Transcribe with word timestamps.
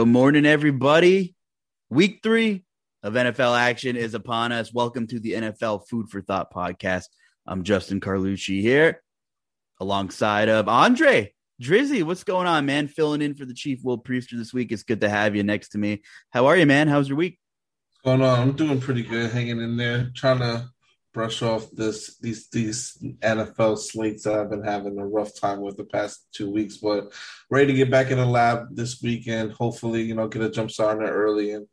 Good 0.00 0.08
morning, 0.08 0.46
everybody. 0.46 1.34
Week 1.90 2.20
three 2.22 2.64
of 3.02 3.12
NFL 3.12 3.60
action 3.60 3.96
is 3.96 4.14
upon 4.14 4.50
us. 4.50 4.72
Welcome 4.72 5.06
to 5.08 5.20
the 5.20 5.32
NFL 5.32 5.88
Food 5.90 6.08
for 6.08 6.22
Thought 6.22 6.50
podcast. 6.50 7.08
I'm 7.46 7.64
Justin 7.64 8.00
Carlucci 8.00 8.62
here 8.62 9.02
alongside 9.78 10.48
of 10.48 10.70
Andre 10.70 11.34
Drizzy. 11.62 12.02
What's 12.02 12.24
going 12.24 12.46
on, 12.46 12.64
man? 12.64 12.88
Filling 12.88 13.20
in 13.20 13.34
for 13.34 13.44
the 13.44 13.52
Chief 13.52 13.80
Will 13.84 13.98
Priester 13.98 14.38
this 14.38 14.54
week. 14.54 14.72
It's 14.72 14.84
good 14.84 15.02
to 15.02 15.10
have 15.10 15.36
you 15.36 15.42
next 15.42 15.68
to 15.72 15.78
me. 15.78 16.00
How 16.30 16.46
are 16.46 16.56
you, 16.56 16.64
man? 16.64 16.88
How's 16.88 17.10
your 17.10 17.18
week? 17.18 17.38
What's 17.90 18.16
going 18.16 18.26
on? 18.26 18.40
I'm 18.40 18.52
doing 18.56 18.80
pretty 18.80 19.02
good, 19.02 19.30
hanging 19.30 19.60
in 19.60 19.76
there, 19.76 20.10
trying 20.14 20.38
to 20.38 20.70
brush 21.12 21.42
off 21.42 21.70
this 21.72 22.16
these 22.18 22.48
these 22.48 22.96
NFL 23.20 23.78
slates 23.78 24.24
that 24.24 24.38
I've 24.38 24.50
been 24.50 24.64
having 24.64 24.98
a 24.98 25.06
rough 25.06 25.38
time 25.38 25.60
with 25.60 25.76
the 25.76 25.84
past 25.84 26.26
two 26.32 26.50
weeks, 26.50 26.76
but 26.76 27.12
ready 27.50 27.68
to 27.68 27.74
get 27.74 27.90
back 27.90 28.10
in 28.10 28.18
the 28.18 28.26
lab 28.26 28.68
this 28.74 29.02
weekend. 29.02 29.52
Hopefully, 29.52 30.02
you 30.02 30.14
know, 30.14 30.28
get 30.28 30.42
a 30.42 30.50
jump 30.50 30.70
start 30.70 30.98
on 30.98 31.04
it 31.04 31.10
early 31.10 31.52
and 31.52 31.66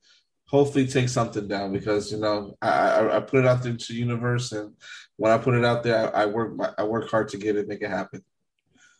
hopefully 0.47 0.87
take 0.87 1.09
something 1.09 1.47
down 1.47 1.73
because 1.73 2.11
you 2.11 2.17
know 2.17 2.55
I, 2.61 3.17
I, 3.17 3.19
put 3.19 3.41
it 3.41 3.45
out 3.45 3.63
there 3.63 3.75
to 3.75 3.93
the 3.93 3.99
universe 3.99 4.53
and 4.53 4.73
when 5.17 5.31
I 5.31 5.37
put 5.37 5.55
it 5.55 5.65
out 5.65 5.83
there, 5.83 6.15
I, 6.15 6.23
I 6.23 6.25
work 6.25 6.75
I 6.77 6.83
work 6.83 7.09
hard 7.09 7.29
to 7.29 7.37
get 7.37 7.57
it, 7.57 7.67
make 7.67 7.81
it 7.81 7.89
happen. 7.89 8.23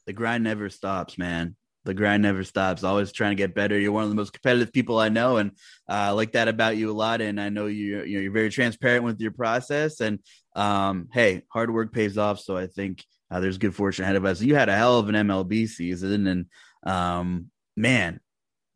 The 0.05 0.13
grind 0.13 0.43
never 0.43 0.69
stops, 0.69 1.17
man 1.17 1.55
the 1.85 1.93
grind 1.93 2.23
never 2.23 2.43
stops 2.43 2.83
always 2.83 3.11
trying 3.11 3.31
to 3.31 3.41
get 3.41 3.55
better. 3.55 3.79
You're 3.79 3.91
one 3.91 4.03
of 4.03 4.09
the 4.09 4.15
most 4.15 4.33
competitive 4.33 4.73
people 4.73 4.99
i 4.99 5.09
know 5.09 5.37
and 5.37 5.51
uh, 5.89 5.93
i 5.93 6.09
like 6.11 6.33
that 6.33 6.47
about 6.47 6.77
you 6.77 6.91
a 6.91 6.93
lot 6.93 7.21
and 7.21 7.39
i 7.39 7.49
know 7.49 7.67
you 7.67 8.03
you 8.03 8.17
know 8.17 8.21
you're 8.21 8.31
very 8.31 8.49
transparent 8.49 9.03
with 9.03 9.19
your 9.19 9.31
process 9.31 10.01
and 10.01 10.19
um, 10.55 11.07
hey 11.13 11.43
hard 11.49 11.71
work 11.71 11.93
pays 11.93 12.17
off 12.17 12.39
so 12.39 12.57
i 12.57 12.67
think 12.67 13.03
uh, 13.29 13.39
there's 13.39 13.57
good 13.57 13.75
fortune 13.75 14.03
ahead 14.03 14.15
of 14.15 14.25
us. 14.25 14.41
You 14.41 14.55
had 14.55 14.69
a 14.69 14.75
hell 14.75 14.99
of 14.99 15.09
an 15.09 15.15
mlb 15.15 15.67
season 15.67 16.27
and 16.27 16.45
um, 16.83 17.47
man 17.75 18.19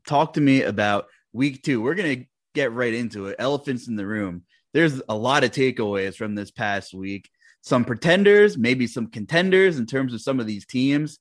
talk 0.07 0.33
to 0.33 0.41
me 0.41 0.63
about 0.63 1.05
week 1.33 1.63
two. 1.63 1.81
We're 1.81 1.95
gonna 1.95 2.25
get 2.53 2.73
right 2.73 2.93
into 2.93 3.27
it. 3.27 3.35
Elephants 3.39 3.87
in 3.87 3.95
the 3.95 4.05
room. 4.05 4.43
There's 4.73 5.01
a 5.07 5.15
lot 5.15 5.43
of 5.43 5.51
takeaways 5.51 6.15
from 6.15 6.35
this 6.35 6.51
past 6.51 6.93
week. 6.93 7.29
Some 7.61 7.85
pretenders 7.85 8.57
maybe 8.57 8.87
some 8.87 9.07
contenders 9.07 9.77
in 9.77 9.85
terms 9.85 10.13
of 10.13 10.21
some 10.21 10.39
of 10.39 10.47
these 10.47 10.65
teams 10.65 11.19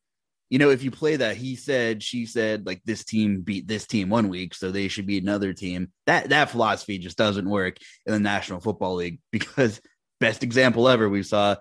you 0.50 0.59
know, 0.59 0.71
if 0.71 0.83
you 0.83 0.91
play 0.91 1.16
that, 1.16 1.37
he 1.37 1.55
said, 1.55 2.03
she 2.03 2.27
said, 2.27 2.66
like 2.66 2.83
this 2.84 3.05
team 3.05 3.41
beat 3.41 3.69
this 3.69 3.87
team 3.87 4.11
one 4.11 4.28
week, 4.28 4.53
so 4.53 4.71
they 4.71 4.88
should 4.88 5.06
beat 5.06 5.22
another 5.22 5.53
team. 5.53 5.93
That 6.06 6.31
that 6.31 6.50
philosophy 6.50 6.99
just 6.99 7.16
doesn't 7.16 7.49
work 7.49 7.77
in 8.05 8.12
the 8.12 8.21
National 8.21 8.60
Football 8.60 8.97
League 8.97 9.21
because 9.33 9.81
best 10.19 10.43
example 10.43 10.89
ever, 10.89 11.09
we 11.09 11.22
saw, 11.22 11.55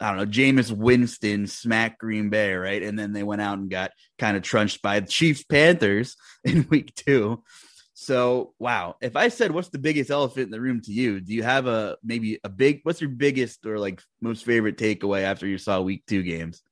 I 0.00 0.08
don't 0.08 0.16
know, 0.16 0.26
Jameis 0.26 0.72
Winston 0.72 1.46
smack 1.46 1.98
Green 1.98 2.30
Bay, 2.30 2.54
right? 2.54 2.82
And 2.82 2.98
then 2.98 3.12
they 3.12 3.22
went 3.22 3.42
out 3.42 3.58
and 3.58 3.70
got 3.70 3.92
kind 4.18 4.36
of 4.36 4.42
trunched 4.42 4.80
by 4.80 5.00
the 5.00 5.06
Chiefs 5.06 5.44
Panthers 5.44 6.16
in 6.44 6.66
week 6.70 6.94
two. 6.94 7.44
So 7.92 8.54
wow, 8.58 8.96
if 9.02 9.14
I 9.14 9.28
said 9.28 9.52
what's 9.52 9.68
the 9.68 9.78
biggest 9.78 10.10
elephant 10.10 10.46
in 10.46 10.50
the 10.50 10.60
room 10.60 10.80
to 10.80 10.90
you, 10.90 11.20
do 11.20 11.34
you 11.34 11.42
have 11.42 11.66
a 11.66 11.98
maybe 12.02 12.40
a 12.42 12.48
big 12.48 12.80
what's 12.82 13.00
your 13.02 13.10
biggest 13.10 13.66
or 13.66 13.78
like 13.78 14.02
most 14.22 14.44
favorite 14.46 14.78
takeaway 14.78 15.22
after 15.22 15.46
you 15.46 15.58
saw 15.58 15.82
week 15.82 16.02
two 16.06 16.22
games? 16.22 16.62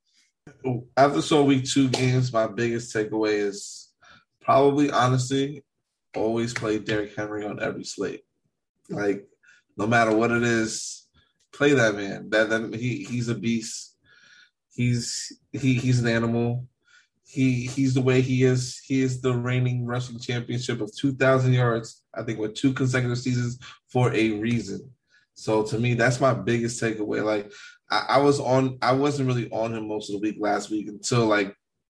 After 0.97 1.23
so 1.23 1.45
week 1.45 1.65
two 1.65 1.89
games, 1.89 2.33
my 2.33 2.47
biggest 2.47 2.95
takeaway 2.95 3.35
is 3.35 3.89
probably 4.41 4.91
honestly 4.91 5.65
always 6.15 6.53
play 6.53 6.79
Derrick 6.79 7.15
Henry 7.17 7.45
on 7.45 7.63
every 7.63 7.85
slate. 7.85 8.23
Like 8.89 9.27
no 9.77 9.87
matter 9.87 10.15
what 10.15 10.31
it 10.31 10.43
is, 10.43 11.07
play 11.53 11.73
that 11.73 11.95
man. 11.95 12.31
That, 12.31 12.51
that 12.51 12.75
he 12.75 13.05
he's 13.05 13.29
a 13.29 13.35
beast. 13.35 13.97
He's 14.73 15.33
he 15.53 15.75
he's 15.75 16.01
an 16.01 16.09
animal. 16.09 16.67
He 17.25 17.67
he's 17.67 17.95
the 17.95 18.01
way 18.01 18.21
he 18.21 18.43
is. 18.45 18.81
He 18.85 19.03
is 19.03 19.21
the 19.21 19.33
reigning 19.33 19.87
rushing 19.87 20.19
championship 20.19 20.81
of 20.81 20.95
two 20.95 21.13
thousand 21.15 21.53
yards. 21.53 22.03
I 22.15 22.23
think 22.23 22.39
with 22.39 22.55
two 22.55 22.73
consecutive 22.73 23.19
seasons 23.19 23.59
for 23.89 24.13
a 24.13 24.31
reason. 24.33 24.91
So 25.35 25.63
to 25.63 25.79
me, 25.79 25.95
that's 25.95 26.21
my 26.21 26.35
biggest 26.35 26.83
takeaway. 26.83 27.25
Like 27.25 27.53
I, 27.91 28.07
I, 28.09 28.19
was 28.19 28.41
on, 28.41 28.79
I 28.83 28.93
wasn't 28.93 29.29
really 29.29 29.51
on 29.51 29.75
him 29.75 29.89
most 29.89 30.11
of 30.11 30.15
the 30.15 30.21
week 30.21 30.37
last 30.39 30.71
week 30.71 30.89
until 30.89 31.27
like 31.27 31.55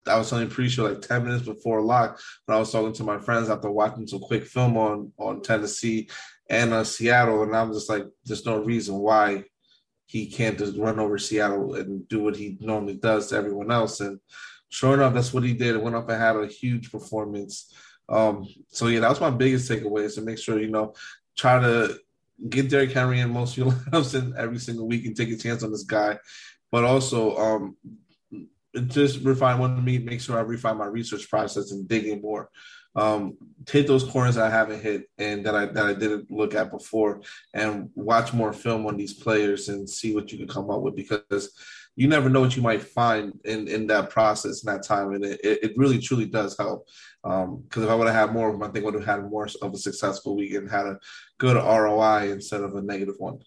I 0.08 0.18
was 0.18 0.30
telling 0.30 0.50
pre-show 0.50 0.86
like 0.86 1.02
ten 1.02 1.24
minutes 1.24 1.46
before 1.46 1.82
lock 1.82 2.20
when 2.46 2.56
I 2.56 2.60
was 2.60 2.72
talking 2.72 2.94
to 2.94 3.04
my 3.04 3.20
friends 3.20 3.50
after 3.50 3.70
watching 3.70 4.08
some 4.08 4.20
quick 4.20 4.46
film 4.46 4.78
on 4.78 5.12
on 5.18 5.42
Tennessee 5.42 6.10
and 6.50 6.74
uh, 6.74 6.84
Seattle, 6.84 7.44
and 7.44 7.56
I'm 7.56 7.72
just 7.72 7.90
like, 7.90 8.06
there's 8.26 8.46
no 8.46 8.58
reason 8.58 8.96
why 8.96 9.46
he 10.06 10.26
can't 10.28 10.58
just 10.58 10.78
run 10.78 11.00
over 11.00 11.18
Seattle 11.18 11.76
and 11.76 12.06
do 12.10 12.22
what 12.24 12.36
he 12.36 12.58
normally 12.60 12.96
does 12.96 13.28
to 13.28 13.38
everyone 13.38 13.72
else. 13.72 14.02
And 14.02 14.20
sure 14.68 14.96
enough, 14.96 15.14
that's 15.14 15.34
what 15.34 15.44
he 15.44 15.54
did. 15.54 15.76
It 15.76 15.82
went 15.82 15.96
up 15.96 16.10
and 16.10 16.22
had 16.22 16.36
a 16.36 16.48
huge 16.48 16.92
performance. 16.92 17.74
Um, 18.10 18.46
so 18.68 18.88
yeah, 18.88 19.00
that 19.00 19.10
was 19.10 19.22
my 19.22 19.30
biggest 19.30 19.72
takeaway 19.72 20.04
is 20.04 20.16
to 20.16 20.22
make 20.22 20.38
sure 20.38 20.60
you 20.60 20.70
know 20.70 20.94
try 21.38 21.62
to 21.62 21.98
get 22.50 22.70
Derrick 22.70 22.92
Henry 22.92 23.20
in 23.20 23.32
most 23.32 23.58
of 23.58 23.58
your 23.58 23.68
lineups 23.72 24.20
in 24.20 24.34
every 24.38 24.60
single 24.60 24.88
week 24.88 25.06
and 25.06 25.16
take 25.16 25.30
a 25.30 25.38
chance 25.38 25.64
on 25.64 25.72
this 25.72 25.84
guy. 25.84 26.18
But 26.72 26.84
also, 26.84 27.36
um, 27.38 27.78
just 28.88 29.24
refine 29.24 29.60
one 29.60 29.78
of 29.78 29.84
me, 29.84 29.98
make 29.98 30.22
sure 30.22 30.38
I 30.38 30.42
refine 30.42 30.78
my 30.78 30.86
research 30.86 31.30
process 31.30 31.72
and 31.72 31.88
dig 31.88 32.06
in 32.06 32.22
more. 32.22 32.50
Um, 32.94 33.38
hit 33.70 33.88
those 33.88 34.04
corners 34.04 34.38
I 34.38 34.50
haven't 34.50 34.82
hit 34.82 35.10
and 35.18 35.46
that 35.46 35.56
I 35.56 35.66
that 35.68 35.86
I 35.86 35.94
didn't 35.94 36.30
look 36.30 36.56
at 36.56 36.72
before, 36.72 37.22
and 37.54 37.90
watch 37.96 38.34
more 38.34 38.52
film 38.52 38.86
on 38.86 38.98
these 38.98 39.14
players 39.14 39.70
and 39.70 39.90
see 39.90 40.14
what 40.14 40.32
you 40.32 40.38
can 40.38 40.48
come 40.48 40.70
up 40.70 40.82
with 40.82 40.96
because 40.96 41.54
you 41.96 42.08
never 42.08 42.30
know 42.30 42.42
what 42.42 42.56
you 42.56 42.62
might 42.62 42.82
find 42.82 43.40
in 43.46 43.68
in 43.68 43.88
that 43.88 44.10
process 44.10 44.64
in 44.64 44.74
that 44.74 44.84
time, 44.84 45.14
and 45.14 45.26
it, 45.26 45.40
it 45.44 45.78
really 45.78 46.00
truly 46.00 46.26
does 46.26 46.58
help. 46.58 46.88
Because 47.24 47.44
um, 47.46 47.84
if 47.84 47.90
I 47.90 47.96
would 47.96 48.08
have 48.08 48.16
had 48.16 48.34
more 48.34 48.48
of 48.48 48.54
them, 48.54 48.64
I 48.64 48.72
think 48.72 48.84
I 48.84 48.86
would 48.86 48.96
have 48.96 49.06
had 49.06 49.30
more 49.30 49.48
of 49.62 49.74
a 49.74 49.78
successful 49.78 50.36
week 50.36 50.54
and 50.54 50.70
had 50.70 50.86
a 50.86 51.00
good 51.38 51.56
ROI 51.56 52.32
instead 52.32 52.62
of 52.62 52.76
a 52.76 52.82
negative 52.82 53.16
one. 53.18 53.40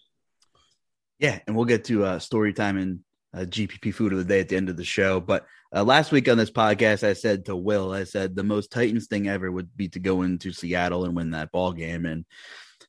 Yeah, 1.18 1.38
and 1.46 1.56
we'll 1.56 1.64
get 1.64 1.84
to 1.84 2.04
uh, 2.04 2.18
story 2.18 2.52
time 2.52 2.76
and 2.76 3.00
uh, 3.34 3.40
GPP 3.40 3.94
food 3.94 4.12
of 4.12 4.18
the 4.18 4.24
day 4.24 4.40
at 4.40 4.48
the 4.48 4.56
end 4.56 4.68
of 4.68 4.76
the 4.76 4.84
show. 4.84 5.20
But 5.20 5.46
uh, 5.74 5.82
last 5.82 6.12
week 6.12 6.28
on 6.28 6.38
this 6.38 6.50
podcast, 6.50 7.06
I 7.06 7.14
said 7.14 7.46
to 7.46 7.56
Will, 7.56 7.92
I 7.92 8.04
said 8.04 8.36
the 8.36 8.44
most 8.44 8.70
Titans 8.70 9.06
thing 9.06 9.28
ever 9.28 9.50
would 9.50 9.76
be 9.76 9.88
to 9.88 9.98
go 9.98 10.22
into 10.22 10.52
Seattle 10.52 11.04
and 11.04 11.16
win 11.16 11.30
that 11.32 11.50
ball 11.50 11.72
game. 11.72 12.06
And 12.06 12.24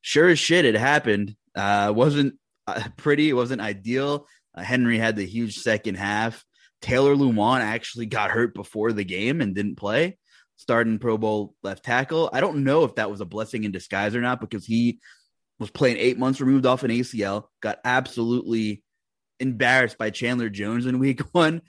sure 0.02 0.30
as 0.30 0.40
shit, 0.40 0.66
it 0.66 0.76
happened. 0.76 1.36
Uh, 1.56 1.92
wasn't 1.96 2.36
uh, 2.68 2.84
pretty. 2.98 3.30
It 3.30 3.34
wasn't 3.34 3.62
ideal. 3.62 4.28
Uh, 4.56 4.64
Henry 4.64 4.98
had 4.98 5.16
the 5.16 5.26
huge 5.26 5.58
second 5.58 5.96
half. 5.96 6.44
Taylor 6.82 7.16
Lewan 7.16 7.62
actually 7.62 8.06
got 8.06 8.32
hurt 8.32 8.54
before 8.54 8.92
the 8.92 9.04
game 9.04 9.42
and 9.42 9.56
didn't 9.56 9.76
play. 9.76 10.18
Starting 10.58 11.00
Pro 11.00 11.18
Bowl 11.18 11.54
left 11.64 11.84
tackle. 11.84 12.30
I 12.32 12.40
don't 12.42 12.64
know 12.64 12.84
if 12.84 12.96
that 12.96 13.12
was 13.12 13.22
a 13.22 13.26
blessing 13.26 13.64
in 13.64 13.72
disguise 13.72 14.16
or 14.16 14.22
not 14.22 14.40
because 14.40 14.66
he 14.66 15.00
was 15.60 15.70
playing 15.70 15.98
eight 15.98 16.18
months 16.18 16.42
removed 16.42 16.66
off 16.66 16.84
an 16.84 16.92
ACL, 16.92 17.46
got 17.62 17.80
absolutely 17.84 18.84
embarrassed 19.40 19.98
by 19.98 20.10
Chandler 20.10 20.50
Jones 20.50 20.86
in 20.86 21.00
week 21.00 21.22
one, 21.34 21.62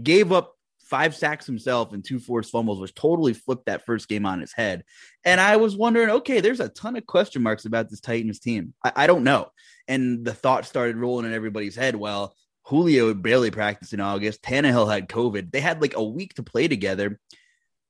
gave 0.00 0.32
up 0.32 0.54
five 0.90 1.14
sacks 1.14 1.46
himself 1.46 1.92
and 1.92 2.04
two 2.04 2.18
forced 2.18 2.50
fumbles, 2.50 2.80
which 2.80 2.94
totally 2.94 3.32
flipped 3.32 3.66
that 3.66 3.86
first 3.86 4.08
game 4.08 4.26
on 4.26 4.42
its 4.42 4.52
head. 4.52 4.84
And 5.24 5.40
I 5.40 5.56
was 5.56 5.76
wondering, 5.76 6.10
okay, 6.10 6.40
there's 6.40 6.60
a 6.60 6.68
ton 6.68 6.96
of 6.96 7.06
question 7.06 7.42
marks 7.42 7.64
about 7.64 7.88
this 7.88 8.00
Titans 8.00 8.40
team. 8.40 8.74
I, 8.84 8.92
I 8.96 9.06
don't 9.06 9.24
know. 9.24 9.50
And 9.88 10.24
the 10.24 10.34
thought 10.34 10.66
started 10.66 10.96
rolling 10.96 11.26
in 11.26 11.32
everybody's 11.32 11.76
head. 11.76 11.94
Well, 11.94 12.34
Julio 12.64 13.14
barely 13.14 13.50
practiced 13.50 13.94
in 13.94 14.00
August. 14.00 14.42
Tannehill 14.42 14.92
had 14.92 15.08
COVID. 15.08 15.50
They 15.50 15.60
had 15.60 15.80
like 15.80 15.96
a 15.96 16.04
week 16.04 16.34
to 16.34 16.42
play 16.42 16.68
together. 16.68 17.18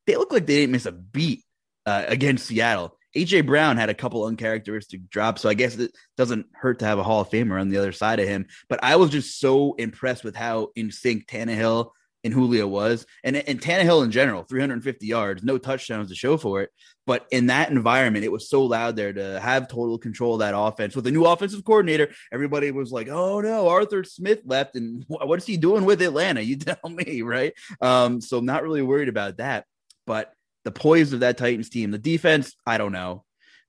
They 0.07 0.17
look 0.17 0.33
like 0.33 0.47
they 0.47 0.61
didn't 0.61 0.73
miss 0.73 0.87
a 0.87 0.93
beat 0.93 1.45
uh, 1.87 2.05
against 2.07 2.47
Seattle. 2.47 2.97
AJ 3.17 3.45
Brown 3.47 3.77
had 3.77 3.91
a 3.91 3.95
couple 3.95 4.25
uncharacteristic 4.25 5.11
drops, 5.11 5.43
so 5.43 5.49
I 5.49 5.55
guess 5.55 5.77
it 5.77 5.93
doesn't 6.17 6.47
hurt 6.55 6.79
to 6.79 6.85
have 6.85 6.99
a 6.99 7.03
Hall 7.03 7.23
of 7.23 7.31
Famer 7.31 7.61
on 7.61 7.69
the 7.69 7.79
other 7.79 7.93
side 7.93 8.21
of 8.21 8.29
him. 8.29 8.47
But 8.69 8.85
I 8.85 8.97
was 8.97 9.11
just 9.11 9.41
so 9.41 9.75
impressed 9.75 10.23
with 10.23 10.37
how 10.37 10.69
in 10.77 10.93
sync 10.93 11.27
Tannehill 11.27 11.91
and 12.23 12.35
Julio 12.35 12.67
was, 12.67 13.07
and 13.25 13.37
and 13.37 13.61
Tannehill 13.61 14.05
in 14.05 14.11
general, 14.11 14.43
350 14.43 15.07
yards, 15.07 15.43
no 15.43 15.59
touchdowns 15.59 16.11
to 16.11 16.15
show 16.15 16.37
for 16.37 16.63
it. 16.63 16.71
But 17.07 17.27
in 17.31 17.47
that 17.47 17.71
environment, 17.71 18.25
it 18.25 18.33
was 18.33 18.49
so 18.49 18.63
loud 18.63 18.95
there 18.97 19.13
to 19.13 19.41
have 19.41 19.69
total 19.69 19.99
control 19.99 20.35
of 20.35 20.41
that 20.41 20.55
offense 20.57 20.95
with 20.95 21.07
a 21.07 21.11
new 21.11 21.25
offensive 21.25 21.65
coordinator. 21.65 22.11
Everybody 22.33 22.71
was 22.71 22.93
like, 22.93 23.09
"Oh 23.09 23.41
no, 23.41 23.69
Arthur 23.69 24.05
Smith 24.05 24.43
left, 24.45 24.77
and 24.77 25.05
what's 25.09 25.47
he 25.47 25.57
doing 25.57 25.85
with 25.85 26.03
Atlanta?" 26.03 26.41
You 26.41 26.57
tell 26.59 26.91
me, 26.91 27.23
right? 27.23 27.55
Um, 27.81 28.21
so 28.21 28.39
I'm 28.39 28.47
not 28.47 28.63
really 28.63 28.83
worried 28.83 29.09
about 29.09 29.39
that, 29.39 29.65
but 30.07 30.33
the 30.65 30.71
poise 30.71 31.13
of 31.13 31.21
that 31.21 31.39
Titans 31.39 31.71
team. 31.71 31.91
The 31.91 31.99
defense, 31.99 32.55
I 32.67 32.79
don't 32.79 32.93
know. 32.93 33.25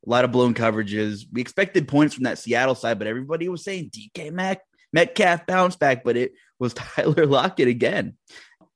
A 0.06 0.10
lot 0.10 0.26
of 0.26 0.32
blown 0.32 0.54
coverages. 0.54 1.26
We 1.32 1.42
expected 1.42 1.88
points 1.88 2.16
from 2.16 2.24
that 2.24 2.40
Seattle 2.40 2.76
side, 2.76 2.98
but 2.98 3.08
everybody 3.08 3.48
was 3.50 3.64
saying 3.64 3.92
DK 3.92 4.32
Mac 4.32 4.62
Metcalf 4.94 5.46
bounce 5.46 5.76
back, 5.76 6.04
but 6.04 6.18
it 6.18 6.34
was 6.62 6.74
Tyler 6.76 7.26
Lockett 7.26 7.68
again. 7.68 8.16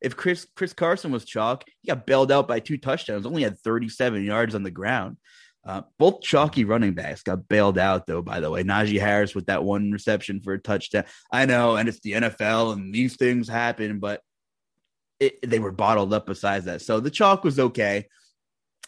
If 0.02 0.18
Chris 0.18 0.46
Chris 0.56 0.74
Carson 0.74 1.12
was 1.12 1.24
chalk, 1.24 1.64
he 1.82 1.88
got 1.88 2.06
bailed 2.06 2.32
out 2.32 2.50
by 2.50 2.60
two 2.60 2.78
touchdowns, 2.78 3.26
only 3.26 3.44
had 3.44 3.58
37 3.60 4.26
yards 4.26 4.56
on 4.56 4.64
the 4.64 4.72
ground. 4.72 5.18
Uh, 5.66 5.82
both 5.98 6.22
chalky 6.22 6.64
running 6.64 6.94
backs 6.94 7.24
got 7.24 7.48
bailed 7.48 7.80
out, 7.80 8.06
though, 8.06 8.22
by 8.22 8.40
the 8.40 8.52
way. 8.52 8.64
Najee 8.64 9.00
Harris 9.00 9.34
with 9.34 9.48
that 9.48 9.64
one 9.64 9.92
reception 9.92 10.42
for 10.42 10.54
a 10.54 10.60
touchdown. 10.60 11.06
I 11.32 11.46
know, 11.46 11.76
and 11.76 11.90
it's 11.90 12.00
the 12.02 12.14
NFL 12.14 12.74
and 12.74 12.94
these 12.94 13.16
things 13.16 13.48
happen, 13.48 14.00
but 14.00 14.22
it, 15.20 15.40
they 15.42 15.58
were 15.58 15.72
bottled 15.72 16.14
up 16.14 16.28
besides 16.28 16.66
that. 16.66 16.82
So 16.82 17.00
the 17.00 17.10
chalk 17.10 17.44
was 17.44 17.60
okay. 17.60 18.06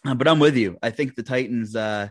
Uh, 0.06 0.14
but 0.14 0.28
I'm 0.28 0.40
with 0.40 0.56
you. 0.56 0.78
I 0.84 0.92
think 0.92 1.16
the 1.16 1.24
Titans, 1.24 1.76
uh, 1.76 2.10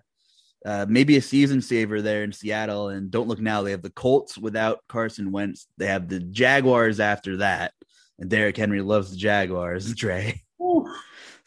uh, 0.64 0.86
maybe 0.88 1.16
a 1.16 1.22
season 1.22 1.60
saver 1.60 2.02
there 2.02 2.24
in 2.24 2.32
Seattle. 2.32 2.88
And 2.88 3.10
don't 3.10 3.28
look 3.28 3.40
now, 3.40 3.62
they 3.62 3.70
have 3.72 3.82
the 3.82 3.90
Colts 3.90 4.38
without 4.38 4.80
Carson 4.88 5.32
Wentz. 5.32 5.66
They 5.78 5.86
have 5.86 6.08
the 6.08 6.20
Jaguars 6.20 7.00
after 7.00 7.38
that. 7.38 7.72
And 8.18 8.30
Derrick 8.30 8.56
Henry 8.56 8.80
loves 8.80 9.10
the 9.10 9.16
Jaguars, 9.16 9.94
Dre. 9.94 10.42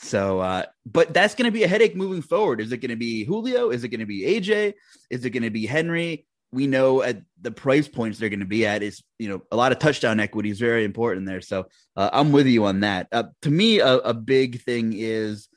So, 0.02 0.40
uh, 0.40 0.64
but 0.86 1.14
that's 1.14 1.36
going 1.36 1.46
to 1.46 1.52
be 1.52 1.64
a 1.64 1.68
headache 1.68 1.96
moving 1.96 2.22
forward. 2.22 2.62
Is 2.62 2.72
it 2.72 2.78
going 2.78 2.90
to 2.90 2.96
be 2.96 3.26
Julio? 3.26 3.70
Is 3.70 3.84
it 3.84 3.90
going 3.90 4.00
to 4.00 4.06
be 4.06 4.22
AJ? 4.22 4.74
Is 5.10 5.26
it 5.26 5.32
going 5.32 5.44
to 5.44 5.50
be 5.50 5.66
Henry? 5.66 6.26
we 6.52 6.68
know 6.68 7.02
at 7.02 7.22
the 7.42 7.52
price 7.52 7.88
points 7.88 8.18
they're 8.18 8.30
going 8.30 8.40
to 8.40 8.46
be 8.46 8.66
at 8.66 8.84
is 8.84 9.04
you 9.18 9.30
know 9.30 9.42
a 9.52 9.56
lot 9.56 9.72
of 9.72 9.80
touchdown 9.80 10.20
equity 10.20 10.50
is 10.50 10.60
very 10.60 10.84
important 10.84 11.26
there 11.26 11.42
so 11.42 11.66
uh, 11.96 12.10
i'm 12.14 12.32
with 12.32 12.48
you 12.48 12.66
on 12.66 12.82
that 12.82 13.08
uh, 13.12 13.24
to 13.42 13.52
me 13.52 13.80
a, 13.80 13.98
a, 13.98 14.14
big 14.14 14.62
thing 14.64 14.94
is 14.96 15.48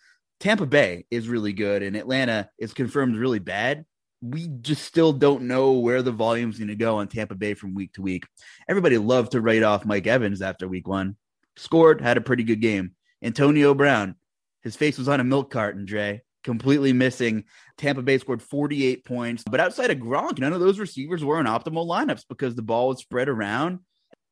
tampa 0.43 0.67
bay 0.67 1.07
is 1.11 1.29
really 1.29 1.53
good 1.53 1.83
and 1.83 1.95
atlanta 1.95 2.51
is 2.59 2.75
confirmed 2.75 3.17
really 3.17 3.39
bad 3.39 3.85
we 4.21 4.49
just 4.61 4.85
still 4.85 5.13
don't 5.13 5.43
know 5.43 5.73
where 5.73 6.03
the 6.03 6.11
volume's 6.11 6.59
going 6.59 6.67
to 6.67 6.75
go 6.75 6.99
on 6.99 7.07
tampa 7.07 7.37
bay 7.37 7.55
from 7.55 7.75
week 7.75 7.93
to 7.93 8.03
week 8.03 8.27
everybody 8.69 8.99
loved 8.99 9.33
to 9.33 9.41
write 9.41 9.63
off 9.63 9.87
mike 9.87 10.09
evans 10.09 10.43
after 10.43 10.67
week 10.67 10.89
one 10.89 11.17
scored 11.57 12.01
had 12.01 12.17
a 12.17 12.21
pretty 12.21 12.43
good 12.43 12.61
game 12.61 12.91
antonio 13.23 13.73
brown 13.73 14.17
his 14.63 14.75
face 14.75 14.99
was 14.99 15.09
on 15.09 15.21
a 15.21 15.25
milk 15.25 15.49
carton 15.49 15.85
dre 15.85 16.21
completely 16.43 16.93
missing. 16.93 17.45
Tampa 17.79 18.03
Bay 18.03 18.19
scored 18.19 18.43
48 18.43 19.05
points, 19.05 19.45
but 19.49 19.61
outside 19.61 19.93
of 19.93 19.99
Gronk, 19.99 20.41
none 20.41 20.53
of 20.53 20.59
those 20.59 20.81
receivers 20.81 21.25
were 21.25 21.39
in 21.39 21.47
optimal 21.47 21.87
lineups 21.87 22.25
because 22.29 22.57
the 22.57 22.63
ball 22.63 22.89
was 22.89 22.99
spread 22.99 23.29
around. 23.29 23.79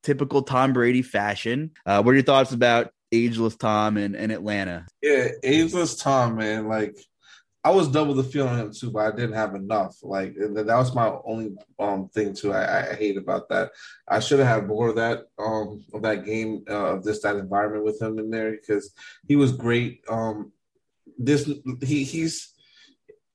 Typical 0.03 0.43
Tom 0.43 0.73
Brady 0.73 1.03
fashion. 1.03 1.71
Uh, 1.85 2.03
what 2.03 2.13
are 2.13 2.15
your 2.15 2.25
thoughts 2.25 2.53
about 2.53 2.91
ageless 3.13 3.57
Tom 3.57 3.97
and, 3.97 4.17
and 4.17 4.33
Atlanta? 4.33 4.87
Yeah, 5.03 5.29
ageless 5.43 5.97
Tom, 5.97 6.37
man. 6.37 6.69
Like, 6.69 6.97
I 7.63 7.71
was 7.71 7.89
double 7.89 8.15
the 8.15 8.25
feeling 8.25 8.59
him 8.59 8.73
too, 8.73 8.91
but 8.91 9.13
I 9.13 9.15
didn't 9.15 9.35
have 9.35 9.55
enough. 9.55 9.99
Like 10.03 10.35
that 10.37 10.67
was 10.67 10.95
my 10.95 11.13
only 11.25 11.57
um 11.79 12.09
thing 12.09 12.33
too. 12.33 12.53
I, 12.53 12.91
I 12.91 12.95
hate 12.95 13.19
about 13.19 13.51
that. 13.51 13.73
I 14.09 14.21
should 14.21 14.39
have 14.39 14.49
had 14.49 14.67
more 14.67 14.89
of 14.89 14.97
that 14.97 15.27
um 15.39 15.85
of 15.93 16.03
that 16.03 16.25
game 16.25 16.65
uh, 16.71 16.95
of 16.95 17.05
this 17.05 17.21
that 17.23 17.37
environment 17.37 17.85
with 17.85 18.01
him 18.01 18.19
in 18.19 18.31
there 18.31 18.53
because 18.53 18.95
he 19.29 19.37
was 19.37 19.53
great. 19.53 20.03
Um 20.09 20.53
this 21.19 21.51
he 21.83 22.05
he's 22.05 22.55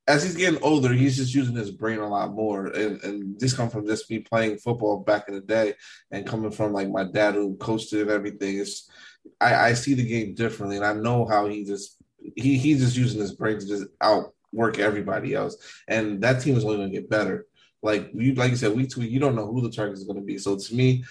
as 0.08 0.24
he's 0.24 0.36
getting 0.36 0.62
older, 0.62 0.94
he's 0.94 1.18
just 1.18 1.34
using 1.34 1.56
his 1.56 1.72
brain 1.72 2.00
a 2.00 2.08
lot 2.08 2.32
more. 2.32 2.68
And, 2.68 3.04
and 3.04 3.40
this 3.40 3.54
come 3.54 3.70
from 3.70 3.88
just 3.88 4.10
me 4.10 4.20
playing 4.20 4.58
football 4.58 5.00
back 5.00 5.28
in 5.28 5.34
the 5.34 5.42
day 5.42 5.74
and 6.12 6.28
coming 6.28 6.52
from 6.52 6.74
like 6.74 6.90
my 6.90 7.04
dad 7.04 7.34
who 7.34 7.56
coached 7.58 7.92
it 7.94 8.02
and 8.02 8.12
everything. 8.12 8.60
It's 8.60 8.90
I, 9.40 9.56
I 9.56 9.74
see 9.74 9.94
the 9.94 10.08
game 10.08 10.34
differently 10.34 10.78
and 10.78 10.86
I 10.86 10.94
know 10.94 11.26
how 11.26 11.48
he 11.48 11.64
just 11.64 11.98
he 12.36 12.58
he's 12.58 12.82
just 12.82 12.98
using 12.98 13.20
his 13.20 13.34
brain 13.34 13.60
to 13.60 13.68
just 13.68 13.86
outwork 14.02 14.80
everybody 14.80 15.34
else. 15.34 15.58
And 15.88 16.22
that 16.22 16.42
team 16.42 16.56
is 16.56 16.64
only 16.64 16.78
gonna 16.78 16.90
get 16.90 17.10
better. 17.10 17.46
Like 17.82 18.10
you 18.14 18.34
like 18.34 18.52
you 18.52 18.58
said, 18.58 18.76
week 18.76 18.90
to 18.92 19.00
week, 19.00 19.12
you 19.12 19.20
don't 19.20 19.36
know 19.36 19.52
who 19.52 19.62
the 19.62 19.72
target 19.72 19.98
is 19.98 20.04
gonna 20.06 20.22
be. 20.22 20.38
So 20.38 20.58
to 20.58 20.76
me, 20.76 21.04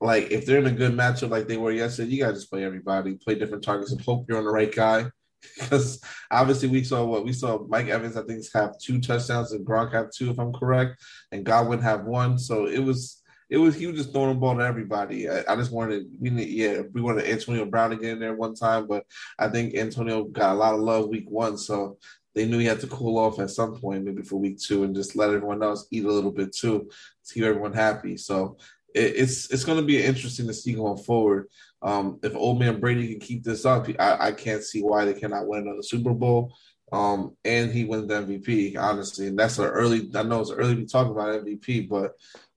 like 0.00 0.30
if 0.30 0.44
they're 0.44 0.58
in 0.58 0.66
a 0.66 0.72
good 0.72 0.92
matchup 0.92 1.30
like 1.30 1.48
they 1.48 1.56
were 1.56 1.72
yesterday, 1.72 2.10
you 2.10 2.22
gotta 2.22 2.34
just 2.34 2.50
play 2.50 2.64
everybody, 2.64 3.14
play 3.14 3.34
different 3.34 3.64
targets 3.64 3.92
and 3.92 4.00
hope 4.00 4.26
you're 4.28 4.38
on 4.38 4.44
the 4.44 4.50
right 4.50 4.74
guy 4.74 5.10
because 5.60 6.00
obviously 6.30 6.68
we 6.68 6.84
saw 6.84 7.04
what 7.04 7.24
we 7.24 7.32
saw. 7.32 7.64
Mike 7.68 7.88
Evans, 7.88 8.16
I 8.16 8.22
think, 8.22 8.44
have 8.54 8.78
two 8.78 9.00
touchdowns, 9.00 9.52
and 9.52 9.66
Gronk 9.66 9.92
have 9.92 10.10
two, 10.10 10.30
if 10.30 10.38
I'm 10.38 10.52
correct, 10.52 11.02
and 11.32 11.44
Godwin 11.44 11.80
have 11.80 12.04
one. 12.04 12.38
So 12.38 12.66
it 12.66 12.78
was, 12.78 13.22
it 13.48 13.58
was 13.58 13.76
he 13.76 13.86
was 13.86 13.96
just 13.96 14.12
throwing 14.12 14.30
the 14.30 14.34
ball 14.34 14.56
to 14.56 14.64
everybody. 14.64 15.28
I, 15.28 15.44
I 15.48 15.56
just 15.56 15.72
wanted, 15.72 16.06
we 16.18 16.30
need, 16.30 16.48
yeah, 16.48 16.82
we 16.92 17.00
wanted 17.00 17.26
Antonio 17.26 17.64
Brown 17.64 17.90
to 17.90 17.96
get 17.96 18.10
in 18.10 18.20
there 18.20 18.34
one 18.34 18.54
time, 18.54 18.86
but 18.86 19.04
I 19.38 19.48
think 19.48 19.74
Antonio 19.74 20.24
got 20.24 20.54
a 20.54 20.58
lot 20.58 20.74
of 20.74 20.80
love 20.80 21.08
week 21.08 21.30
one, 21.30 21.56
so 21.56 21.98
they 22.34 22.44
knew 22.44 22.58
he 22.58 22.66
had 22.66 22.80
to 22.80 22.86
cool 22.88 23.18
off 23.18 23.38
at 23.38 23.50
some 23.50 23.76
point, 23.80 24.04
maybe 24.04 24.22
for 24.22 24.36
week 24.36 24.58
two, 24.58 24.84
and 24.84 24.94
just 24.94 25.16
let 25.16 25.30
everyone 25.30 25.62
else 25.62 25.86
eat 25.90 26.04
a 26.04 26.10
little 26.10 26.32
bit 26.32 26.54
too 26.54 26.90
to 27.26 27.34
keep 27.34 27.44
everyone 27.44 27.72
happy. 27.72 28.16
So 28.16 28.58
it's 28.94 29.50
it's 29.50 29.64
going 29.64 29.78
to 29.78 29.84
be 29.84 30.02
interesting 30.02 30.46
to 30.46 30.54
see 30.54 30.72
going 30.72 31.02
forward. 31.02 31.48
Um, 31.82 32.18
if 32.22 32.34
old 32.34 32.58
man 32.58 32.80
Brady 32.80 33.08
can 33.08 33.20
keep 33.20 33.44
this 33.44 33.64
up, 33.64 33.86
I, 33.98 34.28
I 34.28 34.32
can't 34.32 34.62
see 34.62 34.82
why 34.82 35.04
they 35.04 35.14
cannot 35.14 35.46
win 35.46 35.62
another 35.62 35.82
Super 35.82 36.12
Bowl. 36.12 36.54
Um, 36.92 37.36
and 37.44 37.72
he 37.72 37.84
wins 37.84 38.06
the 38.06 38.14
MVP, 38.14 38.78
honestly. 38.78 39.26
And 39.26 39.38
that's 39.38 39.58
an 39.58 39.66
early, 39.66 40.08
I 40.14 40.22
know 40.22 40.40
it's 40.40 40.50
early 40.50 40.76
to 40.76 40.86
talk 40.86 41.08
about 41.08 41.44
MVP, 41.44 41.88
but 41.88 42.12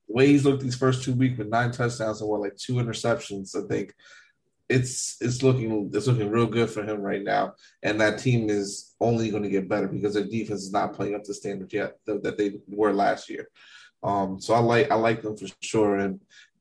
way 0.10 0.28
he's 0.28 0.44
looked 0.44 0.64
these 0.64 0.76
first 0.76 1.04
two 1.04 1.14
weeks 1.14 1.38
with 1.38 1.48
nine 1.48 1.72
touchdowns 1.72 2.22
and 2.22 2.30
what, 2.30 2.42
like 2.42 2.58
two 2.58 2.74
interceptions, 2.74 3.56
I 3.56 3.68
think 3.68 3.94
it's 4.68 5.18
it's 5.20 5.42
looking 5.42 5.90
it's 5.94 6.08
looking 6.08 6.30
real 6.30 6.46
good 6.46 6.70
for 6.70 6.84
him 6.84 7.02
right 7.02 7.24
now. 7.24 7.54
And 7.82 8.00
that 8.02 8.20
team 8.20 8.50
is 8.50 8.96
only 9.00 9.32
going 9.32 9.44
to 9.44 9.50
get 9.50 9.70
better 9.70 9.88
because 9.88 10.14
their 10.14 10.26
defense 10.26 10.64
is 10.64 10.72
not 10.72 10.94
playing 10.94 11.16
up 11.16 11.24
to 11.24 11.34
standard 11.34 11.72
yet 11.74 11.98
that, 12.06 12.24
that 12.24 12.38
they 12.38 12.60
were 12.68 12.94
last 12.94 13.30
year. 13.30 13.50
Um, 14.04 14.40
so 14.40 14.54
I 14.54 14.60
like 14.60 14.92
I 14.92 14.96
like 14.96 15.22
them 15.22 15.38
for 15.38 15.48
sure. 15.62 15.98
And 15.98 16.20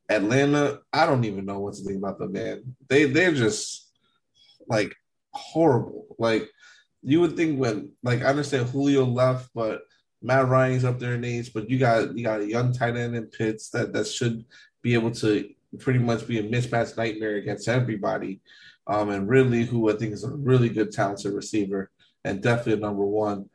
Atlanta, 0.09 0.81
I 0.93 1.07
don't 1.07 1.25
even 1.25 1.45
know 1.45 1.61
what 1.61 1.75
to 1.75 1.85
think 1.85 1.99
about 1.99 2.19
them, 2.19 2.33
man. 2.33 2.76
They 2.88 3.05
they're 3.05 3.35
just 3.35 3.90
like 4.69 4.95
horrible. 5.33 6.07
Like 6.19 6.49
you 7.02 7.21
would 7.21 7.37
think 7.37 7.61
when 7.61 7.93
like 8.02 8.23
I 8.23 8.26
understand 8.26 8.71
Julio 8.71 9.05
left, 9.05 9.50
but 9.55 9.83
Matt 10.22 10.48
Ryan's 10.48 10.84
up 10.84 10.98
there 10.98 11.14
in 11.14 11.25
age, 11.25 11.52
but 11.52 11.70
you 11.70 11.78
got 11.78 12.16
you 12.16 12.25
got 12.25 12.40
a 12.40 12.48
young 12.48 12.72
tight 12.72 12.96
end 12.96 13.14
in 13.14 13.26
Pitts 13.26 13.70
that 13.70 13.92
that 13.92 14.06
should 14.06 14.44
be 14.82 14.94
able 14.94 15.12
to 15.12 15.48
pretty 15.78 15.98
much 15.98 16.26
be 16.26 16.38
a 16.38 16.42
mismatch 16.42 16.96
nightmare 16.96 17.37
against 17.37 17.68
everybody. 17.68 18.40
Um, 18.87 19.10
and 19.10 19.28
Ridley, 19.28 19.64
who 19.64 19.90
I 19.90 19.96
think 19.96 20.12
is 20.12 20.25
a 20.25 20.30
really 20.30 20.70
good 20.70 20.92
talented 20.92 21.34
receiver 21.34 21.90
and 22.25 22.42
definitely 22.42 22.75
a 22.75 22.76
number 22.76 23.04
one 23.04 23.48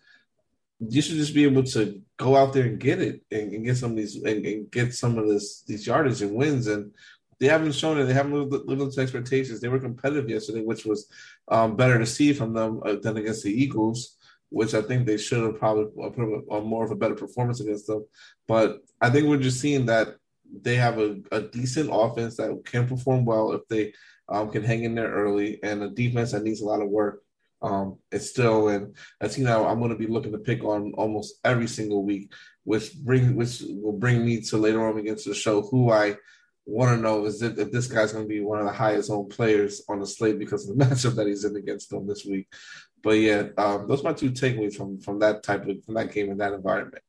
you 0.90 1.02
should 1.02 1.16
just 1.16 1.34
be 1.34 1.44
able 1.44 1.64
to 1.64 2.02
go 2.18 2.36
out 2.36 2.54
there 2.54 2.66
and 2.66 2.80
get 2.80 3.02
it 3.02 3.22
and, 3.32 3.54
and 3.54 3.66
get 3.66 3.78
some 3.78 3.92
of 3.92 3.98
these 3.98 4.16
and, 4.16 4.46
and, 4.46 4.72
get 4.72 4.94
some 4.94 5.18
of 5.18 5.28
this 5.28 5.64
these 5.64 5.86
yardage 5.86 6.22
and 6.22 6.36
wins 6.36 6.68
and 6.68 6.92
they 7.40 7.48
haven't 7.48 7.74
shown 7.74 7.98
it. 7.98 8.06
They 8.06 8.14
haven't 8.14 8.34
lived, 8.34 8.68
lived 8.68 8.82
up 8.82 8.92
to 8.92 9.02
expectations. 9.02 9.60
They 9.60 9.68
were 9.68 9.80
competitive 9.80 10.30
yesterday, 10.30 10.62
which 10.62 10.86
was 10.86 11.10
um, 11.50 11.76
better 11.76 12.00
to 12.00 12.06
see 12.06 12.32
from 12.32 12.54
them 12.54 12.82
uh, 12.86 12.96
than 13.02 13.18
against 13.18 13.44
the 13.44 13.52
Eagles. 13.52 14.18
Which 14.54 14.76
I 14.76 14.84
think 14.84 15.08
they 15.08 15.18
should 15.18 15.44
have 15.44 15.58
probably 15.58 15.86
put 16.12 16.24
a, 16.24 16.56
a 16.58 16.62
more 16.62 16.86
of 16.86 16.92
a 16.92 16.96
better 16.96 17.16
performance 17.16 17.60
against 17.60 17.88
them. 17.88 18.06
But 18.48 18.82
I 19.02 19.10
think 19.10 19.28
we're 19.28 19.38
just 19.38 19.60
seeing 19.60 19.88
that 19.88 20.16
they 20.62 20.76
have 20.76 21.00
a, 21.00 21.18
a 21.32 21.42
decent 21.42 21.90
offense 21.92 22.38
that 22.38 22.62
can 22.64 22.88
perform 22.88 23.26
well 23.26 23.54
if 23.54 23.68
they 23.68 23.94
um, 24.30 24.52
can 24.52 24.64
hang 24.64 24.84
in 24.84 24.94
there 24.94 25.12
early, 25.12 25.60
and 25.64 25.82
a 25.82 25.90
defense 25.90 26.34
that 26.34 26.44
needs 26.44 26.62
a 26.62 26.66
lot 26.66 26.84
of 26.84 26.90
work. 26.90 27.24
Um, 27.64 27.98
it's 28.12 28.30
still, 28.30 28.68
and 28.68 28.96
I 29.20 29.28
think 29.28 29.48
now 29.48 29.66
I'm 29.66 29.80
going 29.80 29.90
to 29.90 29.98
be 29.98 30.06
looking 30.06 30.34
to 30.34 30.38
pick 30.38 30.64
on 30.64 30.94
almost 30.94 31.40
every 31.44 31.68
single 31.68 32.04
week, 32.04 32.32
which 32.64 32.94
bring 32.94 33.36
which 33.36 33.64
will 33.68 33.98
bring 33.98 34.24
me 34.24 34.42
to 34.42 34.58
later 34.58 34.88
on 34.88 35.00
against 35.00 35.26
the 35.26 35.34
show 35.34 35.64
who 35.64 35.90
I 35.90 36.18
want 36.66 36.96
to 36.96 37.02
know 37.02 37.26
is 37.26 37.42
if, 37.42 37.58
if 37.58 37.72
this 37.72 37.88
guy's 37.88 38.14
going 38.14 38.26
to 38.26 38.30
be 38.30 38.40
one 38.40 38.60
of 38.60 38.66
the 38.66 38.72
highest 38.72 39.10
owned 39.10 39.32
players 39.32 39.82
on 39.90 40.00
the 40.00 40.08
slate 40.08 40.40
because 40.40 40.70
of 40.70 40.78
the 40.78 40.86
matchup 40.86 41.16
that 41.16 41.28
he's 41.28 41.44
in 41.44 41.56
against 41.56 41.90
them 41.90 42.08
this 42.08 42.24
week. 42.24 42.48
But 43.04 43.12
yeah, 43.12 43.50
um, 43.58 43.88
those 43.88 44.00
are 44.00 44.06
my 44.06 44.14
two 44.14 44.32
takeaways 44.32 44.76
from 44.76 45.00
from 45.00 45.20
that 45.20 45.44
type 45.44 45.68
of 45.68 45.84
from 45.84 45.94
that 45.96 46.14
game 46.14 46.32
in 46.32 46.38
that 46.38 46.54
environment. 46.54 47.04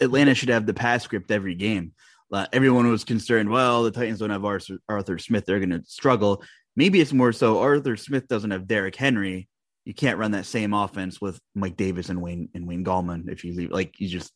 Atlanta 0.00 0.34
should 0.34 0.48
have 0.48 0.66
the 0.66 0.74
pass 0.74 1.02
script 1.02 1.30
every 1.30 1.54
game. 1.54 1.92
Uh, 2.32 2.46
everyone 2.52 2.88
was 2.88 3.04
concerned. 3.04 3.50
Well, 3.50 3.82
the 3.82 3.90
Titans 3.90 4.20
don't 4.20 4.30
have 4.30 4.44
Arthur, 4.44 4.78
Arthur 4.88 5.18
Smith; 5.18 5.44
they're 5.44 5.58
going 5.58 5.70
to 5.70 5.82
struggle. 5.84 6.42
Maybe 6.76 7.00
it's 7.00 7.12
more 7.12 7.32
so 7.32 7.58
Arthur 7.60 7.96
Smith 7.96 8.28
doesn't 8.28 8.50
have 8.50 8.68
Derrick 8.68 8.94
Henry. 8.94 9.48
You 9.84 9.94
can't 9.94 10.18
run 10.18 10.32
that 10.32 10.46
same 10.46 10.74
offense 10.74 11.20
with 11.20 11.40
Mike 11.54 11.76
Davis 11.76 12.08
and 12.08 12.20
Wayne 12.20 12.48
and 12.54 12.66
Wayne 12.66 12.84
Gallman 12.84 13.30
if 13.30 13.44
you 13.44 13.54
leave. 13.54 13.70
Like 13.70 13.98
you 14.00 14.08
just 14.08 14.32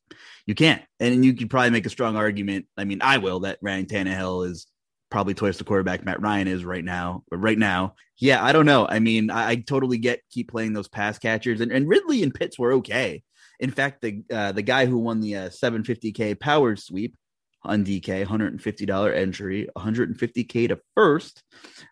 you 0.47 0.55
can't. 0.55 0.83
And 0.99 1.25
you 1.25 1.35
could 1.35 1.51
probably 1.51 1.71
make 1.71 1.87
a 1.87 1.91
strong 1.91 2.17
argument. 2.17 2.67
I 2.77 2.85
mean, 2.85 3.01
I 3.03 3.19
will 3.19 3.41
that 3.41 3.59
Ryan 3.63 3.87
Tannehill 3.87 4.49
is 4.49 4.67
probably 5.11 5.35
twice 5.35 5.59
the 5.59 5.64
quarterback 5.64 6.05
Matt 6.05 6.21
Ryan 6.21 6.49
is 6.49 6.64
right 6.64 6.85
now. 6.85 7.25
But 7.31 7.38
right 7.38 7.59
now, 7.59 7.95
yeah, 8.19 8.43
I 8.43 8.52
don't 8.52 8.67
know. 8.67 8.87
I 8.88 8.99
mean, 8.99 9.31
I, 9.31 9.50
I 9.50 9.57
totally 9.57 9.99
get 9.99 10.21
keep 10.31 10.50
playing 10.50 10.73
those 10.73 10.88
pass 10.88 11.19
catchers, 11.19 11.61
and, 11.61 11.73
and 11.73 11.88
Ridley 11.88 12.23
and 12.23 12.35
Pitts 12.35 12.59
were 12.59 12.75
okay. 12.75 13.23
In 13.59 13.71
fact, 13.71 14.00
the 14.02 14.23
uh, 14.33 14.52
the 14.52 14.62
guy 14.62 14.87
who 14.87 14.99
won 14.99 15.21
the 15.21 15.37
uh, 15.37 15.49
750k 15.50 16.38
power 16.38 16.76
sweep 16.76 17.17
on 17.62 17.85
DK, 17.85 18.25
$150 18.25 19.14
entry, 19.17 19.69
150k 19.76 20.69
to 20.69 20.81
first 20.95 21.43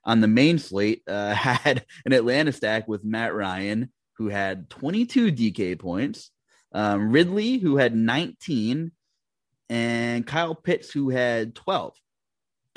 on 0.05 0.21
the 0.21 0.29
main 0.29 0.59
slate, 0.59 1.03
uh, 1.07 1.35
had 1.35 1.85
an 2.07 2.13
Atlanta 2.13 2.53
stack 2.53 2.89
with 2.89 3.05
Matt 3.05 3.35
Ryan, 3.35 3.93
who 4.17 4.29
had 4.29 4.71
22 4.71 5.33
DK 5.33 5.79
points, 5.79 6.31
um, 6.73 7.11
Ridley, 7.13 7.59
who 7.59 7.77
had 7.77 7.95
19, 7.95 8.93
and 9.69 10.27
Kyle 10.27 10.55
Pitts, 10.55 10.91
who 10.91 11.11
had 11.11 11.55
12 11.55 11.95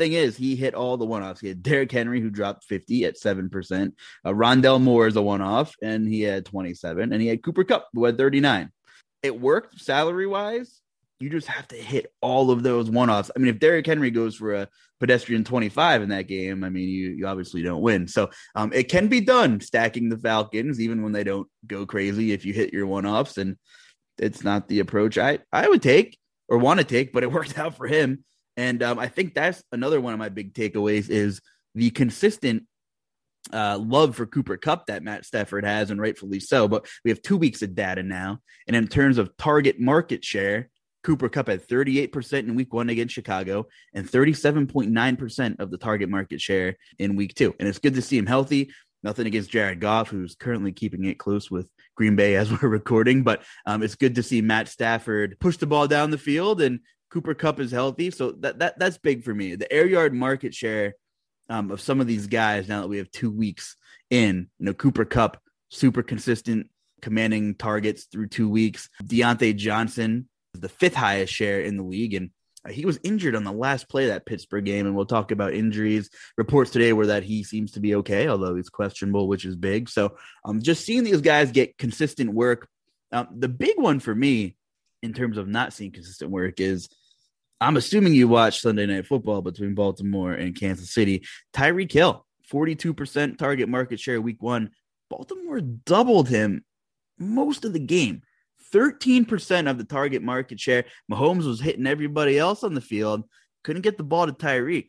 thing 0.01 0.13
is, 0.13 0.36
he 0.36 0.55
hit 0.55 0.74
all 0.74 0.98
the 0.98 1.05
one 1.05 1.24
offs. 1.24 1.41
He 1.41 1.48
had 1.48 1.62
Derrick 1.62 1.91
Henry, 1.91 2.20
who 2.20 2.29
dropped 2.29 2.65
50 2.65 3.05
at 3.05 3.20
7%. 3.20 3.93
Uh, 4.25 4.29
Rondale 4.29 4.81
Moore 4.81 5.08
is 5.08 5.15
a 5.15 5.22
one 5.22 5.41
off, 5.41 5.75
and 5.81 6.08
he 6.08 6.22
had 6.22 6.46
27. 6.46 7.13
And 7.13 7.22
he 7.22 7.27
had 7.27 7.43
Cooper 7.43 7.63
Kupp, 7.63 7.88
who 7.93 8.05
had 8.05 8.17
39. 8.17 8.72
It 9.24 9.39
worked 9.39 9.79
salary 9.79 10.27
wise. 10.27 10.81
You 11.20 11.29
just 11.29 11.48
have 11.48 11.67
to 11.67 11.75
hit 11.75 12.12
all 12.20 12.50
of 12.50 12.63
those 12.63 12.89
one 12.89 13.12
offs. 13.12 13.29
I 13.36 13.39
mean, 13.39 13.50
if 13.50 13.60
Derrick 13.60 13.86
Henry 13.86 14.10
goes 14.10 14.36
for 14.36 14.55
a 14.55 14.67
pedestrian 15.00 15.43
25 15.43 16.01
in 16.01 16.10
that 16.10 16.27
game, 16.27 16.63
I 16.63 16.70
mean, 16.70 16.89
you, 16.89 17.12
you 17.12 17.27
obviously 17.27 17.62
don't 17.62 17.84
win. 17.84 18.08
So 18.08 18.31
um, 18.55 18.74
it 18.74 18.89
can 18.89 19.08
be 19.08 19.22
done 19.22 19.62
stacking 19.62 20.10
the 20.10 20.17
Falcons, 20.17 20.79
even 20.79 21.03
when 21.03 21.12
they 21.12 21.24
don't 21.24 21.48
go 21.67 21.86
crazy 21.86 22.31
if 22.31 22.43
you 22.43 22.53
hit 22.53 22.74
your 22.74 22.88
one 22.88 23.05
offs. 23.05 23.38
And 23.38 23.58
it's 24.17 24.43
not 24.43 24.67
the 24.67 24.79
approach 24.79 25.20
I, 25.20 25.39
I 25.51 25.70
would 25.70 25.84
take 25.84 26.17
or 26.50 26.58
want 26.58 26.79
to 26.79 26.84
take, 26.84 27.13
but 27.13 27.22
it 27.22 27.31
worked 27.31 27.60
out 27.60 27.77
for 27.77 27.86
him. 27.86 28.24
And 28.62 28.84
um, 28.84 29.00
I 29.00 29.08
think 29.08 29.34
that's 29.34 29.63
another 29.72 30.00
one 30.00 30.13
of 30.13 30.20
my 30.20 30.30
big 30.30 30.53
takeaways 30.53 31.10
is 31.10 31.41
the 31.74 31.89
consistent 31.89 32.65
uh, 33.51 33.80
love 33.82 34.15
for 34.15 34.27
Cooper 34.27 34.56
Kupp 34.56 34.86
that 34.86 35.01
Matt 35.01 35.25
Stafford 35.25 35.65
has, 35.65 35.89
and 35.89 36.00
rightfully 36.00 36.39
so. 36.39 36.68
But 36.68 36.86
we 37.03 37.10
have 37.10 37.24
two 37.24 37.38
weeks 37.38 37.63
of 37.63 37.74
data 37.74 38.03
now. 38.03 38.38
And 38.68 38.75
in 38.75 38.88
terms 38.88 39.18
of 39.18 39.36
target 39.36 39.80
market 39.80 40.24
share, 40.24 40.70
Cooper 41.03 41.27
Kupp 41.27 41.48
had 41.48 41.68
38% 41.68 42.34
in 42.34 42.53
week 42.53 42.72
one 42.72 42.89
against 42.89 43.15
Chicago 43.15 43.65
and 43.96 44.08
37.9% 44.08 45.60
of 45.60 45.72
the 45.72 45.80
target 45.80 46.10
market 46.10 46.39
share 46.39 46.77
in 47.00 47.15
week 47.15 47.34
two. 47.34 47.56
And 47.60 47.68
it's 47.68 47.80
good 47.80 47.96
to 47.96 48.01
see 48.03 48.20
him 48.20 48.27
healthy. 48.27 48.70
Nothing 49.01 49.25
against 49.25 49.50
Jared 49.50 49.80
Goff, 49.80 50.10
who's 50.10 50.36
currently 50.36 50.72
keeping 50.72 51.03
it 51.06 51.18
close 51.18 51.50
with 51.50 51.68
Green 51.96 52.15
Bay 52.15 52.36
as 52.36 52.51
we're 52.62 52.70
recording, 52.70 53.24
but 53.24 53.41
um, 53.65 53.82
it's 53.82 53.96
good 53.96 54.13
to 54.13 54.22
see 54.22 54.44
Matt 54.44 54.68
Stafford 54.68 55.38
push 55.39 55.58
the 55.58 55.65
ball 55.65 55.88
down 55.88 56.12
the 56.12 56.20
field 56.20 56.62
and 56.62 56.82
Cooper 57.12 57.34
Kupp 57.34 57.60
is 57.60 57.72
healthy, 57.72 58.10
so 58.10 58.32
that 58.39 58.60
that 58.60 58.80
that's 58.80 58.98
big 58.98 59.24
for 59.24 59.34
me. 59.34 59.56
The 59.56 59.72
air 59.72 59.86
yard 59.86 60.13
market 60.13 60.56
share 60.56 60.96
um, 61.50 61.70
of 61.70 61.82
some 61.82 62.00
of 62.00 62.08
these 62.08 62.27
guys 62.27 62.70
now 62.70 62.82
that 62.82 62.88
we 62.88 62.98
have 62.98 63.12
two 63.12 63.30
weeks 63.30 63.75
in, 64.10 64.48
you 64.58 64.65
know, 64.65 64.74
Cooper 64.74 65.06
Kupp 65.06 65.41
super 65.70 66.03
consistent, 66.03 66.70
commanding 67.01 67.56
targets 67.56 68.06
through 68.06 68.27
two 68.27 68.50
weeks. 68.50 68.89
Diontae 69.03 69.56
Johnson 69.56 70.30
is 70.53 70.62
the 70.62 70.70
fifth 70.70 70.96
highest 70.96 71.34
share 71.34 71.62
in 71.62 71.75
the 71.75 71.84
league, 71.84 72.13
and 72.13 72.30
uh, 72.65 72.72
he 72.72 72.86
was 72.86 73.00
injured 73.03 73.36
on 73.36 73.44
the 73.44 73.51
last 73.51 73.89
play 73.89 74.08
that 74.08 74.25
Pittsburgh 74.25 74.63
game, 74.63 74.86
and 74.86 74.96
we'll 74.96 75.06
talk 75.06 75.32
about 75.32 75.53
injuries. 75.53 76.10
Reports 76.38 76.72
today 76.72 76.94
were 76.94 77.08
that 77.08 77.24
he 77.24 77.44
seems 77.44 77.74
to 77.74 77.82
be 77.82 77.96
okay, 77.96 78.30
although 78.30 78.56
he's 78.56 78.70
questionable, 78.70 79.27
which 79.27 79.44
is 79.44 79.58
big. 79.58 79.89
So, 79.89 80.15
um, 80.46 80.62
just 80.62 80.86
seeing 80.86 81.03
these 81.03 81.22
guys 81.22 81.51
get 81.51 81.77
consistent 81.77 82.34
work. 82.34 82.70
Um, 83.12 83.27
the 83.38 83.50
big 83.50 83.77
one 83.77 84.00
for 84.00 84.15
me, 84.15 84.56
in 85.03 85.13
terms 85.13 85.38
of 85.38 85.50
not 85.50 85.74
seeing 85.74 85.91
consistent 85.91 86.32
work, 86.32 86.62
is 86.62 86.88
I'm 87.62 87.77
assuming 87.77 88.15
you 88.15 88.27
watched 88.27 88.62
Sunday 88.62 88.88
Night 88.88 89.06
Football 89.06 89.44
between 89.44 89.75
Baltimore 89.75 90.34
and 90.34 90.60
Kansas 90.60 90.91
City. 90.91 91.24
Tyreek 91.53 91.91
Hill, 91.91 92.25
42% 92.51 93.38
target 93.38 93.70
market 93.70 94.00
share 94.00 94.20
week 94.20 94.41
one. 94.41 94.72
Baltimore 95.12 95.62
doubled 95.62 96.27
him 96.27 96.65
most 97.20 97.63
of 97.63 97.74
the 97.74 97.80
game. 97.80 98.24
13% 98.74 99.70
of 99.70 99.77
the 99.77 99.84
target 99.84 100.24
market 100.24 100.60
share. 100.60 100.86
Mahomes 101.12 101.46
was 101.46 101.62
hitting 101.62 101.86
everybody 101.86 102.39
else 102.39 102.63
on 102.63 102.74
the 102.74 102.82
field, 102.82 103.25
couldn't 103.63 103.84
get 103.84 103.96
the 103.96 104.03
ball 104.03 104.25
to 104.25 104.34
Tyreek. 104.34 104.88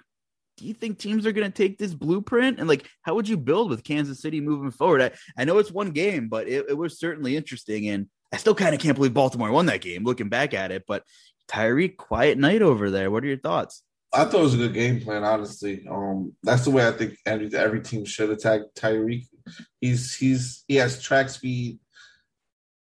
Do 0.56 0.64
you 0.66 0.72
think 0.72 0.98
teams 0.98 1.26
are 1.26 1.32
going 1.32 1.50
to 1.50 1.54
take 1.54 1.76
this 1.76 1.92
blueprint? 1.92 2.58
And 2.58 2.68
like, 2.68 2.88
how 3.02 3.14
would 3.14 3.28
you 3.28 3.36
build 3.36 3.68
with 3.68 3.84
Kansas 3.84 4.22
City 4.22 4.40
moving 4.40 4.70
forward? 4.70 5.02
I, 5.02 5.10
I 5.36 5.44
know 5.44 5.58
it's 5.58 5.70
one 5.70 5.90
game, 5.90 6.28
but 6.28 6.48
it, 6.48 6.66
it 6.70 6.74
was 6.78 6.98
certainly 6.98 7.36
interesting. 7.36 7.88
And 7.88 8.08
I 8.32 8.38
still 8.38 8.54
kind 8.54 8.74
of 8.74 8.80
can't 8.80 8.96
believe 8.96 9.12
Baltimore 9.12 9.50
won 9.50 9.66
that 9.66 9.82
game 9.82 10.04
looking 10.04 10.28
back 10.28 10.54
at 10.54 10.70
it. 10.70 10.84
But 10.86 11.04
Tyreek, 11.48 11.96
quiet 11.96 12.38
night 12.38 12.62
over 12.62 12.90
there. 12.90 13.10
What 13.10 13.24
are 13.24 13.28
your 13.28 13.38
thoughts? 13.38 13.82
I 14.14 14.24
thought 14.24 14.40
it 14.40 14.42
was 14.42 14.54
a 14.54 14.58
good 14.58 14.74
game 14.74 15.00
plan, 15.00 15.24
honestly. 15.24 15.86
Um, 15.90 16.34
that's 16.42 16.64
the 16.64 16.70
way 16.70 16.86
I 16.86 16.92
think 16.92 17.16
every 17.24 17.54
every 17.54 17.80
team 17.80 18.04
should 18.04 18.30
attack 18.30 18.60
Tyreek. 18.76 19.26
He's 19.80 20.14
he's 20.14 20.64
he 20.68 20.76
has 20.76 21.02
track 21.02 21.30
speed 21.30 21.78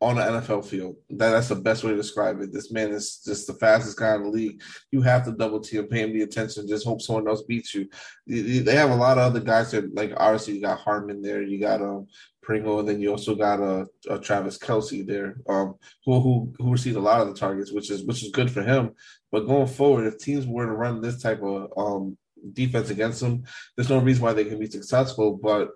on 0.00 0.16
the 0.16 0.22
NFL 0.22 0.64
field. 0.64 0.96
That, 1.10 1.30
that's 1.30 1.48
the 1.48 1.56
best 1.56 1.84
way 1.84 1.90
to 1.90 1.96
describe 1.96 2.40
it. 2.40 2.52
This 2.52 2.72
man 2.72 2.90
is 2.90 3.22
just 3.22 3.46
the 3.46 3.52
fastest 3.54 3.98
guy 3.98 4.14
in 4.14 4.22
the 4.22 4.30
league. 4.30 4.62
You 4.90 5.02
have 5.02 5.24
to 5.26 5.32
double 5.32 5.60
team, 5.60 5.88
pay 5.88 6.00
him 6.00 6.14
the 6.14 6.22
attention, 6.22 6.66
just 6.66 6.86
hope 6.86 7.02
someone 7.02 7.28
else 7.28 7.42
beats 7.42 7.74
you. 7.74 7.86
They 8.26 8.74
have 8.76 8.90
a 8.90 8.96
lot 8.96 9.18
of 9.18 9.24
other 9.24 9.40
guys 9.40 9.72
that, 9.72 9.94
like, 9.94 10.12
obviously, 10.16 10.54
you 10.54 10.62
got 10.62 10.78
Hardman 10.78 11.20
there, 11.20 11.42
you 11.42 11.60
got 11.60 11.82
um, 11.82 12.06
Pringle, 12.42 12.80
and 12.80 12.88
then 12.88 13.00
you 13.00 13.10
also 13.10 13.34
got 13.34 13.60
a, 13.60 13.86
uh, 14.08 14.18
Travis 14.18 14.58
Kelce 14.58 15.06
there, 15.06 15.36
um, 15.48 15.74
who 16.04 16.20
who 16.20 16.52
who 16.58 16.72
received 16.72 16.96
a 16.96 17.00
lot 17.00 17.20
of 17.20 17.28
the 17.28 17.34
targets, 17.34 17.72
which 17.72 17.90
is 17.90 18.04
which 18.04 18.22
is 18.22 18.30
good 18.30 18.50
for 18.50 18.62
him. 18.62 18.92
But 19.30 19.46
going 19.46 19.66
forward, 19.66 20.06
if 20.06 20.18
teams 20.18 20.46
were 20.46 20.66
to 20.66 20.72
run 20.72 21.00
this 21.00 21.22
type 21.22 21.42
of 21.42 21.72
um, 21.76 22.16
defense 22.52 22.90
against 22.90 23.20
them, 23.20 23.44
there's 23.76 23.90
no 23.90 23.98
reason 23.98 24.22
why 24.22 24.32
they 24.32 24.44
can 24.44 24.58
be 24.58 24.66
successful. 24.66 25.38
But 25.42 25.70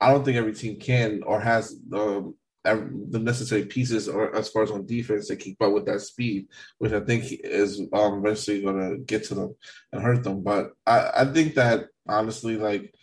I 0.00 0.12
don't 0.12 0.24
think 0.24 0.36
every 0.36 0.54
team 0.54 0.78
can 0.78 1.22
or 1.24 1.40
has 1.40 1.76
um, 1.92 2.34
the 2.64 3.18
necessary 3.18 3.64
pieces 3.64 4.08
or 4.08 4.34
as 4.34 4.50
far 4.50 4.62
as 4.62 4.70
on 4.70 4.86
defense 4.86 5.28
to 5.28 5.36
keep 5.36 5.60
up 5.62 5.72
with 5.72 5.86
that 5.86 6.00
speed, 6.00 6.48
which 6.78 6.92
I 6.92 7.00
think 7.00 7.24
is 7.30 7.80
um, 7.92 8.18
eventually 8.18 8.62
going 8.62 8.78
to 8.78 8.98
get 8.98 9.24
to 9.24 9.34
them 9.34 9.54
and 9.92 10.02
hurt 10.02 10.22
them. 10.22 10.42
But 10.42 10.72
I, 10.86 11.10
I 11.18 11.24
think 11.24 11.54
that 11.54 11.86
honestly, 12.08 12.56
like 12.56 12.94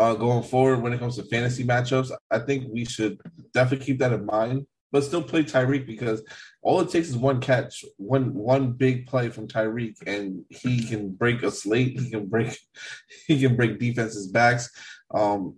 uh, 0.00 0.14
going 0.14 0.42
forward 0.42 0.80
when 0.80 0.94
it 0.94 0.98
comes 0.98 1.16
to 1.16 1.22
fantasy 1.24 1.62
matchups, 1.62 2.10
I 2.30 2.38
think 2.38 2.72
we 2.72 2.86
should 2.86 3.20
definitely 3.52 3.84
keep 3.84 3.98
that 3.98 4.14
in 4.14 4.24
mind. 4.24 4.66
But 4.92 5.04
still 5.04 5.22
play 5.22 5.44
Tyreek 5.44 5.86
because 5.86 6.24
all 6.62 6.80
it 6.80 6.88
takes 6.88 7.10
is 7.10 7.16
one 7.16 7.40
catch, 7.40 7.84
one 7.96 8.32
one 8.34 8.72
big 8.72 9.06
play 9.06 9.28
from 9.28 9.46
Tyreek, 9.46 9.96
and 10.06 10.44
he 10.48 10.82
can 10.82 11.10
break 11.10 11.42
a 11.42 11.50
slate. 11.50 12.00
He 12.00 12.10
can 12.10 12.26
break, 12.26 12.58
he 13.26 13.38
can 13.38 13.56
break 13.56 13.78
defenses' 13.78 14.28
backs. 14.28 14.70
Um, 15.14 15.56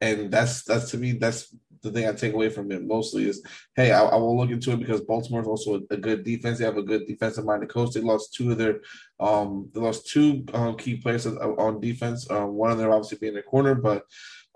and 0.00 0.30
that's 0.30 0.64
that's 0.64 0.90
to 0.90 0.98
me 0.98 1.12
that's 1.12 1.54
the 1.82 1.90
thing 1.90 2.08
I 2.08 2.12
take 2.12 2.34
away 2.34 2.48
from 2.48 2.70
it 2.72 2.84
mostly 2.84 3.28
is, 3.28 3.42
hey, 3.76 3.92
I, 3.92 4.02
I 4.02 4.16
will 4.16 4.36
look 4.36 4.50
into 4.50 4.72
it 4.72 4.80
because 4.80 5.00
Baltimore 5.02 5.42
is 5.42 5.46
also 5.46 5.76
a, 5.76 5.94
a, 5.94 5.96
good 5.96 6.24
defense. 6.24 6.58
They 6.58 6.64
have 6.64 6.76
a 6.76 6.82
good 6.82 7.06
defensive 7.06 7.44
minded 7.44 7.68
coach. 7.68 7.92
They 7.92 8.00
lost 8.00 8.34
two 8.34 8.52
of 8.52 8.58
their, 8.58 8.80
um, 9.20 9.70
they 9.72 9.80
lost 9.80 10.08
two 10.08 10.44
um, 10.54 10.76
key 10.76 10.96
players 10.96 11.26
on 11.26 11.80
defense. 11.80 12.30
Um, 12.30 12.54
one 12.54 12.70
of 12.70 12.78
them 12.78 12.90
obviously 12.90 13.18
being 13.18 13.36
a 13.36 13.42
corner, 13.42 13.74
but 13.74 14.04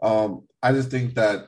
um, 0.02 0.42
I 0.62 0.72
just 0.72 0.90
think 0.90 1.14
that 1.14 1.46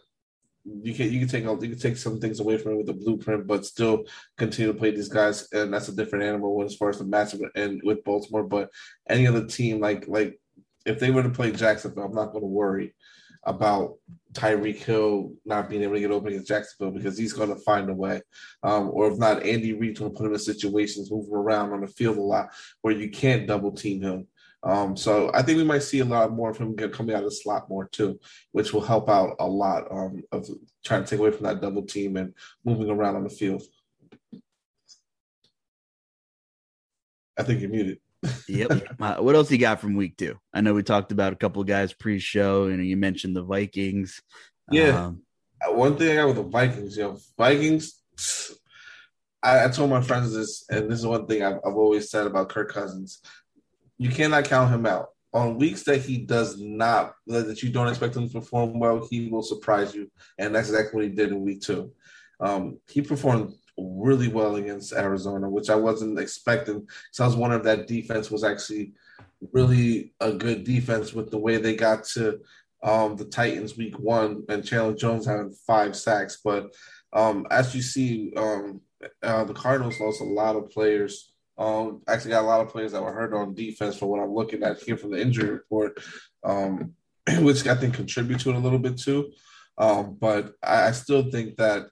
you 0.65 0.95
can 0.95 1.13
you 1.13 1.21
can 1.21 1.29
take 1.29 1.45
you 1.45 1.57
can 1.57 1.79
take 1.79 1.97
some 1.97 2.19
things 2.19 2.41
away 2.41 2.57
from 2.57 2.73
it 2.73 2.77
with 2.79 2.87
the 2.87 2.95
blueprint, 2.95 3.47
but 3.47 3.67
still 3.67 4.05
continue 4.39 4.73
to 4.73 4.79
play 4.79 4.91
these 4.91 5.09
guys, 5.09 5.47
and 5.53 5.73
that's 5.73 5.89
a 5.89 5.95
different 5.95 6.25
animal 6.25 6.63
as 6.63 6.75
far 6.75 6.89
as 6.89 6.99
the 6.99 7.05
matchup 7.05 7.43
and 7.55 7.83
with 7.85 8.03
Baltimore. 8.05 8.45
But 8.45 8.71
any 9.09 9.27
other 9.27 9.45
team, 9.45 9.81
like 9.81 10.09
like 10.09 10.41
if 10.87 10.99
they 10.99 11.11
were 11.11 11.23
to 11.23 11.31
play 11.31 11.51
Jacksonville, 11.51 12.05
I'm 12.05 12.15
not 12.15 12.33
going 12.33 12.43
to 12.43 12.49
worry 12.49 12.95
about 13.47 13.97
Tyreek 14.33 14.77
Hill 14.77 15.33
not 15.45 15.69
being 15.69 15.83
able 15.83 15.95
to 15.95 16.01
get 16.01 16.11
open 16.11 16.29
against 16.29 16.49
Jacksonville 16.49 16.93
because 16.93 17.17
he's 17.17 17.33
going 17.33 17.51
to 17.51 17.61
find 17.61 17.89
a 17.89 17.95
way. 17.95 18.21
Um, 18.63 18.91
or 18.93 19.11
if 19.11 19.19
not, 19.19 19.45
Andy 19.45 19.73
Reid's 19.73 20.01
going 20.01 20.13
to 20.13 20.17
put 20.17 20.27
him 20.27 20.33
in 20.33 20.39
situations 20.39 21.11
moving 21.11 21.35
around 21.35 21.73
on 21.73 21.81
the 21.81 21.87
field 21.87 22.17
a 22.17 22.21
lot 22.21 22.49
where 22.83 22.95
you 22.95 23.11
can't 23.11 23.47
double 23.47 23.73
team 23.73 24.03
him. 24.03 24.27
Um, 24.65 24.97
so 24.97 25.31
I 25.35 25.43
think 25.43 25.59
we 25.59 25.65
might 25.65 25.83
see 25.83 26.01
a 26.01 26.05
lot 26.07 26.33
more 26.33 26.51
of 26.51 26.57
him 26.57 26.75
coming 26.75 27.15
out 27.15 27.23
of 27.23 27.31
the 27.31 27.37
slot 27.37 27.69
more 27.69 27.87
too, 27.87 28.19
which 28.53 28.73
will 28.73 28.81
help 28.81 29.11
out 29.11 29.37
a 29.39 29.47
lot 29.47 29.85
um, 29.91 30.23
of 30.33 30.49
trying 30.85 31.05
to 31.05 31.11
take 31.11 31.21
away 31.21 31.31
from 31.31 31.45
that 31.45 31.61
double 31.61 31.83
team 31.83 32.17
and 32.17 32.35
moving 32.65 32.89
around 32.89 33.17
on 33.17 33.25
the 33.25 33.31
field. 33.31 33.63
I 37.37 37.43
think 37.43 37.61
you're 37.61 37.71
muted. 37.71 37.99
Yep. 38.49 38.71
Uh, 39.01 39.17
what 39.17 39.35
else 39.35 39.51
you 39.51 39.59
got 39.59 39.81
from 39.81 39.97
week 39.97 40.17
two? 40.17 40.39
I 40.53 40.61
know 40.61 40.75
we 40.75 40.83
talked 40.83 41.13
about 41.13 41.33
a 41.33 41.37
couple 41.37 41.63
of 41.63 41.69
guys 41.69 41.93
pre-show, 41.93 42.65
and 42.65 42.85
you 42.87 42.97
mentioned 42.97 43.37
the 43.37 43.43
Vikings. 43.43 44.23
Yeah. 44.71 45.07
Um, 45.07 45.23
uh, 45.67 45.73
One 45.73 45.97
thing 45.97 46.13
I 46.13 46.23
got 46.23 46.29
with 46.29 46.37
the 46.37 46.43
Vikings, 46.43 46.97
you 46.97 47.05
know, 47.05 47.19
Vikings. 47.37 48.01
I, 49.43 49.65
I, 49.65 49.69
told 49.69 49.91
my 49.91 50.01
friends 50.01 50.35
this, 50.35 50.65
and 50.71 50.91
this 50.91 51.01
is 51.01 51.07
one 51.07 51.27
thing 51.27 51.43
I've, 51.43 51.59
I've 51.67 51.77
always 51.77 52.11
said 52.11 52.27
about 52.27 52.49
Kirk 52.49 52.73
Cousins. 52.73 53.21
You 53.99 54.09
cannot 54.09 54.45
count 54.45 54.73
him 54.73 54.87
out. 54.87 55.09
On 55.33 55.59
weeks 55.59 55.83
that 55.85 56.01
he 56.01 56.19
does 56.19 56.59
not, 56.61 57.15
that 57.27 57.63
you 57.63 57.71
don't 57.71 57.89
expect 57.89 58.17
him 58.17 58.29
to 58.29 58.41
perform 58.41 58.79
well, 58.79 59.07
he 59.11 59.29
will 59.29 59.43
surprise 59.43 59.95
you, 59.95 60.11
and 60.39 60.55
that's 60.55 60.69
exactly 60.69 60.97
what 60.97 61.05
he 61.05 61.11
did 61.11 61.31
in 61.31 61.45
week 61.45 61.61
two. 61.61 61.93
Um, 62.41 62.79
he 62.89 63.03
performed 63.03 63.55
really 63.77 64.29
well 64.29 64.57
against 64.57 64.93
Arizona, 64.93 65.49
which 65.49 65.71
I 65.71 65.75
wasn't 65.75 66.19
expecting. 66.19 66.87
So 67.13 67.25
I 67.25 67.27
was 67.27 67.37
wondering 67.37 67.61
if 67.61 67.67
that 67.67 67.89
defense 67.89 68.31
was 68.31 68.45
actually 68.45 68.93
really 69.53 70.15
a 70.21 70.33
good 70.33 70.65
defense 70.65 71.13
with 71.13 71.31
the 71.31 71.39
way 71.39 71.57
they 71.57 71.77
got 71.77 72.05
to 72.05 72.41
um, 72.83 73.17
the 73.17 73.25
Titans 73.25 73.77
week 73.77 73.99
one 73.99 74.45
and 74.49 74.65
Chandler 74.65 74.95
Jones 74.95 75.27
having 75.27 75.55
five 75.67 75.97
sacks. 75.97 76.39
But 76.45 76.75
um, 77.13 77.47
as 77.51 77.75
you 77.75 77.83
see, 77.83 78.33
um, 78.37 78.81
uh, 79.23 79.45
the 79.45 79.55
Cardinals 79.55 79.99
lost 80.01 80.21
a 80.21 80.25
lot 80.25 80.57
of 80.57 80.71
players. 80.71 81.33
Um, 81.57 82.03
actually, 82.09 82.33
got 82.33 82.45
a 82.45 82.47
lot 82.47 82.61
of 82.61 82.69
players 82.69 82.93
that 82.93 83.03
were 83.03 83.13
hurt 83.13 83.33
on 83.33 83.55
defense 83.55 83.97
for 83.97 84.07
what 84.07 84.21
I'm 84.21 84.35
looking 84.35 84.63
at 84.63 84.83
here 84.83 84.97
from 84.97 85.13
the 85.13 85.21
injury 85.21 85.51
report, 85.51 86.03
um, 86.43 86.93
which 87.39 87.67
I 87.67 87.75
think 87.75 87.95
contribute 87.95 88.41
to 88.41 88.51
it 88.51 88.57
a 88.57 88.59
little 88.59 88.79
bit 88.79 88.99
too. 88.99 89.33
Um, 89.79 90.17
but 90.21 90.55
I, 90.63 90.89
I, 90.89 90.91
still 90.93 91.31
think 91.31 91.57
that 91.57 91.87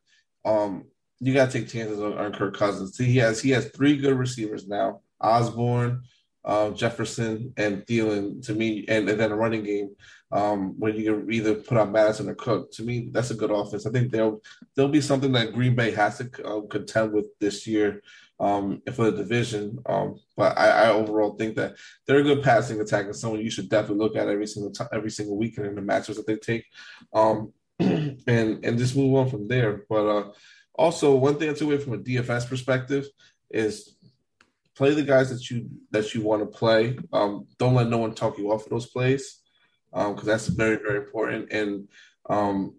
um, 0.44 0.84
you 1.22 1.32
got 1.32 1.50
to 1.50 1.58
take 1.60 1.68
chances 1.68 2.00
on, 2.00 2.18
on 2.18 2.32
Kirk 2.32 2.56
Cousins. 2.56 2.96
See, 2.96 3.04
he 3.04 3.18
has 3.18 3.40
he 3.40 3.50
has 3.50 3.68
three 3.68 3.96
good 3.96 4.18
receivers 4.18 4.66
now: 4.66 5.00
Osborn, 5.20 6.02
uh, 6.44 6.70
Jefferson, 6.70 7.54
and 7.56 7.86
Thielen. 7.86 8.44
To 8.46 8.54
me, 8.54 8.84
and, 8.88 9.08
and 9.08 9.20
then 9.20 9.30
a 9.30 9.36
running 9.36 9.62
game 9.62 9.90
um, 10.32 10.78
when 10.80 10.96
you 10.96 11.04
can 11.04 11.32
either 11.32 11.54
put 11.54 11.78
on 11.78 11.92
Mattison 11.92 12.28
or 12.28 12.34
Cook. 12.34 12.72
To 12.72 12.82
me, 12.82 13.08
that's 13.12 13.30
a 13.30 13.36
good 13.36 13.52
offense. 13.52 13.86
I 13.86 13.90
think 13.90 14.10
there'll 14.10 14.42
there'll 14.74 14.90
be 14.90 15.00
something 15.00 15.30
that 15.32 15.52
Green 15.52 15.76
Bay 15.76 15.92
has 15.92 16.18
to 16.18 16.30
uh, 16.44 16.60
contend 16.62 17.12
with 17.12 17.26
this 17.38 17.66
year 17.66 18.02
um, 18.40 18.82
for 18.94 19.10
the 19.10 19.18
division. 19.18 19.78
Um, 19.86 20.18
but 20.36 20.58
I, 20.58 20.86
I, 20.86 20.88
overall 20.90 21.36
think 21.36 21.54
that 21.56 21.76
they're 22.06 22.18
a 22.18 22.24
good 22.24 22.42
passing 22.42 22.80
attack 22.80 23.04
and 23.04 23.14
someone 23.14 23.40
you 23.40 23.50
should 23.50 23.68
definitely 23.68 24.04
look 24.04 24.16
at 24.16 24.28
every 24.28 24.48
single 24.48 24.72
time, 24.72 24.88
every 24.92 25.10
single 25.10 25.36
weekend 25.36 25.68
in 25.68 25.76
the 25.76 25.80
matches 25.80 26.16
that 26.16 26.26
they 26.26 26.36
take, 26.36 26.64
um, 27.14 27.52
and 27.78 28.18
and 28.26 28.78
just 28.78 28.96
move 28.96 29.14
on 29.14 29.30
from 29.30 29.46
there. 29.46 29.84
But 29.88 30.06
uh, 30.08 30.30
also, 30.74 31.14
one 31.14 31.38
thing 31.38 31.50
I 31.50 31.52
took 31.52 31.68
away 31.68 31.78
from 31.78 31.94
a 31.94 31.98
DFS 31.98 32.48
perspective 32.48 33.06
is 33.50 33.96
play 34.74 34.94
the 34.94 35.02
guys 35.02 35.30
that 35.30 35.50
you 35.50 35.68
that 35.90 36.14
you 36.14 36.22
want 36.22 36.42
to 36.42 36.58
play. 36.58 36.98
Um, 37.12 37.46
don't 37.58 37.74
let 37.74 37.88
no 37.88 37.98
one 37.98 38.14
talk 38.14 38.38
you 38.38 38.50
off 38.52 38.64
of 38.64 38.70
those 38.70 38.86
plays 38.86 39.40
because 39.90 40.20
um, 40.20 40.26
that's 40.26 40.48
very 40.48 40.76
very 40.76 40.98
important. 40.98 41.52
And 41.52 41.88
um, 42.28 42.74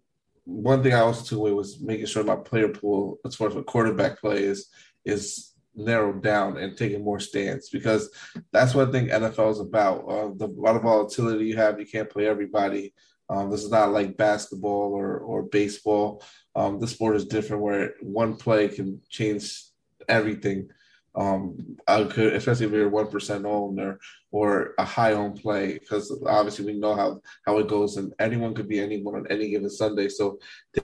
one 0.45 0.81
thing 0.81 0.93
I 0.93 0.99
also 0.99 1.23
took 1.23 1.39
away 1.39 1.51
was 1.51 1.79
making 1.79 2.07
sure 2.07 2.23
my 2.23 2.35
player 2.35 2.69
pool, 2.69 3.19
as 3.25 3.35
far 3.35 3.47
as 3.47 3.55
what 3.55 3.65
quarterback 3.65 4.19
play 4.19 4.43
is, 4.43 4.69
is 5.05 5.53
narrowed 5.75 6.21
down 6.21 6.57
and 6.57 6.77
taking 6.77 7.03
more 7.03 7.19
stands 7.19 7.69
because 7.69 8.09
that's 8.51 8.75
what 8.75 8.89
I 8.89 8.91
think 8.91 9.09
NFL 9.09 9.51
is 9.51 9.59
about. 9.59 9.99
Uh, 10.09 10.29
the 10.35 10.47
a 10.47 10.61
lot 10.61 10.75
of 10.75 10.83
volatility 10.83 11.45
you 11.45 11.57
have, 11.57 11.79
you 11.79 11.85
can't 11.85 12.09
play 12.09 12.27
everybody. 12.27 12.93
Um, 13.29 13.49
this 13.49 13.63
is 13.63 13.71
not 13.71 13.91
like 13.91 14.17
basketball 14.17 14.93
or 14.93 15.19
or 15.19 15.43
baseball. 15.43 16.23
Um, 16.55 16.79
the 16.79 16.87
sport 16.87 17.15
is 17.15 17.25
different 17.25 17.63
where 17.63 17.93
one 18.01 18.35
play 18.35 18.67
can 18.67 19.01
change 19.09 19.63
everything. 20.07 20.69
Um, 21.15 21.77
I 21.87 22.03
could, 22.05 22.33
especially 22.33 22.65
if 22.65 22.71
you're 22.71 22.89
one 22.89 23.07
percent 23.07 23.45
owned 23.45 23.79
or 23.79 23.99
or 24.31 24.73
a 24.79 24.83
high 24.83 25.13
owned 25.13 25.39
play, 25.39 25.77
because 25.77 26.11
obviously 26.25 26.65
we 26.65 26.73
know 26.73 26.95
how 26.95 27.21
how 27.45 27.59
it 27.59 27.67
goes, 27.67 27.97
and 27.97 28.13
anyone 28.19 28.55
could 28.55 28.67
be 28.67 28.79
anyone 28.79 29.15
on 29.15 29.27
any 29.29 29.51
given 29.51 29.69
Sunday. 29.69 30.09
So 30.09 30.39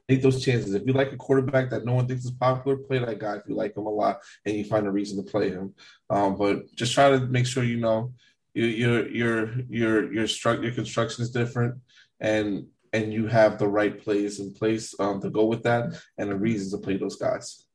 take 0.08 0.22
those 0.22 0.44
chances. 0.44 0.76
If 0.76 0.86
you 0.86 0.94
like 0.94 1.12
a 1.14 1.18
quarterback 1.18 1.72
that 1.72 1.84
no 1.84 1.96
one 1.96 2.08
thinks 2.08 2.26
is 2.26 2.32
popular, 2.32 2.78
play 2.78 3.00
that 3.00 3.18
guy. 3.18 3.38
If 3.38 3.44
you 3.48 3.56
like 3.56 3.76
him 3.76 3.88
a 3.88 3.90
lot 3.90 4.20
and 4.46 4.56
you 4.56 4.64
find 4.64 4.86
a 4.86 4.92
reason 4.92 5.18
to 5.24 5.32
play 5.32 5.50
him, 5.50 5.74
um, 6.12 6.38
but 6.38 6.76
just 6.76 6.94
try 6.94 7.10
to 7.10 7.20
make 7.22 7.48
sure 7.48 7.64
you 7.64 7.78
know 7.78 8.14
your 8.54 8.70
your 8.70 9.10
your 9.10 9.62
your 9.70 10.14
your, 10.14 10.26
stru- 10.26 10.62
your 10.62 10.74
construction 10.74 11.24
is 11.24 11.32
different 11.32 11.76
and 12.20 12.68
and 12.94 13.14
you 13.14 13.28
have 13.28 13.58
the 13.58 13.68
right 13.68 14.02
plays 14.02 14.40
in 14.40 14.54
place 14.54 14.94
um, 15.00 15.22
to 15.22 15.30
go 15.30 15.46
with 15.46 15.64
that 15.64 15.94
and 16.18 16.30
the 16.30 16.36
reasons 16.36 16.72
to 16.72 16.78
play 16.78 16.98
those 16.98 17.16
guys. 17.16 17.66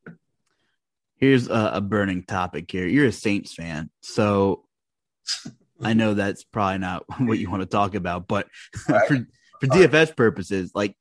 Here's 1.17 1.49
a, 1.49 1.73
a 1.75 1.81
burning 1.81 2.25
topic 2.25 2.71
here. 2.71 2.87
You're 2.87 3.07
a 3.07 3.13
Saints 3.13 3.55
fan, 3.55 3.91
so 4.03 4.65
I 5.83 5.95
know 5.95 6.15
that's 6.15 6.45
probably 6.45 6.79
not 6.79 7.05
what 7.19 7.39
you 7.39 7.51
want 7.51 7.63
to 7.63 7.67
talk 7.67 7.95
about, 7.95 8.29
but 8.29 8.49
for 8.87 9.27
for 9.61 9.67
DFS 9.69 10.17
purposes, 10.17 10.73
like 10.75 10.97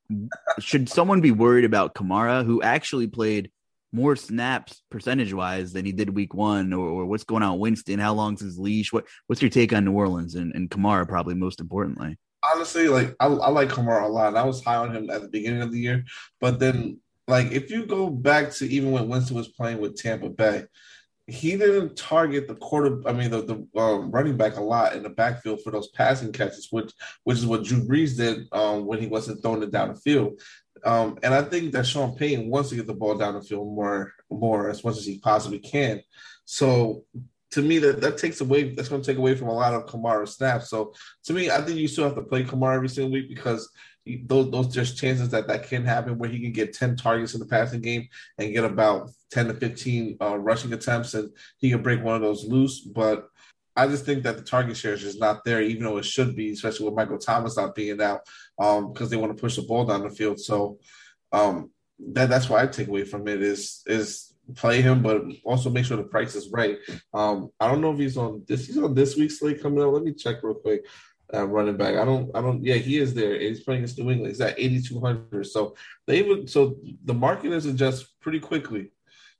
should 0.60 0.88
someone 0.88 1.22
be 1.22 1.32
worried 1.32 1.66
about 1.66 1.96
Kamara, 1.96 2.46
who 2.46 2.62
actually 2.62 3.08
played 3.08 3.52
more 3.92 4.16
snaps 4.16 4.82
percentage 4.90 5.34
wise 5.34 5.74
than 5.74 5.86
he 5.86 5.92
did 5.92 6.16
week 6.16 6.34
one, 6.34 6.74
or, 6.74 6.88
or 6.88 7.06
what's 7.06 7.24
going 7.24 7.44
on 7.44 7.60
Winston? 7.60 8.00
How 8.00 8.14
long's 8.14 8.42
his 8.42 8.60
leash? 8.60 8.94
What 8.94 9.06
what's 9.28 9.42
your 9.42 9.50
take 9.50 9.74
on 9.74 9.86
New 9.86 9.94
Orleans 9.94 10.36
and, 10.36 10.54
and 10.54 10.70
Kamara, 10.70 11.08
probably 11.08 11.36
most 11.36 11.60
importantly? 11.60 12.18
Honestly, 12.54 12.88
like 12.88 13.16
I, 13.20 13.28
I 13.28 13.50
like 13.50 13.70
Kamara 13.70 14.04
a 14.04 14.08
lot. 14.08 14.30
And 14.30 14.38
I 14.38 14.44
was 14.44 14.64
high 14.64 14.76
on 14.76 14.96
him 14.96 15.10
at 15.10 15.22
the 15.22 15.28
beginning 15.28 15.62
of 15.62 15.72
the 15.72 15.80
year, 15.80 16.04
but 16.40 16.60
then 16.60 17.00
like 17.28 17.52
if 17.52 17.72
you 17.72 17.86
go 17.86 18.10
back 18.10 18.52
to 18.52 18.66
even 18.68 18.92
when 18.92 19.08
Winston 19.08 19.38
was 19.38 19.48
playing 19.48 19.80
with 19.80 19.96
Tampa 19.96 20.30
Bay, 20.30 20.66
he 21.28 21.56
didn't 21.56 21.96
target 21.96 22.48
the 22.48 22.56
quarter. 22.56 23.02
I 23.08 23.14
mean, 23.14 23.32
the, 23.32 23.42
the 23.42 23.80
um, 23.80 24.12
running 24.12 24.36
back 24.36 24.58
a 24.58 24.62
lot 24.62 24.94
in 24.94 25.04
the 25.04 25.10
backfield 25.10 25.62
for 25.62 25.72
those 25.72 25.88
passing 25.90 26.34
catches, 26.34 26.68
which 26.72 26.92
which 27.24 27.38
is 27.38 27.46
what 27.46 27.64
Drew 27.64 27.82
Brees 27.82 28.18
did 28.18 28.48
um, 28.52 28.86
when 28.86 29.00
he 29.00 29.08
wasn't 29.08 29.42
throwing 29.42 29.64
it 29.64 29.72
down 29.72 29.90
the 29.90 29.96
field. 29.96 30.42
Um, 30.84 31.18
and 31.24 31.34
I 31.34 31.42
think 31.44 31.72
that 31.72 31.86
Sean 31.86 32.16
Payton 32.18 32.50
wants 32.50 32.70
to 32.70 32.76
get 32.76 32.88
the 32.88 32.94
ball 32.94 33.16
down 33.16 33.36
the 33.36 33.42
field 33.42 33.74
more, 33.74 34.12
more 34.30 34.70
as 34.70 34.84
much 34.84 34.98
as 34.98 35.06
he 35.06 35.18
possibly 35.20 35.60
can. 35.60 36.02
So 36.44 37.06
to 37.54 37.62
me 37.62 37.78
that 37.80 38.02
that 38.02 38.18
takes 38.18 38.42
away 38.42 38.74
that's 38.74 38.90
going 38.90 39.02
to 39.02 39.08
take 39.08 39.20
away 39.20 39.36
from 39.36 39.48
a 39.48 39.54
lot 39.54 39.76
of 39.76 39.86
Kamara 39.86 40.28
snaps. 40.28 40.70
So 40.70 40.94
to 41.26 41.34
me, 41.34 41.52
I 41.52 41.62
think 41.62 41.78
you 41.78 41.88
still 41.88 42.06
have 42.06 42.16
to 42.16 42.24
play 42.24 42.44
Kamara 42.44 42.76
every 42.76 42.90
single 42.90 43.12
week 43.12 43.30
because 43.30 43.72
those 44.26 44.50
those 44.50 44.74
just 44.74 44.98
chances 44.98 45.30
that 45.30 45.48
that 45.48 45.68
can 45.68 45.86
happen 45.86 46.18
where 46.18 46.30
he 46.30 46.40
can 46.40 46.52
get 46.52 46.74
ten 46.74 46.96
targets 46.96 47.36
in 47.36 47.40
the 47.40 47.46
passing 47.46 47.82
game 47.82 48.08
and 48.40 48.54
get 48.54 48.64
about 48.64 49.12
ten 49.30 49.48
to 49.48 49.54
fifteen 49.54 50.18
uh, 50.20 50.38
rushing 50.38 50.74
attempts 50.74 51.14
and 51.14 51.30
he 51.60 51.70
can 51.70 51.84
break 51.84 52.04
one 52.04 52.16
of 52.16 52.22
those 52.22 52.44
loose. 52.44 52.82
But 52.82 53.30
I 53.76 53.88
just 53.88 54.06
think 54.06 54.24
that 54.24 54.38
the 54.38 54.44
target 54.44 54.76
share 54.76 54.94
is 54.94 55.02
just 55.02 55.20
not 55.20 55.46
there, 55.46 55.62
even 55.62 55.84
though 55.84 55.98
it 55.98 56.06
should 56.06 56.36
be, 56.36 56.52
especially 56.52 56.86
with 56.86 56.96
Michael 56.96 57.20
Thomas 57.20 57.58
not 57.58 57.76
being 57.76 58.02
out 58.02 58.22
because 58.58 59.02
um, 59.02 59.10
they 59.10 59.18
want 59.18 59.36
to 59.36 59.42
push 59.42 59.56
the 59.56 59.62
ball 59.62 59.86
down 59.86 60.02
the 60.02 60.10
field. 60.10 60.40
So 60.40 60.80
um, 61.32 61.70
that 62.00 62.30
that's 62.30 62.50
why 62.50 62.64
I 62.64 62.68
take 62.68 62.88
away 62.88 63.04
from 63.06 63.28
it 63.28 63.44
is 63.44 63.84
is 63.86 64.33
play 64.56 64.82
him, 64.82 65.02
but 65.02 65.24
also 65.44 65.70
make 65.70 65.86
sure 65.86 65.98
the 65.98 66.04
price 66.04 66.36
is 66.36 66.50
right. 66.50 66.78
Um, 67.14 67.50
I 67.60 67.68
don't 67.68 67.82
know 67.82 67.94
if 67.94 68.00
he's 68.00 68.18
on 68.18 68.44
this. 68.48 68.68
He's 68.68 68.78
on 68.78 68.94
this 68.94 69.16
week's 69.16 69.40
slate 69.40 69.62
coming 69.62 69.84
up. 69.84 69.94
Let 69.94 70.04
me 70.04 70.14
check 70.14 70.44
real 70.44 70.56
quick. 70.56 70.86
Uh, 71.34 71.48
running 71.48 71.78
back. 71.78 71.96
I 71.96 72.06
don't. 72.06 72.30
I 72.36 72.42
don't. 72.42 72.64
Yeah, 72.64 72.76
he 72.76 72.98
is 72.98 73.14
there. 73.14 73.40
He's 73.40 73.64
playing 73.64 73.80
against 73.80 73.98
New 73.98 74.12
England. 74.12 74.32
He's 74.32 74.42
at 74.42 74.60
eighty 74.60 74.82
two 74.82 75.00
hundred. 75.00 75.46
So 75.48 75.76
they 76.06 76.22
would. 76.22 76.50
So 76.50 76.78
the 77.06 77.14
market 77.14 77.52
is 77.52 77.66
adjust 77.66 78.20
pretty 78.20 78.40
quickly 78.40 78.92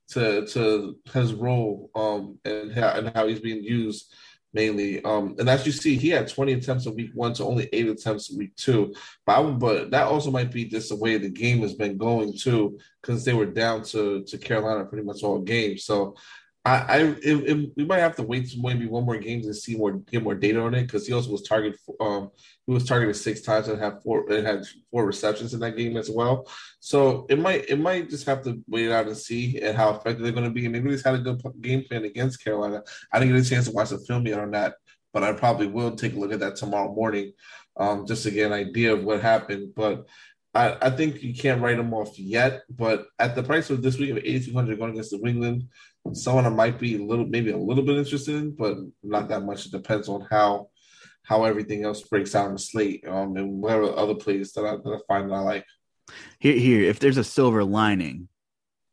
to 0.08 0.46
to 0.46 0.98
his 1.12 1.32
role 1.32 1.90
um 1.94 2.38
and 2.44 2.72
how 2.72 2.88
and 2.90 3.08
how 3.14 3.26
he's 3.26 3.40
being 3.40 3.64
used 3.64 4.14
mainly. 4.54 5.04
Um, 5.04 5.34
and 5.38 5.48
as 5.48 5.66
you 5.66 5.72
see, 5.72 5.96
he 5.96 6.08
had 6.08 6.28
20 6.28 6.54
attempts 6.54 6.86
in 6.86 6.94
week 6.94 7.10
one 7.14 7.34
to 7.34 7.44
only 7.44 7.68
eight 7.72 7.88
attempts 7.88 8.30
in 8.30 8.38
week 8.38 8.54
two. 8.56 8.94
But, 9.26 9.52
but 9.54 9.90
that 9.90 10.06
also 10.06 10.30
might 10.30 10.52
be 10.52 10.64
just 10.64 10.88
the 10.88 10.96
way 10.96 11.18
the 11.18 11.28
game 11.28 11.60
has 11.60 11.74
been 11.74 11.98
going 11.98 12.36
too, 12.36 12.78
because 13.02 13.24
they 13.24 13.34
were 13.34 13.46
down 13.46 13.82
to 13.84 14.22
to 14.24 14.38
Carolina 14.38 14.84
pretty 14.84 15.04
much 15.04 15.22
all 15.22 15.40
game. 15.40 15.76
So 15.76 16.16
I, 16.64 16.76
I 16.76 16.98
it, 17.22 17.48
it, 17.48 17.70
we 17.76 17.84
might 17.84 17.98
have 17.98 18.16
to 18.16 18.22
wait 18.22 18.50
maybe 18.58 18.86
one 18.86 19.04
more 19.04 19.18
game 19.18 19.42
to 19.42 19.52
see 19.52 19.76
more 19.76 19.92
get 19.92 20.22
more 20.22 20.34
data 20.34 20.60
on 20.60 20.74
it 20.74 20.82
because 20.82 21.06
he 21.06 21.12
also 21.12 21.30
was 21.30 21.42
targeted. 21.42 21.78
Um, 22.00 22.30
he 22.66 22.72
was 22.72 22.84
targeted 22.86 23.16
six 23.16 23.42
times 23.42 23.68
and 23.68 23.78
had 23.80 24.02
four 24.02 24.30
and 24.32 24.46
had 24.46 24.64
four 24.90 25.04
receptions 25.06 25.52
in 25.52 25.60
that 25.60 25.76
game 25.76 25.96
as 25.96 26.10
well. 26.10 26.48
So 26.80 27.26
it 27.28 27.38
might 27.38 27.68
it 27.68 27.78
might 27.78 28.08
just 28.08 28.26
have 28.26 28.42
to 28.44 28.62
wait 28.68 28.90
out 28.90 29.06
and 29.06 29.16
see 29.16 29.60
and 29.60 29.76
how 29.76 29.90
effective 29.90 30.22
they're 30.22 30.32
going 30.32 30.44
to 30.44 30.50
be. 30.50 30.64
And 30.66 30.74
they 30.74 30.80
really 30.80 31.00
had 31.04 31.14
a 31.14 31.18
good 31.18 31.42
game 31.60 31.84
plan 31.84 32.04
against 32.04 32.42
Carolina. 32.42 32.82
I 33.12 33.18
didn't 33.18 33.34
get 33.34 33.46
a 33.46 33.48
chance 33.50 33.66
to 33.66 33.72
watch 33.72 33.90
the 33.90 33.98
film 33.98 34.26
yet 34.26 34.40
on 34.40 34.52
that, 34.52 34.76
but 35.12 35.22
I 35.22 35.32
probably 35.32 35.66
will 35.66 35.94
take 35.96 36.14
a 36.14 36.18
look 36.18 36.32
at 36.32 36.40
that 36.40 36.56
tomorrow 36.56 36.92
morning. 36.94 37.32
um, 37.76 38.06
just 38.06 38.22
to 38.24 38.30
get 38.30 38.46
an 38.46 38.52
idea 38.52 38.92
of 38.94 39.04
what 39.04 39.20
happened. 39.20 39.74
But 39.74 40.06
I, 40.54 40.76
I 40.80 40.90
think 40.90 41.22
you 41.22 41.34
can't 41.34 41.60
write 41.60 41.76
them 41.76 41.92
off 41.94 42.18
yet. 42.18 42.62
But 42.70 43.06
at 43.18 43.34
the 43.34 43.42
price 43.42 43.70
of 43.70 43.82
this 43.82 43.98
week 43.98 44.10
of 44.10 44.18
8,200 44.18 44.78
going 44.78 44.92
against 44.92 45.12
New 45.12 45.28
England, 45.28 45.64
someone 46.12 46.46
I 46.46 46.50
might 46.50 46.78
be 46.78 46.96
a 46.96 47.02
little, 47.02 47.26
maybe 47.26 47.50
a 47.50 47.56
little 47.56 47.84
bit 47.84 47.96
interested 47.96 48.36
in, 48.36 48.50
but 48.52 48.76
not 49.02 49.28
that 49.28 49.42
much. 49.42 49.66
It 49.66 49.72
depends 49.72 50.08
on 50.08 50.26
how 50.30 50.68
how 51.22 51.44
everything 51.44 51.84
else 51.84 52.02
breaks 52.02 52.34
out 52.34 52.48
in 52.48 52.52
the 52.52 52.58
slate 52.58 53.02
um, 53.08 53.36
and 53.36 53.62
what 53.62 53.72
other 53.72 54.14
plays 54.14 54.52
that 54.52 54.66
I, 54.66 54.72
that 54.72 55.00
I 55.00 55.00
find 55.08 55.30
that 55.30 55.36
I 55.36 55.40
like. 55.40 55.64
Here, 56.38 56.56
here, 56.58 56.82
if 56.82 56.98
there's 56.98 57.16
a 57.16 57.24
silver 57.24 57.64
lining, 57.64 58.28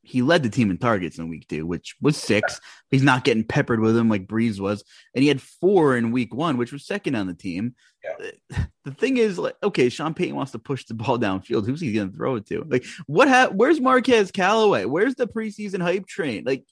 he 0.03 0.21
led 0.21 0.41
the 0.41 0.49
team 0.49 0.71
in 0.71 0.77
targets 0.77 1.19
in 1.19 1.29
week 1.29 1.47
two, 1.47 1.65
which 1.65 1.95
was 2.01 2.17
six. 2.17 2.59
He's 2.89 3.03
not 3.03 3.23
getting 3.23 3.43
peppered 3.43 3.79
with 3.79 3.95
them 3.95 4.09
like 4.09 4.27
Brees 4.27 4.59
was, 4.59 4.83
and 5.13 5.21
he 5.21 5.27
had 5.27 5.41
four 5.41 5.95
in 5.95 6.11
week 6.11 6.33
one, 6.33 6.57
which 6.57 6.71
was 6.71 6.85
second 6.85 7.15
on 7.15 7.27
the 7.27 7.33
team. 7.33 7.75
Yeah. 8.03 8.57
The 8.83 8.93
thing 8.93 9.17
is, 9.17 9.37
like, 9.37 9.55
okay, 9.61 9.89
Sean 9.89 10.15
Payton 10.15 10.35
wants 10.35 10.53
to 10.53 10.59
push 10.59 10.85
the 10.85 10.95
ball 10.95 11.19
downfield. 11.19 11.65
Who's 11.65 11.81
he 11.81 11.93
going 11.93 12.11
to 12.11 12.17
throw 12.17 12.35
it 12.35 12.47
to? 12.47 12.65
Like, 12.67 12.83
what? 13.05 13.27
Ha- 13.27 13.51
where's 13.53 13.79
Marquez 13.79 14.31
Callaway? 14.31 14.85
Where's 14.85 15.15
the 15.15 15.27
preseason 15.27 15.81
hype 15.81 16.07
train? 16.07 16.43
Like, 16.45 16.65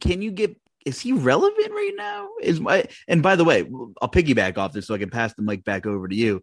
can 0.00 0.22
you 0.22 0.30
get? 0.30 0.56
Is 0.84 1.00
he 1.00 1.12
relevant 1.12 1.70
right 1.70 1.94
now? 1.96 2.28
Is 2.40 2.60
my 2.60 2.84
and 3.08 3.22
by 3.22 3.36
the 3.36 3.44
way, 3.44 3.68
I'll 4.00 4.10
piggyback 4.10 4.56
off 4.56 4.72
this 4.72 4.86
so 4.86 4.94
I 4.94 4.98
can 4.98 5.10
pass 5.10 5.34
the 5.34 5.42
mic 5.42 5.64
back 5.64 5.86
over 5.86 6.06
to 6.06 6.14
you 6.14 6.42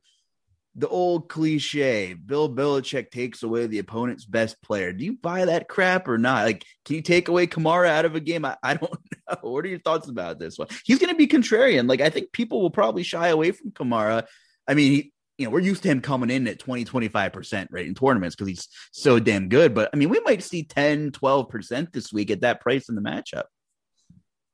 the 0.76 0.88
old 0.88 1.30
cliche 1.30 2.14
Bill 2.14 2.54
Belichick 2.54 3.12
takes 3.12 3.44
away 3.44 3.68
the 3.68 3.80
opponent's 3.80 4.26
best 4.26 4.62
player. 4.62 4.92
Do 4.92 5.06
you 5.06 5.14
buy 5.14 5.46
that 5.46 5.68
crap 5.68 6.08
or 6.08 6.18
not? 6.18 6.46
Like, 6.46 6.66
can 6.86 6.96
you 6.96 7.02
take 7.02 7.28
away 7.28 7.46
Kamara 7.46 7.90
out 7.90 8.06
of 8.06 8.16
a 8.16 8.20
game? 8.20 8.44
I, 8.44 8.58
I 8.64 8.74
don't 8.76 8.92
know. 9.30 9.38
What 9.42 9.66
are 9.66 9.70
your 9.70 9.80
thoughts 9.80 10.08
about 10.08 10.40
this 10.40 10.58
one? 10.58 10.68
He's 10.84 11.00
going 11.00 11.12
to 11.12 11.18
be 11.18 11.28
contrarian. 11.28 11.88
Like, 11.88 12.02
I 12.02 12.10
think 12.10 12.32
people 12.32 12.62
will 12.62 12.72
probably 12.72 13.04
shy 13.04 13.28
away 13.28 13.52
from 13.52 13.72
Kamara. 13.72 14.26
I 14.68 14.74
mean, 14.74 14.92
he, 14.92 15.13
you 15.38 15.46
know, 15.46 15.52
we're 15.52 15.60
used 15.60 15.84
to 15.84 15.90
him 15.90 16.02
coming 16.02 16.30
in 16.30 16.48
at 16.48 16.60
20, 16.60 16.86
25% 16.86 17.68
right 17.72 17.88
in 17.88 17.96
tournaments 17.96 18.36
because 18.36 18.50
he's 18.50 18.68
so 18.92 19.20
damn 19.20 19.50
good. 19.50 19.74
But 19.74 19.90
I 19.94 19.98
mean, 19.98 20.10
we 20.10 20.20
might 20.22 20.44
see 20.44 20.64
10, 20.64 21.12
12% 21.12 21.92
this 21.92 22.14
week 22.14 22.30
at 22.32 22.42
that 22.42 22.62
price 22.62 22.90
in 22.90 22.96
the 22.96 23.02
matchup. 23.02 23.46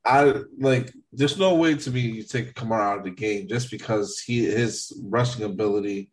I 0.06 0.34
like. 0.58 0.94
There's 1.12 1.38
no 1.38 1.56
way 1.56 1.76
to 1.76 1.92
me 1.92 2.00
you 2.00 2.24
take 2.24 2.54
Kamara 2.54 2.94
out 2.94 2.98
of 3.00 3.04
the 3.04 3.12
game 3.12 3.48
just 3.48 3.70
because 3.70 4.20
he 4.20 4.46
his 4.46 4.94
rushing 5.04 5.44
ability 5.44 6.10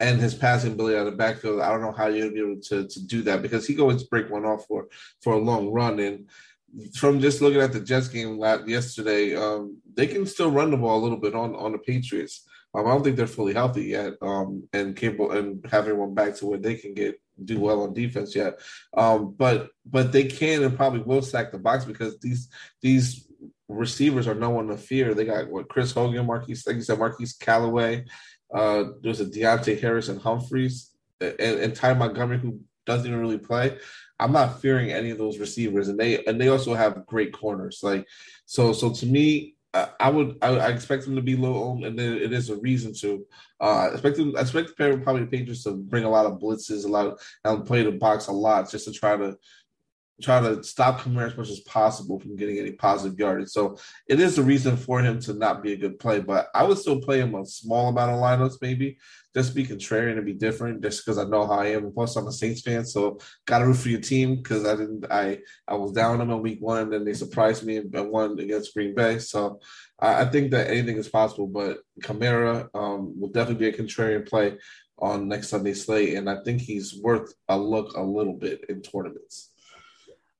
and 0.00 0.18
his 0.18 0.34
passing 0.34 0.72
ability 0.72 0.96
out 0.96 1.06
of 1.06 1.12
the 1.12 1.18
backfield. 1.18 1.60
I 1.60 1.70
don't 1.70 1.82
know 1.82 1.92
how 1.92 2.06
you'll 2.06 2.32
be 2.32 2.40
able 2.40 2.60
to 2.62 2.88
to 2.88 3.06
do 3.06 3.22
that 3.22 3.42
because 3.42 3.66
he 3.66 3.78
always 3.78 4.04
break 4.04 4.30
one 4.30 4.46
off 4.46 4.66
for 4.66 4.88
for 5.22 5.34
a 5.34 5.38
long 5.38 5.68
run. 5.70 6.00
And 6.00 6.28
from 6.94 7.20
just 7.20 7.42
looking 7.42 7.60
at 7.60 7.72
the 7.72 7.80
Jets 7.80 8.08
game 8.08 8.38
yesterday, 8.66 9.36
um, 9.36 9.78
they 9.94 10.06
can 10.06 10.24
still 10.24 10.50
run 10.50 10.70
the 10.70 10.78
ball 10.78 10.98
a 10.98 11.02
little 11.02 11.20
bit 11.20 11.34
on 11.34 11.54
on 11.54 11.72
the 11.72 11.78
Patriots. 11.78 12.47
Um, 12.74 12.86
I 12.86 12.90
don't 12.90 13.02
think 13.02 13.16
they're 13.16 13.26
fully 13.26 13.54
healthy 13.54 13.84
yet, 13.84 14.14
um, 14.20 14.68
and 14.72 14.96
capable 14.96 15.32
and 15.32 15.64
having 15.70 15.96
one 15.96 16.14
back 16.14 16.36
to 16.36 16.46
where 16.46 16.58
they 16.58 16.74
can 16.74 16.94
get 16.94 17.20
do 17.44 17.60
well 17.60 17.82
on 17.82 17.94
defense 17.94 18.34
yet. 18.34 18.58
Um, 18.96 19.34
but 19.36 19.70
but 19.86 20.12
they 20.12 20.24
can 20.24 20.62
and 20.62 20.76
probably 20.76 21.00
will 21.00 21.22
sack 21.22 21.52
the 21.52 21.58
box 21.58 21.84
because 21.84 22.18
these 22.20 22.48
these 22.82 23.26
receivers 23.68 24.26
are 24.26 24.34
no 24.34 24.50
one 24.50 24.68
to 24.68 24.76
fear. 24.76 25.14
They 25.14 25.24
got 25.24 25.50
what 25.50 25.68
Chris 25.68 25.92
Hogan, 25.92 26.26
Marquise, 26.26 26.66
like 26.66 26.76
you 26.76 26.82
said, 26.82 26.98
Marquise 26.98 27.34
Callaway. 27.34 28.04
Uh, 28.52 28.84
there's 29.02 29.20
a 29.20 29.26
Deonte 29.26 29.80
Harris 29.80 30.08
and 30.08 30.20
Humphreys 30.20 30.90
and, 31.20 31.38
and 31.38 31.74
Ty 31.74 31.94
Montgomery 31.94 32.38
who 32.38 32.60
doesn't 32.86 33.06
even 33.06 33.20
really 33.20 33.38
play. 33.38 33.76
I'm 34.18 34.32
not 34.32 34.60
fearing 34.60 34.90
any 34.90 35.10
of 35.10 35.18
those 35.18 35.38
receivers, 35.38 35.88
and 35.88 35.98
they 35.98 36.24
and 36.24 36.40
they 36.40 36.48
also 36.48 36.74
have 36.74 37.06
great 37.06 37.32
corners. 37.32 37.80
Like 37.82 38.06
so, 38.46 38.72
so 38.72 38.92
to 38.92 39.06
me, 39.06 39.54
I 40.00 40.10
would 40.10 40.38
I, 40.42 40.48
I, 40.48 40.68
expect 40.68 41.04
them 41.04 41.16
to 41.16 41.22
be 41.22 41.36
low 41.36 41.62
owned, 41.64 41.84
and 41.84 41.98
then 41.98 42.14
it 42.14 42.32
is 42.32 42.50
a 42.50 42.56
reason 42.56 42.92
to. 43.00 43.26
Uh, 43.60 43.90
expect 43.92 44.16
them, 44.16 44.34
I 44.36 44.42
expect 44.42 44.68
the 44.68 44.74
pair 44.74 44.92
of 44.92 45.02
probably 45.02 45.22
the 45.22 45.30
Patriots 45.30 45.64
to 45.64 45.72
bring 45.72 46.04
a 46.04 46.10
lot 46.10 46.26
of 46.26 46.38
blitzes, 46.38 46.84
a 46.84 46.88
lot 46.88 47.06
of, 47.06 47.20
and 47.44 47.66
play 47.66 47.82
the 47.82 47.92
box 47.92 48.28
a 48.28 48.32
lot, 48.32 48.70
just 48.70 48.84
to 48.86 48.92
try 48.92 49.16
to 49.16 49.36
try 50.20 50.40
to 50.40 50.62
stop 50.62 51.00
Kamara 51.00 51.30
as 51.30 51.36
much 51.36 51.48
as 51.48 51.60
possible 51.60 52.18
from 52.18 52.36
getting 52.36 52.58
any 52.58 52.72
positive 52.72 53.18
yardage. 53.18 53.48
So 53.48 53.78
it 54.08 54.18
is 54.18 54.38
a 54.38 54.42
reason 54.42 54.76
for 54.76 55.00
him 55.00 55.20
to 55.20 55.34
not 55.34 55.62
be 55.62 55.72
a 55.72 55.76
good 55.76 55.98
play, 55.98 56.20
but 56.20 56.48
I 56.54 56.64
would 56.64 56.78
still 56.78 57.00
play 57.00 57.20
him 57.20 57.34
a 57.34 57.46
small 57.46 57.88
amount 57.88 58.12
of 58.12 58.18
lineups, 58.18 58.60
maybe 58.60 58.98
just 59.34 59.54
be 59.54 59.64
contrarian 59.64 60.16
and 60.16 60.26
be 60.26 60.32
different, 60.32 60.82
just 60.82 61.04
because 61.04 61.18
I 61.18 61.24
know 61.24 61.46
how 61.46 61.60
I 61.60 61.66
am. 61.66 61.92
Plus, 61.92 62.16
I'm 62.16 62.26
a 62.26 62.32
Saints 62.32 62.62
fan, 62.62 62.84
so 62.84 63.18
got 63.46 63.58
to 63.58 63.66
root 63.66 63.76
for 63.76 63.88
your 63.88 64.00
team 64.00 64.36
because 64.36 64.64
I 64.64 64.74
didn't. 64.74 65.06
I 65.10 65.38
I 65.68 65.74
was 65.74 65.92
down 65.92 66.18
them 66.18 66.30
in 66.30 66.42
week 66.42 66.60
one, 66.60 66.82
and 66.82 66.92
then 66.92 67.04
they 67.04 67.14
surprised 67.14 67.64
me 67.64 67.76
and 67.76 68.10
won 68.10 68.38
against 68.40 68.74
Green 68.74 68.94
Bay. 68.94 69.18
So 69.18 69.60
I, 70.00 70.22
I 70.22 70.24
think 70.24 70.50
that 70.50 70.68
anything 70.68 70.96
is 70.96 71.08
possible, 71.08 71.46
but 71.46 71.78
Kamara 72.02 72.68
um, 72.74 73.20
will 73.20 73.28
definitely 73.28 73.70
be 73.70 73.76
a 73.76 73.78
contrarian 73.80 74.28
play 74.28 74.58
on 74.98 75.28
next 75.28 75.48
Sunday 75.48 75.74
slate, 75.74 76.14
and 76.14 76.28
I 76.28 76.42
think 76.42 76.60
he's 76.60 76.98
worth 77.00 77.32
a 77.48 77.56
look 77.56 77.96
a 77.96 78.02
little 78.02 78.34
bit 78.34 78.64
in 78.68 78.82
tournaments. 78.82 79.52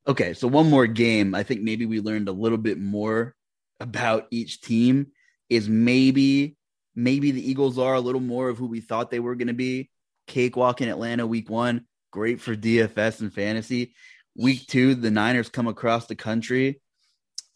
Okay, 0.09 0.33
so 0.33 0.49
one 0.49 0.71
more 0.71 0.87
game. 0.87 1.35
I 1.35 1.43
think 1.43 1.61
maybe 1.61 1.85
we 1.85 2.01
learned 2.01 2.29
a 2.29 2.33
little 2.33 2.57
bit 2.57 2.79
more 2.79 3.35
about 3.79 4.27
each 4.31 4.63
team. 4.63 5.09
Is 5.51 5.69
maybe 5.69 6.57
maybe 6.95 7.31
the 7.31 7.49
Eagles 7.49 7.79
are 7.79 7.95
a 7.95 8.01
little 8.01 8.21
more 8.21 8.49
of 8.49 8.59
who 8.59 8.67
we 8.67 8.81
thought 8.81 9.11
they 9.11 9.21
were 9.21 9.35
going 9.35 9.49
to 9.49 9.55
be. 9.55 9.91
Cakewalk 10.27 10.81
in 10.81 10.89
Atlanta 10.89 11.27
week 11.27 11.49
one, 11.49 11.87
great 12.11 12.41
for 12.41 12.57
DFS 12.57 13.21
and 13.21 13.33
fantasy. 13.33 13.95
Week 14.35 14.67
two, 14.67 14.95
the 14.95 15.11
Niners 15.11 15.49
come 15.49 15.69
across 15.69 16.07
the 16.07 16.17
country, 16.17 16.81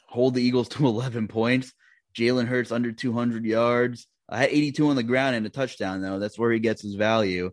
hold 0.07 0.35
the 0.35 0.43
Eagles 0.43 0.69
to 0.71 0.87
11 0.87 1.29
points. 1.29 1.73
Jalen 2.15 2.47
Hurts 2.47 2.73
under 2.73 2.93
200 2.93 3.45
yards. 3.45 4.07
I 4.29 4.41
had 4.41 4.51
82 4.51 4.89
on 4.89 4.97
the 4.97 5.03
ground 5.03 5.37
and 5.37 5.47
a 5.47 5.51
touchdown, 5.51 6.03
though. 6.03 6.19
That's 6.19 6.39
where 6.39 6.53
he 6.53 6.61
gets 6.61 6.83
his 6.83 6.95
value. 6.95 7.53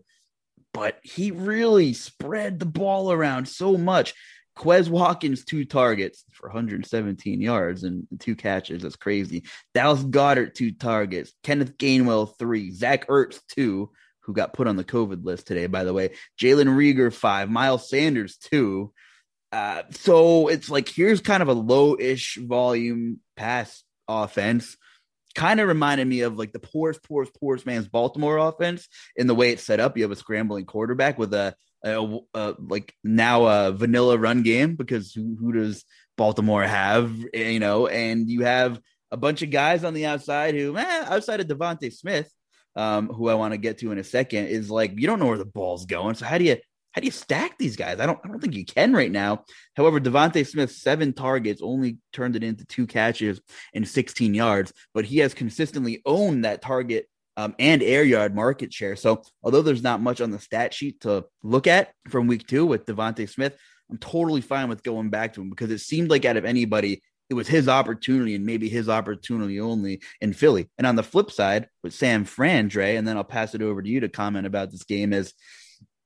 But 0.72 0.98
he 1.02 1.30
really 1.30 1.94
spread 1.94 2.58
the 2.58 2.66
ball 2.66 3.10
around 3.10 3.48
so 3.48 3.76
much. 3.76 4.14
Quez 4.60 4.90
Watkins, 4.90 5.42
two 5.42 5.64
targets 5.64 6.22
for 6.32 6.50
117 6.50 7.40
yards 7.40 7.82
and 7.82 8.06
two 8.18 8.36
catches. 8.36 8.82
That's 8.82 8.94
crazy. 8.94 9.44
Dallas 9.72 10.04
Goedert, 10.04 10.54
two 10.54 10.72
targets. 10.72 11.32
Kenneth 11.42 11.78
Gainwell, 11.78 12.36
three. 12.38 12.70
Zach 12.70 13.08
Ertz, 13.08 13.40
two, 13.48 13.90
who 14.20 14.34
got 14.34 14.52
put 14.52 14.66
on 14.66 14.76
the 14.76 14.84
COVID 14.84 15.24
list 15.24 15.46
today, 15.46 15.66
by 15.66 15.84
the 15.84 15.94
way. 15.94 16.10
Jalen 16.38 16.76
Reagor, 16.76 17.10
five. 17.10 17.48
Miles 17.48 17.88
Sanders, 17.88 18.36
two. 18.36 18.92
Uh, 19.50 19.84
so 19.92 20.48
it's 20.48 20.68
like 20.68 20.90
here's 20.90 21.22
kind 21.22 21.42
of 21.42 21.48
a 21.48 21.54
low 21.54 21.96
ish 21.98 22.36
volume 22.36 23.20
pass 23.38 23.82
offense. 24.08 24.76
Kind 25.34 25.60
of 25.60 25.68
reminded 25.68 26.06
me 26.06 26.20
of 26.20 26.36
like 26.36 26.52
the 26.52 26.58
poorest, 26.58 27.02
poorest, 27.02 27.34
poorest 27.40 27.64
man's 27.64 27.88
Baltimore 27.88 28.36
offense 28.36 28.88
in 29.16 29.26
the 29.26 29.34
way 29.34 29.52
it's 29.52 29.64
set 29.64 29.80
up. 29.80 29.96
You 29.96 30.02
have 30.02 30.12
a 30.12 30.16
scrambling 30.16 30.66
quarterback 30.66 31.18
with 31.18 31.32
a 31.32 31.54
like 31.84 32.94
now 33.02 33.46
a 33.46 33.72
vanilla 33.72 34.18
run 34.18 34.42
game 34.42 34.76
because 34.76 35.12
who, 35.12 35.36
who 35.38 35.52
does 35.52 35.84
Baltimore 36.16 36.62
have? 36.62 37.12
You 37.32 37.60
know, 37.60 37.86
and 37.86 38.28
you 38.28 38.44
have 38.44 38.80
a 39.10 39.16
bunch 39.16 39.42
of 39.42 39.50
guys 39.50 39.84
on 39.84 39.94
the 39.94 40.06
outside 40.06 40.54
who, 40.54 40.76
eh, 40.76 41.04
outside 41.06 41.40
of 41.40 41.46
DeVonta 41.46 41.92
Smith, 41.92 42.32
um, 42.76 43.08
who 43.08 43.28
I 43.28 43.34
want 43.34 43.52
to 43.52 43.58
get 43.58 43.78
to 43.78 43.92
in 43.92 43.98
a 43.98 44.04
second, 44.04 44.46
is 44.46 44.70
like 44.70 44.92
you 44.98 45.06
don't 45.06 45.18
know 45.18 45.26
where 45.26 45.38
the 45.38 45.44
ball's 45.44 45.86
going. 45.86 46.14
So 46.14 46.26
how 46.26 46.38
do 46.38 46.44
you 46.44 46.56
how 46.92 47.00
do 47.00 47.06
you 47.06 47.12
stack 47.12 47.56
these 47.58 47.76
guys? 47.76 48.00
I 48.00 48.06
don't 48.06 48.18
I 48.24 48.28
don't 48.28 48.40
think 48.40 48.54
you 48.54 48.64
can 48.64 48.92
right 48.92 49.10
now. 49.10 49.44
However, 49.76 50.00
DeVonta 50.00 50.46
Smith 50.46 50.72
seven 50.72 51.12
targets 51.12 51.62
only 51.62 51.98
turned 52.12 52.36
it 52.36 52.44
into 52.44 52.64
two 52.64 52.86
catches 52.86 53.40
and 53.74 53.86
16 53.86 54.34
yards, 54.34 54.72
but 54.94 55.04
he 55.04 55.18
has 55.18 55.34
consistently 55.34 56.02
owned 56.04 56.44
that 56.44 56.62
target 56.62 57.06
um, 57.40 57.54
and 57.58 57.82
air 57.82 58.04
yard 58.04 58.34
market 58.34 58.72
share. 58.72 58.96
So 58.96 59.22
although 59.42 59.62
there's 59.62 59.82
not 59.82 60.02
much 60.02 60.20
on 60.20 60.30
the 60.30 60.38
stat 60.38 60.74
sheet 60.74 61.00
to 61.02 61.24
look 61.42 61.66
at 61.66 61.92
from 62.08 62.26
week 62.26 62.46
two 62.46 62.66
with 62.66 62.84
DeVonta 62.84 63.28
Smith, 63.28 63.56
I'm 63.90 63.96
totally 63.96 64.42
fine 64.42 64.68
with 64.68 64.82
going 64.82 65.08
back 65.08 65.32
to 65.34 65.40
him 65.40 65.48
because 65.48 65.70
it 65.70 65.78
seemed 65.78 66.10
like 66.10 66.24
out 66.26 66.36
of 66.36 66.44
anybody, 66.44 67.02
it 67.30 67.34
was 67.34 67.48
his 67.48 67.66
opportunity 67.66 68.34
and 68.34 68.44
maybe 68.44 68.68
his 68.68 68.88
opportunity 68.88 69.58
only 69.58 70.02
in 70.20 70.34
Philly. 70.34 70.68
And 70.76 70.86
on 70.86 70.96
the 70.96 71.02
flip 71.02 71.30
side 71.30 71.68
with 71.82 71.94
Sam 71.94 72.26
Frandre, 72.26 72.98
and 72.98 73.08
then 73.08 73.16
I'll 73.16 73.24
pass 73.24 73.54
it 73.54 73.62
over 73.62 73.80
to 73.80 73.88
you 73.88 74.00
to 74.00 74.08
comment 74.08 74.46
about 74.46 74.70
this 74.70 74.84
game 74.84 75.12
is 75.12 75.32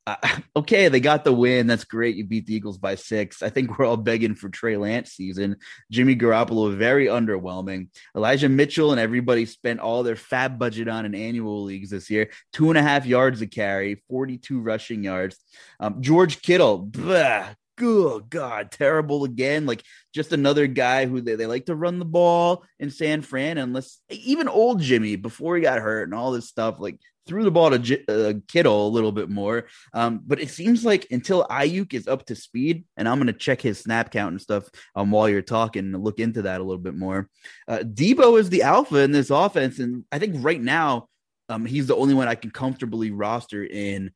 uh, 0.06 0.16
okay, 0.56 0.88
they 0.88 1.00
got 1.00 1.24
the 1.24 1.32
win. 1.32 1.66
That's 1.66 1.84
great. 1.84 2.16
You 2.16 2.24
beat 2.24 2.46
the 2.46 2.54
Eagles 2.54 2.78
by 2.78 2.94
six. 2.94 3.42
I 3.42 3.50
think 3.50 3.78
we're 3.78 3.86
all 3.86 3.96
begging 3.96 4.34
for 4.34 4.48
Trey 4.48 4.76
Lance 4.76 5.12
season. 5.12 5.56
Jimmy 5.90 6.16
Garoppolo, 6.16 6.74
very 6.76 7.06
underwhelming. 7.06 7.88
Elijah 8.16 8.48
Mitchell 8.48 8.92
and 8.92 9.00
everybody 9.00 9.46
spent 9.46 9.80
all 9.80 10.02
their 10.02 10.16
FAAB 10.16 10.58
budget 10.58 10.88
on 10.88 11.06
in 11.06 11.14
annual 11.14 11.64
leagues 11.64 11.90
this 11.90 12.10
year. 12.10 12.30
Two 12.52 12.70
and 12.70 12.78
a 12.78 12.82
half 12.82 13.06
yards 13.06 13.40
a 13.42 13.46
carry, 13.46 14.02
42 14.08 14.60
rushing 14.60 15.04
yards. 15.04 15.36
Um, 15.80 16.00
George 16.02 16.42
Kittle, 16.42 16.78
good 16.78 17.56
God, 17.76 18.70
terrible 18.70 19.24
again. 19.24 19.66
Like 19.66 19.82
just 20.12 20.32
another 20.32 20.66
guy 20.66 21.06
who 21.06 21.20
they, 21.20 21.34
they 21.34 21.46
like 21.46 21.66
to 21.66 21.74
run 21.74 21.98
the 21.98 22.04
ball 22.04 22.64
in 22.78 22.90
San 22.90 23.22
Fran. 23.22 23.58
Unless 23.58 24.00
even 24.10 24.48
old 24.48 24.80
Jimmy 24.80 25.16
before 25.16 25.56
he 25.56 25.62
got 25.62 25.80
hurt 25.80 26.04
and 26.04 26.14
all 26.14 26.32
this 26.32 26.48
stuff, 26.48 26.76
like 26.78 26.98
threw 27.26 27.44
the 27.44 27.50
ball 27.50 27.70
to 27.70 27.78
J- 27.78 28.04
uh, 28.08 28.34
Kittle 28.48 28.86
a 28.86 28.90
little 28.90 29.12
bit 29.12 29.28
more. 29.28 29.66
Um, 29.92 30.20
but 30.26 30.40
it 30.40 30.50
seems 30.50 30.84
like 30.84 31.06
until 31.10 31.44
Aiyuk 31.44 31.94
is 31.94 32.08
up 32.08 32.26
to 32.26 32.34
speed, 32.34 32.84
and 32.96 33.08
I'm 33.08 33.18
going 33.18 33.28
to 33.28 33.32
check 33.32 33.60
his 33.60 33.80
snap 33.80 34.10
count 34.10 34.32
and 34.32 34.40
stuff 34.40 34.68
um, 34.94 35.10
while 35.10 35.28
you're 35.28 35.42
talking 35.42 35.94
and 35.94 36.04
look 36.04 36.18
into 36.18 36.42
that 36.42 36.60
a 36.60 36.64
little 36.64 36.82
bit 36.82 36.94
more. 36.94 37.28
Uh, 37.68 37.78
Deebo 37.78 38.38
is 38.38 38.50
the 38.50 38.62
alpha 38.62 38.98
in 38.98 39.12
this 39.12 39.30
offense. 39.30 39.78
And 39.78 40.04
I 40.12 40.18
think 40.18 40.36
right 40.38 40.60
now, 40.60 41.08
um, 41.48 41.66
he's 41.66 41.86
the 41.86 41.96
only 41.96 42.14
one 42.14 42.28
I 42.28 42.34
can 42.34 42.50
comfortably 42.50 43.10
roster 43.10 43.64
in, 43.64 44.10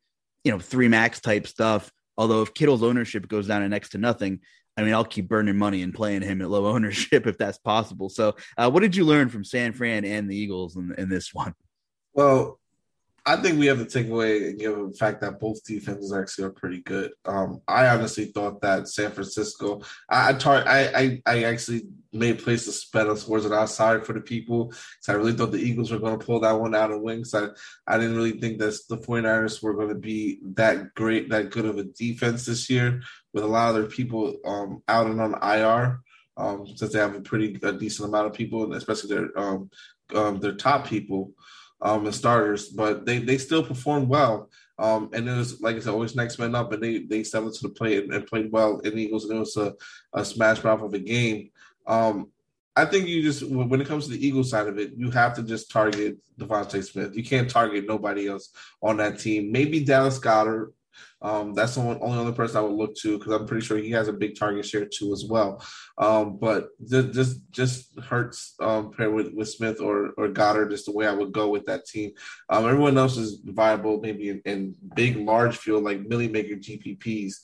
you 0.45 0.53
know, 0.53 0.59
three 0.59 0.89
max 0.89 1.21
type 1.21 1.47
stuff. 1.47 1.91
Although 2.17 2.43
if 2.43 2.55
Kittle's 2.55 2.83
ownership 2.83 3.29
goes 3.29 3.47
down 3.47 3.63
to 3.63 3.69
next 3.69 3.91
to 3.91 3.99
nothing, 3.99 4.41
I 4.77 4.83
mean, 4.83 4.95
I'll 4.95 5.05
keep 5.05 5.29
burning 5.29 5.57
money 5.57 5.83
and 5.83 5.93
playing 5.93 6.23
him 6.23 6.41
at 6.41 6.51
low 6.51 6.67
ownership 6.75 7.27
if 7.27 7.37
that's 7.37 7.59
possible. 7.59 8.09
So, 8.09 8.37
uh, 8.57 8.71
what 8.71 8.81
did 8.81 8.97
you 8.97 9.05
learn 9.05 9.29
from 9.29 9.45
San 9.45 9.73
Fran 9.73 10.05
and 10.05 10.31
the 10.31 10.37
Eagles 10.37 10.77
in, 10.77 10.95
in 10.97 11.09
this 11.09 11.35
one? 11.35 11.55
Well, 12.15 12.61
I 13.27 13.37
think 13.37 13.59
we 13.59 13.67
have 13.67 13.79
to 13.79 13.85
take 13.85 14.09
away, 14.09 14.55
given 14.55 14.89
the 14.91 14.97
fact 14.97 15.21
that 15.21 15.39
both 15.39 15.63
defenses 15.65 16.13
actually 16.13 16.45
are 16.45 16.51
pretty 16.51 16.81
good. 16.81 17.13
Um, 17.25 17.61
I 17.69 17.89
honestly 17.89 18.27
thought 18.27 18.61
that 18.63 18.89
San 18.89 19.11
Francisco, 19.11 19.83
I 20.09 20.31
I, 20.31 20.33
tar- 20.33 20.67
I, 20.67 20.81
I, 20.95 21.23
I 21.27 21.43
actually 21.45 21.83
made 22.13 22.39
place 22.39 22.65
to 22.65 22.73
spend 22.73 23.09
on 23.09 23.17
scores 23.17 23.45
and 23.45 23.69
sorry 23.69 24.03
for 24.03 24.15
the 24.15 24.21
people. 24.21 24.73
So 25.01 25.13
I 25.13 25.17
really 25.17 25.33
thought 25.33 25.53
the 25.53 25.59
Eagles 25.59 25.91
were 25.91 25.99
going 25.99 26.19
to 26.19 26.25
pull 26.25 26.41
that 26.41 26.59
one 26.59 26.75
out 26.75 26.91
of 26.91 27.03
wings. 27.03 27.35
I, 27.35 27.49
I 27.87 27.99
didn't 27.99 28.17
really 28.17 28.41
think 28.41 28.59
that 28.59 28.79
the 28.89 28.97
49ers 28.97 29.63
were 29.63 29.75
going 29.75 29.91
to 29.91 29.95
be 29.95 30.39
that 30.55 30.95
great, 30.95 31.29
that 31.31 31.51
good 31.51 31.67
of 31.67 31.79
a 31.79 31.85
defense 31.85 32.47
this 32.47 32.71
year 32.71 33.03
with 33.35 33.45
a 33.45 33.49
lot 33.49 33.69
of 33.69 33.75
their 33.75 33.91
people 33.91 34.37
um, 34.45 34.83
out 34.89 35.07
and 35.07 35.21
on 35.21 35.35
IR. 35.43 36.01
Um, 36.37 36.67
since 36.77 36.93
they 36.93 37.01
have 37.01 37.17
a 37.17 37.21
pretty 37.21 37.59
a 37.65 37.73
decent 37.73 38.09
amount 38.09 38.29
of 38.29 38.33
people, 38.33 38.73
especially 38.73 39.13
their 39.13 39.37
um, 39.37 39.71
um, 40.15 40.39
their 40.39 40.55
top 40.55 40.87
people 40.87 41.33
um, 41.81 42.07
and 42.07 42.15
starters, 42.15 42.69
but 42.69 43.07
they 43.07 43.19
they 43.19 43.39
still 43.39 43.63
performed 43.63 44.09
well. 44.09 44.51
Um, 44.79 45.11
and 45.13 45.29
it 45.29 45.37
was 45.37 45.61
like 45.61 45.77
I 45.77 45.81
said, 45.81 45.93
always 45.93 46.15
next 46.15 46.39
man 46.39 46.55
up, 46.55 46.73
and 46.73 46.83
they 46.83 46.99
they 47.01 47.25
stepped 47.25 47.47
into 47.47 47.63
the 47.63 47.71
plate 47.71 48.05
and, 48.05 48.15
and 48.15 48.27
played 48.27 48.53
well 48.53 48.81
the 48.81 48.95
Eagles, 48.95 49.25
and 49.25 49.37
it 49.37 49.41
was 49.41 49.57
a, 49.57 49.75
a 50.13 50.25
smash 50.25 50.63
mouth 50.63 50.83
of 50.83 50.95
a 50.95 50.99
game. 50.99 51.51
Um, 51.87 52.29
I 52.77 52.85
think 52.85 53.09
you 53.09 53.23
just 53.23 53.43
when 53.43 53.81
it 53.81 53.89
comes 53.89 54.05
to 54.07 54.13
the 54.13 54.25
Eagles 54.25 54.51
side 54.51 54.69
of 54.69 54.79
it, 54.79 54.93
you 54.97 55.11
have 55.11 55.35
to 55.35 55.43
just 55.43 55.71
target 55.71 56.19
DeVonta 56.39 56.85
Smith. 56.85 57.17
You 57.17 57.25
can't 57.25 57.51
target 57.51 57.89
nobody 57.89 58.29
else 58.29 58.51
on 58.81 58.99
that 58.99 59.19
team. 59.19 59.51
Maybe 59.51 59.85
Dallas 59.85 60.21
Goedert, 60.21 60.73
um, 61.21 61.53
that's 61.53 61.75
the 61.75 61.81
one, 61.81 61.99
only 62.01 62.19
other 62.19 62.33
person 62.33 62.59
I 62.59 62.61
would 62.61 62.77
look 62.77 62.95
to 62.97 63.19
because 63.19 63.33
I'm 63.33 63.47
pretty 63.47 63.67
sure 63.67 63.79
he 63.79 63.91
has 63.91 64.09
a 64.09 64.13
big 64.13 64.39
target 64.39 64.65
share 64.65 64.87
too 64.87 65.13
as 65.13 65.25
well. 65.25 65.63
Um, 65.99 66.39
but 66.39 66.69
just 66.89 67.13
just, 67.13 67.51
just 67.51 67.99
hurts 68.01 68.55
um, 68.61 68.93
paired 68.93 69.13
with, 69.13 69.33
with 69.35 69.49
Smith 69.49 69.81
or 69.81 70.11
or 70.17 70.29
Goedert 70.29 70.73
is 70.73 70.85
the 70.85 70.93
way 70.93 71.07
I 71.07 71.13
would 71.13 71.33
go 71.33 71.49
with 71.49 71.65
that 71.67 71.87
team. 71.87 72.13
Um, 72.49 72.67
everyone 72.67 72.97
else 72.97 73.17
is 73.17 73.41
viable, 73.45 74.01
maybe 74.01 74.29
in, 74.29 74.43
in 74.45 74.75
big 74.95 75.17
large 75.17 75.57
field 75.57 75.85
like 75.85 76.07
Milly 76.07 76.29
Maker 76.29 76.55
GPPs. 76.55 77.35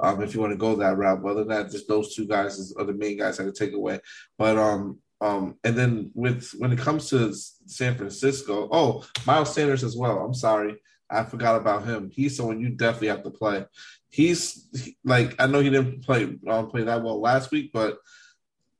Um, 0.00 0.22
if 0.22 0.34
you 0.34 0.40
want 0.40 0.52
to 0.52 0.56
go 0.56 0.76
that 0.76 0.96
route, 0.96 1.22
but 1.22 1.30
other 1.30 1.44
than 1.44 1.48
that, 1.48 1.70
just 1.70 1.88
those 1.88 2.14
two 2.14 2.26
guys 2.26 2.72
are 2.78 2.84
the 2.84 2.92
main 2.92 3.18
guys 3.18 3.40
I 3.40 3.44
could 3.44 3.54
take 3.54 3.72
away. 3.72 4.00
But 4.38 4.58
um, 4.58 4.98
um, 5.20 5.56
and 5.64 5.76
then 5.76 6.10
with 6.14 6.50
when 6.58 6.72
it 6.72 6.78
comes 6.78 7.08
to 7.10 7.32
San 7.66 7.96
Francisco, 7.96 8.68
oh, 8.70 9.04
Miles 9.26 9.54
Sanders 9.54 9.82
as 9.82 9.96
well. 9.96 10.18
I'm 10.18 10.34
sorry. 10.34 10.76
I 11.14 11.24
forgot 11.24 11.56
about 11.56 11.84
him. 11.84 12.10
He's 12.12 12.36
someone 12.36 12.60
you 12.60 12.70
definitely 12.70 13.08
have 13.08 13.22
to 13.24 13.30
play. 13.30 13.64
He's 14.10 14.68
like 15.04 15.34
I 15.38 15.46
know 15.46 15.60
he 15.60 15.70
didn't 15.70 16.04
play 16.04 16.36
um, 16.46 16.68
play 16.70 16.82
that 16.84 17.02
well 17.02 17.20
last 17.20 17.50
week, 17.50 17.72
but 17.72 17.98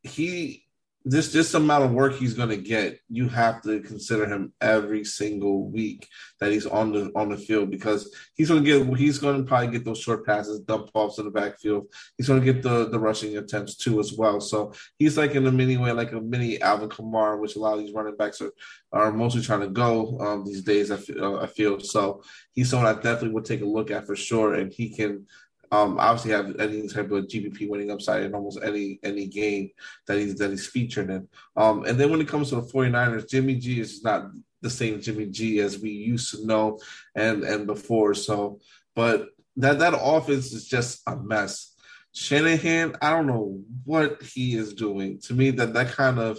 he 0.02 0.63
this 1.04 1.32
this 1.32 1.52
amount 1.52 1.84
of 1.84 1.92
work 1.92 2.14
he's 2.14 2.32
going 2.32 2.48
to 2.48 2.56
get, 2.56 2.98
you 3.10 3.28
have 3.28 3.60
to 3.62 3.80
consider 3.80 4.26
him 4.26 4.54
every 4.60 5.04
single 5.04 5.68
week 5.68 6.08
that 6.40 6.50
he's 6.50 6.64
on 6.64 6.92
the 6.92 7.12
on 7.14 7.28
the 7.28 7.36
field 7.36 7.70
because 7.70 8.14
he's 8.34 8.48
going 8.48 8.64
to 8.64 8.86
get 8.86 8.98
he's 8.98 9.18
going 9.18 9.36
to 9.36 9.44
probably 9.44 9.68
get 9.68 9.84
those 9.84 10.00
short 10.00 10.24
passes, 10.24 10.60
dump 10.60 10.90
offs 10.94 11.18
in 11.18 11.26
the 11.26 11.30
backfield. 11.30 11.86
He's 12.16 12.26
going 12.26 12.40
to 12.40 12.52
get 12.52 12.62
the 12.62 12.88
the 12.88 12.98
rushing 12.98 13.36
attempts 13.36 13.76
too 13.76 14.00
as 14.00 14.14
well. 14.14 14.40
So 14.40 14.72
he's 14.98 15.18
like 15.18 15.34
in 15.34 15.46
a 15.46 15.52
mini 15.52 15.76
way, 15.76 15.92
like 15.92 16.12
a 16.12 16.20
mini 16.20 16.60
Alvin 16.62 16.88
Kamara, 16.88 17.38
which 17.38 17.56
a 17.56 17.58
lot 17.58 17.74
of 17.74 17.80
these 17.80 17.94
running 17.94 18.16
backs 18.16 18.40
are 18.40 18.52
are 18.90 19.12
mostly 19.12 19.42
trying 19.42 19.60
to 19.60 19.68
go 19.68 20.18
um, 20.20 20.44
these 20.44 20.62
days. 20.62 20.90
I 20.90 20.96
feel, 20.96 21.22
uh, 21.22 21.42
I 21.42 21.48
feel 21.48 21.80
so. 21.80 22.22
He's 22.52 22.70
someone 22.70 22.88
I 22.88 22.94
definitely 22.94 23.30
would 23.30 23.44
take 23.44 23.60
a 23.60 23.66
look 23.66 23.90
at 23.90 24.06
for 24.06 24.16
sure, 24.16 24.54
and 24.54 24.72
he 24.72 24.88
can 24.88 25.26
um, 25.74 25.98
obviously 25.98 26.30
have 26.30 26.54
any 26.60 26.87
type 26.88 27.10
of 27.10 27.24
GPP 27.24 27.68
winning 27.68 27.90
upside 27.90 28.22
in 28.22 28.34
almost 28.34 28.60
any 28.62 29.00
any 29.02 29.26
game 29.26 29.70
that 30.06 30.18
he's 30.18 30.37
that 30.37 30.50
he's 30.50 30.66
featured 30.66 31.10
in. 31.10 31.28
Um, 31.56 31.84
and 31.84 31.98
then 31.98 32.10
when 32.10 32.20
it 32.20 32.28
comes 32.28 32.50
to 32.50 32.56
the 32.56 32.62
49ers, 32.62 33.28
Jimmy 33.28 33.56
G 33.56 33.80
is 33.80 34.04
not 34.04 34.30
the 34.60 34.70
same 34.70 35.00
Jimmy 35.00 35.26
G 35.26 35.60
as 35.60 35.78
we 35.78 35.90
used 35.90 36.30
to 36.30 36.46
know 36.46 36.78
and 37.14 37.42
and 37.42 37.66
before. 37.66 38.14
So, 38.14 38.60
but 38.94 39.30
that 39.56 39.80
that 39.80 39.98
offense 40.00 40.52
is 40.52 40.68
just 40.68 41.02
a 41.08 41.16
mess. 41.16 41.74
Shanahan, 42.12 42.94
I 43.02 43.10
don't 43.10 43.26
know 43.26 43.60
what 43.84 44.22
he 44.22 44.54
is 44.54 44.74
doing. 44.74 45.18
To 45.22 45.34
me, 45.34 45.50
that 45.52 45.74
that 45.74 45.88
kind 45.88 46.20
of 46.20 46.38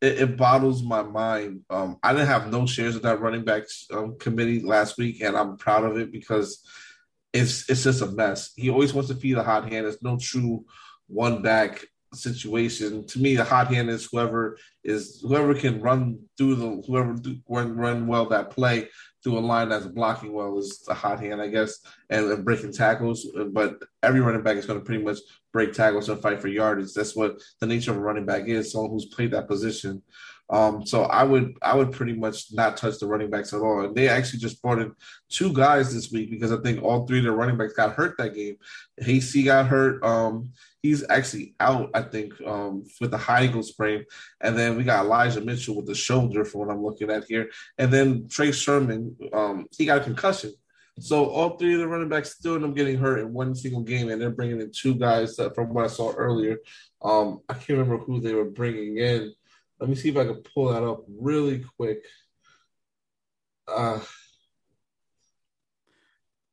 it, 0.00 0.20
it 0.20 0.36
boggles 0.36 0.84
my 0.84 1.02
mind. 1.02 1.62
Um, 1.68 1.98
I 2.02 2.12
didn't 2.12 2.28
have 2.28 2.52
no 2.52 2.66
shares 2.66 2.94
of 2.94 3.02
that 3.02 3.20
running 3.20 3.44
back 3.44 3.64
um, 3.92 4.16
committee 4.18 4.60
last 4.60 4.98
week, 4.98 5.20
and 5.20 5.36
I'm 5.36 5.56
proud 5.56 5.84
of 5.84 5.96
it 5.96 6.12
because 6.12 6.64
it's 7.32 7.68
it's 7.68 7.84
just 7.84 8.02
a 8.02 8.06
mess. 8.06 8.52
He 8.56 8.70
always 8.70 8.92
wants 8.92 9.08
to 9.10 9.16
feed 9.16 9.38
a 9.38 9.42
hot 9.42 9.70
hand. 9.70 9.86
It's 9.86 10.02
no 10.02 10.18
true 10.18 10.64
one 11.06 11.42
back 11.42 11.84
situation. 12.14 13.06
To 13.06 13.18
me, 13.18 13.36
the 13.36 13.44
hot 13.44 13.72
hand 13.72 13.90
is 13.90 14.08
whoever 14.10 14.58
is 14.84 15.20
whoever 15.26 15.54
can 15.54 15.80
run 15.80 16.18
through 16.36 16.56
the 16.56 16.82
whoever 16.86 17.14
do, 17.14 17.38
run 17.48 17.76
run 17.76 18.06
well 18.06 18.26
that 18.26 18.50
play 18.50 18.88
through 19.22 19.38
a 19.38 19.40
line 19.40 19.68
that's 19.68 19.86
blocking 19.86 20.32
well 20.32 20.58
is 20.58 20.84
a 20.88 20.94
hot 20.94 21.20
hand, 21.20 21.40
I 21.40 21.46
guess, 21.46 21.78
and, 22.10 22.30
and 22.30 22.44
breaking 22.44 22.72
tackles. 22.72 23.26
But 23.52 23.82
every 24.02 24.20
running 24.20 24.42
back 24.42 24.56
is 24.56 24.66
going 24.66 24.80
to 24.80 24.84
pretty 24.84 25.04
much 25.04 25.18
break 25.52 25.72
tackles 25.72 26.08
and 26.08 26.20
fight 26.20 26.40
for 26.40 26.48
yardage. 26.48 26.92
That's 26.92 27.14
what 27.14 27.40
the 27.60 27.66
nature 27.66 27.92
of 27.92 27.98
a 27.98 28.00
running 28.00 28.26
back 28.26 28.48
is. 28.48 28.72
Someone 28.72 28.90
who's 28.90 29.06
played 29.06 29.30
that 29.30 29.48
position. 29.48 30.02
Um, 30.50 30.84
so 30.84 31.04
I 31.04 31.24
would 31.24 31.54
I 31.62 31.74
would 31.74 31.92
pretty 31.92 32.12
much 32.12 32.52
not 32.52 32.76
touch 32.76 32.98
the 32.98 33.06
running 33.06 33.30
backs 33.30 33.54
at 33.54 33.60
all. 33.60 33.84
And 33.84 33.94
they 33.94 34.08
actually 34.08 34.40
just 34.40 34.60
brought 34.60 34.80
in 34.80 34.92
two 35.30 35.52
guys 35.52 35.94
this 35.94 36.12
week 36.12 36.30
because 36.30 36.52
I 36.52 36.58
think 36.58 36.82
all 36.82 37.06
three 37.06 37.18
of 37.18 37.24
the 37.24 37.32
running 37.32 37.56
backs 37.56 37.72
got 37.72 37.94
hurt 37.94 38.16
that 38.18 38.34
game. 38.34 38.56
Hasty 38.98 39.44
got 39.44 39.66
hurt. 39.66 40.04
Um, 40.04 40.52
he's 40.82 41.04
actually 41.08 41.54
out, 41.60 41.90
I 41.94 42.02
think, 42.02 42.34
um, 42.42 42.84
with 43.00 43.12
the 43.12 43.18
high 43.18 43.42
ankle 43.42 43.62
sprain. 43.62 44.04
And 44.40 44.58
then 44.58 44.76
we 44.76 44.84
got 44.84 45.04
Elijah 45.04 45.40
Mitchell 45.40 45.76
with 45.76 45.86
the 45.86 45.94
shoulder, 45.94 46.44
for 46.44 46.58
what 46.58 46.74
I'm 46.74 46.84
looking 46.84 47.10
at 47.10 47.24
here. 47.24 47.50
And 47.78 47.92
then 47.92 48.28
Trey 48.28 48.52
Sermon, 48.52 49.16
um, 49.32 49.66
he 49.76 49.86
got 49.86 50.02
a 50.02 50.04
concussion. 50.04 50.52
So 50.98 51.30
all 51.30 51.56
three 51.56 51.74
of 51.74 51.80
the 51.80 51.88
running 51.88 52.10
backs 52.10 52.36
still 52.36 52.56
end 52.56 52.64
up 52.64 52.74
getting 52.74 52.98
hurt 52.98 53.20
in 53.20 53.32
one 53.32 53.54
single 53.54 53.82
game, 53.82 54.10
and 54.10 54.20
they're 54.20 54.30
bringing 54.30 54.60
in 54.60 54.70
two 54.70 54.94
guys 54.94 55.36
that, 55.36 55.54
from 55.54 55.72
what 55.72 55.84
I 55.84 55.88
saw 55.88 56.12
earlier. 56.12 56.58
Um, 57.00 57.40
I 57.48 57.54
can't 57.54 57.78
remember 57.78 57.98
who 57.98 58.20
they 58.20 58.34
were 58.34 58.44
bringing 58.44 58.98
in. 58.98 59.32
Let 59.82 59.88
me 59.88 59.96
see 59.96 60.10
if 60.10 60.16
I 60.16 60.24
can 60.24 60.44
pull 60.54 60.72
that 60.72 60.84
up 60.84 61.02
really 61.08 61.64
quick. 61.76 62.04
Uh, 63.66 63.98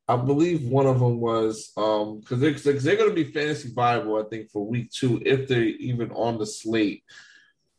I 0.08 0.16
believe 0.16 0.64
one 0.64 0.86
of 0.88 0.98
them 0.98 1.20
was 1.20 1.70
um 1.76 2.18
because 2.18 2.40
they're, 2.40 2.72
they're 2.72 2.96
going 2.96 3.08
to 3.08 3.14
be 3.14 3.30
fantasy 3.30 3.70
viable, 3.72 4.18
I 4.18 4.28
think, 4.28 4.50
for 4.50 4.66
week 4.66 4.90
two 4.90 5.22
if 5.24 5.46
they're 5.46 5.62
even 5.62 6.10
on 6.10 6.38
the 6.38 6.46
slate. 6.46 7.04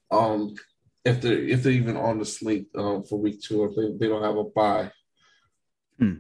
Um, 0.10 0.56
if 1.04 1.20
they're 1.20 1.44
if 1.44 1.64
they're 1.64 1.74
even 1.74 1.98
on 1.98 2.20
the 2.20 2.26
slate 2.26 2.68
um, 2.78 3.04
for 3.04 3.20
week 3.20 3.42
two, 3.42 3.66
if 3.66 3.76
they, 3.76 3.98
they 3.98 4.10
don't 4.10 4.24
have 4.24 4.38
a 4.38 4.46
bye. 4.46 4.90
Hmm. 6.00 6.14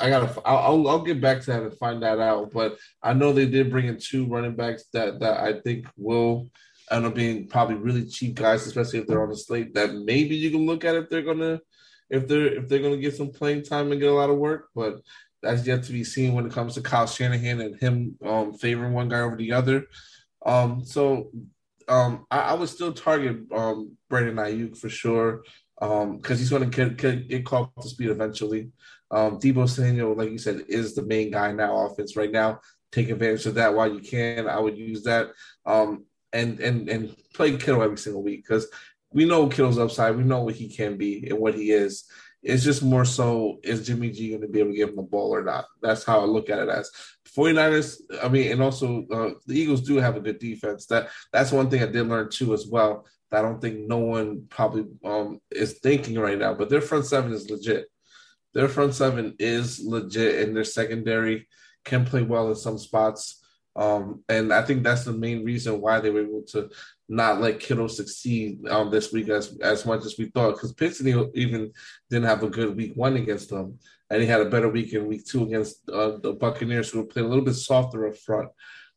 I 0.00 0.10
gotta. 0.10 0.40
I'll, 0.46 0.86
I'll 0.86 1.02
get 1.02 1.20
back 1.20 1.40
to 1.40 1.46
that 1.46 1.62
and 1.64 1.76
find 1.76 2.04
that 2.04 2.20
out. 2.20 2.52
But 2.52 2.78
I 3.02 3.14
know 3.14 3.32
they 3.32 3.46
did 3.46 3.72
bring 3.72 3.88
in 3.88 3.98
two 3.98 4.26
running 4.26 4.54
backs 4.54 4.84
that 4.92 5.18
that 5.18 5.40
I 5.40 5.58
think 5.58 5.88
will 5.96 6.48
end 6.90 7.06
up 7.06 7.14
being 7.14 7.46
probably 7.48 7.76
really 7.76 8.06
cheap 8.06 8.34
guys, 8.34 8.66
especially 8.66 9.00
if 9.00 9.06
they're 9.06 9.22
on 9.22 9.30
the 9.30 9.36
slate 9.36 9.74
that 9.74 9.94
maybe 9.94 10.36
you 10.36 10.50
can 10.50 10.66
look 10.66 10.84
at 10.84 10.94
if 10.94 11.08
they're 11.08 11.22
gonna 11.22 11.60
if 12.10 12.26
they're 12.26 12.58
if 12.58 12.68
they're 12.68 12.80
gonna 12.80 12.96
get 12.96 13.16
some 13.16 13.30
playing 13.30 13.62
time 13.64 13.90
and 13.92 14.00
get 14.00 14.10
a 14.10 14.14
lot 14.14 14.30
of 14.30 14.38
work. 14.38 14.68
But 14.74 15.00
that's 15.42 15.66
yet 15.66 15.84
to 15.84 15.92
be 15.92 16.04
seen 16.04 16.34
when 16.34 16.46
it 16.46 16.52
comes 16.52 16.74
to 16.74 16.80
Kyle 16.80 17.06
Shanahan 17.06 17.60
and 17.60 17.80
him 17.80 18.16
um, 18.24 18.54
favoring 18.54 18.92
one 18.92 19.08
guy 19.08 19.20
over 19.20 19.36
the 19.36 19.52
other. 19.52 19.86
Um, 20.44 20.84
so 20.84 21.30
um, 21.88 22.26
I, 22.30 22.40
I, 22.40 22.54
would 22.54 22.68
still 22.68 22.92
target 22.92 23.38
um, 23.52 23.96
Brandon 24.08 24.36
Aiyuk 24.36 24.76
for 24.76 24.88
sure 24.88 25.42
because 25.78 26.02
um, 26.04 26.20
he's 26.24 26.50
going 26.50 26.68
to 26.68 26.94
get, 26.96 27.28
get 27.28 27.44
caught 27.44 27.72
up 27.76 27.82
to 27.82 27.88
speed 27.88 28.10
eventually. 28.10 28.70
Um, 29.10 29.38
Deebo 29.38 29.68
Samuel, 29.68 30.14
like 30.14 30.30
you 30.30 30.38
said, 30.38 30.64
is 30.68 30.94
the 30.94 31.02
main 31.02 31.30
guy 31.30 31.52
now 31.52 31.86
offense 31.86 32.16
right 32.16 32.30
now. 32.30 32.60
Take 32.92 33.10
advantage 33.10 33.46
of 33.46 33.54
that 33.54 33.74
while 33.74 33.92
you 33.92 34.00
can. 34.00 34.48
I 34.48 34.58
would 34.58 34.76
use 34.76 35.04
that. 35.04 35.28
Um, 35.64 36.04
and 36.32 36.60
and 36.60 36.88
and 36.88 37.16
play 37.34 37.56
Kittle 37.56 37.82
every 37.82 37.98
single 37.98 38.22
week 38.22 38.44
because 38.46 38.66
we 39.12 39.24
know 39.24 39.48
Kittle's 39.48 39.78
upside. 39.78 40.16
We 40.16 40.24
know 40.24 40.42
what 40.42 40.54
he 40.54 40.68
can 40.68 40.96
be 40.96 41.28
and 41.28 41.38
what 41.38 41.54
he 41.54 41.70
is. 41.70 42.04
It's 42.42 42.62
just 42.62 42.82
more 42.82 43.04
so 43.04 43.58
is 43.64 43.86
Jimmy 43.86 44.10
G 44.10 44.30
going 44.30 44.42
to 44.42 44.48
be 44.48 44.60
able 44.60 44.70
to 44.70 44.76
give 44.76 44.90
him 44.90 44.96
the 44.96 45.02
ball 45.02 45.34
or 45.34 45.42
not? 45.42 45.64
That's 45.82 46.04
how 46.04 46.20
I 46.20 46.24
look 46.24 46.50
at 46.50 46.60
it 46.60 46.68
as 46.68 46.90
49ers. 47.36 48.00
I 48.22 48.28
mean, 48.28 48.52
and 48.52 48.62
also 48.62 49.06
uh, 49.12 49.30
the 49.46 49.58
Eagles 49.58 49.82
do 49.82 49.96
have 49.96 50.16
a 50.16 50.20
good 50.20 50.38
defense. 50.38 50.86
That 50.86 51.08
that's 51.32 51.52
one 51.52 51.68
thing 51.70 51.82
I 51.82 51.86
did 51.86 52.06
learn 52.06 52.30
too 52.30 52.54
as 52.54 52.66
well. 52.66 53.06
That 53.30 53.40
I 53.40 53.42
don't 53.42 53.60
think 53.60 53.86
no 53.86 53.98
one 53.98 54.46
probably 54.48 54.86
um, 55.04 55.40
is 55.50 55.78
thinking 55.82 56.18
right 56.18 56.38
now, 56.38 56.54
but 56.54 56.68
their 56.68 56.80
front 56.80 57.06
seven 57.06 57.32
is 57.32 57.50
legit. 57.50 57.86
Their 58.54 58.68
front 58.68 58.94
seven 58.94 59.34
is 59.38 59.80
legit, 59.84 60.46
and 60.46 60.56
their 60.56 60.64
secondary 60.64 61.48
can 61.84 62.04
play 62.04 62.22
well 62.22 62.48
in 62.48 62.54
some 62.54 62.78
spots. 62.78 63.37
Um, 63.78 64.24
and 64.28 64.52
I 64.52 64.62
think 64.62 64.82
that's 64.82 65.04
the 65.04 65.12
main 65.12 65.44
reason 65.44 65.80
why 65.80 66.00
they 66.00 66.10
were 66.10 66.26
able 66.26 66.42
to 66.48 66.68
not 67.08 67.40
let 67.40 67.60
Kittle 67.60 67.88
succeed 67.88 68.66
um, 68.68 68.90
this 68.90 69.12
week 69.12 69.28
as 69.28 69.56
as 69.62 69.86
much 69.86 70.04
as 70.04 70.16
we 70.18 70.26
thought. 70.26 70.54
Because 70.54 70.72
Pittsburgh 70.72 71.30
even 71.34 71.72
didn't 72.10 72.26
have 72.26 72.42
a 72.42 72.50
good 72.50 72.76
week 72.76 72.92
one 72.96 73.16
against 73.16 73.50
them, 73.50 73.78
and 74.10 74.20
he 74.20 74.26
had 74.26 74.40
a 74.40 74.50
better 74.50 74.68
week 74.68 74.92
in 74.92 75.06
week 75.06 75.24
two 75.24 75.44
against 75.44 75.88
uh, 75.88 76.16
the 76.20 76.32
Buccaneers, 76.32 76.90
who 76.90 77.06
played 77.06 77.24
a 77.24 77.28
little 77.28 77.44
bit 77.44 77.54
softer 77.54 78.08
up 78.08 78.16
front, 78.16 78.48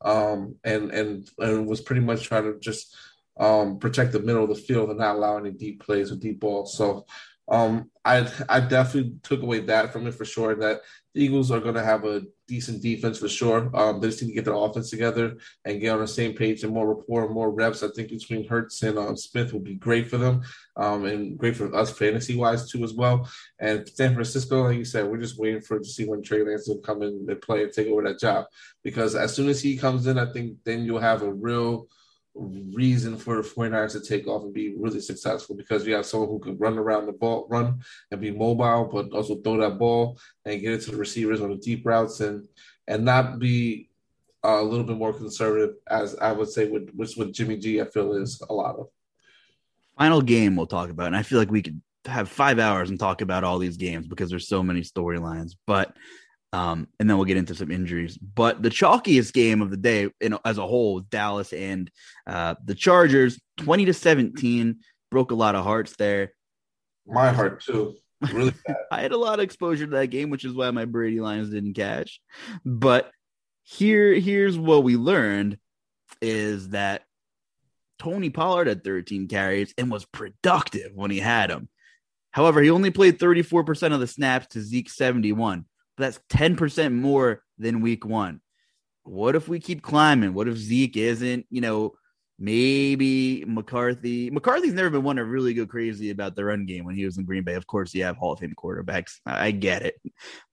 um, 0.04 0.56
and 0.64 0.90
and 0.92 1.30
and 1.38 1.68
was 1.68 1.82
pretty 1.82 2.02
much 2.02 2.24
trying 2.24 2.52
to 2.52 2.58
just 2.60 2.98
um, 3.40 3.78
protect 3.78 4.14
the 4.14 4.20
middle 4.20 4.44
of 4.44 4.50
the 4.50 4.56
field 4.56 4.90
and 4.90 4.98
not 4.98 5.16
allow 5.16 5.38
any 5.38 5.52
deep 5.52 5.84
plays 5.84 6.12
or 6.12 6.16
deep 6.16 6.40
balls. 6.40 6.76
So 6.76 7.06
um, 7.52 7.92
I 8.04 8.28
I 8.50 8.62
definitely 8.62 9.18
took 9.22 9.44
away 9.44 9.60
that 9.60 9.94
from 9.94 10.08
it 10.08 10.16
for 10.16 10.26
sure. 10.26 10.56
That 10.56 10.82
the 11.14 11.24
Eagles 11.24 11.52
are 11.52 11.60
going 11.60 11.76
to 11.76 11.84
have 11.84 12.06
a 12.06 12.24
decent 12.48 12.82
defense 12.82 13.20
for 13.20 13.28
sure. 13.28 13.70
Um, 13.76 14.00
they 14.00 14.08
just 14.08 14.22
need 14.22 14.30
to 14.30 14.34
get 14.34 14.46
their 14.46 14.56
offense 14.56 14.90
together 14.90 15.38
and 15.66 15.80
get 15.80 15.94
on 15.94 16.00
the 16.00 16.08
same 16.08 16.34
page 16.34 16.64
and 16.64 16.74
more 16.74 16.94
rapport, 16.94 17.30
more 17.30 17.52
reps. 17.52 17.84
I 17.84 17.90
think 17.90 18.10
between 18.10 18.48
Hurts 18.48 18.82
and 18.84 18.98
uh, 18.98 19.16
Smith 19.16 19.54
will 19.54 19.60
be 19.60 19.76
great 19.76 20.10
for 20.10 20.18
them 20.18 20.42
um, 20.78 21.06
and 21.06 21.38
great 21.38 21.56
for 21.56 21.74
us 21.76 21.92
fantasy 21.92 22.36
wise 22.36 22.70
too 22.70 22.84
as 22.84 22.94
well. 22.94 23.30
And 23.60 23.88
San 23.88 24.14
Francisco, 24.14 24.64
like 24.64 24.78
you 24.78 24.86
said, 24.86 25.08
we're 25.08 25.18
just 25.18 25.40
waiting 25.40 25.62
for 25.62 25.80
to 25.80 25.86
see 25.86 26.06
when 26.06 26.22
Trey 26.22 26.44
Lance 26.44 26.68
will 26.68 26.80
come 26.80 27.02
in 27.02 27.26
and 27.28 27.42
play 27.42 27.64
and 27.64 27.74
take 27.74 27.88
over 27.88 28.04
that 28.04 28.20
job 28.20 28.46
because 28.84 29.16
as 29.16 29.34
soon 29.34 29.50
as 29.50 29.62
he 29.62 29.78
comes 29.78 30.08
in, 30.08 30.18
I 30.18 30.32
think 30.32 30.58
then 30.64 30.86
you'll 30.86 31.00
have 31.00 31.24
a 31.24 31.34
real– 31.34 31.88
reason 32.34 33.18
for 33.18 33.36
the 33.38 33.42
49ers 33.42 33.92
to 33.92 34.02
take 34.02 34.28
off 34.28 34.44
and 34.44 34.54
be 34.54 34.74
really 34.76 35.02
successful 35.02 35.56
because 35.56 35.86
you 35.86 35.94
have 35.94 36.06
someone 36.06 36.30
who 36.30 36.40
can 36.40 36.58
run 36.58 36.78
around 36.78 37.06
the 37.06 37.12
ball, 37.12 37.48
run 37.50 37.80
and 38.10 38.22
be 38.22 38.32
mobile, 38.32 38.90
but 38.92 39.12
also 39.12 39.36
throw 39.36 39.58
that 39.58 39.78
ball 39.78 40.18
and 40.46 40.62
get 40.62 40.74
it 40.74 40.82
to 40.82 40.92
the 40.92 40.98
receivers 40.98 41.42
on 41.42 41.50
the 41.50 41.58
deep 41.58 41.86
routes 41.86 42.20
and 42.22 42.48
and 42.88 43.06
not 43.06 43.40
be 43.40 43.90
uh, 44.44 44.60
a 44.60 44.64
little 44.64 44.86
bit 44.86 44.98
more 44.98 45.14
conservative, 45.14 45.76
as 45.90 46.16
I 46.16 46.32
would 46.32 46.50
say, 46.50 46.68
with 46.68 46.90
which 46.96 47.16
with 47.16 47.34
Jimmy 47.34 47.58
G, 47.58 47.82
I 47.82 47.86
feel 47.86 48.14
is 48.14 48.42
a 48.50 48.54
lot 48.54 48.76
of. 48.76 48.88
Final 49.98 50.22
game 50.22 50.56
we'll 50.56 50.68
talk 50.68 50.90
about, 50.90 51.08
and 51.08 51.16
I 51.16 51.24
feel 51.24 51.38
like 51.38 51.52
we 51.52 51.62
could 51.62 51.80
have 52.06 52.28
five 52.28 52.58
hours 52.58 52.90
and 52.90 53.00
talk 53.00 53.22
about 53.22 53.44
all 53.44 53.60
these 53.60 53.78
games 53.78 54.08
because 54.08 54.30
there's 54.30 54.48
so 54.48 54.64
many 54.64 54.82
storylines. 54.82 55.56
But 55.68 55.96
um, 56.54 56.88
and 57.00 57.10
then 57.10 57.18
we'll 57.18 57.26
get 57.26 57.38
into 57.38 57.56
some 57.56 57.72
injuries. 57.72 58.18
But 58.18 58.62
the 58.62 58.70
chalkiest 58.70 59.34
game 59.34 59.62
of 59.62 59.70
the 59.70 59.78
day 59.78 60.10
in, 60.20 60.38
as 60.44 60.58
a 60.58 60.68
whole, 60.68 61.00
Dallas 61.00 61.54
and 61.54 61.90
uh, 62.28 62.56
the 62.64 62.76
Chargers, 62.76 63.40
20 63.58 63.86
to 63.86 63.94
17, 63.94 64.80
broke 65.10 65.32
a 65.32 65.36
lot 65.36 65.56
of 65.56 65.64
hearts 65.64 65.96
there. 65.96 66.34
My 67.08 67.32
heart, 67.32 67.64
too. 67.64 67.96
Really 68.34 68.54
bad. 68.66 68.78
I 68.92 69.02
had 69.02 69.14
a 69.14 69.18
lot 69.18 69.40
of 69.40 69.44
exposure 69.44 69.86
to 69.86 69.92
that 69.92 70.08
game, 70.08 70.30
which 70.30 70.46
is 70.46 70.54
why 70.54 70.70
my 70.72 70.86
Brady 70.86 71.22
Lions 71.22 71.50
didn't 71.50 71.74
catch. 71.74 72.22
But 72.66 73.12
here, 73.64 74.14
here's 74.14 74.58
what 74.58 74.84
we 74.84 74.98
learned 74.98 75.58
is 76.22 76.70
that 76.70 77.04
Tony 77.98 78.30
Pollard 78.30 78.68
had 78.68 78.84
13 78.84 79.28
carries 79.28 79.74
and 79.78 79.90
was 79.90 80.06
productive 80.06 80.92
when 80.96 81.12
he 81.12 81.20
had 81.20 81.50
them. 81.50 81.70
However, 82.32 82.62
he 82.62 82.70
only 82.70 82.92
played 82.92 83.20
34% 83.20 83.94
of 83.94 84.00
the 84.00 84.08
snaps 84.08 84.48
to 84.48 84.62
Zeke 84.62 84.90
71 84.90 85.66
that's 85.98 86.20
10% 86.30 86.94
more 86.94 87.44
than 87.58 87.82
week 87.82 88.06
one. 88.06 88.42
What 89.04 89.36
if 89.36 89.48
we 89.48 89.60
keep 89.60 89.82
climbing? 89.82 90.34
What 90.34 90.48
if 90.48 90.58
Zeke 90.58 90.98
isn't, 90.98 91.46
you 91.50 91.62
know, 91.62 91.94
maybe 92.38 93.44
McCarthy? 93.48 94.30
McCarthy's 94.30 94.74
never 94.74 94.90
been 94.90 95.04
one 95.04 95.16
to 95.16 95.26
really 95.26 95.54
go 95.54 95.66
crazy 95.66 96.12
about 96.12 96.36
the 96.36 96.46
run 96.46 96.66
game 96.66 96.86
when 96.86 96.96
he 96.96 97.06
was 97.06 97.18
in 97.18 97.26
Green 97.26 97.44
Bay. 97.44 97.56
Of 97.56 97.68
course, 97.68 97.94
you 97.94 98.04
have 98.04 98.18
Hall 98.18 98.34
of 98.34 98.40
Fame 98.40 98.54
quarterbacks. 98.56 99.20
I 99.26 99.52
get 99.52 99.82
it. 99.84 99.96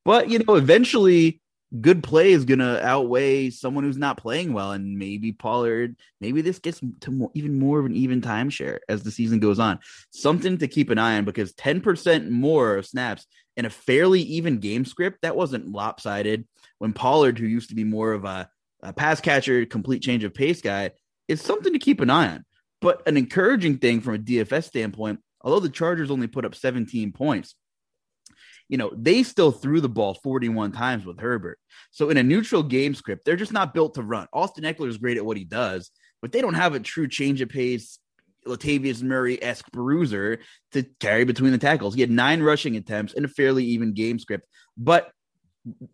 But, 0.05 0.31
you 0.31 0.38
know, 0.38 0.57
eventually 0.57 1.40
good 1.81 2.03
play 2.03 2.33
is 2.33 2.46
going 2.46 2.61
to 2.61 2.85
outweigh 2.85 3.51
someone 3.51 3.85
who's 3.85 3.98
not 3.98 4.16
playing 4.16 4.55
well. 4.55 4.72
And 4.72 4.98
maybe 4.98 5.33
Pollard, 5.33 5.96
maybe 6.20 6.40
this 6.40 6.59
gets 6.59 6.81
to 7.01 7.11
more, 7.11 7.31
even 7.35 7.59
more 7.59 7.79
of 7.79 7.87
an 7.87 7.94
even 7.94 8.22
timeshare 8.22 8.79
as 8.88 9.03
the 9.03 9.11
season 9.11 9.38
goes 9.38 9.59
on. 9.59 9.79
Something 10.11 10.57
to 10.59 10.68
keep 10.68 10.88
an 10.90 10.98
eye 10.98 11.18
on 11.18 11.27
because 11.27 11.53
10% 11.53 12.31
more 12.31 12.83
snaps 12.83 13.27
in 13.59 13.64
a 13.64 13.71
fairly 13.71 14.23
even 14.23 14.61
game 14.61 14.85
script, 14.85 15.18
that 15.23 15.37
wasn't 15.37 15.73
lopsided. 15.73 16.47
When 16.79 16.92
Pollard, 16.92 17.40
who 17.40 17.47
used 17.47 17.71
to 17.71 17.75
be 17.75 17.83
more 17.83 18.12
of 18.12 18.25
a, 18.25 18.49
a 18.85 18.92
pass 18.92 19.21
catcher, 19.21 19.66
complete 19.66 20.01
change 20.01 20.23
of 20.23 20.33
pace 20.33 20.62
guy, 20.62 20.92
is 21.27 21.42
something 21.42 21.73
to 21.73 21.81
keep 21.81 22.01
an 22.01 22.09
eye 22.09 22.29
on. 22.29 22.44
But 22.81 23.03
an 23.09 23.16
encouraging 23.16 23.79
thing 23.79 24.01
from 24.01 24.14
a 24.14 24.18
DFS 24.18 24.64
standpoint, 24.64 25.18
although 25.42 25.59
the 25.59 25.68
Chargers 25.68 26.12
only 26.12 26.29
put 26.29 26.44
up 26.44 26.55
17 26.55 27.11
points, 27.11 27.57
you 28.68 28.79
know, 28.79 28.92
they 28.94 29.25
still 29.25 29.51
threw 29.51 29.81
the 29.81 29.88
ball 29.88 30.14
41 30.14 30.71
times 30.71 31.05
with 31.05 31.18
Herbert. 31.18 31.59
So 31.90 32.11
in 32.11 32.16
a 32.16 32.23
neutral 32.23 32.62
game 32.62 32.94
script, 32.94 33.25
they're 33.25 33.35
just 33.35 33.53
not 33.53 33.75
built 33.75 33.94
to 33.94 34.03
run. 34.03 34.29
Austin 34.33 34.62
Ekeler 34.62 34.88
is 34.88 34.99
great 34.99 35.16
at 35.16 35.27
what 35.27 35.37
he 35.37 35.44
does, 35.44 35.90
but 36.23 36.31
they 36.31 36.40
don't 36.40 36.55
have 36.55 36.75
a 36.75 36.81
true 36.81 37.09
change 37.09 37.40
of 37.40 37.49
pace 37.49 37.99
Latavius 38.48 39.02
Murray 39.02 39.42
esque 39.42 39.70
bruiser 39.70 40.40
to 40.72 40.84
carry 41.00 41.24
between 41.24 41.52
the 41.52 41.58
tackles. 41.58 41.94
He 41.94 42.00
had 42.00 42.11
nine 42.11 42.42
rushing 42.42 42.76
attempts 42.76 43.12
in 43.12 43.24
a 43.24 43.28
fairly 43.28 43.64
even 43.66 43.94
game 43.94 44.18
script. 44.18 44.46
But 44.76 45.11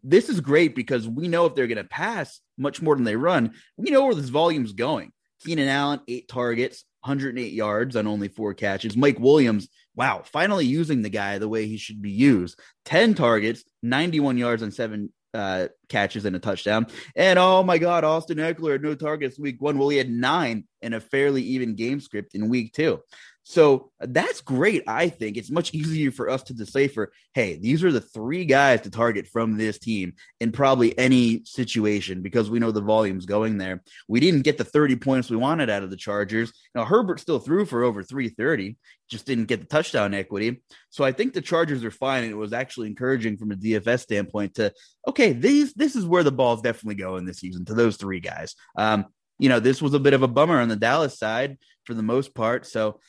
this 0.03 0.29
is 0.29 0.41
great 0.41 0.75
because 0.75 1.09
we 1.09 1.29
know 1.29 1.47
if 1.47 1.55
they're 1.55 1.67
going 1.67 1.79
to 1.79 1.85
pass 1.85 2.41
much 2.57 2.81
more 2.81 2.95
than 2.95 3.05
they 3.05 3.17
run, 3.17 3.55
we 3.77 3.91
know 3.91 4.05
where 4.05 4.15
this 4.15 4.29
volume 4.29 4.65
is 4.65 4.73
going. 4.73 5.13
Keenan 5.45 5.69
Allen, 5.69 6.01
eight 6.09 6.29
targets, 6.29 6.85
108 7.01 7.53
yards 7.53 7.97
on 7.97 8.07
only 8.07 8.29
four 8.29 8.55
catches. 8.55 8.97
Mike 8.97 9.19
Williams, 9.19 9.69
wow, 9.95 10.23
finally 10.25 10.65
using 10.65 11.03
the 11.03 11.11
guy 11.11 11.39
the 11.39 11.49
way 11.49 11.67
he 11.67 11.77
should 11.77 12.01
be 12.01 12.11
used. 12.11 12.59
10 12.87 13.15
targets, 13.15 13.65
91 13.83 14.39
yards 14.39 14.63
on 14.63 14.71
seven 14.71 15.13
uh, 15.35 15.69
catches 15.89 16.25
and 16.25 16.37
a 16.37 16.39
touchdown. 16.39 16.87
And 17.17 17.39
oh 17.39 17.63
my 17.63 17.79
God, 17.79 18.05
Austin 18.05 18.39
Ekeler 18.39 18.73
had 18.73 18.83
no 18.83 18.95
targets 18.95 19.39
week 19.39 19.61
one. 19.61 19.79
Well, 19.79 19.89
he 19.89 19.99
had 19.99 20.11
nine 20.11 20.65
in 20.81 20.95
a 20.95 21.01
fairly 21.01 21.43
even 21.43 21.75
game 21.75 22.01
script 22.01 22.35
in 22.35 22.49
week 22.49 22.73
two. 22.73 23.01
So 23.47 23.91
that's 24.01 24.41
great. 24.41 24.85
I 24.87 25.11
think 25.11 25.37
it's 25.37 25.51
much 25.51 25.75
easier 25.75 26.11
for 26.11 26.31
us 26.31 26.43
to 26.45 26.55
decipher 26.55 27.13
hey, 27.35 27.57
these 27.57 27.83
are 27.83 27.91
the 27.91 28.01
three 28.01 28.45
guys 28.45 28.81
to 28.83 28.91
target 28.91 29.27
from 29.27 29.57
this 29.57 29.79
team 29.79 30.15
in 30.41 30.53
probably 30.53 30.97
any 30.97 31.43
situation 31.45 32.23
because 32.23 32.49
we 32.49 32.61
know 32.61 32.71
the 32.71 32.81
volume's 32.81 33.27
going 33.27 33.59
there. 33.59 33.83
We 34.09 34.21
didn't 34.21 34.43
get 34.43 34.57
the 34.57 34.65
30 34.65 34.97
points 34.97 35.31
we 35.31 35.37
wanted 35.37 35.69
out 35.69 35.83
of 35.83 35.91
the 35.91 35.97
Chargers. 35.97 36.53
Now, 36.77 36.85
Herbert 36.85 37.19
still 37.19 37.41
threw 37.41 37.67
for 37.67 37.83
over 37.83 38.05
330, 38.05 38.77
just 39.11 39.27
didn't 39.27 39.47
get 39.47 39.61
the 39.61 39.67
touchdown 39.67 40.15
equity. 40.15 40.63
So 40.91 41.05
I 41.05 41.11
think 41.11 41.35
the 41.35 41.43
Chargers 41.43 41.83
are 41.85 41.91
fine. 41.91 42.23
And 42.23 42.33
it 42.33 42.37
was 42.37 42.53
actually 42.53 42.87
encouraging 42.87 43.37
from 43.37 43.51
a 43.51 43.57
DFS 43.57 44.01
standpoint 44.01 44.55
to, 44.55 44.73
okay, 45.09 45.33
these, 45.33 45.75
this 45.75 45.97
is 45.97 46.07
where 46.07 46.23
the 46.23 46.33
ball's 46.33 46.63
definitely 46.63 46.95
going 46.95 47.25
this 47.25 47.39
season 47.39 47.65
to 47.65 47.75
those 47.75 47.97
three 47.97 48.21
guys. 48.21 48.55
Um, 48.79 49.07
you 49.41 49.49
know, 49.49 49.59
this 49.59 49.83
was 49.83 49.95
a 49.95 49.99
bit 49.99 50.15
of 50.15 50.23
a 50.23 50.29
bummer 50.29 50.61
on 50.61 50.69
the 50.69 50.77
Dallas 50.77 51.19
side 51.19 51.59
for 51.85 51.95
the 51.95 52.03
most 52.03 52.35
part. 52.35 52.67
So 52.67 53.01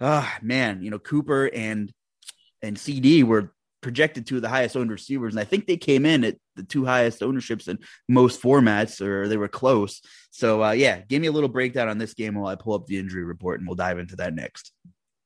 ah, 0.00 0.38
man, 0.42 0.82
you 0.82 0.90
know, 0.90 0.98
Cooper 0.98 1.50
and 1.52 1.92
and 2.62 2.78
CD 2.78 3.22
were 3.22 3.52
projected 3.80 4.26
to 4.26 4.40
the 4.40 4.48
highest 4.48 4.76
owned 4.76 4.90
receivers, 4.90 5.34
and 5.34 5.40
I 5.40 5.44
think 5.44 5.66
they 5.66 5.76
came 5.76 6.04
in 6.04 6.24
at 6.24 6.36
the 6.56 6.64
two 6.64 6.84
highest 6.84 7.22
ownerships 7.22 7.68
in 7.68 7.78
most 8.08 8.42
formats, 8.42 9.00
or 9.00 9.28
they 9.28 9.36
were 9.36 9.48
close. 9.48 10.02
So, 10.30 10.64
uh, 10.64 10.72
yeah, 10.72 11.02
give 11.08 11.22
me 11.22 11.28
a 11.28 11.32
little 11.32 11.48
breakdown 11.48 11.88
on 11.88 11.98
this 11.98 12.14
game 12.14 12.34
while 12.34 12.48
I 12.48 12.56
pull 12.56 12.74
up 12.74 12.86
the 12.86 12.98
injury 12.98 13.24
report, 13.24 13.60
and 13.60 13.68
we'll 13.68 13.76
dive 13.76 13.98
into 13.98 14.16
that 14.16 14.34
next. 14.34 14.72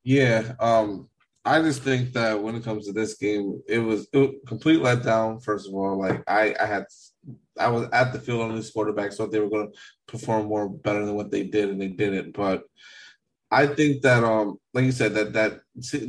Yeah, 0.03 0.53
um, 0.59 1.09
I 1.45 1.61
just 1.61 1.81
think 1.81 2.13
that 2.13 2.41
when 2.41 2.55
it 2.55 2.63
comes 2.63 2.85
to 2.85 2.93
this 2.93 3.15
game, 3.15 3.61
it 3.67 3.79
was, 3.79 4.07
complete 4.47 4.79
letdown. 4.79 5.43
First 5.43 5.67
of 5.67 5.73
all, 5.73 5.99
like 5.99 6.23
I, 6.27 6.55
I 6.59 6.65
had, 6.65 6.85
I 7.59 7.69
was 7.69 7.87
at 7.91 8.13
the 8.13 8.19
field 8.19 8.41
on 8.41 8.55
this 8.55 8.71
quarterback, 8.71 9.11
so 9.11 9.27
they 9.27 9.39
were 9.39 9.49
going 9.49 9.71
to 9.71 9.77
perform 10.07 10.45
more 10.45 10.69
better 10.69 11.05
than 11.05 11.15
what 11.15 11.31
they 11.31 11.43
did, 11.43 11.69
and 11.69 11.81
they 11.81 11.87
didn't. 11.87 12.33
But 12.33 12.63
I 13.53 13.67
think 13.67 14.01
that 14.01 14.23
um 14.23 14.57
like 14.73 14.85
you 14.85 14.91
said 14.91 15.13
that 15.13 15.33
that, 15.33 15.59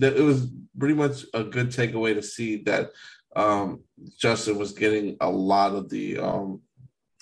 that 0.01 0.17
it 0.17 0.23
was 0.23 0.49
pretty 0.79 0.95
much 0.95 1.25
a 1.35 1.45
good 1.45 1.69
takeaway 1.69 2.15
to 2.15 2.23
see 2.23 2.63
that 2.65 2.91
um 3.37 3.83
Justin 4.19 4.59
was 4.59 4.73
getting 4.73 5.17
a 5.21 5.31
lot 5.31 5.75
of 5.75 5.91
the 5.91 6.19
um 6.19 6.61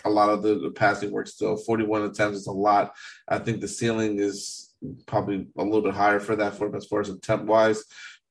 a 0.05 0.11
lot 0.11 0.31
of 0.31 0.43
the, 0.43 0.59
the 0.59 0.71
passing 0.71 1.11
work 1.11 1.29
still 1.29 1.57
41 1.57 2.03
attempts 2.03 2.39
is 2.39 2.47
a 2.47 2.53
lot. 2.53 2.93
I 3.29 3.39
think 3.39 3.61
the 3.61 3.69
ceiling 3.69 4.19
is 4.19 4.75
probably 5.07 5.47
a 5.57 5.63
little 5.63 5.83
bit 5.83 5.95
higher 5.95 6.19
for 6.19 6.35
that 6.37 6.55
for 6.55 6.67
him 6.67 6.75
as 6.75 6.87
far 6.87 7.01
as 7.01 7.09
attempt 7.09 7.47
wise 7.47 7.85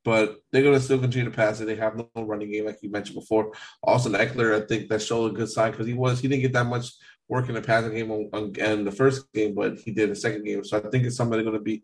but 0.03 0.37
they're 0.51 0.63
going 0.63 0.73
to 0.73 0.83
still 0.83 0.99
continue 0.99 1.29
to 1.29 1.35
pass 1.35 1.59
it. 1.59 1.65
They 1.65 1.75
have 1.75 1.95
no 1.95 2.09
running 2.15 2.51
game, 2.51 2.65
like 2.65 2.79
you 2.81 2.89
mentioned 2.89 3.19
before. 3.19 3.51
Austin 3.83 4.13
Ekeler, 4.13 4.61
I 4.61 4.65
think 4.65 4.89
that 4.89 5.01
showed 5.01 5.31
a 5.31 5.35
good 5.35 5.49
sign 5.49 5.71
because 5.71 5.87
he 5.87 5.93
was 5.93 6.19
he 6.19 6.27
didn't 6.27 6.41
get 6.41 6.53
that 6.53 6.65
much 6.65 6.91
work 7.31 7.47
in 7.47 7.55
the 7.55 7.61
passing 7.61 7.95
game 7.95 8.11
on, 8.11 8.53
in 8.55 8.83
the 8.83 8.91
first 8.91 9.31
game, 9.33 9.55
but 9.55 9.79
he 9.79 9.91
did 9.91 10.11
the 10.11 10.15
second 10.15 10.43
game. 10.43 10.63
So 10.65 10.77
I 10.77 10.81
think 10.81 11.05
it's 11.05 11.15
somebody 11.15 11.43
going 11.43 11.55
to 11.55 11.61
be 11.61 11.81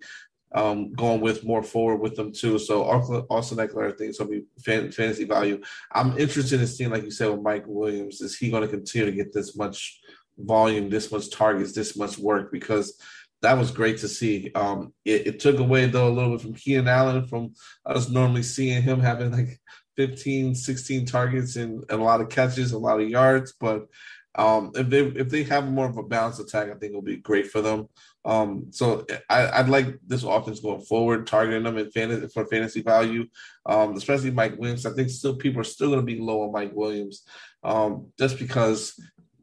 um, 0.53 0.91
going 0.91 1.21
with 1.21 1.45
more 1.45 1.63
forward 1.63 2.01
with 2.01 2.15
them 2.15 2.33
too. 2.33 2.59
So 2.59 2.83
Austin 2.83 3.57
Ekeler, 3.57 3.93
I 3.93 3.95
think, 3.95 4.15
to 4.17 4.25
be 4.25 4.43
fan, 4.63 4.91
fantasy 4.91 5.23
value. 5.23 5.61
I'm 5.93 6.17
interested 6.17 6.59
in 6.59 6.67
seeing, 6.67 6.91
like 6.91 7.03
you 7.03 7.11
said, 7.11 7.31
with 7.31 7.41
Mike 7.41 7.63
Williams, 7.65 8.19
is 8.19 8.37
he 8.37 8.51
going 8.51 8.63
to 8.63 8.67
continue 8.67 9.09
to 9.09 9.15
get 9.15 9.33
this 9.33 9.55
much 9.55 10.01
volume, 10.37 10.89
this 10.89 11.11
much 11.13 11.31
targets, 11.31 11.71
this 11.71 11.95
much 11.95 12.17
work? 12.17 12.51
Because 12.51 13.01
that 13.41 13.57
was 13.57 13.71
great 13.71 13.99
to 13.99 14.09
see. 14.09 14.51
Um, 14.53 14.93
it, 15.05 15.27
it, 15.27 15.39
took 15.39 15.59
away 15.59 15.85
though 15.85 16.09
a 16.09 16.15
little 16.15 16.31
bit 16.31 16.41
from 16.41 16.55
Keenan 16.55 16.89
Allen 16.89 17.27
from 17.27 17.53
us 17.85 18.09
normally 18.09 18.43
seeing 18.43 18.81
him 18.81 18.99
having 18.99 19.31
like 19.31 19.59
15, 19.95 20.55
16 20.55 21.05
targets 21.05 21.55
and, 21.55 21.85
and 21.89 22.01
a 22.01 22.03
lot 22.03 22.19
of 22.19 22.29
catches, 22.29 22.71
a 22.71 22.77
lot 22.77 22.99
of 22.99 23.09
yards, 23.09 23.53
but 23.59 23.87
Um, 24.37 24.71
if 24.75 24.89
they 24.89 24.99
if 24.99 25.29
they 25.29 25.43
have 25.43 25.69
more 25.69 25.87
of 25.87 25.97
a 25.97 26.03
balanced 26.03 26.39
attack, 26.39 26.67
I 26.67 26.75
think 26.75 26.91
it'll 26.91 27.01
be 27.01 27.17
great 27.17 27.47
for 27.47 27.61
them. 27.61 27.89
Um, 28.23 28.67
so 28.71 29.05
I, 29.29 29.61
would 29.61 29.69
like 29.69 29.99
this 30.05 30.23
offense 30.23 30.59
going 30.59 30.81
forward, 30.81 31.25
targeting 31.25 31.63
them 31.63 31.77
in 31.77 31.89
fantasy 31.91 32.27
for 32.27 32.45
fantasy 32.45 32.81
value, 32.81 33.25
um, 33.65 33.95
especially 33.95 34.31
Mike 34.31 34.57
Williams. 34.57 34.85
I 34.85 34.91
think 34.91 35.09
still 35.09 35.35
people 35.35 35.61
are 35.61 35.65
still 35.65 35.89
going 35.89 36.01
to 36.01 36.05
be 36.05 36.19
low 36.19 36.43
on 36.43 36.51
Mike 36.51 36.73
Williams, 36.73 37.23
um, 37.63 38.07
just 38.19 38.37
because 38.37 38.99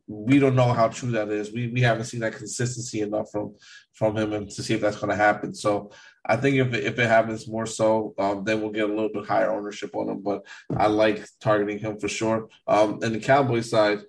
we 0.06 0.38
don't 0.38 0.54
know 0.54 0.72
how 0.72 0.88
true 0.88 1.12
that 1.12 1.30
is. 1.30 1.50
We 1.50 1.68
we 1.68 1.80
haven't 1.80 2.04
seen 2.04 2.20
that 2.20 2.36
consistency 2.36 3.00
enough 3.00 3.30
from 3.32 3.54
from 3.94 4.16
him 4.16 4.32
and 4.32 4.50
to 4.50 4.62
see 4.62 4.74
if 4.74 4.80
that's 4.80 4.98
going 4.98 5.10
to 5.10 5.16
happen. 5.16 5.54
So 5.54 5.90
I 6.26 6.36
think 6.36 6.56
if 6.56 6.74
it, 6.74 6.84
if 6.84 6.98
it 6.98 7.06
happens 7.06 7.48
more 7.48 7.66
so, 7.66 8.14
um, 8.18 8.44
then 8.44 8.60
we'll 8.60 8.70
get 8.70 8.90
a 8.90 8.92
little 8.92 9.12
bit 9.12 9.26
higher 9.26 9.52
ownership 9.52 9.94
on 9.94 10.08
him. 10.08 10.22
But 10.22 10.44
I 10.76 10.88
like 10.88 11.24
targeting 11.40 11.78
him 11.78 11.98
for 11.98 12.08
sure. 12.08 12.48
Um, 12.66 13.00
and 13.02 13.14
the 13.14 13.20
Cowboy 13.20 13.60
side, 13.60 14.00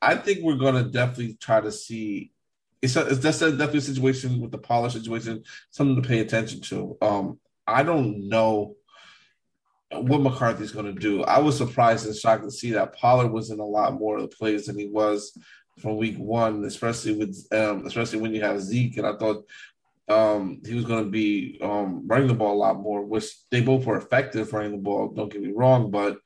I 0.00 0.14
think 0.16 0.40
we're 0.42 0.56
going 0.56 0.74
to 0.74 0.90
definitely 0.90 1.34
try 1.40 1.60
to 1.60 1.72
see. 1.72 2.32
It's 2.80 2.94
a, 2.96 3.06
it's 3.06 3.18
that's 3.18 3.42
a 3.42 3.50
definitely 3.50 3.78
a 3.78 3.82
situation 3.82 4.40
with 4.40 4.52
the 4.52 4.58
Pollard 4.58 4.92
situation, 4.92 5.42
something 5.70 6.00
to 6.00 6.08
pay 6.08 6.20
attention 6.20 6.60
to. 6.62 6.96
Um, 7.02 7.40
I 7.66 7.82
don't 7.82 8.28
know 8.28 8.76
what 9.90 10.20
McCarthy's 10.20 10.72
going 10.72 10.86
to 10.86 11.00
do. 11.00 11.24
I 11.24 11.38
was 11.40 11.56
surprised 11.56 12.06
and 12.06 12.14
shocked 12.14 12.44
to 12.44 12.50
see 12.50 12.72
that 12.72 12.94
Pollard 12.94 13.28
was 13.28 13.50
in 13.50 13.58
a 13.58 13.64
lot 13.64 13.94
more 13.94 14.16
of 14.16 14.22
the 14.22 14.36
plays 14.36 14.66
than 14.66 14.78
he 14.78 14.86
was 14.86 15.36
from 15.78 15.96
week 15.96 16.16
one, 16.16 16.64
especially 16.64 17.16
with 17.16 17.46
um, 17.52 17.86
especially 17.86 18.20
when 18.20 18.34
you 18.34 18.42
have 18.42 18.60
Zeke. 18.60 18.98
And 18.98 19.06
I 19.06 19.16
thought 19.16 19.44
um, 20.08 20.60
he 20.64 20.74
was 20.74 20.84
going 20.84 21.04
to 21.04 21.10
be 21.10 21.58
um, 21.62 22.06
running 22.06 22.28
the 22.28 22.34
ball 22.34 22.54
a 22.54 22.58
lot 22.58 22.78
more, 22.78 23.04
which 23.04 23.26
they 23.50 23.60
both 23.60 23.84
were 23.84 23.96
effective 23.96 24.52
running 24.52 24.72
the 24.72 24.78
ball. 24.78 25.08
Don't 25.08 25.32
get 25.32 25.42
me 25.42 25.52
wrong, 25.52 25.90
but 25.90 26.18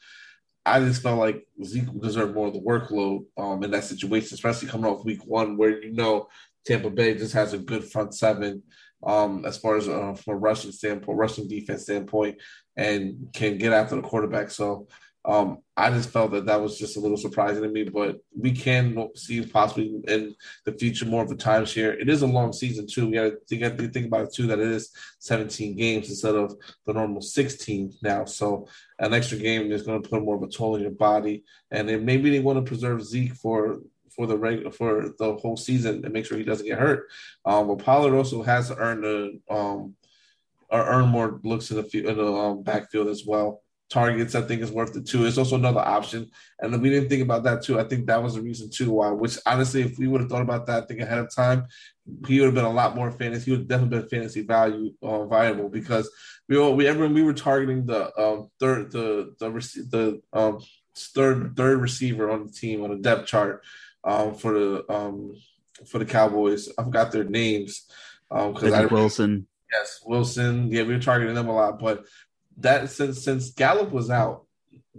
I 0.64 0.80
just 0.80 1.02
felt 1.02 1.18
like 1.18 1.46
Zeke 1.64 2.00
deserved 2.00 2.34
more 2.34 2.48
of 2.48 2.52
the 2.54 2.60
workload 2.60 3.24
um, 3.36 3.62
in 3.64 3.70
that 3.72 3.84
situation, 3.84 4.34
especially 4.34 4.68
coming 4.68 4.90
off 4.90 5.04
week 5.04 5.26
one, 5.26 5.56
where 5.56 5.82
you 5.82 5.92
know 5.92 6.28
Tampa 6.64 6.90
Bay 6.90 7.14
just 7.14 7.34
has 7.34 7.52
a 7.52 7.58
good 7.58 7.84
front 7.84 8.14
seven 8.14 8.62
um, 9.04 9.44
as 9.44 9.58
far 9.58 9.76
as 9.76 9.88
uh, 9.88 10.14
from 10.14 10.34
a 10.34 10.36
rushing 10.36 10.72
standpoint, 10.72 11.18
rushing 11.18 11.48
defense 11.48 11.82
standpoint, 11.82 12.38
and 12.76 13.28
can 13.32 13.58
get 13.58 13.72
after 13.72 13.96
the 13.96 14.02
quarterback. 14.02 14.50
So 14.50 14.86
um, 15.24 15.58
I 15.76 15.90
just 15.90 16.10
felt 16.10 16.32
that 16.32 16.46
that 16.46 16.60
was 16.60 16.78
just 16.78 16.96
a 16.96 17.00
little 17.00 17.16
surprising 17.16 17.62
to 17.62 17.68
me, 17.68 17.84
but 17.84 18.18
we 18.36 18.50
can 18.52 19.08
see 19.14 19.44
possibly 19.46 20.00
in 20.08 20.34
the 20.64 20.72
future 20.72 21.06
more 21.06 21.22
of 21.22 21.30
a 21.30 21.36
timeshare. 21.36 21.98
It 22.00 22.08
is 22.08 22.22
a 22.22 22.26
long 22.26 22.52
season 22.52 22.86
too. 22.88 23.08
We 23.08 23.16
got 23.58 23.78
to 23.78 23.88
think 23.88 24.06
about 24.06 24.24
it 24.24 24.34
too 24.34 24.48
that 24.48 24.58
it 24.58 24.66
is 24.66 24.90
17 25.20 25.76
games 25.76 26.08
instead 26.08 26.34
of 26.34 26.56
the 26.86 26.92
normal 26.92 27.22
16 27.22 27.94
now. 28.02 28.24
So 28.24 28.66
an 28.98 29.14
extra 29.14 29.38
game 29.38 29.70
is 29.70 29.82
going 29.82 30.02
to 30.02 30.08
put 30.08 30.24
more 30.24 30.36
of 30.36 30.42
a 30.42 30.48
toll 30.48 30.74
on 30.74 30.82
your 30.82 30.90
body, 30.90 31.44
and 31.70 31.88
then 31.88 32.04
maybe 32.04 32.30
they 32.30 32.40
want 32.40 32.58
to 32.58 32.68
preserve 32.68 33.04
Zeke 33.04 33.34
for 33.34 33.78
for 34.14 34.26
the 34.26 34.36
regular 34.36 34.70
for 34.70 35.14
the 35.18 35.36
whole 35.36 35.56
season 35.56 36.04
and 36.04 36.12
make 36.12 36.26
sure 36.26 36.36
he 36.36 36.44
doesn't 36.44 36.66
get 36.66 36.78
hurt. 36.78 37.08
Um, 37.46 37.68
but 37.68 37.78
Pollard 37.78 38.14
also 38.14 38.42
has 38.42 38.68
to 38.68 38.76
earn 38.76 39.00
the 39.00 39.40
um, 39.48 39.94
or 40.68 40.84
earn 40.86 41.08
more 41.08 41.40
looks 41.44 41.70
in 41.70 41.76
the, 41.76 42.08
in 42.08 42.16
the 42.16 42.32
um, 42.32 42.62
backfield 42.62 43.08
as 43.08 43.24
well 43.24 43.61
targets, 43.92 44.34
I 44.34 44.42
think 44.42 44.62
is 44.62 44.72
worth 44.72 44.96
it 44.96 45.06
too. 45.06 45.26
It's 45.26 45.38
also 45.38 45.56
another 45.56 45.80
option. 45.80 46.30
And 46.60 46.80
we 46.80 46.90
didn't 46.90 47.08
think 47.08 47.22
about 47.22 47.44
that 47.44 47.62
too. 47.62 47.78
I 47.78 47.84
think 47.84 48.06
that 48.06 48.22
was 48.22 48.34
the 48.34 48.40
reason 48.40 48.70
too 48.70 48.90
why, 48.90 49.10
which 49.10 49.38
honestly, 49.46 49.82
if 49.82 49.98
we 49.98 50.08
would 50.08 50.22
have 50.22 50.30
thought 50.30 50.42
about 50.42 50.66
that, 50.66 50.84
I 50.84 50.86
think 50.86 51.00
ahead 51.00 51.18
of 51.18 51.34
time, 51.34 51.66
he 52.26 52.40
would 52.40 52.46
have 52.46 52.54
been 52.54 52.64
a 52.64 52.70
lot 52.70 52.96
more 52.96 53.10
fantasy. 53.10 53.44
He 53.44 53.50
would 53.52 53.60
have 53.60 53.68
definitely 53.68 53.98
been 53.98 54.08
fantasy 54.08 54.42
value 54.42 54.94
uh, 55.02 55.26
viable 55.26 55.68
because 55.68 56.10
we 56.48 56.56
all, 56.56 56.74
we 56.74 56.88
everyone 56.88 57.14
we 57.14 57.22
were 57.22 57.34
targeting 57.34 57.86
the 57.86 58.18
um, 58.20 58.48
third 58.58 58.90
the 58.92 59.34
the 59.38 59.50
the 59.90 60.22
um, 60.32 60.58
third 60.96 61.56
third 61.56 61.80
receiver 61.80 62.30
on 62.30 62.46
the 62.46 62.52
team 62.52 62.82
on 62.82 62.90
the 62.90 62.96
depth 62.96 63.26
chart 63.26 63.62
um, 64.04 64.34
for 64.34 64.52
the 64.52 64.92
um, 64.92 65.36
for 65.86 65.98
the 65.98 66.04
Cowboys. 66.04 66.68
I 66.76 66.82
forgot 66.82 67.12
their 67.12 67.24
names 67.24 67.86
um, 68.32 68.56
I 68.56 68.86
Wilson. 68.86 69.46
Yes, 69.72 70.00
Wilson. 70.04 70.70
Yeah, 70.70 70.82
we 70.82 70.94
were 70.94 71.00
targeting 71.00 71.34
them 71.34 71.48
a 71.48 71.54
lot, 71.54 71.78
but 71.78 72.04
that 72.58 72.90
since 72.90 73.22
since 73.24 73.50
Gallup 73.50 73.90
was 73.90 74.10
out, 74.10 74.46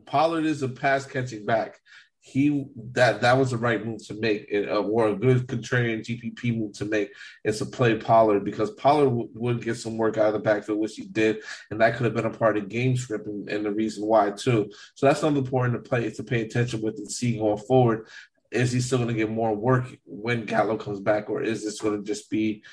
Pollard 0.06 0.46
is 0.46 0.62
a 0.62 0.70
pass 0.70 1.06
catching 1.06 1.46
back. 1.46 1.80
He 2.20 2.68
that 2.94 3.22
that 3.22 3.38
was 3.38 3.52
the 3.52 3.58
right 3.58 3.86
move 3.86 4.06
to 4.08 4.14
make, 4.14 4.48
uh, 4.54 4.82
or 4.82 5.10
a 5.10 5.16
good 5.16 5.46
contrarian 5.46 6.00
GPP 6.00 6.58
move 6.58 6.74
to 6.74 6.86
make. 6.86 7.12
Is 7.44 7.60
to 7.60 7.66
play 7.66 7.98
Pollard 7.98 8.46
because 8.46 8.72
Pollard 8.72 9.10
w- 9.10 9.30
would 9.34 9.62
get 9.62 9.76
some 9.76 9.98
work 9.98 10.18
out 10.18 10.28
of 10.28 10.34
the 10.34 10.40
backfield, 10.40 10.80
which 10.80 10.96
he 10.96 11.06
did, 11.06 11.42
and 11.70 11.82
that 11.82 11.96
could 11.96 12.06
have 12.06 12.14
been 12.14 12.26
a 12.26 12.30
part 12.30 12.58
of 12.58 12.70
game 12.70 12.96
script 12.96 13.28
and, 13.28 13.50
and 13.50 13.66
the 13.66 13.72
reason 13.72 14.06
why 14.06 14.32
too. 14.32 14.72
So 14.96 15.06
that's 15.06 15.22
another 15.22 15.40
important 15.40 15.84
to 15.84 15.90
play 15.90 16.10
to 16.10 16.24
pay 16.24 16.44
attention 16.44 16.82
with 16.82 16.98
and 16.98 17.12
see 17.12 17.38
going 17.38 17.58
forward. 17.58 18.08
Is 18.52 18.72
he 18.72 18.80
still 18.80 19.00
going 19.00 19.10
to 19.10 19.16
get 19.16 19.30
more 19.30 19.54
work 19.54 19.86
when 20.06 20.46
Gallup 20.46 20.80
comes 20.80 21.02
back, 21.02 21.30
or 21.30 21.42
is 21.42 21.66
this 21.66 21.82
going 21.82 21.98
to 21.98 22.04
just 22.04 22.30
be 22.30 22.64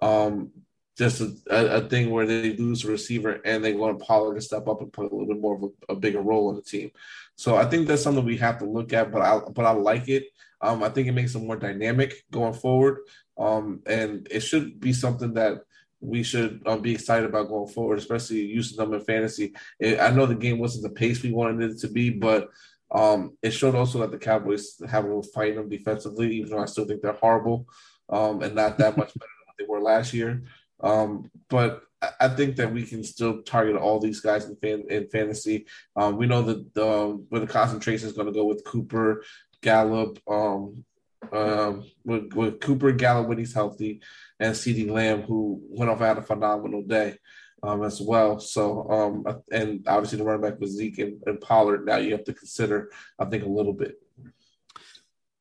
um, 0.00 0.52
just 1.00 1.22
a, 1.22 1.76
a, 1.76 1.88
thing 1.88 2.10
where 2.10 2.26
they 2.26 2.54
lose 2.56 2.84
a 2.84 2.90
receiver 2.90 3.40
and 3.46 3.64
they 3.64 3.72
want 3.72 4.02
Pollard 4.02 4.34
to 4.34 4.40
step 4.42 4.68
up 4.68 4.82
and 4.82 4.92
play 4.92 5.06
a 5.06 5.08
little 5.08 5.26
bit 5.26 5.40
more 5.40 5.56
of 5.56 5.62
a, 5.62 5.94
a, 5.94 5.96
bigger 5.96 6.20
role 6.20 6.50
in 6.50 6.56
the 6.56 6.62
team. 6.62 6.90
So 7.36 7.56
I 7.56 7.64
think 7.64 7.88
that's 7.88 8.02
something 8.02 8.22
we 8.22 8.36
have 8.36 8.58
to 8.58 8.66
look 8.66 8.92
at, 8.92 9.10
but 9.10 9.22
I 9.22 9.40
but 9.50 9.64
I 9.64 9.70
like 9.70 10.10
it. 10.10 10.24
Um, 10.60 10.82
I 10.82 10.90
think 10.90 11.08
it 11.08 11.12
makes 11.12 11.32
them 11.32 11.46
more 11.46 11.56
dynamic 11.56 12.12
going 12.30 12.52
forward, 12.52 12.98
um, 13.38 13.80
and 13.86 14.28
it 14.30 14.40
should 14.40 14.78
be 14.78 14.92
something 14.92 15.32
that 15.34 15.62
we 16.00 16.22
should 16.22 16.62
um, 16.66 16.82
be 16.82 16.92
excited 16.92 17.24
about 17.24 17.48
going 17.48 17.68
forward, 17.68 17.98
especially 17.98 18.44
using 18.44 18.76
them 18.76 18.92
in 18.92 19.00
fantasy. 19.00 19.54
It, 19.78 20.00
I 20.00 20.10
know 20.10 20.26
the 20.26 20.34
game 20.34 20.58
wasn't 20.58 20.82
the 20.84 20.90
pace 20.90 21.22
we 21.22 21.32
wanted 21.32 21.70
it 21.70 21.78
to 21.78 21.88
be, 21.88 22.10
but 22.10 22.50
um, 22.90 23.38
it 23.42 23.52
showed 23.52 23.74
also 23.74 24.00
that 24.00 24.10
the 24.10 24.18
Cowboys 24.18 24.76
have 24.86 25.04
a 25.04 25.06
little 25.06 25.22
fight 25.22 25.56
them 25.56 25.70
defensively, 25.70 26.36
even 26.36 26.50
though 26.50 26.62
I 26.62 26.66
still 26.66 26.84
think 26.84 27.00
they're 27.00 27.12
horrible 27.12 27.66
um, 28.10 28.42
and 28.42 28.54
not 28.54 28.76
that 28.78 28.98
much 28.98 29.14
better 29.14 29.30
than 29.38 29.46
what 29.46 29.56
they 29.58 29.66
were 29.66 29.80
last 29.80 30.12
year. 30.12 30.42
Um, 30.82 31.30
but 31.48 31.82
I 32.18 32.28
think 32.28 32.56
that 32.56 32.72
we 32.72 32.84
can 32.84 33.04
still 33.04 33.42
target 33.42 33.76
all 33.76 34.00
these 34.00 34.20
guys 34.20 34.46
in, 34.46 34.56
fan, 34.56 34.84
in 34.88 35.08
fantasy. 35.08 35.66
Um, 35.96 36.16
we 36.16 36.26
know 36.26 36.42
that 36.42 36.72
the, 36.74 37.22
where 37.28 37.40
the 37.40 37.46
concentration 37.46 38.08
is 38.08 38.14
going 38.14 38.26
to 38.26 38.32
go 38.32 38.46
with 38.46 38.64
Cooper, 38.64 39.22
Gallup, 39.60 40.18
um, 40.26 40.84
um, 41.32 41.84
with, 42.04 42.32
with, 42.32 42.60
Cooper 42.60 42.92
Gallup 42.92 43.28
when 43.28 43.36
he's 43.36 43.52
healthy, 43.52 44.00
and 44.38 44.54
CeeDee 44.54 44.90
Lamb, 44.90 45.22
who 45.22 45.60
went 45.68 45.90
off 45.90 45.98
had 45.98 46.16
a 46.16 46.22
phenomenal 46.22 46.82
day 46.82 47.18
um, 47.62 47.82
as 47.82 48.00
well. 48.00 48.40
So, 48.40 48.90
um, 48.90 49.42
and 49.52 49.86
obviously 49.86 50.18
the 50.18 50.24
running 50.24 50.42
back 50.42 50.58
with 50.58 50.70
Zeke 50.70 50.98
and, 50.98 51.22
and 51.26 51.40
Pollard. 51.40 51.84
Now 51.84 51.96
you 51.96 52.12
have 52.12 52.24
to 52.24 52.32
consider, 52.32 52.90
I 53.18 53.26
think, 53.26 53.44
a 53.44 53.48
little 53.48 53.74
bit 53.74 53.96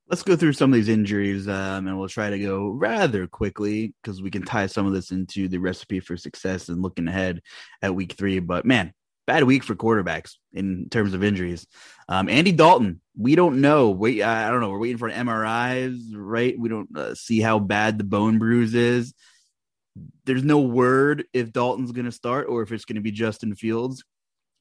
let's 0.09 0.23
go 0.23 0.35
through 0.35 0.53
some 0.53 0.71
of 0.71 0.75
these 0.75 0.89
injuries 0.89 1.47
um, 1.47 1.87
and 1.87 1.97
we'll 1.97 2.09
try 2.09 2.31
to 2.31 2.39
go 2.39 2.69
rather 2.69 3.27
quickly 3.27 3.93
because 4.01 4.21
we 4.21 4.31
can 4.31 4.43
tie 4.43 4.65
some 4.65 4.87
of 4.87 4.93
this 4.93 5.11
into 5.11 5.47
the 5.47 5.59
recipe 5.59 5.99
for 5.99 6.17
success 6.17 6.67
and 6.67 6.81
looking 6.81 7.07
ahead 7.07 7.41
at 7.81 7.93
week 7.93 8.13
three. 8.13 8.39
But 8.39 8.65
man 8.65 8.93
bad 9.27 9.43
week 9.43 9.63
for 9.63 9.75
quarterbacks 9.75 10.37
in 10.53 10.89
terms 10.89 11.13
of 11.13 11.23
injuries. 11.23 11.67
Um, 12.07 12.27
andy 12.29 12.51
dalton 12.51 13.01
we 13.15 13.35
don't 13.35 13.61
know. 13.61 13.91
Wait 13.91 14.23
i 14.23 14.49
don't 14.49 14.61
know. 14.61 14.69
We're 14.69 14.79
waiting 14.79 14.97
for 14.97 15.11
mris 15.11 16.01
right? 16.13 16.57
We 16.57 16.69
don't 16.69 16.97
uh, 16.97 17.13
see 17.13 17.39
how 17.39 17.59
bad 17.59 17.99
the 17.99 18.03
bone 18.03 18.39
bruise 18.39 18.73
is. 18.73 19.13
There's 20.25 20.43
no 20.43 20.59
word 20.59 21.25
if 21.33 21.51
dalton's 21.51 21.91
going 21.91 22.05
to 22.05 22.11
start 22.11 22.47
or 22.49 22.63
if 22.63 22.71
it's 22.71 22.85
going 22.85 22.95
to 22.95 23.01
be 23.01 23.11
justin 23.11 23.53
fields 23.53 24.03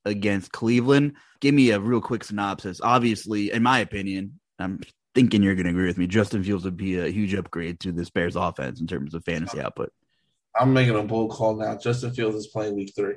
against 0.05 0.53
cleveland. 0.53 1.15
Give 1.41 1.55
me 1.55 1.71
a 1.71 1.81
real 1.81 2.03
quick 2.03 2.23
synopsis. 2.25 2.83
Obviously 2.83 3.51
in 3.51 3.63
my 3.63 3.79
opinion 3.79 4.39
I'm 4.59 4.81
thinking 5.19 5.43
you're 5.43 5.57
going 5.57 5.65
to 5.65 5.71
agree 5.71 5.87
with 5.87 5.99
me. 5.99 6.07
Justin 6.07 6.45
Fields 6.45 6.65
would 6.65 6.77
be 6.77 6.97
a 6.97 7.09
huge 7.09 7.35
upgrade 7.35 7.81
to 7.81 7.91
this 7.91 8.09
Bears 8.09 8.37
offense 8.37 8.81
in 8.81 8.87
terms 8.87 9.15
of 9.15 9.25
fantasy 9.25 9.61
output. 9.61 9.93
I'm 10.55 10.73
making 10.73 10.95
a 10.95 11.03
bold 11.03 11.33
call 11.33 11.57
now. 11.57 11.77
Justin 11.77 12.13
Fields 12.13 12.37
is 12.37 12.47
playing 12.47 12.77
week 12.77 12.93
three. 12.95 13.17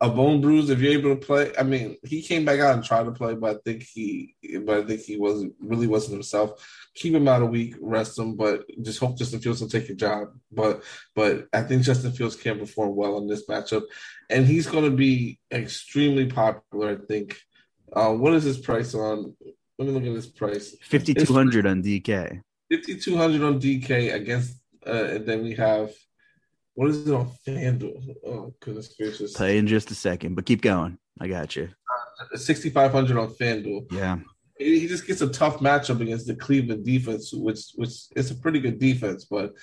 A 0.00 0.08
bone 0.08 0.40
bruise, 0.40 0.70
if 0.70 0.78
you're 0.78 0.92
able 0.92 1.16
to 1.16 1.26
play. 1.26 1.50
I 1.58 1.64
mean, 1.64 1.96
he 2.04 2.22
came 2.22 2.44
back 2.44 2.60
out 2.60 2.74
and 2.74 2.84
tried 2.84 3.06
to 3.06 3.10
play, 3.10 3.34
but 3.34 3.56
I 3.56 3.58
think 3.64 3.82
he, 3.82 4.36
but 4.64 4.78
I 4.78 4.86
think 4.86 5.00
he 5.00 5.16
wasn't 5.16 5.54
really 5.58 5.88
wasn't 5.88 6.12
himself. 6.12 6.64
Keep 6.94 7.14
him 7.14 7.26
out 7.26 7.42
a 7.42 7.46
week, 7.46 7.74
rest 7.80 8.16
him, 8.16 8.36
but 8.36 8.62
just 8.80 9.00
hope 9.00 9.18
Justin 9.18 9.40
Fields 9.40 9.60
will 9.60 9.68
take 9.68 9.90
a 9.90 9.94
job. 9.94 10.28
But, 10.52 10.84
but 11.16 11.48
I 11.52 11.62
think 11.62 11.82
Justin 11.82 12.12
Fields 12.12 12.36
can 12.36 12.60
perform 12.60 12.94
well 12.94 13.18
in 13.18 13.26
this 13.26 13.44
matchup, 13.48 13.82
and 14.30 14.46
he's 14.46 14.68
going 14.68 14.84
to 14.84 14.96
be 14.96 15.40
extremely 15.50 16.26
popular. 16.26 16.90
I 16.90 17.04
think. 17.04 17.40
Uh, 17.90 18.12
what 18.12 18.34
is 18.34 18.44
his 18.44 18.58
price 18.58 18.94
on 18.94 19.34
let 19.78 19.88
me 19.88 19.94
look 19.94 20.04
at 20.04 20.14
this 20.14 20.26
price. 20.26 20.76
Fifty 20.80 21.14
two 21.14 21.32
hundred 21.32 21.66
on 21.66 21.82
DK. 21.82 22.40
Fifty 22.70 22.96
two 22.96 23.16
hundred 23.16 23.42
on 23.42 23.60
DK 23.60 24.14
against, 24.14 24.60
uh, 24.86 24.90
and 24.90 25.26
then 25.26 25.42
we 25.42 25.54
have 25.54 25.90
what 26.74 26.90
is 26.90 27.08
it 27.08 27.14
on 27.14 27.30
FanDuel? 27.46 28.14
Oh 28.26 28.54
goodness 28.60 28.88
gracious! 28.88 29.32
Play 29.34 29.58
in 29.58 29.66
just 29.66 29.90
a 29.90 29.94
second, 29.94 30.34
but 30.34 30.46
keep 30.46 30.62
going. 30.62 30.98
I 31.20 31.28
got 31.28 31.56
you. 31.56 31.68
Uh, 32.20 32.36
Sixty 32.36 32.70
five 32.70 32.92
hundred 32.92 33.18
on 33.18 33.28
FanDuel. 33.28 33.92
Yeah. 33.92 34.18
He 34.58 34.88
just 34.88 35.06
gets 35.06 35.20
a 35.20 35.28
tough 35.28 35.58
matchup 35.58 36.00
against 36.00 36.26
the 36.26 36.34
Cleveland 36.34 36.84
defense, 36.84 37.32
which 37.32 37.60
which 37.76 37.92
is 38.16 38.30
a 38.32 38.34
pretty 38.34 38.58
good 38.58 38.78
defense, 38.80 39.24
but 39.24 39.54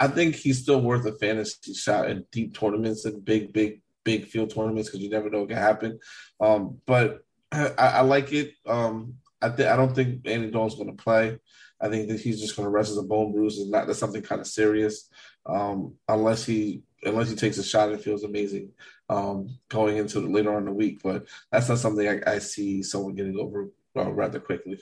I 0.00 0.08
think 0.08 0.34
he's 0.34 0.62
still 0.62 0.80
worth 0.80 1.04
a 1.04 1.12
fantasy 1.12 1.74
shot 1.74 2.08
in 2.08 2.24
deep 2.32 2.58
tournaments 2.58 3.04
and 3.04 3.22
big, 3.22 3.52
big, 3.52 3.82
big 4.02 4.24
field 4.24 4.54
tournaments 4.54 4.88
because 4.88 5.02
you 5.02 5.10
never 5.10 5.28
know 5.28 5.40
what 5.40 5.50
can 5.50 5.58
happen. 5.58 6.00
Um, 6.40 6.78
but 6.86 7.20
I, 7.52 7.68
I, 7.76 8.00
like 8.00 8.32
it. 8.32 8.54
Um, 8.66 9.16
I 9.42 9.48
think 9.50 9.68
I 9.68 9.76
don't 9.76 9.94
think 9.94 10.26
Andy 10.26 10.50
Dalton's 10.50 10.74
going 10.74 10.94
to 10.94 11.02
play. 11.02 11.38
I 11.80 11.88
think 11.88 12.08
that 12.08 12.20
he's 12.20 12.40
just 12.40 12.56
going 12.56 12.66
to 12.66 12.70
rest 12.70 12.90
as 12.90 12.98
a 12.98 13.02
bone 13.02 13.32
bruise 13.32 13.58
and 13.58 13.70
not 13.70 13.86
that's 13.86 13.98
something 13.98 14.22
kind 14.22 14.40
of 14.40 14.46
serious. 14.46 15.08
Um, 15.46 15.94
unless 16.08 16.44
he 16.44 16.82
unless 17.02 17.30
he 17.30 17.36
takes 17.36 17.56
a 17.58 17.64
shot 17.64 17.90
and 17.90 18.00
feels 18.00 18.24
amazing 18.24 18.72
um, 19.08 19.58
going 19.68 19.96
into 19.96 20.20
the, 20.20 20.28
later 20.28 20.52
on 20.52 20.58
in 20.58 20.64
the 20.66 20.72
week. 20.72 21.00
But 21.02 21.26
that's 21.50 21.68
not 21.68 21.78
something 21.78 22.06
I, 22.06 22.34
I 22.34 22.38
see 22.38 22.82
someone 22.82 23.14
getting 23.14 23.38
over 23.38 23.70
uh, 23.96 24.10
rather 24.12 24.40
quickly. 24.40 24.80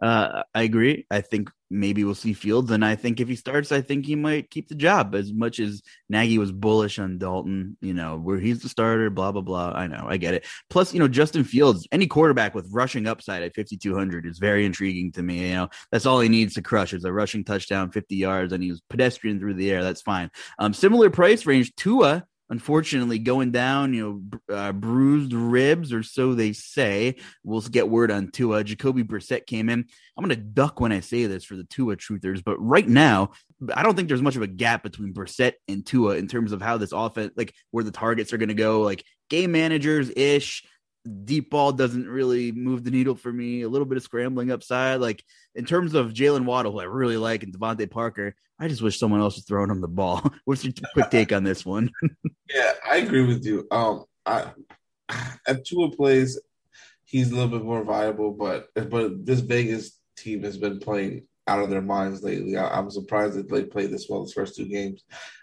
Uh, 0.00 0.42
I 0.54 0.62
agree. 0.62 1.06
I 1.10 1.20
think 1.20 1.50
maybe 1.70 2.04
we'll 2.04 2.14
see 2.14 2.32
Fields, 2.32 2.70
and 2.70 2.82
I 2.84 2.96
think 2.96 3.20
if 3.20 3.28
he 3.28 3.36
starts, 3.36 3.70
I 3.70 3.82
think 3.82 4.06
he 4.06 4.16
might 4.16 4.50
keep 4.50 4.68
the 4.68 4.74
job. 4.74 5.14
As 5.14 5.32
much 5.32 5.60
as 5.60 5.82
Nagy 6.08 6.38
was 6.38 6.52
bullish 6.52 6.98
on 6.98 7.18
Dalton, 7.18 7.76
you 7.82 7.92
know, 7.92 8.16
where 8.16 8.38
he's 8.38 8.62
the 8.62 8.68
starter, 8.70 9.10
blah 9.10 9.30
blah 9.30 9.42
blah. 9.42 9.72
I 9.74 9.86
know, 9.86 10.06
I 10.08 10.16
get 10.16 10.34
it. 10.34 10.46
Plus, 10.70 10.94
you 10.94 11.00
know, 11.00 11.08
Justin 11.08 11.44
Fields, 11.44 11.86
any 11.92 12.06
quarterback 12.06 12.54
with 12.54 12.68
rushing 12.72 13.06
upside 13.06 13.42
at 13.42 13.54
5200 13.54 14.24
is 14.24 14.38
very 14.38 14.64
intriguing 14.64 15.12
to 15.12 15.22
me. 15.22 15.48
You 15.48 15.54
know, 15.54 15.68
that's 15.92 16.06
all 16.06 16.20
he 16.20 16.30
needs 16.30 16.54
to 16.54 16.62
crush 16.62 16.94
is 16.94 17.04
a 17.04 17.12
rushing 17.12 17.44
touchdown, 17.44 17.90
50 17.90 18.16
yards, 18.16 18.52
and 18.54 18.62
he 18.62 18.70
was 18.70 18.80
pedestrian 18.88 19.38
through 19.38 19.54
the 19.54 19.70
air. 19.70 19.82
That's 19.82 20.02
fine. 20.02 20.30
Um, 20.58 20.72
similar 20.72 21.10
price 21.10 21.44
range. 21.44 21.74
Tua 21.76 22.24
unfortunately 22.50 23.18
going 23.18 23.52
down, 23.52 23.94
you 23.94 24.22
know, 24.48 24.54
uh, 24.54 24.72
bruised 24.72 25.32
ribs, 25.32 25.92
or 25.92 26.02
so 26.02 26.34
they 26.34 26.52
say. 26.52 27.16
We'll 27.44 27.60
get 27.62 27.88
word 27.88 28.10
on 28.10 28.30
Tua. 28.30 28.64
Jacoby 28.64 29.04
Brissett 29.04 29.46
came 29.46 29.68
in. 29.68 29.86
I'm 30.16 30.24
going 30.24 30.36
to 30.36 30.42
duck 30.42 30.80
when 30.80 30.92
I 30.92 31.00
say 31.00 31.26
this 31.26 31.44
for 31.44 31.56
the 31.56 31.64
Tua 31.64 31.96
truthers, 31.96 32.42
but 32.44 32.58
right 32.58 32.86
now, 32.86 33.30
I 33.74 33.82
don't 33.82 33.94
think 33.94 34.08
there's 34.08 34.22
much 34.22 34.36
of 34.36 34.42
a 34.42 34.46
gap 34.46 34.82
between 34.82 35.14
Brissett 35.14 35.54
and 35.68 35.86
Tua 35.86 36.16
in 36.16 36.28
terms 36.28 36.52
of 36.52 36.60
how 36.60 36.76
this 36.76 36.92
offense, 36.92 37.32
like 37.36 37.54
where 37.70 37.84
the 37.84 37.90
targets 37.90 38.32
are 38.32 38.38
going 38.38 38.48
to 38.48 38.54
go, 38.54 38.82
like 38.82 39.04
game 39.28 39.52
managers 39.52 40.10
ish 40.14 40.64
deep 41.24 41.50
ball 41.50 41.72
doesn't 41.72 42.08
really 42.08 42.52
move 42.52 42.84
the 42.84 42.90
needle 42.90 43.14
for 43.14 43.32
me. 43.32 43.62
A 43.62 43.68
little 43.68 43.86
bit 43.86 43.96
of 43.96 44.02
scrambling 44.02 44.50
upside. 44.50 45.00
Like 45.00 45.24
in 45.54 45.64
terms 45.64 45.94
of 45.94 46.12
Jaylen 46.12 46.44
Waddle, 46.44 46.72
who 46.72 46.80
I 46.80 46.84
really 46.84 47.16
like, 47.16 47.42
and 47.42 47.56
DeVante 47.56 47.90
Parker, 47.90 48.34
I 48.58 48.68
just 48.68 48.82
wish 48.82 48.98
someone 48.98 49.20
else 49.20 49.36
was 49.36 49.44
throwing 49.44 49.70
him 49.70 49.80
the 49.80 49.88
ball. 49.88 50.22
What's 50.44 50.64
your 50.64 50.74
quick 50.92 51.10
take 51.10 51.32
on 51.32 51.44
this 51.44 51.64
one? 51.64 51.90
yeah, 52.54 52.72
I 52.86 52.96
agree 52.96 53.26
with 53.26 53.44
you. 53.44 53.66
Um, 53.70 54.04
I 54.26 54.50
at 55.46 55.64
Tua 55.64 55.90
plays, 55.90 56.40
he's 57.04 57.30
a 57.30 57.34
little 57.34 57.48
bit 57.48 57.64
more 57.64 57.84
viable, 57.84 58.32
but 58.32 58.68
but 58.90 59.24
this 59.24 59.40
Vegas 59.40 59.98
team 60.16 60.42
has 60.42 60.58
been 60.58 60.78
playing 60.78 61.26
out 61.46 61.62
of 61.62 61.70
their 61.70 61.82
minds 61.82 62.22
lately. 62.22 62.56
I, 62.56 62.78
am 62.78 62.90
surprised 62.90 63.34
that 63.34 63.50
they 63.50 63.64
played 63.64 63.90
this 63.90 64.06
well 64.08 64.24
the 64.24 64.32
first 64.32 64.54
two 64.54 64.66
games. 64.66 65.02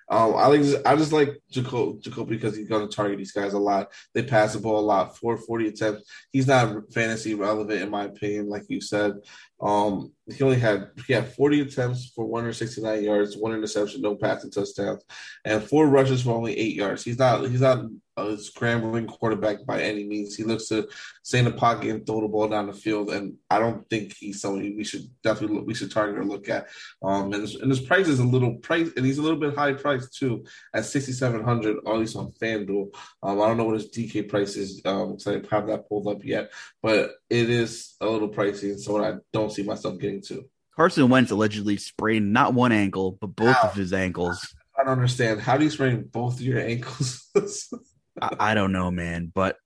Um, 0.10 0.36
I 0.36 0.47
like 0.47 0.62
I 0.86 0.95
just 0.95 1.12
like 1.12 1.41
Jacoby, 1.51 1.99
Jacoby 1.99 2.36
because 2.36 2.55
he's 2.55 2.70
going 2.70 2.88
to 2.88 2.95
target 2.95 3.18
these 3.18 3.34
guys 3.34 3.53
a 3.53 3.60
lot. 3.60 3.91
They 4.14 4.24
pass 4.24 4.53
the 4.53 4.60
ball 4.60 4.80
a 4.80 4.82
lot, 4.82 5.18
440 5.18 5.68
attempts. 5.68 6.10
He's 6.32 6.47
not 6.47 6.93
fantasy 6.93 7.34
relevant 7.34 7.82
in 7.82 7.89
my 7.89 8.05
opinion, 8.05 8.49
like 8.49 8.64
you 8.70 8.80
said. 8.80 9.14
Um, 9.60 10.14
he 10.34 10.43
only 10.43 10.60
had 10.60 10.91
he 11.08 11.14
had 11.14 11.34
40 11.34 11.62
attempts 11.62 12.12
for 12.16 12.26
169 12.26 13.03
yards, 13.03 13.36
one 13.36 13.53
interception, 13.53 14.01
no 14.01 14.16
passing 14.16 14.51
touchdowns, 14.51 15.03
and 15.43 15.64
four 15.64 15.88
rushes 15.88 16.22
for 16.22 16.32
only 16.32 16.58
eight 16.58 16.76
yards. 16.76 17.03
He's 17.03 17.20
not 17.20 17.47
he's 17.49 17.62
not 17.62 17.86
a 18.18 18.38
scrambling 18.38 19.05
quarterback 19.05 19.65
by 19.65 19.82
any 19.82 20.03
means. 20.03 20.36
He 20.36 20.43
looks 20.43 20.68
to 20.68 20.88
stay 21.24 21.39
in 21.39 21.45
the 21.45 21.51
pocket 21.51 21.89
and 21.89 22.05
throw 22.05 22.22
the 22.22 22.28
ball 22.28 22.47
down 22.47 22.68
the 22.68 22.74
field, 22.74 23.11
and 23.11 23.36
I 23.49 23.59
don't 23.59 23.88
think 23.89 24.15
he's 24.18 24.41
somebody 24.41 24.76
we 24.76 24.84
should 24.84 25.07
definitely 25.24 25.57
look, 25.57 25.68
we 25.68 25.74
should 25.74 25.91
target 25.91 26.18
or 26.18 26.26
look 26.26 26.49
at. 26.49 26.68
Um, 27.03 27.32
and 27.34 27.41
his, 27.41 27.55
and 27.55 27.70
his 27.70 27.80
price 27.80 28.07
is 28.07 28.20
a 28.20 28.26
little 28.26 28.55
price, 28.55 28.89
and 28.97 29.05
he's 29.05 29.20
a 29.20 29.22
little 29.22 29.39
bit 29.39 29.55
high 29.55 29.74
priced 29.74 30.15
too 30.15 30.45
at 30.74 30.86
6,700, 30.86 31.78
at 31.86 31.97
least 31.97 32.15
on 32.15 32.32
FanDuel. 32.32 32.88
Um, 33.24 33.41
I 33.41 33.47
don't 33.47 33.57
know 33.57 33.65
what 33.65 33.76
his 33.76 33.91
DK 33.91 34.28
price 34.28 34.55
is, 34.55 34.82
um, 34.86 35.20
so 35.20 35.32
I 35.32 35.55
have 35.55 35.68
that 35.68 35.88
pulled 35.88 36.07
up 36.07 36.24
yet, 36.26 36.51
but 36.82 37.11
it 37.30 37.49
is 37.49 37.95
a 38.01 38.07
little 38.07 38.30
pricey, 38.30 38.72
and 38.72 38.82
so 38.82 39.03
I 39.03 39.15
don't 39.32 39.51
see 39.51 39.63
myself 39.63 39.99
getting 39.99 40.22
to. 40.24 40.45
Carson 40.76 41.09
Wentz 41.09 41.32
allegedly 41.32 41.78
sprained 41.78 42.32
not 42.32 42.53
one 42.53 42.72
ankle, 42.72 43.18
but 43.20 43.36
both 43.36 43.57
of 43.63 43.74
his 43.74 43.93
ankles. 43.93 44.55
I 44.80 44.84
don't 44.84 44.93
understand. 44.93 45.41
How 45.41 45.57
do 45.57 45.63
you 45.63 45.72
sprain 45.72 46.03
both 46.03 46.36
of 46.36 46.41
your 46.41 46.59
ankles? 46.59 47.28
I, 48.22 48.36
I, 48.39 48.53
don't 48.53 48.72
know, 48.72 48.91
man. 48.91 49.32
But 49.34 49.57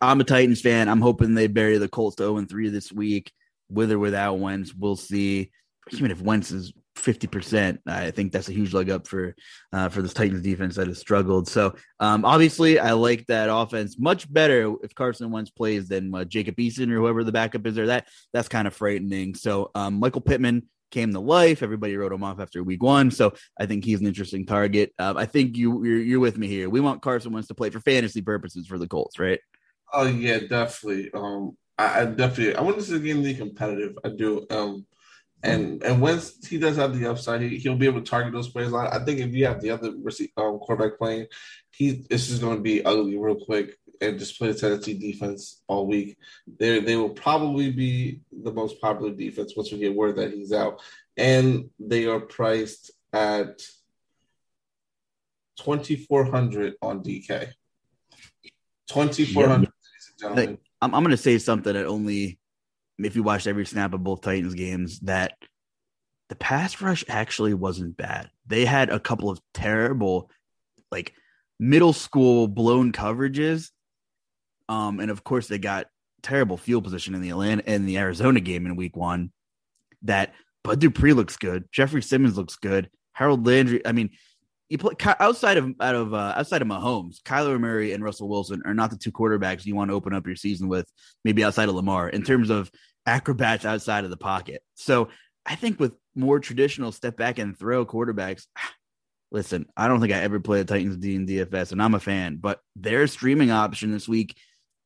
I'm 0.00 0.20
a 0.20 0.24
Titans 0.24 0.60
fan. 0.60 0.88
I'm 0.88 1.00
hoping 1.00 1.34
they 1.34 1.46
bury 1.46 1.78
the 1.78 1.88
Colts 1.88 2.16
to 2.16 2.24
0 2.24 2.46
3 2.48 2.68
this 2.68 2.92
week, 2.92 3.32
with 3.70 3.92
or 3.92 3.98
without 3.98 4.38
Wentz. 4.38 4.74
We'll 4.74 4.96
see. 4.96 5.50
Even 5.92 6.10
if 6.10 6.20
Wentz 6.20 6.50
is 6.50 6.72
50%, 6.96 7.78
I 7.86 8.10
think 8.10 8.32
that's 8.32 8.48
a 8.48 8.52
huge 8.52 8.72
leg 8.72 8.90
up 8.90 9.06
for 9.06 9.36
uh, 9.72 9.88
for 9.88 10.02
this 10.02 10.14
Titans 10.14 10.42
defense 10.42 10.74
that 10.76 10.88
has 10.88 10.98
struggled. 10.98 11.46
So 11.46 11.76
um, 12.00 12.24
obviously, 12.24 12.78
I 12.78 12.92
like 12.92 13.26
that 13.26 13.48
offense 13.50 13.96
much 13.98 14.32
better 14.32 14.74
if 14.82 14.94
Carson 14.94 15.30
Wentz 15.30 15.50
plays 15.50 15.88
than 15.88 16.14
uh, 16.14 16.24
Jacob 16.24 16.56
Eason 16.56 16.90
or 16.90 16.96
whoever 16.96 17.22
the 17.22 17.32
backup 17.32 17.66
is 17.66 17.74
there. 17.76 17.86
That 17.86 18.08
that's 18.32 18.48
kind 18.48 18.66
of 18.66 18.74
frightening. 18.74 19.34
So 19.34 19.70
um, 19.74 20.00
Michael 20.00 20.22
Pittman 20.22 20.64
came 20.90 21.12
to 21.12 21.20
life. 21.20 21.62
Everybody 21.62 21.96
wrote 21.96 22.12
him 22.12 22.24
off 22.24 22.40
after 22.40 22.62
week 22.62 22.82
one, 22.82 23.10
so 23.10 23.34
I 23.58 23.66
think 23.66 23.84
he's 23.84 24.00
an 24.00 24.06
interesting 24.06 24.46
target. 24.46 24.92
Um, 24.98 25.16
I 25.16 25.26
think 25.26 25.56
you 25.56 25.84
you're, 25.84 25.98
you're, 25.98 26.20
with 26.20 26.38
me 26.38 26.46
here. 26.46 26.68
We 26.68 26.80
want 26.80 27.02
Carson 27.02 27.32
Wentz 27.32 27.48
to 27.48 27.54
play 27.54 27.70
for 27.70 27.80
fantasy 27.80 28.22
purposes 28.22 28.66
for 28.66 28.78
the 28.78 28.88
Colts, 28.88 29.18
right? 29.18 29.40
Oh 29.92 30.06
yeah, 30.06 30.40
definitely. 30.48 31.10
Um, 31.12 31.56
I, 31.78 32.02
I 32.02 32.04
definitely 32.06 32.56
I 32.56 32.62
want 32.62 32.80
to 32.80 32.90
the 32.90 33.00
game 33.00 33.22
be 33.22 33.34
competitive. 33.34 33.98
I 34.04 34.10
do. 34.10 34.46
Um, 34.50 34.86
and 35.42 35.82
and 35.82 36.00
once 36.00 36.46
he 36.46 36.58
does 36.58 36.76
have 36.76 36.98
the 36.98 37.10
upside, 37.10 37.42
he, 37.42 37.58
he'll 37.58 37.76
be 37.76 37.86
able 37.86 38.00
to 38.00 38.10
target 38.10 38.32
those 38.32 38.48
players 38.48 38.72
a 38.72 38.74
lot. 38.74 38.94
I 38.94 39.04
think 39.04 39.20
if 39.20 39.34
you 39.34 39.46
have 39.46 39.60
the 39.60 39.70
other 39.70 39.88
um, 39.88 40.58
quarterback 40.58 40.98
playing, 40.98 41.26
he 41.70 42.04
this 42.08 42.30
is 42.30 42.38
going 42.38 42.56
to 42.56 42.62
be 42.62 42.84
ugly 42.84 43.16
real 43.16 43.36
quick 43.36 43.76
and 44.00 44.18
just 44.18 44.38
play 44.38 44.52
the 44.52 44.58
Tennessee 44.58 44.94
defense 44.94 45.62
all 45.66 45.86
week. 45.86 46.16
They 46.58 46.80
they 46.80 46.96
will 46.96 47.10
probably 47.10 47.70
be 47.70 48.20
the 48.32 48.52
most 48.52 48.80
popular 48.80 49.12
defense 49.12 49.54
once 49.56 49.72
we 49.72 49.78
get 49.78 49.94
word 49.94 50.16
that 50.16 50.32
he's 50.32 50.52
out, 50.52 50.80
and 51.16 51.70
they 51.78 52.06
are 52.06 52.20
priced 52.20 52.92
at 53.12 53.60
twenty 55.58 55.96
four 55.96 56.24
hundred 56.24 56.74
on 56.82 57.02
DK. 57.02 57.52
Twenty 58.88 59.24
four 59.24 59.48
hundred, 59.48 59.70
I'm, 60.22 60.58
I'm 60.94 61.02
going 61.02 61.10
to 61.10 61.16
say 61.16 61.38
something 61.38 61.72
that 61.72 61.86
only 61.86 62.38
if 62.98 63.16
you 63.16 63.22
watched 63.22 63.46
every 63.46 63.66
snap 63.66 63.92
of 63.92 64.04
both 64.04 64.22
Titans 64.22 64.54
games 64.54 65.00
that 65.00 65.34
the 66.28 66.36
pass 66.36 66.80
rush 66.80 67.04
actually 67.08 67.54
wasn't 67.54 67.96
bad. 67.96 68.30
They 68.46 68.64
had 68.64 68.90
a 68.90 69.00
couple 69.00 69.30
of 69.30 69.40
terrible, 69.54 70.30
like 70.90 71.14
middle 71.58 71.92
school 71.92 72.48
blown 72.48 72.92
coverages 72.92 73.70
um, 74.68 75.00
and 75.00 75.10
of 75.10 75.24
course, 75.24 75.48
they 75.48 75.58
got 75.58 75.86
terrible 76.22 76.56
field 76.56 76.84
position 76.84 77.14
in 77.14 77.20
the 77.20 77.30
Atlanta 77.30 77.62
in 77.66 77.86
the 77.86 77.98
Arizona 77.98 78.40
game 78.40 78.66
in 78.66 78.76
week 78.76 78.96
one. 78.96 79.32
That 80.02 80.34
Bud 80.64 80.80
Dupree 80.80 81.12
looks 81.12 81.36
good. 81.36 81.64
Jeffery 81.72 82.02
Simmons 82.02 82.36
looks 82.36 82.56
good. 82.56 82.90
Harold 83.12 83.46
Landry. 83.46 83.84
I 83.86 83.92
mean, 83.92 84.10
you 84.68 84.78
play 84.78 84.94
outside 85.20 85.56
of 85.56 85.74
out 85.80 85.94
of 85.94 86.12
uh, 86.12 86.34
outside 86.36 86.62
of 86.62 86.68
Mahomes, 86.68 87.22
Kyler 87.22 87.58
Murray 87.60 87.92
and 87.92 88.02
Russell 88.02 88.28
Wilson 88.28 88.62
are 88.64 88.74
not 88.74 88.90
the 88.90 88.96
two 88.96 89.12
quarterbacks 89.12 89.64
you 89.64 89.76
want 89.76 89.90
to 89.90 89.94
open 89.94 90.12
up 90.12 90.26
your 90.26 90.36
season 90.36 90.68
with. 90.68 90.86
Maybe 91.24 91.44
outside 91.44 91.68
of 91.68 91.74
Lamar 91.74 92.08
in 92.08 92.22
terms 92.22 92.50
of 92.50 92.70
acrobats 93.06 93.64
outside 93.64 94.04
of 94.04 94.10
the 94.10 94.16
pocket. 94.16 94.62
So 94.74 95.08
I 95.44 95.54
think 95.54 95.78
with 95.78 95.94
more 96.16 96.40
traditional 96.40 96.90
step 96.90 97.16
back 97.16 97.38
and 97.38 97.56
throw 97.56 97.86
quarterbacks, 97.86 98.46
listen, 99.30 99.66
I 99.76 99.86
don't 99.86 100.00
think 100.00 100.12
I 100.12 100.18
ever 100.18 100.40
played 100.40 100.66
the 100.66 100.74
Titans 100.74 100.96
D 100.96 101.14
and 101.14 101.28
DFS, 101.28 101.72
and 101.72 101.80
I'm 101.80 101.94
a 101.94 102.00
fan, 102.00 102.36
but 102.40 102.60
their 102.74 103.06
streaming 103.06 103.52
option 103.52 103.92
this 103.92 104.08
week 104.08 104.36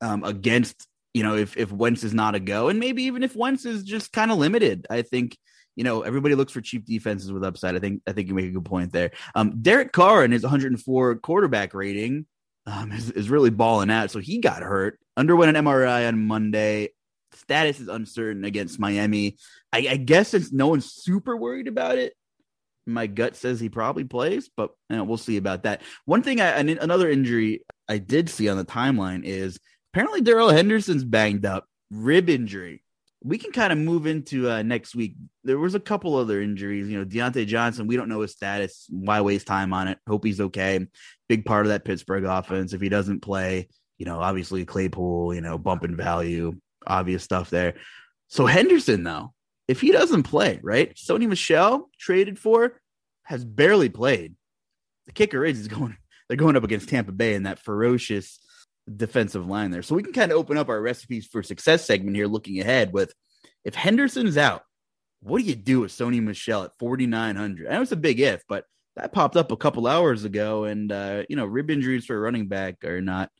um, 0.01 0.25
against 0.25 0.87
you 1.15 1.23
know 1.23 1.37
if 1.37 1.57
if 1.57 1.73
Wentz 1.73 2.05
is 2.05 2.15
not 2.15 2.35
a 2.35 2.41
go, 2.41 2.69
and 2.69 2.79
maybe 2.79 3.05
even 3.05 3.23
if 3.23 3.37
Wentz 3.37 3.65
is 3.65 3.85
just 3.85 4.13
kind 4.13 4.31
of 4.31 4.39
limited. 4.39 4.87
I 4.91 5.03
think 5.03 5.37
you 5.77 5.85
know 5.85 6.03
everybody 6.03 6.35
looks 6.35 6.53
for 6.53 6.61
cheap 6.61 6.87
defenses 6.87 7.33
with 7.33 7.45
upside. 7.45 7.77
I 7.77 7.79
think 7.79 8.03
I 8.07 8.13
think 8.13 8.29
you 8.29 8.35
make 8.35 8.47
a 8.47 8.51
good 8.51 8.65
point 8.65 8.93
there. 8.93 9.13
Um, 9.35 9.63
Derek 9.63 9.93
Carr 9.93 10.23
and 10.23 10.33
his 10.33 10.43
104 10.43 11.17
quarterback 11.17 11.75
rating 11.75 12.27
um, 12.67 12.93
is, 12.93 13.11
is 13.11 13.31
really 13.31 13.51
balling 13.51 13.91
out. 13.91 14.11
So 14.11 14.19
he 14.19 14.39
got 14.39 14.63
hurt, 14.63 14.99
underwent 15.17 15.57
an 15.57 15.65
MRI 15.65 16.09
on 16.09 16.27
Monday. 16.27 16.91
Status 17.33 17.81
is 17.81 17.89
uncertain 17.89 18.45
against 18.45 18.81
Miami. 18.81 19.37
I, 19.73 19.87
I 19.91 19.97
guess 19.97 20.29
since 20.29 20.53
no 20.53 20.69
one's 20.69 20.93
super 20.93 21.37
worried 21.37 21.69
about 21.69 21.99
it, 21.99 22.15
my 22.87 23.07
gut 23.07 23.37
says 23.37 23.61
he 23.61 23.69
probably 23.69 24.05
plays, 24.05 24.51
but 24.57 24.71
you 24.89 24.97
know, 24.97 25.05
we'll 25.05 25.17
see 25.17 25.37
about 25.37 25.63
that. 25.63 25.83
One 26.07 26.23
thing, 26.23 26.41
I, 26.41 26.59
another 26.59 27.09
injury 27.09 27.63
I 27.89 27.99
did 27.99 28.29
see 28.29 28.49
on 28.49 28.57
the 28.57 28.65
timeline 28.65 29.23
is 29.25 29.59
apparently 29.93 30.21
Darrell 30.21 30.51
Henderson's 30.51 31.05
banged 31.05 31.45
up, 31.45 31.67
rib 31.91 32.29
injury. 32.29 32.83
We 33.23 33.37
can 33.37 33.53
kind 33.53 33.73
of 33.73 33.79
move 33.79 34.07
into 34.07 34.51
uh, 34.51 34.63
next 34.63 34.95
week. 34.95 35.15
There 35.45 35.59
was 35.59 35.75
a 35.75 35.81
couple 35.81 36.17
other 36.17 36.41
injuries. 36.41 36.89
You 36.89 36.99
know, 36.99 37.05
Diontae 37.05 37.47
Johnson, 37.47 37.87
we 37.87 37.97
don't 37.97 38.09
know 38.09 38.23
his 38.23 38.33
status. 38.33 38.87
Why 38.89 39.21
waste 39.21 39.47
time 39.47 39.75
on 39.75 39.89
it? 39.89 39.99
Hope 40.09 40.25
he's 40.25 40.41
okay. 40.41 40.87
Big 41.29 41.45
part 41.45 41.67
of 41.67 41.71
that 41.71 41.85
Pittsburgh 41.85 42.25
offense. 42.25 42.73
If 42.73 42.81
he 42.81 42.89
doesn't 42.89 43.21
play, 43.21 43.69
you 43.99 44.07
know, 44.07 44.21
obviously 44.21 44.65
Claypool, 44.65 45.35
you 45.35 45.43
know, 45.43 45.59
bumping 45.59 45.97
value, 45.97 46.59
obvious 46.87 47.23
stuff 47.23 47.51
there. 47.51 47.75
So 48.29 48.47
Henderson, 48.47 49.05
though, 49.05 49.35
if 49.69 49.83
he 49.83 49.93
doesn't 49.93 50.23
play, 50.23 50.59
right? 50.63 50.95
Sony 50.95 51.29
Michel 51.29 51.91
traded 51.99 52.39
for 52.39 52.81
has 53.25 53.45
barely 53.45 53.91
played. 53.91 54.35
The 55.07 55.13
kicker 55.13 55.45
is 55.45 55.59
he's 55.59 55.69
going 55.69 55.97
they're 56.29 56.37
going 56.37 56.57
up 56.57 56.65
against 56.65 56.89
Tampa 56.89 57.13
Bay 57.13 57.35
in 57.35 57.43
that 57.43 57.59
ferocious 57.59 58.39
defensive 58.97 59.47
line 59.47 59.71
there. 59.71 59.83
So 59.83 59.95
we 59.95 60.03
can 60.03 60.13
kind 60.13 60.33
of 60.33 60.39
open 60.39 60.57
up 60.57 60.69
our 60.69 60.81
recipes 60.81 61.27
for 61.27 61.43
success 61.43 61.85
segment 61.85 62.17
here, 62.17 62.27
looking 62.27 62.61
ahead 62.61 62.93
with 62.93 63.13
if 63.65 63.75
Henderson's 63.75 64.37
out, 64.37 64.63
what 65.21 65.41
do 65.41 65.45
you 65.45 65.55
do 65.55 65.81
with 65.81 65.93
Sony 65.93 66.23
Michel 66.23 66.65
at 66.65 66.79
4,900? 66.79 67.69
I 67.69 67.75
know 67.75 67.83
it's 67.83 67.93
a 67.93 67.97
big 67.97 68.21
if, 68.21 68.43
but 68.49 68.65
that 68.97 69.13
popped 69.13 69.37
up 69.37 69.53
a 69.53 69.57
couple 69.57 69.87
hours 69.87 70.25
ago. 70.25 70.65
And, 70.65 70.91
uh, 70.91 71.25
you 71.29 71.37
know, 71.37 71.45
rib 71.45 71.71
injuries 71.71 72.07
for 72.07 72.17
a 72.17 72.21
running 72.21 72.49
back 72.49 72.85
are 72.85 73.01
not 73.01 73.31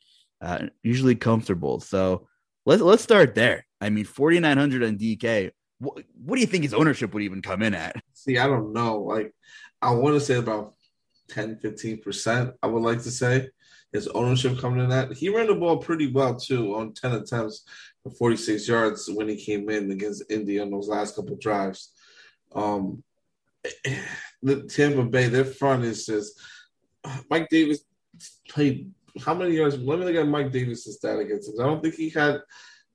uh, 0.41 0.67
usually 0.83 1.15
comfortable. 1.15 1.79
So 1.79 2.27
let's, 2.65 2.81
let's 2.81 3.03
start 3.03 3.35
there. 3.35 3.65
I 3.79 3.89
mean, 3.89 4.05
4,900 4.05 4.83
on 4.83 4.97
DK. 4.97 5.51
What, 5.79 6.03
what 6.23 6.35
do 6.35 6.41
you 6.41 6.47
think 6.47 6.63
his 6.63 6.75
ownership 6.75 7.13
would 7.13 7.23
even 7.23 7.41
come 7.41 7.63
in 7.63 7.73
at? 7.73 7.95
See, 8.13 8.37
I 8.37 8.47
don't 8.47 8.73
know. 8.73 8.99
Like, 8.99 9.33
I 9.81 9.91
want 9.91 10.13
to 10.13 10.19
say 10.19 10.35
about 10.35 10.73
10, 11.29 11.57
15%, 11.63 12.53
I 12.61 12.67
would 12.67 12.83
like 12.83 13.01
to 13.03 13.11
say 13.11 13.49
his 13.91 14.07
ownership 14.09 14.59
coming 14.59 14.83
in 14.83 14.89
that. 14.89 15.13
He 15.13 15.29
ran 15.29 15.47
the 15.47 15.55
ball 15.55 15.77
pretty 15.77 16.11
well 16.11 16.35
too 16.35 16.75
on 16.75 16.93
10 16.93 17.13
attempts 17.13 17.63
for 18.03 18.11
46 18.11 18.67
yards 18.67 19.09
when 19.09 19.27
he 19.27 19.35
came 19.35 19.69
in 19.69 19.91
against 19.91 20.29
Indy 20.29 20.59
on 20.59 20.71
those 20.71 20.87
last 20.87 21.15
couple 21.15 21.35
drives. 21.35 21.91
Um, 22.53 23.03
the 24.43 24.63
Tampa 24.63 25.03
Bay, 25.03 25.27
their 25.27 25.45
front 25.45 25.83
is 25.83 26.05
just 26.05 26.39
Mike 27.29 27.47
Davis 27.49 27.79
played 28.47 28.91
how 29.19 29.33
many 29.33 29.55
yards? 29.55 29.77
Let 29.77 29.99
me 29.99 30.05
look 30.05 30.15
at 30.15 30.27
Mike 30.27 30.51
Davis' 30.51 30.95
stat 30.95 31.19
against 31.19 31.49
him. 31.49 31.59
I 31.59 31.65
don't 31.65 31.81
think 31.81 31.95
he 31.95 32.09
had. 32.09 32.41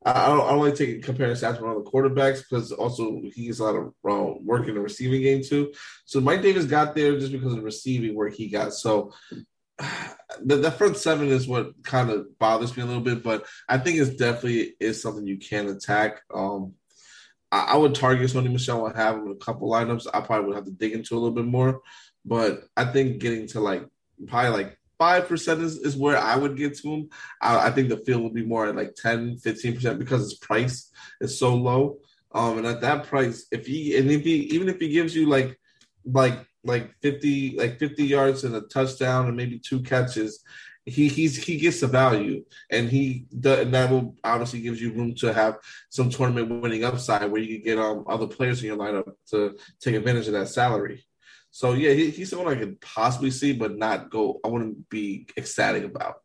I 0.05 0.29
don't, 0.29 0.43
I 0.43 0.51
don't 0.51 0.63
like 0.63 0.77
taking 0.77 1.03
comparing 1.03 1.35
stats 1.35 1.59
from 1.59 1.71
other 1.71 1.81
quarterbacks 1.81 2.39
because 2.39 2.71
also 2.71 3.23
he 3.35 3.47
gets 3.47 3.59
a 3.59 3.65
lot 3.65 3.75
of 3.75 3.87
uh, 4.09 4.35
work 4.41 4.69
in 4.69 4.77
the 4.77 4.81
receiving 4.81 5.23
game 5.23 5.43
too. 5.43 5.73
So 6.05 6.21
Mike 6.21 6.43
Davis 6.43 6.65
got 6.65 6.95
there 6.95 7.19
just 7.19 7.33
because 7.33 7.55
of 7.55 7.65
receiving 7.65 8.15
work 8.15 8.35
he 8.35 8.49
got. 8.49 8.73
So 8.73 9.13
the, 10.43 10.57
the 10.57 10.71
front 10.71 10.97
seven 10.97 11.29
is 11.29 11.47
what 11.47 11.83
kind 11.83 12.11
of 12.11 12.39
bothers 12.39 12.77
me 12.77 12.83
a 12.83 12.87
little 12.87 13.03
bit, 13.03 13.23
but 13.23 13.47
I 13.69 13.79
think 13.79 13.99
it's 13.99 14.17
definitely 14.17 14.75
is 14.81 15.01
something 15.01 15.27
you 15.27 15.39
can 15.39 15.69
attack. 15.69 16.23
Um, 16.33 16.75
I, 17.51 17.73
I 17.73 17.77
would 17.77 17.95
target 17.95 18.31
Sony 18.31 18.51
Michel 18.51 18.87
and 18.87 18.97
have 18.97 19.17
him 19.17 19.27
in 19.27 19.33
a 19.33 19.37
couple 19.37 19.71
lineups. 19.71 20.07
I 20.13 20.21
probably 20.21 20.49
would 20.49 20.57
have 20.57 20.67
to 20.67 20.71
dig 20.71 20.93
into 20.93 21.15
a 21.15 21.19
little 21.19 21.35
bit 21.35 21.47
more, 21.47 21.81
but 22.25 22.65
I 22.77 22.85
think 22.85 23.19
getting 23.19 23.47
to 23.49 23.61
like 23.61 23.87
probably 24.27 24.65
like 24.65 24.79
five 24.99 25.29
percent 25.29 25.61
is, 25.61 25.77
is 25.77 25.97
where 25.97 26.17
I 26.17 26.37
would 26.37 26.57
get 26.57 26.77
to 26.79 26.89
him. 26.89 27.11
I, 27.41 27.69
I 27.69 27.71
think 27.71 27.89
the 27.89 27.99
field 27.99 28.23
would 28.23 28.35
be 28.35 28.45
more 28.45 28.67
at 28.67 28.77
like 28.77 28.95
10, 28.95 29.39
15 29.39 29.75
percent 29.75 29.99
because 29.99 30.23
his 30.23 30.35
price 30.35 30.91
is 31.21 31.39
so 31.39 31.55
low. 31.55 31.99
Um, 32.33 32.59
and 32.59 32.67
at 32.67 32.83
that 32.83 33.05
price, 33.07 33.47
if 33.51 33.67
he 33.67 33.97
and 33.97 34.11
if 34.11 34.23
he 34.23 34.35
even 34.55 34.69
if 34.69 34.79
he 34.79 34.89
gives 34.89 35.15
you 35.15 35.27
like 35.27 35.59
like 36.05 36.39
like 36.67 36.95
50 37.03 37.57
like 37.57 37.79
50 37.79 38.05
yards 38.05 38.45
and 38.45 38.55
a 38.55 38.63
touchdown 38.63 39.29
and 39.29 39.37
maybe 39.37 39.59
two 39.59 39.81
catches 39.81 40.45
he 40.87 41.09
he's 41.09 41.37
he 41.37 41.59
gets 41.59 41.81
the 41.81 41.89
value. 41.89 42.45
And 42.71 42.89
he 42.89 43.27
and 43.33 43.75
that 43.75 43.91
will 43.91 44.15
obviously 44.23 44.61
gives 44.61 44.81
you 44.81 44.93
room 44.93 45.15
to 45.17 45.33
have 45.33 45.59
some 45.91 46.11
tournament 46.11 46.63
winning 46.63 46.85
upside 46.85 47.31
where 47.31 47.43
you 47.43 47.57
can 47.57 47.65
get 47.65 47.79
um 47.79 48.05
other 48.09 48.29
players 48.29 48.63
in 48.63 48.69
your 48.69 48.79
lineup 48.79 49.13
to 49.31 49.59
take 49.81 49.97
advantage 49.97 50.29
of 50.29 50.35
that 50.35 50.49
salary. 50.49 51.05
So 51.51 51.73
yeah 51.73 51.93
he, 51.93 52.11
he's 52.11 52.31
someone 52.31 52.55
i 52.55 52.59
could 52.59 52.81
possibly 52.81 53.31
see 53.31 53.53
but 53.53 53.77
not 53.77 54.11
go 54.11 54.41
i 54.45 54.49
wouldn't 54.49 54.89
be 54.89 55.29
ecstatic 55.37 55.85
about. 55.85 56.17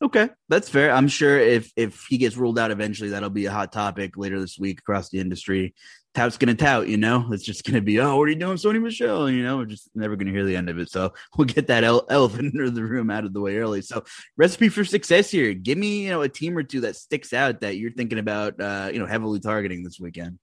Okay, 0.00 0.28
that's 0.48 0.68
fair. 0.68 0.92
I'm 0.92 1.08
sure 1.08 1.38
if 1.38 1.72
if 1.74 2.06
he 2.08 2.18
gets 2.18 2.36
ruled 2.36 2.58
out 2.58 2.70
eventually, 2.70 3.10
that'll 3.10 3.30
be 3.30 3.46
a 3.46 3.52
hot 3.52 3.72
topic 3.72 4.16
later 4.16 4.38
this 4.38 4.56
week 4.56 4.78
across 4.78 5.08
the 5.08 5.18
industry 5.18 5.74
tout's 6.14 6.36
gonna 6.36 6.54
tout, 6.54 6.88
you 6.88 6.96
know. 6.96 7.26
It's 7.32 7.44
just 7.44 7.64
gonna 7.64 7.80
be, 7.80 8.00
oh, 8.00 8.16
what 8.16 8.24
are 8.24 8.28
you 8.28 8.36
doing, 8.36 8.56
Sony 8.56 8.80
Michel? 8.82 9.30
You 9.30 9.42
know, 9.42 9.58
we're 9.58 9.66
just 9.66 9.90
never 9.94 10.16
gonna 10.16 10.30
hear 10.30 10.44
the 10.44 10.56
end 10.56 10.68
of 10.68 10.78
it. 10.78 10.90
So 10.90 11.12
we'll 11.36 11.46
get 11.46 11.66
that 11.68 11.84
elephant 11.84 12.54
in 12.58 12.74
the 12.74 12.84
room 12.84 13.10
out 13.10 13.24
of 13.24 13.32
the 13.32 13.40
way 13.40 13.56
early. 13.56 13.82
So 13.82 14.04
recipe 14.36 14.68
for 14.68 14.84
success 14.84 15.30
here. 15.30 15.54
Give 15.54 15.78
me, 15.78 16.04
you 16.04 16.10
know, 16.10 16.22
a 16.22 16.28
team 16.28 16.56
or 16.56 16.62
two 16.62 16.80
that 16.82 16.96
sticks 16.96 17.32
out 17.32 17.60
that 17.60 17.76
you're 17.76 17.92
thinking 17.92 18.18
about, 18.18 18.60
uh, 18.60 18.90
you 18.92 18.98
know, 18.98 19.06
heavily 19.06 19.40
targeting 19.40 19.82
this 19.82 20.00
weekend. 20.00 20.38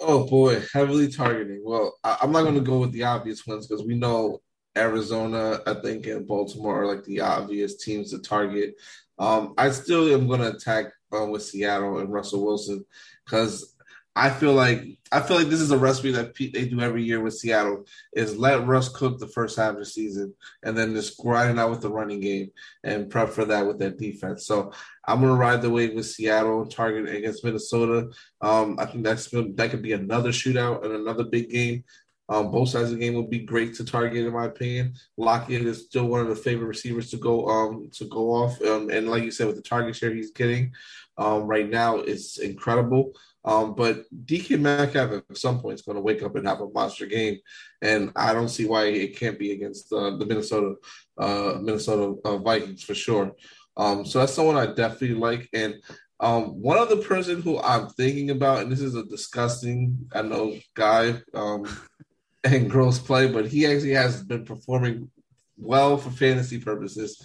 Oh 0.00 0.26
boy, 0.26 0.62
heavily 0.72 1.08
targeting. 1.08 1.62
Well, 1.64 1.98
I- 2.02 2.18
am 2.22 2.32
not 2.32 2.44
gonna 2.44 2.60
go 2.60 2.78
with 2.78 2.92
the 2.92 3.04
obvious 3.04 3.46
ones 3.46 3.66
because 3.66 3.84
we 3.84 3.94
know 3.94 4.40
Arizona, 4.76 5.60
I 5.66 5.74
think, 5.74 6.06
and 6.06 6.26
Baltimore 6.26 6.82
are 6.82 6.86
like 6.86 7.04
the 7.04 7.20
obvious 7.20 7.76
teams 7.76 8.10
to 8.10 8.18
target. 8.18 8.74
Um, 9.18 9.54
I 9.58 9.70
still 9.70 10.12
am 10.12 10.26
to 10.28 10.56
attack 10.56 10.86
uh, 11.14 11.26
with 11.26 11.42
Seattle 11.42 11.98
and 11.98 12.12
Russell 12.12 12.44
Wilson 12.44 12.84
because 13.24 13.71
I 14.14 14.30
feel 14.30 14.52
like 14.52 14.98
I 15.10 15.20
feel 15.20 15.36
like 15.36 15.48
this 15.48 15.60
is 15.60 15.70
a 15.70 15.78
recipe 15.78 16.12
that 16.12 16.34
they 16.34 16.66
do 16.66 16.80
every 16.80 17.02
year 17.02 17.20
with 17.20 17.34
Seattle 17.34 17.86
is 18.14 18.36
let 18.36 18.66
Russ 18.66 18.88
cook 18.88 19.18
the 19.18 19.28
first 19.28 19.58
half 19.58 19.72
of 19.74 19.78
the 19.78 19.84
season 19.84 20.34
and 20.62 20.76
then 20.76 20.94
just 20.94 21.18
grind 21.18 21.50
it 21.50 21.58
out 21.58 21.70
with 21.70 21.82
the 21.82 21.90
running 21.90 22.20
game 22.20 22.50
and 22.82 23.10
prep 23.10 23.30
for 23.30 23.44
that 23.46 23.66
with 23.66 23.78
that 23.80 23.98
defense. 23.98 24.46
So 24.46 24.72
I'm 25.06 25.20
gonna 25.20 25.34
ride 25.34 25.62
the 25.62 25.70
wave 25.70 25.94
with 25.94 26.06
Seattle 26.06 26.66
target 26.66 27.14
against 27.14 27.44
Minnesota. 27.44 28.10
Um, 28.40 28.76
I 28.78 28.86
think 28.86 29.04
that's 29.04 29.28
that 29.30 29.70
could 29.70 29.82
be 29.82 29.92
another 29.92 30.30
shootout 30.30 30.84
and 30.84 30.94
another 30.94 31.24
big 31.24 31.50
game. 31.50 31.84
Um, 32.28 32.50
both 32.50 32.70
sides 32.70 32.90
of 32.90 32.98
the 32.98 33.04
game 33.04 33.14
will 33.14 33.26
be 33.26 33.40
great 33.40 33.74
to 33.74 33.84
target, 33.84 34.24
in 34.24 34.32
my 34.32 34.46
opinion. 34.46 34.94
Lockett 35.18 35.66
is 35.66 35.84
still 35.84 36.06
one 36.06 36.20
of 36.20 36.28
the 36.28 36.36
favorite 36.36 36.68
receivers 36.68 37.10
to 37.10 37.16
go 37.16 37.46
um 37.48 37.90
to 37.94 38.06
go 38.06 38.30
off, 38.30 38.60
um, 38.62 38.90
and 38.90 39.08
like 39.08 39.22
you 39.22 39.30
said, 39.30 39.46
with 39.46 39.56
the 39.56 39.62
target 39.62 39.96
share 39.96 40.14
he's 40.14 40.30
getting 40.30 40.72
um, 41.18 41.42
right 41.42 41.68
now, 41.68 41.96
it's 41.96 42.38
incredible. 42.38 43.12
Um, 43.44 43.74
but 43.74 44.04
DK 44.24 44.58
Metcalf 44.58 45.22
at 45.28 45.36
some 45.36 45.60
point 45.60 45.74
is 45.74 45.82
going 45.82 45.96
to 45.96 46.02
wake 46.02 46.22
up 46.22 46.36
and 46.36 46.46
have 46.46 46.60
a 46.60 46.68
monster 46.68 47.06
game, 47.06 47.38
and 47.80 48.12
I 48.14 48.32
don't 48.32 48.48
see 48.48 48.66
why 48.66 48.86
it 48.86 49.16
can't 49.16 49.38
be 49.38 49.52
against 49.52 49.92
uh, 49.92 50.16
the 50.16 50.26
Minnesota 50.26 50.76
uh, 51.18 51.58
Minnesota 51.60 52.14
uh, 52.24 52.38
Vikings 52.38 52.84
for 52.84 52.94
sure. 52.94 53.32
Um, 53.76 54.04
so 54.04 54.20
that's 54.20 54.34
someone 54.34 54.56
I 54.56 54.66
definitely 54.66 55.16
like. 55.16 55.48
And 55.52 55.74
um, 56.20 56.62
one 56.62 56.78
other 56.78 56.98
person 56.98 57.42
who 57.42 57.58
I'm 57.58 57.88
thinking 57.88 58.30
about, 58.30 58.62
and 58.62 58.70
this 58.70 58.80
is 58.80 58.94
a 58.94 59.04
disgusting, 59.04 60.08
I 60.14 60.22
know, 60.22 60.56
guy 60.74 61.20
um, 61.34 61.66
and 62.44 62.70
gross 62.70 62.98
play, 62.98 63.26
but 63.26 63.48
he 63.48 63.66
actually 63.66 63.94
has 63.94 64.22
been 64.22 64.44
performing 64.44 65.10
well 65.56 65.96
for 65.96 66.10
fantasy 66.10 66.60
purposes. 66.60 67.20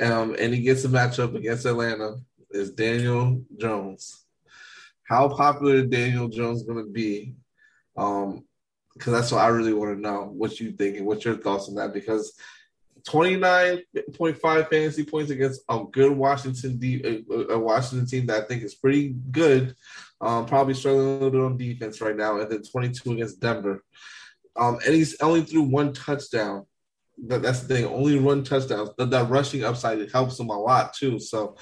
Um, 0.00 0.36
and 0.38 0.52
he 0.52 0.60
gets 0.60 0.84
a 0.84 0.88
matchup 0.88 1.34
against 1.36 1.64
Atlanta 1.64 2.16
is 2.50 2.70
Daniel 2.72 3.42
Jones 3.56 4.23
how 5.04 5.28
popular 5.28 5.84
Daniel 5.84 6.28
Jones 6.28 6.62
going 6.62 6.84
to 6.84 6.90
be? 6.90 7.34
Um, 7.96 8.44
because 8.94 9.12
that's 9.12 9.32
what 9.32 9.42
I 9.42 9.48
really 9.48 9.74
want 9.74 9.96
to 9.96 10.00
know. 10.00 10.30
What 10.32 10.60
you 10.60 10.72
think 10.72 10.96
and 10.96 11.06
what's 11.06 11.24
your 11.24 11.36
thoughts 11.36 11.68
on 11.68 11.74
that? 11.74 11.92
Because 11.92 12.32
29.5 13.02 14.70
fantasy 14.70 15.04
points 15.04 15.30
against 15.30 15.62
a 15.68 15.84
good 15.90 16.12
Washington 16.12 16.78
de- 16.78 17.24
a 17.50 17.58
Washington 17.58 18.06
team 18.06 18.26
that 18.26 18.44
I 18.44 18.46
think 18.46 18.62
is 18.62 18.74
pretty 18.74 19.14
good. 19.30 19.74
Um, 20.20 20.46
probably 20.46 20.74
struggling 20.74 21.06
a 21.06 21.12
little 21.12 21.30
bit 21.30 21.40
on 21.40 21.56
defense 21.58 22.00
right 22.00 22.16
now, 22.16 22.40
and 22.40 22.50
then 22.50 22.62
22 22.62 23.12
against 23.12 23.40
Denver. 23.40 23.82
Um, 24.56 24.78
and 24.86 24.94
he's 24.94 25.20
only 25.20 25.42
threw 25.42 25.62
one 25.62 25.92
touchdown. 25.92 26.64
That, 27.26 27.42
that's 27.42 27.60
the 27.60 27.74
thing, 27.74 27.84
only 27.84 28.18
one 28.18 28.42
touchdown. 28.42 28.88
That, 28.96 29.10
that 29.10 29.28
rushing 29.28 29.64
upside 29.64 29.98
it 29.98 30.12
helps 30.12 30.38
him 30.38 30.48
a 30.48 30.58
lot 30.58 30.94
too. 30.94 31.18
So 31.18 31.56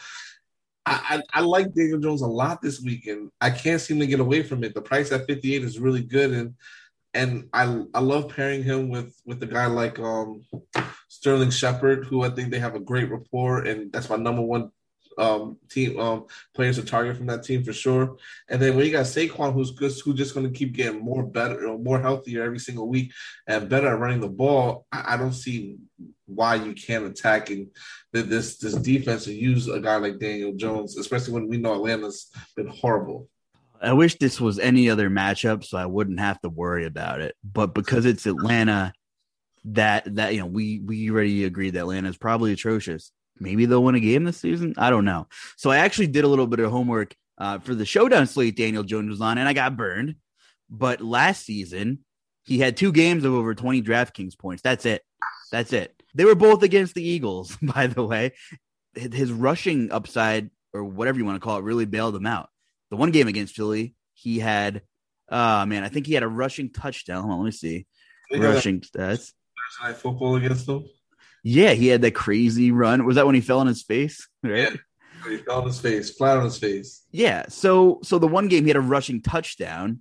I, 0.85 1.23
I, 1.33 1.41
like 1.43 1.75
Daniel 1.75 2.01
Jones 2.01 2.23
a 2.23 2.27
lot 2.27 2.61
this 2.61 2.81
week, 2.81 3.07
and 3.07 3.31
I 3.41 3.51
can't 3.51 3.81
seem 3.81 4.01
to 4.01 4.07
get 4.07 4.21
away 4.21 4.43
from 4.43 4.65
it. 4.65 4.75
The 4.75 4.83
price 4.83 5.13
at 5.13 5.27
58 5.27 5.63
is 5.63 5.79
really 5.79 6.03
good, 6.03 6.33
and 6.33 6.55
and 7.15 7.49
I 7.53 7.85
I 7.95 8.01
love 8.01 8.31
pairing 8.31 8.65
him 8.65 8.89
with 8.89 9.15
with 9.25 9.43
a 9.43 9.47
guy 9.47 9.67
like 9.67 9.99
um, 10.01 10.45
Sterling 11.09 11.51
Shepard, 11.51 12.07
who 12.07 12.23
I 12.23 12.31
think 12.31 12.51
they 12.51 12.59
have 12.59 12.75
a 12.75 12.81
great 12.81 13.11
rapport, 13.11 13.63
and 13.63 13.93
that's 13.93 14.11
my 14.11 14.17
number 14.17 14.43
one 14.43 14.73
um, 15.19 15.59
team 15.71 15.99
um, 15.99 16.27
players 16.55 16.77
to 16.77 16.85
target 16.85 17.17
from 17.17 17.27
that 17.27 17.43
team 17.43 17.65
for 17.65 17.73
sure. 17.73 18.17
And 18.49 18.61
then 18.61 18.77
when 18.77 18.87
you 18.87 18.93
got 18.93 19.07
Saquon, 19.07 19.53
who's 19.53 19.71
good, 19.71 19.93
who's 20.05 20.17
just 20.17 20.35
going 20.35 20.51
to 20.51 20.59
keep 20.59 20.73
getting 20.73 21.01
more 21.01 21.23
better, 21.23 21.77
more 21.79 22.01
healthier 22.01 22.43
every 22.43 22.59
single 22.59 22.89
week, 22.89 23.13
and 23.47 23.69
better 23.69 23.89
at 23.89 23.99
running 23.99 24.21
the 24.21 24.29
ball, 24.29 24.87
I, 24.93 25.15
I 25.15 25.17
don't 25.17 25.33
see 25.33 25.79
why 26.27 26.55
you 26.55 26.73
can't 26.73 27.05
attack 27.05 27.51
and 27.51 27.69
this 28.13 28.59
this 28.59 28.75
defense 28.75 29.27
and 29.27 29.37
use 29.37 29.69
a 29.69 29.81
guy 29.81 29.97
like 29.97 30.19
Daniel 30.19 30.53
Jones, 30.53 30.97
especially 30.97 31.35
when 31.35 31.49
we 31.49 31.57
know 31.57 31.75
Atlanta's 31.75 32.31
been 32.57 32.69
horrible. 32.69 33.29
I 33.81 33.95
wish 33.95 34.17
this 34.19 34.41
was 34.41 34.59
any 34.59 34.89
other 34.89 35.11
matchup 35.11 35.65
so 35.65 35.77
I 35.77 35.87
wouldn't 35.87 36.21
have 36.21 36.41
to 36.43 36.49
worry 36.49 36.87
about 36.87 37.21
it. 37.21 37.35
But 37.43 37.75
because 37.75 38.07
it's 38.07 38.27
Atlanta, 38.27 38.93
that 39.65 40.15
that 40.17 40.35
you 40.35 40.41
know 40.41 40.47
we 40.47 40.81
we 40.81 41.11
already 41.11 41.45
agreed 41.45 41.71
that 41.71 41.81
Atlanta 41.81 42.09
is 42.09 42.17
probably 42.17 42.53
atrocious 42.53 43.13
maybe 43.43 43.67
they'll 43.67 43.83
win 43.83 43.95
a 43.95 44.01
game 44.01 44.25
this 44.25 44.39
season. 44.39 44.75
I 44.77 44.91
don't 44.91 45.05
know. 45.05 45.27
So 45.57 45.71
I 45.71 45.79
actually 45.79 46.07
did 46.07 46.25
a 46.25 46.29
little 46.29 46.47
bit 46.47 46.61
of 46.61 46.71
homework 46.71 47.15
uh, 47.39 47.59
for 47.59 47.75
the 47.75 47.85
showdown 47.85 48.27
slate 48.27 48.57
Daniel 48.57 48.83
Jones 48.83 49.11
was 49.11 49.21
on, 49.21 49.39
and 49.39 49.49
I 49.49 49.53
got 49.53 49.77
burned. 49.77 50.17
But 50.71 51.01
last 51.01 51.45
season, 51.45 52.01
he 52.45 52.59
had 52.59 52.77
two 52.77 52.93
games 52.93 53.25
of 53.25 53.35
over 53.35 53.55
20 53.55 53.83
DraftKings 53.83 54.39
points. 54.39 54.63
That's 54.63 54.87
it. 54.87 55.03
That's 55.51 55.73
it. 55.73 55.95
They 56.15 56.25
were 56.25 56.35
both 56.35 56.63
against 56.63 56.95
the 56.95 57.03
Eagles, 57.03 57.57
by 57.63 57.87
the 57.87 58.05
way. 58.05 58.33
His 58.95 59.33
rushing 59.33 59.91
upside, 59.91 60.51
or 60.73 60.85
whatever 60.85 61.19
you 61.19 61.25
want 61.25 61.37
to 61.37 61.45
call 61.45 61.59
it, 61.59 61.65
really 61.65 61.85
bailed 61.85 62.15
him 62.15 62.27
out. 62.27 62.49
The 62.91 62.97
one 62.97 63.11
game 63.11 63.29
against 63.29 63.55
Philly, 63.55 63.95
he 64.15 64.39
had, 64.39 64.83
uh 65.31 65.65
man, 65.67 65.83
I 65.83 65.89
think 65.89 66.07
he 66.07 66.15
had 66.15 66.23
a 66.23 66.29
rushing 66.29 66.71
touchdown. 66.71 67.23
Hold 67.23 67.33
on, 67.33 67.39
let 67.41 67.45
me 67.47 67.51
see. 67.53 67.87
Rushing 68.33 68.81
stats. 68.81 69.33
Thursday 69.33 69.83
night 69.83 69.97
football 69.97 70.37
against 70.37 70.67
them. 70.67 70.85
Yeah, 71.43 71.73
he 71.73 71.89
had 71.89 72.03
that 72.03 72.15
crazy 72.15 72.71
run. 72.71 73.05
Was 73.05 73.17
that 73.17 73.27
when 73.27 73.35
he 73.35 73.41
fell 73.41 73.61
on 73.61 73.67
his 73.67 73.83
face? 73.83 74.29
Right? 74.43 74.73
Yeah, 74.73 75.31
he 75.31 75.37
fell 75.39 75.61
on 75.61 75.67
his 75.67 75.81
face, 75.81 76.11
flat 76.11 76.37
on 76.37 76.45
his 76.45 76.59
face. 76.59 77.03
Yeah. 77.11 77.47
So 77.49 78.01
so 78.03 78.19
the 78.19 78.29
one 78.29 78.49
game 78.49 78.65
he 78.65 78.71
had 78.71 78.77
a 78.77 78.81
rushing 78.81 79.23
touchdown 79.23 80.01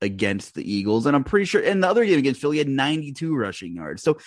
against 0.00 0.54
the 0.54 0.72
Eagles, 0.72 1.06
and 1.06 1.14
I'm 1.14 1.24
pretty 1.24 1.46
sure 1.46 1.60
in 1.60 1.80
the 1.80 1.88
other 1.88 2.04
game 2.04 2.18
against 2.18 2.40
Philly 2.40 2.56
he 2.56 2.58
had 2.58 2.68
92 2.68 3.36
rushing 3.36 3.76
yards. 3.76 4.02
So 4.02 4.18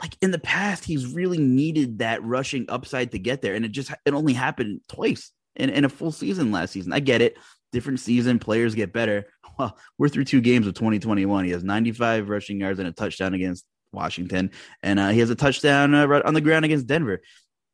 like 0.00 0.16
in 0.20 0.32
the 0.32 0.38
past, 0.38 0.84
he's 0.84 1.06
really 1.06 1.38
needed 1.38 2.00
that 2.00 2.22
rushing 2.24 2.66
upside 2.68 3.12
to 3.12 3.18
get 3.18 3.42
there, 3.42 3.54
and 3.54 3.64
it 3.64 3.70
just 3.70 3.92
it 4.04 4.14
only 4.14 4.32
happened 4.32 4.80
twice 4.88 5.30
in, 5.56 5.70
in 5.70 5.84
a 5.84 5.88
full 5.88 6.12
season 6.12 6.52
last 6.52 6.72
season. 6.72 6.92
I 6.92 7.00
get 7.00 7.22
it, 7.22 7.36
different 7.72 8.00
season, 8.00 8.38
players 8.38 8.74
get 8.74 8.92
better. 8.92 9.26
Well, 9.58 9.76
we're 9.98 10.08
through 10.08 10.24
two 10.24 10.40
games 10.40 10.66
of 10.66 10.72
2021. 10.72 11.44
He 11.44 11.50
has 11.50 11.62
95 11.62 12.30
rushing 12.30 12.58
yards 12.58 12.78
and 12.78 12.88
a 12.88 12.92
touchdown 12.92 13.34
against 13.34 13.66
Washington, 13.92 14.50
and 14.82 14.98
uh, 14.98 15.08
he 15.08 15.20
has 15.20 15.30
a 15.30 15.34
touchdown 15.34 15.94
uh, 15.94 16.06
right 16.06 16.24
on 16.24 16.34
the 16.34 16.40
ground 16.40 16.64
against 16.64 16.86
Denver. 16.86 17.22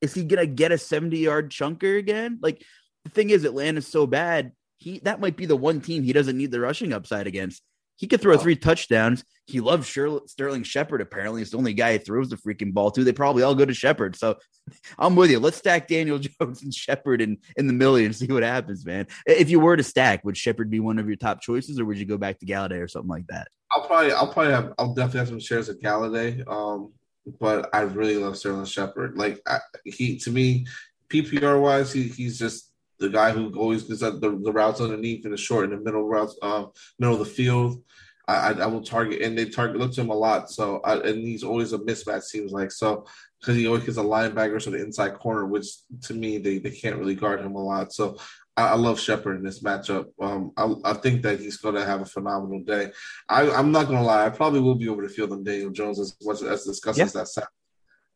Is 0.01 0.15
he 0.15 0.25
gonna 0.25 0.47
get 0.47 0.73
a 0.73 0.79
70 0.79 1.19
yard 1.19 1.51
chunker 1.51 1.99
again? 1.99 2.39
Like 2.43 2.63
the 3.05 3.11
thing 3.11 3.31
is, 3.31 3.45
Atlanta's 3.45 3.87
so 3.87 4.07
bad. 4.07 4.53
He 4.77 5.01
that 5.01 5.21
might 5.21 5.37
be 5.37 5.47
the 5.47 5.57
one 5.57 5.81
team 5.81 6.03
he 6.03 6.13
doesn't 6.13 6.37
need 6.37 6.51
the 6.51 6.61
rushing 6.61 6.93
upside 6.93 7.27
against. 7.27 7.63
He 7.99 8.07
could 8.07 8.21
throw 8.21 8.37
three 8.37 8.55
touchdowns. 8.55 9.25
He 9.47 9.59
loves 9.59 9.89
Sterling 9.89 10.63
Shepard. 10.63 11.01
Apparently, 11.01 11.43
it's 11.43 11.51
the 11.51 11.57
only 11.57 11.75
guy 11.75 11.93
he 11.93 11.99
throws 11.99 12.29
the 12.29 12.37
freaking 12.37 12.73
ball 12.73 12.93
to. 12.93 13.03
They 13.03 13.13
probably 13.13 13.43
all 13.43 13.57
go 13.57 13.65
to 13.65 13.75
Shepard. 13.75 14.15
So 14.15 14.37
I'm 14.99 15.17
with 15.17 15.33
you. 15.33 15.41
Let's 15.41 15.57
stack 15.57 15.89
Daniel 15.89 16.19
Jones 16.41 16.63
and 16.63 16.73
Shepard 16.73 17.21
in, 17.21 17.39
in 17.57 17.67
the 17.67 17.73
million 17.73 18.07
and 18.07 18.17
see 18.17 18.29
what 18.29 18.45
happens, 18.45 18.87
man. 18.87 19.09
If 19.27 19.51
you 19.51 19.59
were 19.59 19.77
to 19.77 19.83
stack, 19.83 20.25
would 20.25 20.37
Shepard 20.37 20.71
be 20.71 20.79
one 20.79 21.01
of 21.01 21.09
your 21.09 21.17
top 21.17 21.41
choices, 21.41 21.81
or 21.81 21.85
would 21.87 21.99
you 21.99 22.05
go 22.05 22.19
back 22.19 22.39
to 22.39 22.47
Golladay 22.47 22.81
or 22.81 22.87
something 22.87 23.11
like 23.11 23.27
that? 23.31 23.49
I'll 23.79 23.87
probably, 23.87 24.13
I'll 24.13 24.33
probably 24.33 24.53
have, 24.53 24.73
I'll 24.79 24.95
definitely 24.95 25.21
have 25.21 25.29
some 25.29 25.41
shares 25.41 25.69
of 25.69 25.79
Golladay. 25.79 26.47
Um, 26.49 26.93
but 27.39 27.69
I 27.73 27.83
really 27.83 28.17
love 28.17 28.37
Sterling 28.37 28.65
Shepard. 28.65 29.17
Like 29.17 29.41
I, 29.47 29.59
he, 29.85 30.19
to 30.19 30.31
me, 30.31 30.67
PPR 31.09 31.61
wise, 31.61 31.93
he, 31.93 32.05
he's 32.09 32.39
just 32.39 32.73
the 32.99 33.09
guy 33.09 33.31
who 33.31 33.55
always 33.57 33.85
gets 33.85 34.01
the, 34.01 34.11
the 34.11 34.53
routes 34.53 34.81
underneath 34.81 35.25
and 35.25 35.33
the 35.33 35.39
short 35.39 35.65
and 35.65 35.73
the 35.73 35.85
middle 35.85 36.05
routes, 36.05 36.37
um, 36.43 36.73
middle 36.99 37.15
of 37.15 37.21
the 37.21 37.33
field. 37.33 37.83
I, 38.27 38.53
I, 38.53 38.67
will 38.67 38.83
target, 38.83 39.23
and 39.23 39.39
they 39.39 39.49
target 39.49 39.79
look 39.79 39.95
to 39.95 40.03
him 40.03 40.11
a 40.11 40.15
lot. 40.15 40.51
So, 40.51 40.81
I, 40.85 40.97
and 40.97 41.27
he's 41.27 41.43
always 41.43 41.73
a 41.73 41.79
mismatch. 41.79 42.25
Seems 42.25 42.53
like 42.53 42.71
so 42.71 43.07
because 43.41 43.57
he 43.57 43.67
always 43.67 43.85
gets 43.85 43.97
a 43.97 44.03
linebacker 44.03 44.67
or 44.67 44.71
the 44.71 44.83
inside 44.83 45.15
corner, 45.15 45.47
which 45.47 45.67
to 46.03 46.13
me 46.13 46.37
they, 46.37 46.59
they 46.59 46.73
can't 46.73 46.99
really 46.99 47.15
guard 47.15 47.41
him 47.41 47.55
a 47.55 47.63
lot. 47.63 47.93
So, 47.95 48.19
I, 48.63 48.75
love 48.75 49.01
Shepard 49.01 49.39
in 49.39 49.45
this 49.45 49.63
matchup. 49.63 50.07
Um, 50.21 50.53
I, 50.57 50.73
I 50.85 50.93
think 50.95 51.23
that 51.23 51.41
he's 51.41 51.57
going 51.59 51.75
to 51.75 51.85
have 51.85 52.01
a 52.01 52.07
phenomenal 52.07 52.61
day. 52.65 52.93
I, 53.29 53.43
am 53.43 53.73
not 53.73 53.87
going 53.87 53.99
to 53.99 54.05
lie, 54.05 54.27
I 54.27 54.31
probably 54.31 54.61
will 54.61 54.75
be 54.75 54.89
over 54.89 55.03
the 55.03 55.09
field 55.09 55.33
on 55.33 55.45
Daniel 55.45 55.71
Jones 55.71 55.99
as 56.01 56.17
much 56.23 56.43
as 56.43 56.65
discussed 56.65 57.01
as 57.01 57.13
that 57.13 57.29
sounds 57.29 57.49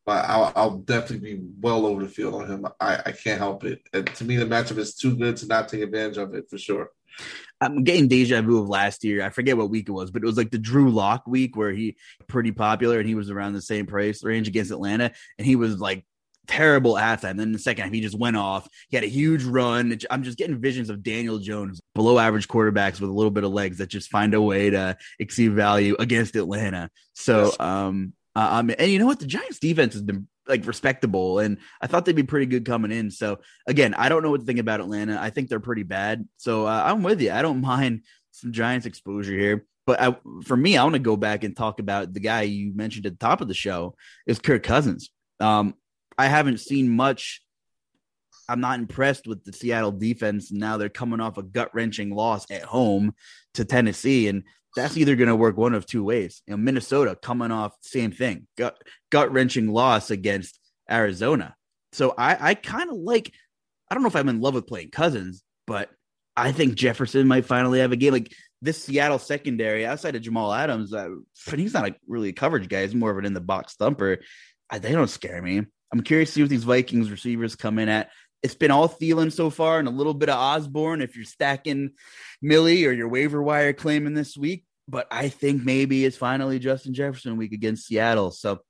but 0.05 0.25
I'll, 0.25 0.53
I'll, 0.57 0.79
definitely 0.79 1.37
be 1.37 1.43
well 1.61 1.87
over 1.87 2.03
the 2.03 2.09
field 2.09 2.35
on 2.35 2.51
him. 2.51 2.67
I, 2.81 3.01
I 3.07 3.13
can't 3.13 3.39
help 3.39 3.65
it. 3.65 3.83
And 3.93 4.07
to 4.17 4.25
me, 4.25 4.37
the 4.37 4.47
matchup 4.47 4.79
is 4.79 4.95
too 4.95 5.17
good 5.17 5.37
to 5.39 5.47
not 5.47 5.69
take 5.69 5.83
advantage 5.83 6.19
of 6.19 6.35
it 6.35 6.51
for 6.51 6.59
sure. 6.59 6.91
I'm 7.61 7.85
getting 7.85 8.09
deja 8.09 8.43
vu 8.43 8.59
of 8.59 8.69
last 8.69 9.05
year. 9.05 9.23
I 9.23 9.31
forget 9.31 9.57
what 9.57 9.71
week 9.71 9.89
it 9.89 9.93
was, 9.93 10.11
but 10.11 10.23
it 10.23 10.27
was 10.27 10.37
like 10.37 10.51
the 10.51 10.59
Drew 10.59 10.91
Lock 10.91 11.27
week 11.27 11.57
where 11.57 11.73
he 11.73 11.97
pretty 12.27 12.51
popular 12.51 12.99
and 12.99 13.09
he 13.09 13.15
was 13.15 13.31
around 13.31 13.53
the 13.53 13.63
same 13.63 13.87
price 13.87 14.25
range 14.25 14.49
against 14.49 14.73
Atlanta, 14.73 15.13
and 15.39 15.47
he 15.47 15.55
was 15.55 15.79
like 15.79 16.05
terrible 16.47 16.99
at 16.99 17.23
that. 17.23 17.31
And 17.31 17.41
then 17.41 17.53
the 17.53 17.59
second 17.59 17.85
half, 17.85 17.93
he 17.93 18.01
just 18.01 18.19
went 18.19 18.37
off. 18.37 18.69
He 18.89 18.97
had 18.97 19.05
a 19.05 19.09
huge 19.09 19.45
run. 19.45 19.99
I'm 20.11 20.23
just 20.23 20.39
getting 20.39 20.61
visions 20.61 20.91
of 20.91 21.03
Daniel 21.03 21.39
Jones, 21.39 21.81
below 21.95 22.19
average 22.19 22.49
quarterbacks 22.49 23.01
with 23.01 23.11
a 23.11 23.13
little 23.13 23.31
bit 23.31 23.45
of 23.45 23.53
legs 23.53 23.79
that 23.79 23.89
just 23.89 24.11
find 24.11 24.35
a 24.35 24.43
way 24.43 24.71
to 24.71 24.97
exceed 25.19 25.53
value 25.53 25.97
against 25.99 26.37
Atlanta. 26.37 26.91
So, 27.15 27.53
um, 27.61 28.15
um, 28.35 28.71
and 28.79 28.91
you 28.91 28.99
know 28.99 29.07
what? 29.07 29.21
The 29.21 29.27
Giants 29.27 29.59
defense 29.59 29.93
has 29.93 30.03
been 30.03 30.27
like 30.49 30.67
respectable, 30.67 31.39
and 31.39 31.59
I 31.81 31.87
thought 31.87 32.05
they'd 32.05 32.17
be 32.17 32.23
pretty 32.23 32.47
good 32.47 32.65
coming 32.65 32.91
in. 32.91 33.11
So 33.11 33.41
again, 33.67 33.95
I 33.95 34.09
don't 34.09 34.23
know 34.23 34.31
what 34.31 34.41
to 34.41 34.47
think 34.47 34.59
about 34.59 34.81
Atlanta. 34.81 35.19
I 35.21 35.31
think 35.31 35.49
they're 35.49 35.61
pretty 35.61 35.83
bad. 35.83 36.27
So 36.39 36.67
uh, 36.67 36.83
I'm 36.85 37.03
with 37.03 37.21
you. 37.21 37.31
I 37.31 37.43
don't 37.43 37.61
mind 37.63 38.05
some 38.33 38.53
Giants 38.53 38.87
exposure 38.87 39.37
here. 39.37 39.67
But 39.85 40.01
I, 40.01 40.17
for 40.45 40.57
me, 40.57 40.77
I 40.77 40.85
want 40.85 40.95
to 40.95 41.01
go 41.01 41.17
back 41.17 41.43
and 41.43 41.57
talk 41.57 41.81
about 41.81 42.13
the 42.13 42.21
guy 42.21 42.43
you 42.43 42.73
mentioned 42.75 43.05
at 43.05 43.19
the 43.19 43.19
top 43.19 43.41
of 43.41 43.49
the 43.49 43.55
show 43.55 43.97
is 44.27 44.39
Kirk 44.39 44.63
Cousins. 44.63 45.11
Um, 45.41 45.75
I 46.19 46.27
haven't 46.27 46.61
seen 46.61 46.89
much. 46.89 47.43
I'm 48.49 48.61
not 48.61 48.79
impressed 48.79 49.27
with 49.27 49.45
the 49.45 49.53
Seattle 49.53 49.93
defense. 49.93 50.51
Now 50.53 50.77
they're 50.77 50.89
coming 50.89 51.21
off 51.21 51.39
a 51.39 51.43
gut 51.43 51.71
wrenching 51.75 52.11
loss 52.15 52.51
at 52.51 52.63
home 52.63 53.15
to 53.55 53.65
Tennessee, 53.65 54.29
and 54.29 54.45
that's 54.77 54.97
either 54.97 55.17
going 55.17 55.29
to 55.29 55.37
work 55.37 55.57
one 55.57 55.75
of 55.75 55.87
two 55.87 56.05
ways. 56.05 56.43
You 56.47 56.53
know, 56.53 56.57
Minnesota 56.59 57.17
coming 57.21 57.51
off 57.51 57.75
same 57.81 58.13
thing, 58.13 58.47
gut 58.57 59.33
wrenching 59.33 59.69
loss 59.69 60.11
against 60.11 60.59
Arizona. 60.91 61.55
So 61.93 62.15
I 62.17 62.51
I 62.51 62.55
kind 62.55 62.91
of 62.91 62.97
like. 62.97 63.33
I 63.91 63.95
don't 63.95 64.03
know 64.03 64.09
if 64.09 64.17
I'm 64.17 64.31
in 64.31 64.41
love 64.41 64.55
with 64.55 64.67
playing 64.67 64.91
Cousins, 64.91 65.43
but 65.67 65.91
I 66.35 66.53
think 66.53 66.75
Jefferson 66.75 67.29
might 67.29 67.45
finally 67.45 67.81
have 67.81 67.93
a 67.93 67.97
game 67.97 68.13
like 68.13 68.33
this. 68.63 68.83
Seattle 68.83 69.19
secondary 69.19 69.85
outside 69.85 70.17
of 70.17 70.23
Jamal 70.23 70.53
Adams, 70.53 70.95
uh, 70.95 71.11
he's 71.55 71.75
not 71.75 71.89
a, 71.89 71.95
really 72.07 72.31
a 72.31 72.33
coverage 72.33 72.69
guy. 72.69 72.83
He's 72.83 72.95
more 72.95 73.11
of 73.11 73.19
an 73.19 73.27
in 73.27 73.35
the 73.35 73.41
box 73.41 73.75
thumper. 73.75 74.21
I, 74.71 74.79
they 74.79 74.93
don't 74.93 75.11
scare 75.11 75.43
me. 75.43 75.67
I'm 75.93 76.03
curious 76.03 76.31
to 76.31 76.35
see 76.35 76.43
what 76.43 76.51
these 76.51 76.65
Vikings 76.65 77.11
receivers 77.11 77.55
come 77.55 77.79
in 77.79 77.89
at 77.89 78.11
it's 78.43 78.55
been 78.55 78.71
all 78.71 78.89
Thielen 78.89 79.33
so 79.33 79.51
far 79.51 79.79
and 79.79 79.87
a 79.87 79.93
little 79.93 80.15
bit 80.15 80.29
of 80.29 80.37
Osborn 80.37 81.01
if 81.01 81.17
you're 81.17 81.25
stacking 81.25 81.93
Milly 82.41 82.85
or 82.85 82.93
your 82.93 83.09
waiver 83.09 83.43
wire 83.43 83.73
claiming 83.73 84.15
this 84.15 84.37
week. 84.37 84.65
But 84.89 85.07
I 85.11 85.29
think 85.29 85.65
maybe 85.65 86.05
it's 86.05 86.17
finally 86.17 86.59
Justin 86.59 86.93
Jefferson 86.93 87.37
week 87.37 87.53
against 87.53 87.87
Seattle. 87.87 88.33
So 88.33 88.61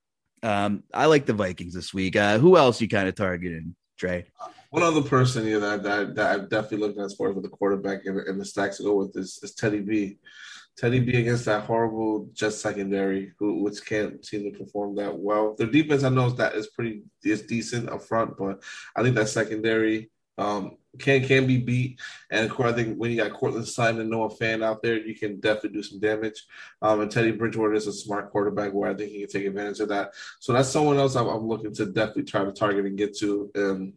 um, 0.43 0.83
I 0.93 1.07
like 1.07 1.25
the 1.25 1.33
Vikings 1.33 1.73
this 1.73 1.95
week. 1.95 2.17
Uh, 2.17 2.39
who 2.39 2.57
else 2.59 2.81
you 2.81 2.89
kind 2.89 3.09
of 3.09 3.15
targeting, 3.15 3.75
Dre? 3.97 4.27
One 4.69 4.83
other 4.83 5.03
person 5.03 5.49
know, 5.49 5.61
that, 5.61 5.83
that, 5.83 6.15
that 6.17 6.33
I've 6.33 6.49
definitely 6.51 6.87
looked 6.87 6.99
at 6.99 7.07
as 7.07 7.15
far 7.15 7.31
as 7.31 7.35
with 7.35 7.45
the 7.45 7.51
quarterback 7.51 8.05
and, 8.05 8.19
and 8.21 8.41
the 8.41 8.45
stacks 8.45 8.77
to 8.77 8.83
go 8.83 8.97
with 8.97 9.17
is, 9.17 9.39
is 9.43 9.55
Teddy 9.55 9.81
B. 9.81 10.19
Teddy 10.77 11.01
B 11.01 11.17
against 11.19 11.45
that 11.45 11.65
horrible 11.65 12.29
just 12.33 12.61
secondary, 12.61 13.33
who 13.39 13.63
which 13.63 13.85
can't 13.85 14.25
seem 14.25 14.51
to 14.51 14.59
perform 14.59 14.97
that 14.97 15.17
well. 15.17 15.55
Their 15.57 15.67
defense, 15.67 16.03
I 16.03 16.09
know, 16.09 16.27
is 16.27 16.35
that 16.37 16.55
is 16.55 16.69
pretty 16.69 17.03
is 17.25 17.43
decent 17.43 17.91
up 17.91 18.03
front, 18.03 18.37
but 18.39 18.63
I 18.97 19.03
think 19.03 19.15
that 19.17 19.29
secondary 19.29 20.11
um, 20.39 20.79
can 20.99 21.25
can 21.27 21.47
be 21.47 21.59
beat. 21.59 22.01
And 22.31 22.47
of 22.47 22.57
course, 22.57 22.73
I 22.73 22.75
think 22.75 22.97
when 22.97 23.11
you 23.11 23.19
got 23.19 23.33
Courtland 23.33 23.69
Sutton 23.69 24.01
and 24.01 24.11
Noah 24.11 24.31
Fant 24.31 24.65
out 24.65 24.83
there, 24.83 24.99
you 24.99 25.15
can 25.15 25.41
definitely 25.41 25.71
do 25.71 25.83
some 25.83 26.01
damage. 26.01 26.43
Um, 26.81 27.01
and 27.01 27.11
Teddy 27.11 27.33
Bridgewater 27.33 27.75
is 27.75 27.87
a 27.87 27.93
smart 27.93 28.31
quarterback 28.31 28.73
where 28.73 28.91
I 28.91 28.95
think 28.95 29.11
he 29.11 29.21
can 29.21 29.29
take 29.29 29.47
advantage 29.47 29.81
of 29.81 29.89
that. 29.91 30.13
So 30.41 30.53
that's 30.53 30.69
someone 30.69 30.99
else 30.99 31.17
I'm, 31.17 31.29
I'm 31.29 31.47
looking 31.47 31.75
to 31.75 31.87
definitely 31.87 32.25
try 32.25 32.45
to 32.45 32.53
target 32.53 32.87
and 32.87 32.99
get 32.99 33.17
to. 33.19 33.51
Um, 33.57 33.93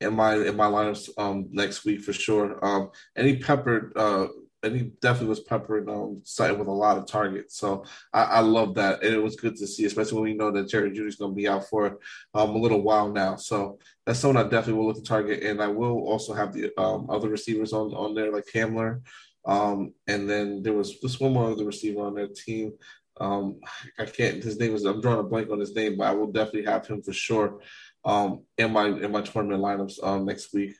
in 0.00 0.14
my 0.14 0.34
in 0.34 0.56
my 0.56 0.66
lineups 0.66 1.10
um, 1.16 1.48
next 1.52 1.84
week 1.84 2.00
for 2.00 2.12
sure. 2.12 2.58
Um, 2.64 2.90
any 3.16 3.36
peppered 3.36 3.92
uh, 3.96 4.26
and 4.62 4.76
he 4.76 4.82
definitely 5.00 5.28
was 5.28 5.40
peppering 5.40 5.88
um 5.88 6.20
Sutton 6.24 6.58
with 6.58 6.68
a 6.68 6.72
lot 6.72 6.98
of 6.98 7.06
targets. 7.06 7.56
So 7.56 7.84
I, 8.12 8.22
I 8.22 8.40
love 8.40 8.74
that, 8.76 9.02
and 9.02 9.14
it 9.14 9.22
was 9.22 9.36
good 9.36 9.56
to 9.56 9.66
see, 9.66 9.84
especially 9.84 10.14
when 10.14 10.30
we 10.30 10.34
know 10.34 10.50
that 10.50 10.68
Jerry 10.68 10.90
Jeudy's 10.90 11.16
going 11.16 11.32
to 11.32 11.36
be 11.36 11.48
out 11.48 11.68
for 11.68 11.98
um, 12.34 12.50
a 12.50 12.58
little 12.58 12.82
while 12.82 13.10
now. 13.10 13.36
So 13.36 13.78
that's 14.06 14.18
someone 14.18 14.44
I 14.44 14.48
definitely 14.48 14.74
will 14.74 14.86
look 14.86 14.96
to 14.96 15.02
target, 15.02 15.42
and 15.42 15.62
I 15.62 15.68
will 15.68 15.98
also 16.08 16.32
have 16.34 16.52
the 16.52 16.70
um, 16.80 17.08
other 17.10 17.28
receivers 17.28 17.72
on 17.72 17.92
on 17.94 18.14
there 18.14 18.32
like 18.32 18.46
Hamler, 18.54 19.02
um, 19.44 19.94
and 20.06 20.28
then 20.28 20.62
there 20.62 20.74
was 20.74 20.98
just 20.98 21.20
one 21.20 21.32
more 21.32 21.50
other 21.50 21.64
receiver 21.64 22.02
on 22.02 22.14
their 22.14 22.28
team. 22.28 22.72
Um, 23.20 23.60
I 23.98 24.06
can't. 24.06 24.42
His 24.42 24.58
name 24.58 24.74
is. 24.74 24.84
I'm 24.84 25.00
drawing 25.00 25.20
a 25.20 25.22
blank 25.22 25.50
on 25.50 25.60
his 25.60 25.74
name, 25.74 25.98
but 25.98 26.06
I 26.06 26.14
will 26.14 26.32
definitely 26.32 26.64
have 26.64 26.86
him 26.86 27.02
for 27.02 27.12
sure 27.12 27.60
um, 28.04 28.44
in 28.56 28.72
my 28.72 28.86
in 28.86 29.12
my 29.12 29.22
tournament 29.22 29.62
lineups 29.62 30.02
um, 30.02 30.24
next 30.24 30.52
week. 30.54 30.74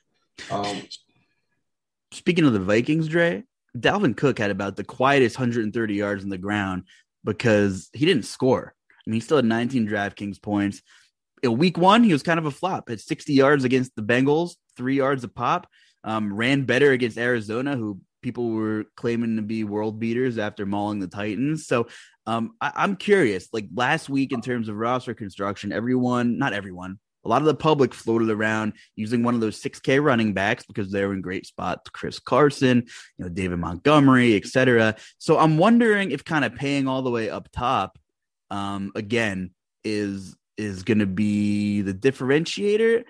Um, 0.50 0.82
Speaking 2.12 2.44
of 2.44 2.52
the 2.52 2.60
Vikings, 2.60 3.08
Dre, 3.08 3.44
Dalvin 3.76 4.16
Cook 4.16 4.38
had 4.38 4.50
about 4.50 4.76
the 4.76 4.84
quietest 4.84 5.38
130 5.38 5.94
yards 5.94 6.22
on 6.22 6.28
the 6.28 6.38
ground 6.38 6.84
because 7.24 7.88
he 7.92 8.04
didn't 8.04 8.24
score. 8.24 8.74
I 8.90 9.10
mean, 9.10 9.14
he 9.14 9.20
still 9.20 9.38
had 9.38 9.44
19 9.44 9.88
DraftKings 9.88 10.40
points. 10.42 10.82
In 11.42 11.58
week 11.58 11.76
one, 11.76 12.04
he 12.04 12.12
was 12.12 12.22
kind 12.22 12.38
of 12.38 12.46
a 12.46 12.50
flop. 12.50 12.88
Had 12.88 13.00
60 13.00 13.32
yards 13.32 13.64
against 13.64 13.96
the 13.96 14.02
Bengals, 14.02 14.52
three 14.76 14.96
yards 14.96 15.24
a 15.24 15.28
pop. 15.28 15.66
Um, 16.04 16.34
ran 16.34 16.64
better 16.64 16.90
against 16.90 17.16
Arizona, 17.16 17.76
who 17.76 18.00
people 18.22 18.50
were 18.50 18.84
claiming 18.96 19.36
to 19.36 19.42
be 19.42 19.64
world 19.64 20.00
beaters 20.00 20.38
after 20.38 20.66
mauling 20.66 21.00
the 21.00 21.08
Titans. 21.08 21.66
So 21.66 21.88
um, 22.26 22.52
I- 22.60 22.84
am 22.84 22.96
curious. 22.96 23.48
Like 23.52 23.68
last 23.74 24.08
week, 24.08 24.32
in 24.32 24.40
terms 24.40 24.68
of 24.68 24.76
roster 24.76 25.14
construction, 25.14 25.72
everyone, 25.72 26.38
not 26.38 26.52
everyone, 26.52 26.98
a 27.24 27.28
lot 27.28 27.42
of 27.42 27.46
the 27.46 27.54
public 27.54 27.94
floated 27.94 28.30
around 28.30 28.74
using 28.96 29.22
one 29.22 29.34
of 29.34 29.40
those 29.40 29.60
6K 29.62 30.02
running 30.02 30.32
backs 30.32 30.64
because 30.66 30.90
they're 30.90 31.12
in 31.12 31.20
great 31.20 31.46
spots. 31.46 31.90
Chris 31.90 32.18
Carson, 32.18 32.84
you 33.18 33.24
know, 33.24 33.28
David 33.28 33.58
Montgomery, 33.58 34.36
etc. 34.36 34.96
So 35.18 35.38
I'm 35.38 35.58
wondering 35.58 36.10
if 36.10 36.24
kind 36.24 36.44
of 36.44 36.54
paying 36.54 36.88
all 36.88 37.02
the 37.02 37.10
way 37.10 37.30
up 37.30 37.48
top, 37.52 37.98
um, 38.50 38.92
again, 38.94 39.50
is 39.84 40.36
is 40.56 40.82
going 40.82 40.98
to 40.98 41.06
be 41.06 41.82
the 41.82 41.94
differentiator. 41.94 43.04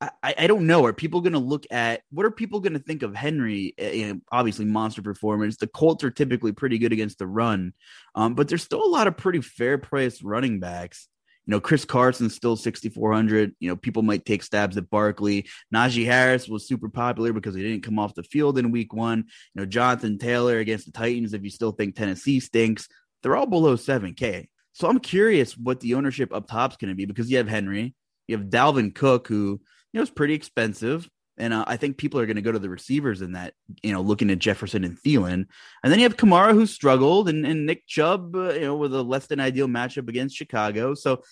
I, 0.00 0.34
I 0.38 0.46
don't 0.46 0.66
know. 0.66 0.84
Are 0.84 0.92
people 0.92 1.20
going 1.22 1.32
to 1.32 1.38
look 1.38 1.66
at 1.70 2.02
what 2.10 2.26
are 2.26 2.30
people 2.30 2.60
going 2.60 2.74
to 2.74 2.78
think 2.78 3.02
of 3.02 3.14
Henry? 3.14 3.74
Eh, 3.78 3.92
you 3.92 4.08
know, 4.08 4.20
obviously, 4.30 4.66
monster 4.66 5.02
performance. 5.02 5.56
The 5.56 5.66
Colts 5.66 6.04
are 6.04 6.10
typically 6.10 6.52
pretty 6.52 6.78
good 6.78 6.92
against 6.92 7.18
the 7.18 7.26
run, 7.26 7.72
um, 8.14 8.34
but 8.34 8.48
there's 8.48 8.62
still 8.62 8.84
a 8.84 8.90
lot 8.90 9.06
of 9.06 9.16
pretty 9.16 9.40
fair 9.40 9.78
priced 9.78 10.22
running 10.22 10.60
backs 10.60 11.08
You 11.46 11.52
know, 11.52 11.60
Chris 11.60 11.84
Carson's 11.84 12.34
still 12.34 12.56
6,400. 12.56 13.54
You 13.60 13.68
know, 13.68 13.76
people 13.76 14.02
might 14.02 14.24
take 14.24 14.42
stabs 14.42 14.76
at 14.76 14.88
Barkley. 14.88 15.46
Najee 15.74 16.06
Harris 16.06 16.48
was 16.48 16.66
super 16.66 16.88
popular 16.88 17.32
because 17.32 17.54
he 17.54 17.62
didn't 17.62 17.84
come 17.84 17.98
off 17.98 18.14
the 18.14 18.22
field 18.22 18.58
in 18.58 18.70
week 18.70 18.94
one. 18.94 19.24
You 19.54 19.60
know, 19.60 19.66
Jonathan 19.66 20.18
Taylor 20.18 20.58
against 20.58 20.86
the 20.86 20.92
Titans, 20.92 21.34
if 21.34 21.44
you 21.44 21.50
still 21.50 21.72
think 21.72 21.94
Tennessee 21.94 22.40
stinks, 22.40 22.88
they're 23.22 23.36
all 23.36 23.46
below 23.46 23.76
7K. 23.76 24.48
So 24.72 24.88
I'm 24.88 25.00
curious 25.00 25.56
what 25.56 25.80
the 25.80 25.94
ownership 25.94 26.32
up 26.34 26.48
top's 26.48 26.76
going 26.76 26.88
to 26.88 26.96
be 26.96 27.04
because 27.04 27.30
you 27.30 27.36
have 27.36 27.48
Henry, 27.48 27.94
you 28.26 28.36
have 28.36 28.46
Dalvin 28.46 28.94
Cook, 28.94 29.28
who, 29.28 29.60
you 29.92 29.98
know, 29.98 30.02
is 30.02 30.10
pretty 30.10 30.34
expensive. 30.34 31.08
And 31.36 31.52
uh, 31.52 31.64
I 31.66 31.76
think 31.76 31.96
people 31.96 32.20
are 32.20 32.26
going 32.26 32.36
to 32.36 32.42
go 32.42 32.52
to 32.52 32.58
the 32.58 32.68
receivers 32.68 33.20
in 33.20 33.32
that, 33.32 33.54
you 33.82 33.92
know, 33.92 34.00
looking 34.00 34.30
at 34.30 34.38
Jefferson 34.38 34.84
and 34.84 34.96
Thielen. 34.96 35.46
And 35.82 35.92
then 35.92 35.98
you 35.98 36.04
have 36.04 36.16
Kamara, 36.16 36.52
who 36.52 36.66
struggled, 36.66 37.28
and, 37.28 37.44
and 37.44 37.66
Nick 37.66 37.86
Chubb, 37.86 38.36
uh, 38.36 38.52
you 38.52 38.60
know, 38.60 38.76
with 38.76 38.94
a 38.94 39.02
less 39.02 39.26
than 39.26 39.40
ideal 39.40 39.66
matchup 39.66 40.08
against 40.08 40.36
Chicago. 40.36 40.94
So 40.94 41.22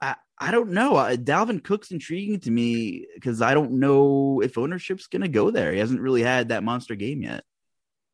I, 0.00 0.16
I 0.38 0.50
don't 0.50 0.70
know. 0.70 0.96
Uh, 0.96 1.16
Dalvin 1.16 1.62
Cook's 1.62 1.90
intriguing 1.90 2.40
to 2.40 2.50
me 2.50 3.06
because 3.14 3.42
I 3.42 3.54
don't 3.54 3.72
know 3.72 4.40
if 4.42 4.56
ownership's 4.56 5.06
going 5.06 5.22
to 5.22 5.28
go 5.28 5.50
there. 5.50 5.72
He 5.72 5.78
hasn't 5.78 6.00
really 6.00 6.22
had 6.22 6.48
that 6.48 6.64
monster 6.64 6.94
game 6.94 7.22
yet. 7.22 7.44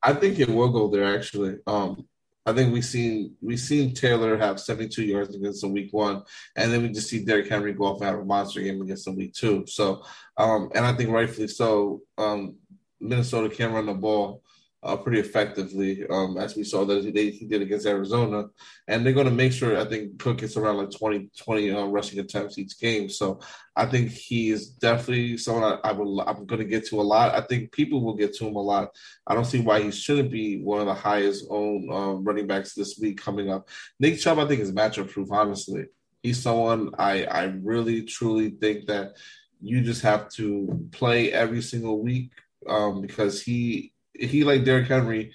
I 0.03 0.13
think 0.13 0.39
it 0.39 0.49
will 0.49 0.69
go 0.69 0.89
there, 0.89 1.15
actually. 1.15 1.57
Um, 1.65 2.07
I 2.45 2.53
think 2.53 2.73
we 2.73 2.81
seen 2.81 3.35
we 3.41 3.57
seen 3.57 3.93
Taylor 3.93 4.37
have 4.37 4.59
72 4.59 5.03
yards 5.03 5.35
against 5.35 5.63
in 5.63 5.71
week 5.71 5.89
one, 5.91 6.23
and 6.55 6.71
then 6.71 6.81
we 6.81 6.89
just 6.89 7.09
see 7.09 7.23
Derrick 7.23 7.49
Henry 7.49 7.73
go 7.73 7.85
off 7.85 8.01
and 8.01 8.09
have 8.09 8.19
a 8.19 8.25
monster 8.25 8.61
game 8.61 8.81
against 8.81 9.07
in 9.07 9.15
week 9.15 9.33
two. 9.33 9.65
So, 9.67 10.03
um, 10.37 10.71
and 10.73 10.85
I 10.85 10.93
think 10.93 11.09
rightfully 11.09 11.47
so. 11.47 12.01
Um, 12.17 12.55
Minnesota 13.01 13.53
can 13.53 13.71
run 13.71 13.85
the 13.85 13.93
ball 13.93 14.43
uh, 14.81 14.95
pretty 14.95 15.19
effectively, 15.19 16.05
um, 16.09 16.37
as 16.37 16.55
we 16.55 16.63
saw 16.63 16.85
that 16.85 17.03
he, 17.03 17.45
did 17.45 17.61
against 17.61 17.85
Arizona. 17.85 18.45
And 18.87 19.05
they're 19.05 19.13
going 19.13 19.27
to 19.27 19.31
make 19.31 19.51
sure, 19.51 19.77
I 19.77 19.83
think, 19.83 20.19
Cook 20.19 20.37
gets 20.37 20.55
around 20.55 20.77
like 20.77 20.91
20, 20.91 21.29
20 21.37 21.71
uh, 21.71 21.85
rushing 21.85 22.19
attempts 22.19 22.57
each 22.57 22.79
game. 22.79 23.09
So 23.09 23.41
I 23.75 23.85
think 23.85 24.11
he 24.11 24.51
is 24.51 24.69
definitely 24.69 25.37
someone 25.37 25.63
I, 25.83 25.89
I 25.89 25.91
will, 25.91 26.21
I'm 26.21 26.45
going 26.45 26.59
to 26.59 26.65
get 26.65 26.85
to 26.87 27.01
a 27.01 27.03
lot. 27.03 27.35
I 27.35 27.41
think 27.41 27.73
people 27.73 28.01
will 28.01 28.15
get 28.15 28.33
to 28.35 28.47
him 28.47 28.55
a 28.55 28.61
lot. 28.61 28.89
I 29.27 29.35
don't 29.35 29.45
see 29.45 29.59
why 29.59 29.81
he 29.81 29.91
shouldn't 29.91 30.31
be 30.31 30.61
one 30.61 30.79
of 30.79 30.87
the 30.87 30.93
highest 30.93 31.45
owned 31.49 31.91
um, 31.91 32.23
running 32.23 32.47
backs 32.47 32.73
this 32.73 32.97
week 33.01 33.21
coming 33.21 33.49
up. 33.49 33.67
Nick 33.99 34.19
Chubb, 34.19 34.39
I 34.39 34.47
think, 34.47 34.61
is 34.61 34.71
matchup 34.71 35.11
proof, 35.11 35.29
honestly. 35.31 35.87
He's 36.23 36.41
someone 36.41 36.91
I, 36.97 37.25
I 37.25 37.43
really, 37.63 38.03
truly 38.03 38.51
think 38.51 38.87
that 38.87 39.17
you 39.61 39.81
just 39.81 40.03
have 40.03 40.29
to 40.29 40.87
play 40.91 41.33
every 41.33 41.61
single 41.61 42.01
week 42.01 42.31
um, 42.67 43.01
because 43.01 43.41
he 43.41 43.93
he 44.13 44.43
like 44.43 44.63
Derrick 44.63 44.87
Henry, 44.87 45.33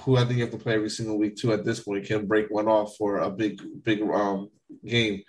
who 0.00 0.16
I 0.16 0.24
think 0.24 0.38
you 0.38 0.44
have 0.44 0.52
to 0.52 0.58
play 0.58 0.74
every 0.74 0.90
single 0.90 1.18
week 1.18 1.36
too. 1.36 1.52
At 1.52 1.64
this 1.64 1.80
point, 1.80 2.02
he 2.02 2.08
can 2.08 2.26
break 2.26 2.50
one 2.50 2.68
off 2.68 2.96
for 2.96 3.18
a 3.18 3.30
big 3.30 3.60
big 3.82 4.02
um 4.02 4.50
game, 4.84 5.22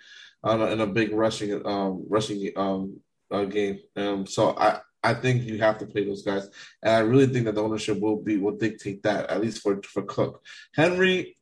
uh, 0.44 0.68
in 0.70 0.80
a 0.80 0.86
big 0.86 1.12
rushing 1.12 1.66
um 1.66 2.04
rushing 2.08 2.50
um 2.56 3.00
uh, 3.30 3.44
game. 3.44 3.78
Um, 3.96 4.26
so 4.26 4.56
I. 4.56 4.80
I 5.04 5.14
think 5.14 5.44
you 5.44 5.58
have 5.58 5.78
to 5.78 5.86
play 5.86 6.04
those 6.04 6.22
guys, 6.22 6.48
and 6.82 6.92
I 6.92 6.98
really 6.98 7.28
think 7.28 7.44
that 7.44 7.54
the 7.54 7.62
ownership 7.62 8.00
will 8.00 8.20
be 8.20 8.36
will 8.36 8.56
dictate 8.56 9.04
that 9.04 9.30
at 9.30 9.40
least 9.40 9.62
for 9.62 9.80
for 9.84 10.02
Cook. 10.02 10.42
Henry, 10.74 11.36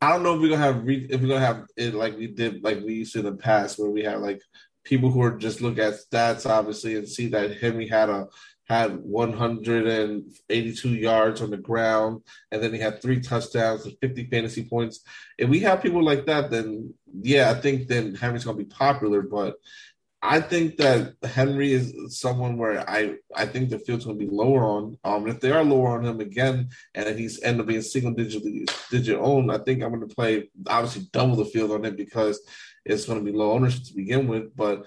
I 0.00 0.10
don't 0.10 0.22
know 0.22 0.34
if 0.34 0.40
we're 0.40 0.50
gonna 0.50 0.62
have 0.62 0.84
re- 0.84 1.08
if 1.10 1.20
we're 1.20 1.28
gonna 1.28 1.44
have 1.44 1.66
it 1.76 1.94
like 1.94 2.16
we 2.16 2.28
did 2.28 2.62
like 2.62 2.80
we 2.84 2.94
used 2.94 3.12
to 3.14 3.18
in 3.18 3.24
the 3.26 3.32
past 3.32 3.78
where 3.78 3.90
we 3.90 4.02
had 4.02 4.20
like 4.20 4.40
people 4.84 5.10
who 5.10 5.20
are 5.22 5.36
just 5.36 5.60
look 5.60 5.78
at 5.78 5.94
stats 5.94 6.48
obviously 6.48 6.96
and 6.96 7.08
see 7.08 7.26
that 7.28 7.58
Henry 7.58 7.86
had 7.86 8.08
a 8.08 8.26
had 8.70 9.02
182 9.02 10.88
yards 10.90 11.42
on 11.42 11.50
the 11.50 11.56
ground, 11.56 12.22
and 12.52 12.62
then 12.62 12.72
he 12.72 12.78
had 12.78 13.02
three 13.02 13.20
touchdowns 13.20 13.84
and 13.84 13.96
50 14.00 14.26
fantasy 14.26 14.62
points. 14.62 15.00
If 15.36 15.48
we 15.48 15.58
have 15.60 15.82
people 15.82 16.04
like 16.04 16.24
that, 16.26 16.52
then 16.52 16.94
yeah, 17.12 17.50
I 17.50 17.54
think 17.54 17.88
then 17.88 18.14
Henry's 18.14 18.44
going 18.44 18.56
to 18.56 18.62
be 18.62 18.70
popular. 18.70 19.22
But 19.22 19.56
I 20.22 20.40
think 20.40 20.76
that 20.76 21.16
Henry 21.24 21.72
is 21.72 22.16
someone 22.20 22.58
where 22.58 22.88
I 22.88 23.16
I 23.34 23.46
think 23.46 23.70
the 23.70 23.80
field's 23.80 24.04
going 24.04 24.20
to 24.20 24.24
be 24.24 24.30
lower 24.30 24.62
on. 24.64 24.96
Um, 25.02 25.26
if 25.26 25.40
they 25.40 25.50
are 25.50 25.64
lower 25.64 25.98
on 25.98 26.04
him 26.04 26.20
again, 26.20 26.68
and 26.94 27.08
if 27.08 27.18
he's 27.18 27.42
end 27.42 27.60
up 27.60 27.66
being 27.66 27.82
single 27.82 28.12
digit 28.12 28.44
digit 28.88 29.18
owned, 29.18 29.50
I 29.50 29.58
think 29.58 29.82
I'm 29.82 29.92
going 29.92 30.08
to 30.08 30.14
play 30.14 30.48
obviously 30.68 31.08
double 31.12 31.34
the 31.34 31.44
field 31.44 31.72
on 31.72 31.84
him 31.84 31.96
because 31.96 32.40
it's 32.84 33.06
going 33.06 33.18
to 33.18 33.24
be 33.24 33.36
low 33.36 33.50
ownership 33.50 33.82
to 33.86 33.94
begin 33.94 34.28
with. 34.28 34.54
But 34.54 34.86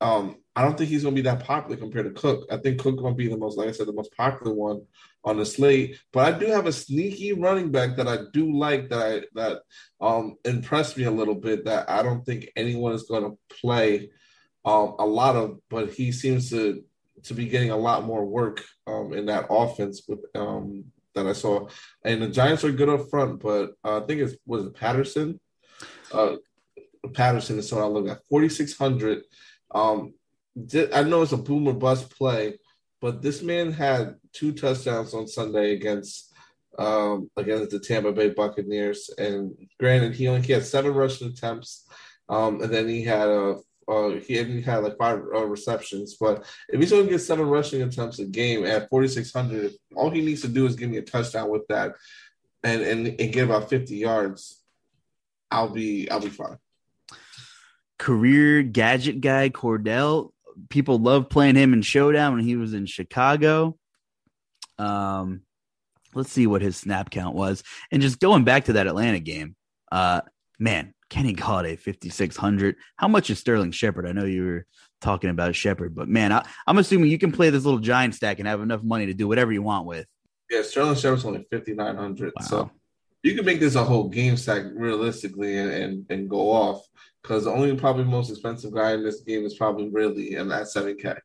um, 0.00 0.36
I 0.56 0.62
don't 0.62 0.78
think 0.78 0.90
he's 0.90 1.02
going 1.02 1.16
to 1.16 1.22
be 1.22 1.28
that 1.28 1.44
popular 1.44 1.76
compared 1.76 2.06
to 2.06 2.20
Cook. 2.20 2.46
I 2.50 2.58
think 2.58 2.80
Cook 2.80 2.98
to 2.98 3.14
be 3.14 3.28
the 3.28 3.36
most, 3.36 3.58
like 3.58 3.68
I 3.68 3.72
said, 3.72 3.88
the 3.88 3.92
most 3.92 4.16
popular 4.16 4.54
one 4.54 4.82
on 5.24 5.36
the 5.36 5.46
slate. 5.46 5.98
But 6.12 6.32
I 6.32 6.38
do 6.38 6.46
have 6.46 6.66
a 6.66 6.72
sneaky 6.72 7.32
running 7.32 7.70
back 7.70 7.96
that 7.96 8.06
I 8.06 8.18
do 8.32 8.56
like 8.56 8.88
that 8.90 9.00
I 9.00 9.22
that 9.34 9.62
um 10.00 10.36
impressed 10.44 10.96
me 10.96 11.04
a 11.04 11.10
little 11.10 11.34
bit 11.34 11.64
that 11.64 11.90
I 11.90 12.02
don't 12.02 12.24
think 12.24 12.50
anyone 12.56 12.92
is 12.92 13.04
going 13.04 13.24
to 13.24 13.38
play 13.60 14.10
um 14.64 14.94
a 14.98 15.06
lot 15.06 15.36
of, 15.36 15.58
but 15.70 15.92
he 15.92 16.12
seems 16.12 16.50
to 16.50 16.84
to 17.24 17.34
be 17.34 17.48
getting 17.48 17.70
a 17.70 17.76
lot 17.76 18.04
more 18.04 18.24
work 18.24 18.62
um 18.86 19.12
in 19.12 19.26
that 19.26 19.46
offense 19.50 20.02
with 20.06 20.20
um 20.34 20.84
that 21.14 21.26
I 21.26 21.32
saw. 21.32 21.68
And 22.04 22.22
the 22.22 22.28
Giants 22.28 22.64
are 22.64 22.72
good 22.72 22.88
up 22.88 23.08
front, 23.08 23.40
but 23.40 23.72
uh, 23.84 24.02
I 24.02 24.06
think 24.06 24.20
it 24.20 24.38
was 24.46 24.68
Patterson. 24.70 25.40
Uh, 26.12 26.36
Patterson 27.12 27.58
is 27.58 27.68
someone 27.68 27.86
I 27.86 27.90
look 27.90 28.08
at 28.08 28.24
forty 28.28 28.48
six 28.48 28.76
hundred. 28.76 29.22
Um, 29.74 30.14
I 30.56 31.02
know 31.02 31.22
it's 31.22 31.32
a 31.32 31.36
boomer 31.36 31.72
bust 31.72 32.10
play, 32.16 32.58
but 33.00 33.22
this 33.22 33.42
man 33.42 33.72
had 33.72 34.16
two 34.32 34.52
touchdowns 34.52 35.12
on 35.14 35.26
Sunday 35.26 35.72
against 35.72 36.32
um, 36.78 37.30
against 37.36 37.70
the 37.70 37.78
Tampa 37.78 38.12
Bay 38.12 38.30
Buccaneers. 38.30 39.10
And 39.18 39.54
granted, 39.78 40.14
he 40.14 40.28
only 40.28 40.42
he 40.42 40.52
had 40.52 40.64
seven 40.64 40.94
rushing 40.94 41.28
attempts, 41.28 41.86
um, 42.28 42.60
and 42.62 42.72
then 42.72 42.88
he 42.88 43.02
had 43.02 43.28
a 43.28 43.56
uh, 43.86 44.10
he 44.10 44.62
had 44.62 44.82
like 44.82 44.96
five 44.96 45.20
uh, 45.34 45.44
receptions. 45.44 46.16
But 46.18 46.44
if 46.68 46.80
he's 46.80 46.90
going 46.90 47.04
to 47.04 47.10
get 47.10 47.18
seven 47.18 47.46
rushing 47.46 47.82
attempts 47.82 48.18
a 48.18 48.24
game 48.24 48.64
at 48.64 48.88
4,600, 48.88 49.72
all 49.94 50.10
he 50.10 50.22
needs 50.22 50.42
to 50.42 50.48
do 50.48 50.66
is 50.66 50.76
give 50.76 50.90
me 50.90 50.98
a 50.98 51.02
touchdown 51.02 51.50
with 51.50 51.66
that, 51.68 51.94
and 52.62 52.82
and 52.82 53.06
and 53.20 53.32
get 53.32 53.44
about 53.44 53.68
50 53.68 53.94
yards. 53.94 54.62
I'll 55.50 55.68
be 55.68 56.10
I'll 56.10 56.20
be 56.20 56.30
fine. 56.30 56.58
Career 57.98 58.62
gadget 58.62 59.20
guy 59.20 59.50
Cordell 59.50 60.32
people 60.68 60.98
love 60.98 61.28
playing 61.28 61.56
him 61.56 61.72
in 61.72 61.82
Showdown 61.82 62.34
when 62.34 62.44
he 62.44 62.56
was 62.56 62.74
in 62.74 62.86
Chicago. 62.86 63.76
Um, 64.78 65.42
let's 66.14 66.32
see 66.32 66.46
what 66.46 66.62
his 66.62 66.76
snap 66.76 67.10
count 67.10 67.34
was. 67.34 67.62
And 67.90 68.02
just 68.02 68.20
going 68.20 68.44
back 68.44 68.66
to 68.66 68.74
that 68.74 68.86
Atlanta 68.86 69.20
game, 69.20 69.56
uh, 69.92 70.22
man, 70.58 70.94
Kenny 71.10 71.34
Golladay, 71.34 71.78
5,600. 71.78 72.76
How 72.96 73.08
much 73.08 73.30
is 73.30 73.38
Sterling 73.38 73.72
Shepard? 73.72 74.06
I 74.06 74.12
know 74.12 74.24
you 74.24 74.44
were 74.44 74.66
talking 75.00 75.30
about 75.30 75.54
Shepard, 75.54 75.94
but 75.94 76.08
man, 76.08 76.32
I, 76.32 76.46
am 76.66 76.78
assuming 76.78 77.10
you 77.10 77.18
can 77.18 77.32
play 77.32 77.50
this 77.50 77.64
little 77.64 77.80
giant 77.80 78.14
stack 78.14 78.38
and 78.38 78.48
have 78.48 78.62
enough 78.62 78.82
money 78.82 79.06
to 79.06 79.14
do 79.14 79.28
whatever 79.28 79.52
you 79.52 79.62
want 79.62 79.86
with. 79.86 80.06
Yeah, 80.50 80.62
Sterling 80.62 80.96
Shepard's 80.96 81.24
only 81.24 81.46
5,900. 81.50 82.32
Wow. 82.36 82.46
So 82.46 82.70
you 83.22 83.34
can 83.34 83.44
make 83.44 83.60
this 83.60 83.74
a 83.74 83.84
whole 83.84 84.08
game 84.08 84.36
stack 84.36 84.64
realistically 84.74 85.58
and, 85.58 85.70
and, 85.70 86.06
and 86.10 86.28
go 86.28 86.50
off 86.50 86.86
because 87.24 87.44
the 87.44 87.50
only 87.50 87.74
probably 87.74 88.04
most 88.04 88.28
expensive 88.28 88.74
guy 88.74 88.92
in 88.92 89.02
this 89.02 89.22
game 89.22 89.46
is 89.46 89.54
probably 89.54 89.88
Ridley, 89.88 90.34
and 90.34 90.50
that's 90.50 90.76
7K. 90.76 91.18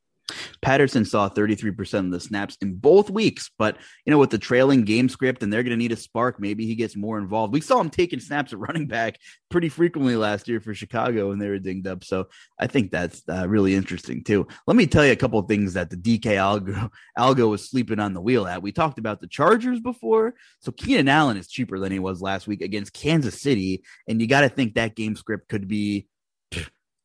Patterson 0.61 1.05
saw 1.05 1.29
33% 1.29 1.99
of 1.99 2.11
the 2.11 2.19
snaps 2.19 2.57
in 2.61 2.75
both 2.75 3.09
weeks, 3.09 3.49
but 3.57 3.77
you 4.05 4.11
know, 4.11 4.17
with 4.17 4.29
the 4.29 4.37
trailing 4.37 4.83
game 4.83 5.09
script 5.09 5.43
and 5.43 5.51
they're 5.51 5.63
going 5.63 5.71
to 5.71 5.77
need 5.77 5.91
a 5.91 5.97
spark, 5.97 6.39
maybe 6.39 6.65
he 6.65 6.75
gets 6.75 6.95
more 6.95 7.17
involved. 7.17 7.53
We 7.53 7.61
saw 7.61 7.79
him 7.79 7.89
taking 7.89 8.19
snaps 8.19 8.53
at 8.53 8.59
running 8.59 8.87
back 8.87 9.17
pretty 9.49 9.69
frequently 9.69 10.15
last 10.15 10.47
year 10.47 10.59
for 10.59 10.73
Chicago 10.73 11.31
and 11.31 11.41
they 11.41 11.49
were 11.49 11.59
dinged 11.59 11.87
up. 11.87 12.03
So 12.03 12.27
I 12.59 12.67
think 12.67 12.91
that's 12.91 13.23
uh, 13.29 13.47
really 13.47 13.75
interesting 13.75 14.23
too. 14.23 14.47
Let 14.67 14.77
me 14.77 14.87
tell 14.87 15.05
you 15.05 15.11
a 15.11 15.17
couple 15.17 15.41
things 15.43 15.73
that 15.73 15.89
the 15.89 15.97
DK 15.97 16.35
algo, 16.35 16.89
algo 17.17 17.49
was 17.49 17.69
sleeping 17.69 17.99
on 17.99 18.13
the 18.13 18.21
wheel 18.21 18.47
at. 18.47 18.61
We 18.61 18.71
talked 18.71 18.99
about 18.99 19.21
the 19.21 19.27
Chargers 19.27 19.79
before. 19.79 20.33
So 20.59 20.71
Keenan 20.71 21.07
Allen 21.07 21.37
is 21.37 21.47
cheaper 21.47 21.79
than 21.79 21.91
he 21.91 21.99
was 21.99 22.21
last 22.21 22.47
week 22.47 22.61
against 22.61 22.93
Kansas 22.93 23.41
City. 23.41 23.83
And 24.07 24.21
you 24.21 24.27
got 24.27 24.41
to 24.41 24.49
think 24.49 24.75
that 24.75 24.95
game 24.95 25.15
script 25.15 25.47
could 25.49 25.67
be, 25.67 26.07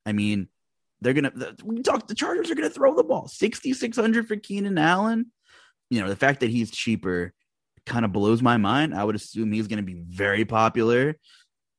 I 0.07 0.13
mean, 0.13 0.49
they're 1.05 1.13
gonna 1.13 1.55
we 1.63 1.83
talk 1.83 2.09
the 2.09 2.15
Chargers 2.15 2.51
are 2.51 2.55
gonna 2.55 2.71
throw 2.71 2.95
the 2.95 3.05
ball. 3.05 3.29
6,600 3.29 4.27
for 4.27 4.37
Keenan 4.37 4.79
Allen. 4.79 5.31
You 5.91 6.01
know, 6.01 6.09
the 6.09 6.17
fact 6.17 6.41
that 6.41 6.51
he's 6.51 6.71
cheaper 6.71 7.33
kind 7.87 8.05
of 8.05 8.13
blows 8.13 8.43
my 8.43 8.57
mind. 8.57 8.95
I 8.95 9.05
would 9.05 9.15
assume 9.15 9.53
he's 9.53 9.69
gonna 9.69 9.83
be 9.83 10.03
very 10.09 10.45
popular. 10.45 11.19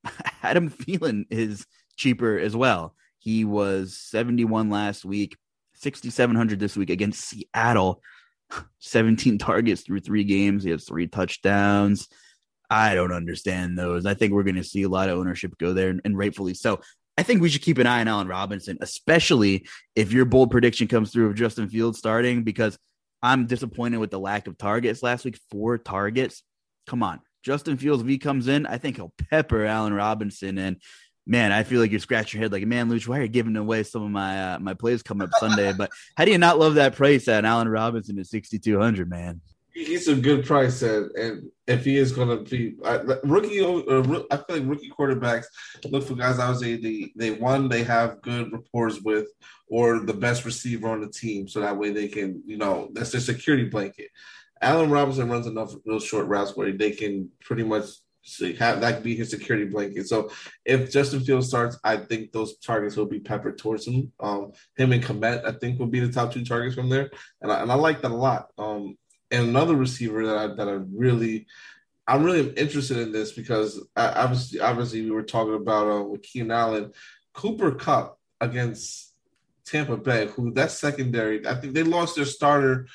Adam 0.44 0.70
Thielen 0.70 1.26
is 1.30 1.66
cheaper 1.98 2.38
as 2.38 2.56
well. 2.56 2.96
He 3.18 3.44
was 3.44 3.98
71 3.98 4.70
last 4.70 5.04
week, 5.04 5.36
6,700 5.74 6.60
this 6.60 6.78
week 6.78 6.92
against 6.92 7.22
Seattle. 7.22 8.02
17 8.80 9.40
targets 9.40 9.82
through 9.82 10.02
three 10.02 10.24
games. 10.24 10.64
He 10.64 10.70
has 10.70 10.86
three 10.86 11.08
touchdowns. 11.08 12.08
I 12.70 12.96
don't 12.96 13.12
understand 13.12 13.78
those. 13.78 14.06
I 14.06 14.14
think 14.14 14.34
we're 14.34 14.44
going 14.44 14.56
to 14.56 14.64
see 14.64 14.84
a 14.84 14.90
lot 14.90 15.10
of 15.10 15.18
ownership 15.18 15.58
go 15.58 15.74
there, 15.74 15.96
and 16.04 16.18
rightfully 16.18 16.54
so. 16.54 16.82
I 17.18 17.24
think 17.24 17.42
we 17.42 17.50
should 17.50 17.62
keep 17.62 17.78
an 17.78 17.88
eye 17.88 18.02
on 18.02 18.08
Allen 18.08 18.28
Robinson, 18.28 18.78
especially 18.82 19.68
if 19.96 20.12
your 20.12 20.26
bold 20.26 20.52
prediction 20.52 20.88
comes 20.88 21.12
through 21.12 21.28
of 21.28 21.36
Justin 21.36 21.70
Fields 21.70 21.98
starting, 21.98 22.44
because 22.44 22.78
I'm 23.22 23.48
disappointed 23.48 23.98
with 23.98 24.12
the 24.12 24.20
lack 24.20 24.48
of 24.48 24.58
targets 24.58 25.02
last 25.02 25.26
week. 25.26 25.40
Four 25.50 25.78
targets. 25.78 26.44
Come 26.88 27.04
on. 27.04 27.22
Justin 27.44 27.78
Fields, 27.78 28.02
if 28.02 28.10
he 28.10 28.18
comes 28.18 28.48
in, 28.48 28.66
I 28.66 28.78
think 28.78 28.98
he'll 28.98 29.14
pepper 29.30 29.66
Allen 29.66 29.94
Robinson. 29.94 30.58
And 30.58 30.78
Man, 31.28 31.52
I 31.52 31.64
feel 31.64 31.82
like 31.82 31.90
you're 31.90 32.00
scratching 32.00 32.40
your 32.40 32.46
head 32.46 32.52
like, 32.52 32.68
man, 32.68 32.88
Luuch, 32.90 33.08
why 33.08 33.18
are 33.18 33.24
you 33.24 33.28
giving 33.28 33.56
away 33.56 33.82
some 33.82 34.04
of 34.04 34.12
my 34.12 34.54
uh, 34.54 34.60
my 34.60 34.76
plays 34.76 35.02
coming 35.02 35.28
up 35.28 35.34
Sunday? 35.40 35.74
but 35.74 35.90
how 36.16 36.24
do 36.24 36.32
you 36.32 36.38
not 36.38 36.60
love 36.60 36.76
that 36.76 36.96
price 36.96 37.28
at 37.28 37.46
Allen 37.46 37.68
Robinson 37.68 38.20
at 38.20 38.28
6,200, 38.28 39.10
man? 39.10 39.42
He's 39.76 40.08
a 40.08 40.16
good 40.16 40.46
price, 40.46 40.82
and, 40.84 41.12
and 41.18 41.52
if 41.68 41.84
he 41.84 41.98
is 41.98 42.14
going 42.14 42.30
to 42.30 42.50
be 42.50 42.78
uh, 42.86 43.18
rookie, 43.26 43.60
uh, 43.60 44.22
I 44.32 44.38
feel 44.38 44.58
like 44.58 44.70
rookie 44.70 44.90
quarterbacks 44.90 45.48
look 45.84 46.08
for 46.08 46.16
guys. 46.16 46.40
I 46.40 46.48
would 46.50 46.60
say 46.60 46.78
they 46.78 47.12
they 47.18 47.32
one 47.32 47.68
they 47.68 47.84
have 47.84 48.22
good 48.22 48.54
rapport 48.54 48.90
with, 49.04 49.28
or 49.68 50.06
the 50.06 50.14
best 50.14 50.46
receiver 50.46 50.88
on 50.88 51.02
the 51.02 51.10
team, 51.10 51.50
so 51.50 51.60
that 51.60 51.78
way 51.78 51.92
they 51.92 52.08
can 52.08 52.42
you 52.46 52.56
know 52.56 52.88
that's 52.94 53.12
their 53.12 53.20
security 53.20 53.66
blanket. 53.66 54.08
Allen 54.62 54.90
Robinson 54.90 55.30
runs 55.30 55.46
enough 55.46 55.74
real 55.86 56.00
short 56.00 56.28
routes 56.28 56.56
where 56.56 56.72
they 56.72 56.92
can 56.92 57.30
pretty 57.42 57.64
much 57.64 57.86
have 58.58 58.80
that 58.80 59.04
be 59.04 59.14
his 59.14 59.30
security 59.30 59.66
blanket. 59.66 60.08
So 60.08 60.32
if 60.64 60.90
Justin 60.90 61.20
Fields 61.20 61.50
starts, 61.50 61.78
I 61.84 61.98
think 61.98 62.32
those 62.32 62.58
targets 62.60 62.96
will 62.96 63.06
be 63.06 63.20
peppered 63.20 63.58
towards 63.58 63.88
him. 63.88 64.14
Um, 64.22 64.54
him 64.78 64.94
and 64.94 65.04
Kmet, 65.04 65.46
I 65.46 65.52
think, 65.52 65.80
will 65.80 65.88
be 65.88 66.00
the 66.00 66.12
top 66.12 66.32
two 66.32 66.46
targets 66.46 66.76
from 66.76 66.90
there, 66.90 67.12
and 67.42 67.52
I, 67.52 67.62
and 67.62 67.72
I 67.72 67.76
like 67.76 68.02
that 68.02 68.12
a 68.12 68.16
lot. 68.16 68.48
Um, 68.58 68.98
and 69.36 69.50
another 69.50 69.76
receiver 69.76 70.26
that 70.26 70.38
I 70.38 70.48
that 70.56 70.68
I 70.68 70.80
really 70.94 71.48
I'm 72.08 72.24
really 72.24 72.50
interested 72.52 72.98
in 72.98 73.12
this 73.12 73.32
because 73.32 73.86
obviously 73.96 74.60
obviously 74.60 75.02
we 75.02 75.12
were 75.12 75.24
talking 75.24 75.56
about 75.56 75.88
uh, 75.88 76.04
with 76.04 76.24
Keenan 76.24 76.52
Allen, 76.52 76.92
Cooper 77.34 77.72
Kupp 77.72 78.20
against 78.42 79.14
Tampa 79.66 79.98
Bay, 79.98 80.28
who 80.28 80.52
that 80.54 80.72
secondary, 80.72 81.46
I 81.48 81.56
think 81.56 81.74
they 81.74 81.84
lost 81.84 82.16
their 82.16 82.26
starter. 82.26 82.88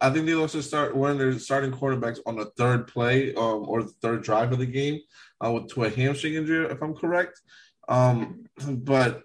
I 0.00 0.10
think 0.10 0.26
they 0.26 0.34
lost 0.34 0.52
their 0.54 0.62
start 0.62 0.96
one 0.96 1.12
of 1.12 1.18
their 1.18 1.38
starting 1.38 1.72
quarterbacks 1.72 2.20
on 2.26 2.36
the 2.36 2.46
third 2.56 2.88
play 2.88 3.34
um, 3.34 3.64
or 3.66 3.82
the 3.82 3.92
third 4.02 4.22
drive 4.22 4.52
of 4.52 4.58
the 4.58 4.66
game 4.66 5.00
uh, 5.44 5.50
with, 5.50 5.68
to 5.70 5.84
a 5.84 5.90
hamstring 5.90 6.34
injury, 6.34 6.66
if 6.66 6.82
I'm 6.82 6.94
correct. 6.94 7.40
Um, 7.88 8.44
but 8.66 9.22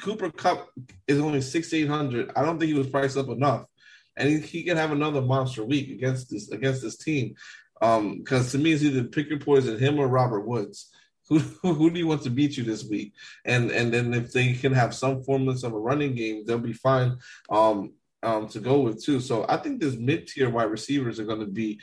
Cooper 0.00 0.30
Kupp 0.30 0.70
is 1.06 1.20
only 1.20 1.40
six 1.40 1.72
eight 1.72 1.88
hundred. 1.88 2.30
I 2.36 2.42
don't 2.42 2.58
think 2.58 2.70
he 2.70 2.78
was 2.78 2.88
priced 2.88 3.16
up 3.16 3.28
enough 3.28 3.66
and 4.16 4.42
he, 4.42 4.62
can 4.62 4.76
have 4.76 4.92
another 4.92 5.20
monster 5.20 5.64
week 5.64 5.90
against 5.90 6.30
this 6.30 6.50
against 6.50 6.82
this 6.82 6.96
team. 6.96 7.34
Um, 7.82 8.18
because 8.18 8.52
to 8.52 8.58
me, 8.58 8.72
it's 8.72 8.82
either 8.82 9.04
pick 9.04 9.28
your 9.28 9.38
poison, 9.38 9.78
him 9.78 9.98
or 9.98 10.08
Robert 10.08 10.46
Woods. 10.46 10.90
Who, 11.28 11.40
who 11.40 11.90
do 11.90 11.98
you 11.98 12.06
want 12.06 12.22
to 12.22 12.30
beat 12.30 12.56
you 12.56 12.62
this 12.62 12.84
week? 12.84 13.12
And 13.44 13.72
and 13.72 13.92
then 13.92 14.14
if 14.14 14.30
they 14.30 14.52
can 14.52 14.72
have 14.72 14.94
some 14.94 15.24
formless 15.24 15.64
of 15.64 15.72
a 15.72 15.78
running 15.78 16.14
game, 16.14 16.44
they'll 16.46 16.58
be 16.58 16.72
fine. 16.72 17.18
Um, 17.50 17.94
um, 18.22 18.48
to 18.48 18.60
go 18.60 18.80
with 18.80 19.02
too. 19.02 19.20
So 19.20 19.44
I 19.48 19.56
think 19.56 19.80
this 19.80 19.96
mid 19.96 20.28
tier 20.28 20.48
wide 20.48 20.70
receivers 20.70 21.18
are 21.18 21.24
going 21.24 21.40
to 21.40 21.46
be 21.46 21.80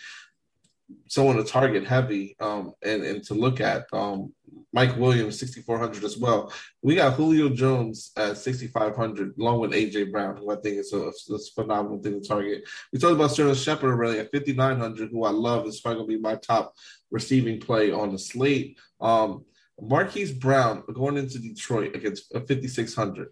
someone 1.07 1.37
to 1.37 1.43
target 1.43 1.85
heavy 1.85 2.35
um, 2.39 2.73
and 2.81 3.03
and 3.03 3.23
to 3.25 3.33
look 3.33 3.61
at. 3.61 3.85
Um, 3.91 4.33
Mike 4.73 4.97
Williams, 4.97 5.39
6,400 5.39 6.03
as 6.03 6.17
well. 6.17 6.51
We 6.81 6.95
got 6.95 7.13
Julio 7.13 7.49
Jones 7.49 8.11
at 8.17 8.37
6,500, 8.37 9.37
along 9.39 9.59
with 9.59 9.71
AJ 9.71 10.11
Brown, 10.11 10.35
who 10.35 10.51
I 10.51 10.55
think 10.55 10.77
is 10.77 10.91
a, 10.91 11.11
a 11.33 11.39
phenomenal 11.53 12.01
thing 12.01 12.19
to 12.19 12.27
target. 12.27 12.63
We 12.91 12.97
talked 12.97 13.13
about 13.13 13.31
Sterling 13.31 13.53
Shepard 13.53 13.91
already 13.91 14.19
at 14.19 14.31
5,900, 14.31 15.11
who 15.11 15.25
I 15.25 15.29
love. 15.29 15.67
Is 15.67 15.79
probably 15.79 15.99
going 15.99 16.09
to 16.09 16.17
be 16.17 16.21
my 16.21 16.35
top 16.35 16.73
receiving 17.11 17.59
play 17.59 17.91
on 17.91 18.11
the 18.11 18.19
slate. 18.19 18.79
Um, 18.99 19.45
Marquise 19.79 20.31
Brown 20.31 20.83
going 20.91 21.17
into 21.17 21.37
Detroit 21.37 21.95
against 21.95 22.33
5,600. 22.33 23.29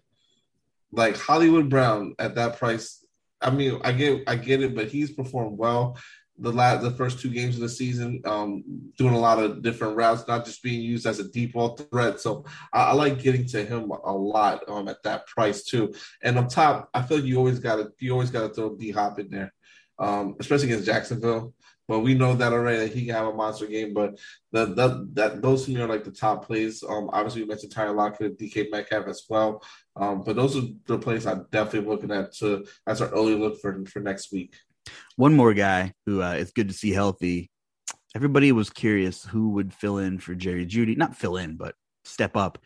Like 0.92 1.16
Hollywood 1.16 1.68
Brown 1.68 2.14
at 2.20 2.36
that 2.36 2.58
price. 2.58 3.04
I 3.40 3.50
mean, 3.50 3.80
I 3.82 3.90
get, 3.90 4.22
I 4.28 4.36
get 4.36 4.62
it, 4.62 4.76
but 4.76 4.88
he's 4.88 5.10
performed 5.10 5.58
well 5.58 5.98
the 6.38 6.52
last 6.52 6.82
the 6.82 6.90
first 6.90 7.20
two 7.20 7.30
games 7.30 7.54
of 7.56 7.60
the 7.60 7.68
season, 7.68 8.20
um, 8.24 8.64
doing 8.96 9.14
a 9.14 9.18
lot 9.18 9.38
of 9.38 9.62
different 9.62 9.96
routes, 9.96 10.26
not 10.26 10.44
just 10.44 10.62
being 10.62 10.80
used 10.80 11.06
as 11.06 11.18
a 11.18 11.28
deep 11.28 11.52
ball 11.52 11.76
threat. 11.76 12.20
So 12.20 12.44
I, 12.72 12.84
I 12.84 12.92
like 12.92 13.22
getting 13.22 13.46
to 13.48 13.64
him 13.64 13.90
a 13.90 14.12
lot 14.12 14.62
um, 14.68 14.88
at 14.88 15.02
that 15.04 15.26
price 15.26 15.64
too. 15.64 15.92
And 16.22 16.38
up 16.38 16.48
top, 16.48 16.88
I 16.94 17.02
feel 17.02 17.18
like 17.18 17.26
you 17.26 17.36
always 17.36 17.58
got 17.58 17.76
to 17.76 17.92
you 17.98 18.12
always 18.12 18.30
got 18.30 18.48
to 18.48 18.54
throw 18.54 18.76
D 18.76 18.90
Hop 18.90 19.18
in 19.18 19.30
there, 19.30 19.52
um, 19.98 20.36
especially 20.40 20.66
against 20.66 20.86
Jacksonville. 20.86 21.54
But 21.88 22.00
we 22.00 22.14
know 22.14 22.34
that 22.34 22.52
already 22.52 22.78
that 22.78 22.94
he 22.94 23.04
can 23.04 23.14
have 23.14 23.26
a 23.26 23.34
monster 23.34 23.66
game. 23.66 23.92
But 23.92 24.18
the, 24.52 24.66
the 24.66 25.08
that 25.12 25.42
those 25.42 25.66
to 25.66 25.72
me 25.72 25.80
are 25.80 25.88
like 25.88 26.04
the 26.04 26.10
top 26.10 26.46
plays. 26.46 26.82
Um, 26.82 27.10
obviously 27.12 27.42
we 27.42 27.48
mentioned 27.48 27.72
Tyler 27.72 27.94
Lockett, 27.94 28.38
DK 28.38 28.70
Metcalf 28.70 29.06
as 29.08 29.24
well. 29.28 29.62
Um, 29.96 30.22
but 30.24 30.36
those 30.36 30.56
are 30.56 30.62
the 30.86 30.98
plays 30.98 31.26
I'm 31.26 31.46
definitely 31.52 31.90
looking 31.90 32.10
at 32.10 32.32
to 32.36 32.64
as 32.86 33.02
our 33.02 33.08
early 33.08 33.34
look 33.34 33.60
for 33.60 33.84
for 33.86 34.00
next 34.00 34.32
week. 34.32 34.54
One 35.16 35.34
more 35.34 35.54
guy 35.54 35.92
who 36.06 36.22
uh, 36.22 36.32
it's 36.32 36.52
good 36.52 36.68
to 36.68 36.74
see 36.74 36.90
healthy. 36.90 37.50
Everybody 38.14 38.52
was 38.52 38.70
curious 38.70 39.24
who 39.24 39.50
would 39.50 39.72
fill 39.72 39.98
in 39.98 40.18
for 40.18 40.34
Jerry 40.34 40.66
Jeudy, 40.66 40.96
not 40.96 41.16
fill 41.16 41.36
in, 41.36 41.56
but 41.56 41.74
step 42.04 42.36
up. 42.36 42.58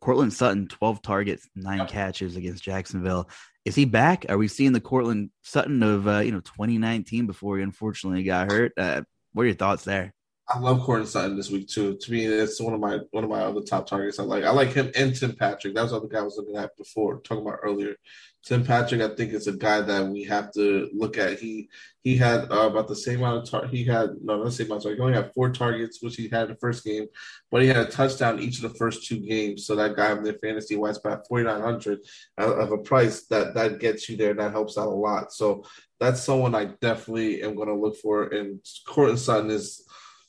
Courtland 0.00 0.32
Sutton, 0.32 0.68
12 0.68 1.02
targets, 1.02 1.48
nine 1.56 1.86
catches 1.86 2.36
against 2.36 2.62
Jacksonville. 2.62 3.28
Is 3.64 3.74
he 3.74 3.84
back? 3.84 4.26
Are 4.28 4.38
we 4.38 4.48
seeing 4.48 4.72
the 4.72 4.80
Courtland 4.80 5.30
Sutton 5.42 5.82
of 5.82 6.06
uh, 6.06 6.18
you 6.18 6.32
know 6.32 6.40
2019 6.40 7.26
before 7.26 7.56
he 7.56 7.62
unfortunately 7.62 8.22
got 8.22 8.50
hurt? 8.50 8.72
Uh, 8.76 9.02
what 9.32 9.42
are 9.42 9.46
your 9.46 9.54
thoughts 9.54 9.84
there? 9.84 10.14
I 10.50 10.58
love 10.60 10.80
Courtland 10.80 11.10
Sutton 11.10 11.36
this 11.36 11.50
week 11.50 11.68
too. 11.68 11.98
To 11.98 12.10
me, 12.10 12.24
it's 12.24 12.58
one 12.58 12.72
of 12.72 12.80
my 12.80 13.00
one 13.10 13.22
of 13.22 13.28
my 13.28 13.40
other 13.42 13.60
top 13.60 13.86
targets. 13.86 14.18
I 14.18 14.22
like 14.22 14.44
I 14.44 14.50
like 14.50 14.72
him 14.72 14.90
and 14.96 15.14
Tim 15.14 15.36
Patrick. 15.36 15.74
That 15.74 15.82
was 15.82 15.90
the 15.90 15.98
other 15.98 16.08
guy 16.08 16.20
I 16.20 16.22
was 16.22 16.36
looking 16.38 16.56
at 16.56 16.74
before, 16.76 17.20
talking 17.20 17.46
about 17.46 17.60
earlier. 17.62 17.96
Tim 18.44 18.64
Patrick, 18.64 19.02
I 19.02 19.14
think, 19.14 19.34
is 19.34 19.46
a 19.46 19.52
guy 19.52 19.82
that 19.82 20.08
we 20.08 20.22
have 20.24 20.50
to 20.52 20.88
look 20.94 21.18
at. 21.18 21.38
He 21.38 21.68
he 22.02 22.16
had 22.16 22.50
uh, 22.50 22.70
about 22.70 22.88
the 22.88 22.96
same 22.96 23.18
amount 23.18 23.42
of 23.42 23.50
tar- 23.50 23.66
he 23.66 23.84
had 23.84 24.10
no 24.22 24.38
not 24.38 24.44
the 24.46 24.50
same 24.52 24.68
amount. 24.68 24.84
Sorry, 24.84 24.94
he 24.94 25.02
only 25.02 25.12
had 25.12 25.34
four 25.34 25.50
targets, 25.50 26.02
which 26.02 26.16
he 26.16 26.28
had 26.28 26.44
in 26.44 26.48
the 26.50 26.56
first 26.56 26.82
game, 26.82 27.08
but 27.50 27.60
he 27.60 27.68
had 27.68 27.76
a 27.76 27.84
touchdown 27.84 28.40
each 28.40 28.62
of 28.62 28.72
the 28.72 28.78
first 28.78 29.06
two 29.06 29.20
games. 29.20 29.66
So 29.66 29.76
that 29.76 29.96
guy 29.96 30.12
in 30.12 30.22
the 30.22 30.32
fantasy 30.32 30.76
wise 30.76 30.96
about 30.96 31.28
forty 31.28 31.44
nine 31.44 31.60
hundred 31.60 31.98
of 32.38 32.72
a 32.72 32.78
price 32.78 33.26
that 33.26 33.52
that 33.52 33.80
gets 33.80 34.08
you 34.08 34.16
there. 34.16 34.32
That 34.32 34.52
helps 34.52 34.78
out 34.78 34.88
a 34.88 34.90
lot. 34.90 35.30
So 35.30 35.64
that's 36.00 36.22
someone 36.22 36.54
I 36.54 36.70
definitely 36.80 37.42
am 37.42 37.54
going 37.54 37.68
to 37.68 37.74
look 37.74 37.98
for. 37.98 38.28
And 38.28 38.60
Courtland 38.86 39.18
Sutton 39.18 39.50
is 39.50 39.84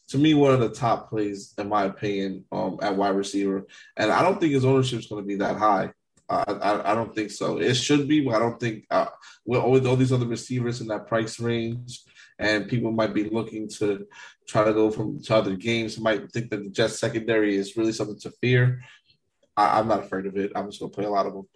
to 0.10 0.18
me 0.18 0.34
one 0.34 0.54
of 0.54 0.60
the 0.60 0.70
top 0.70 1.10
plays 1.10 1.54
in 1.58 1.70
my 1.70 1.86
opinion 1.86 2.46
um, 2.52 2.80
at 2.82 2.96
wide 2.96 3.16
receiver, 3.16 3.68
and 3.96 4.12
I 4.12 4.22
don't 4.22 4.40
think 4.40 4.54
his 4.54 4.66
ownership 4.66 5.00
is 5.00 5.08
going 5.08 5.24
to 5.24 5.28
be 5.28 5.36
that 5.36 5.58
high. 5.58 5.92
I, 6.30 6.92
I, 6.92 6.94
don't 6.94 7.16
think 7.16 7.32
so. 7.32 7.58
It 7.58 7.74
should 7.74 8.08
be, 8.08 8.22
but 8.22 8.36
I 8.36 8.40
don't 8.40 8.60
think 8.60 8.86
uh, 8.92 9.08
with 9.46 9.62
all, 9.62 9.88
all 9.88 9.96
these 9.96 10.14
other 10.14 10.28
receivers 10.28 10.80
in 10.80 10.88
that 10.88 11.08
price 11.08 11.40
range, 11.40 12.02
and 12.38 12.68
people 12.68 12.92
might 12.92 13.16
be 13.16 13.24
looking 13.24 13.68
to 13.80 14.06
try 14.48 14.64
to 14.64 14.74
go 14.74 14.92
from 14.92 15.20
to 15.24 15.36
other 15.36 15.56
games, 15.56 16.00
might 16.00 16.32
think 16.32 16.52
that 16.52 16.64
the 16.64 16.70
Jets 16.70 17.00
secondary 17.00 17.56
is 17.56 17.76
really 17.76 17.94
something 17.94 18.20
to 18.20 18.32
fear. 18.42 18.84
I, 19.58 19.80
am 19.80 19.88
not 19.88 20.04
afraid 20.04 20.28
of 20.28 20.38
it. 20.38 20.52
I'm 20.56 20.70
just 20.70 20.80
gonna 20.80 20.92
play 20.92 21.06
a 21.06 21.10
lot 21.10 21.26
of 21.26 21.34
them. 21.34 21.48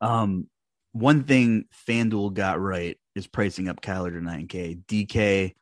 Um, 0.00 0.46
one 0.92 1.24
thing 1.24 1.66
FanDuel 1.86 2.32
got 2.32 2.58
right 2.58 2.98
is 3.14 3.26
pricing 3.26 3.68
up 3.68 3.82
Kyler 3.82 4.12
to 4.12 4.20
9K. 4.20 4.84
DK, 4.86 5.54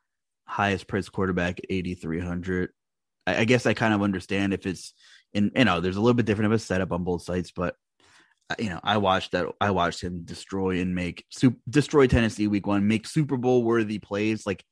highest 0.46 0.86
priced 0.86 1.12
quarterback 1.12 1.58
at 1.58 1.66
8,300. 1.70 2.70
I, 3.26 3.38
I 3.38 3.44
guess 3.44 3.66
I 3.66 3.74
kind 3.74 3.94
of 3.94 4.02
understand 4.02 4.52
if 4.52 4.66
it's 4.66 4.94
in, 5.32 5.50
you 5.56 5.64
know, 5.64 5.80
there's 5.80 5.96
a 5.96 6.00
little 6.00 6.14
bit 6.14 6.26
different 6.26 6.52
of 6.52 6.52
a 6.52 6.58
setup 6.58 6.92
on 6.92 7.04
both 7.04 7.22
sites, 7.22 7.50
but 7.50 7.74
you 8.58 8.68
know, 8.68 8.80
I 8.82 8.98
watched 8.98 9.32
that. 9.32 9.46
I 9.60 9.70
watched 9.70 10.02
him 10.02 10.22
destroy 10.24 10.80
and 10.80 10.94
make 10.94 11.24
super, 11.30 11.56
destroy 11.68 12.06
Tennessee 12.06 12.46
week 12.46 12.66
one, 12.66 12.86
make 12.86 13.06
Super 13.06 13.36
Bowl 13.36 13.64
worthy 13.64 13.98
plays, 13.98 14.46
like 14.46 14.62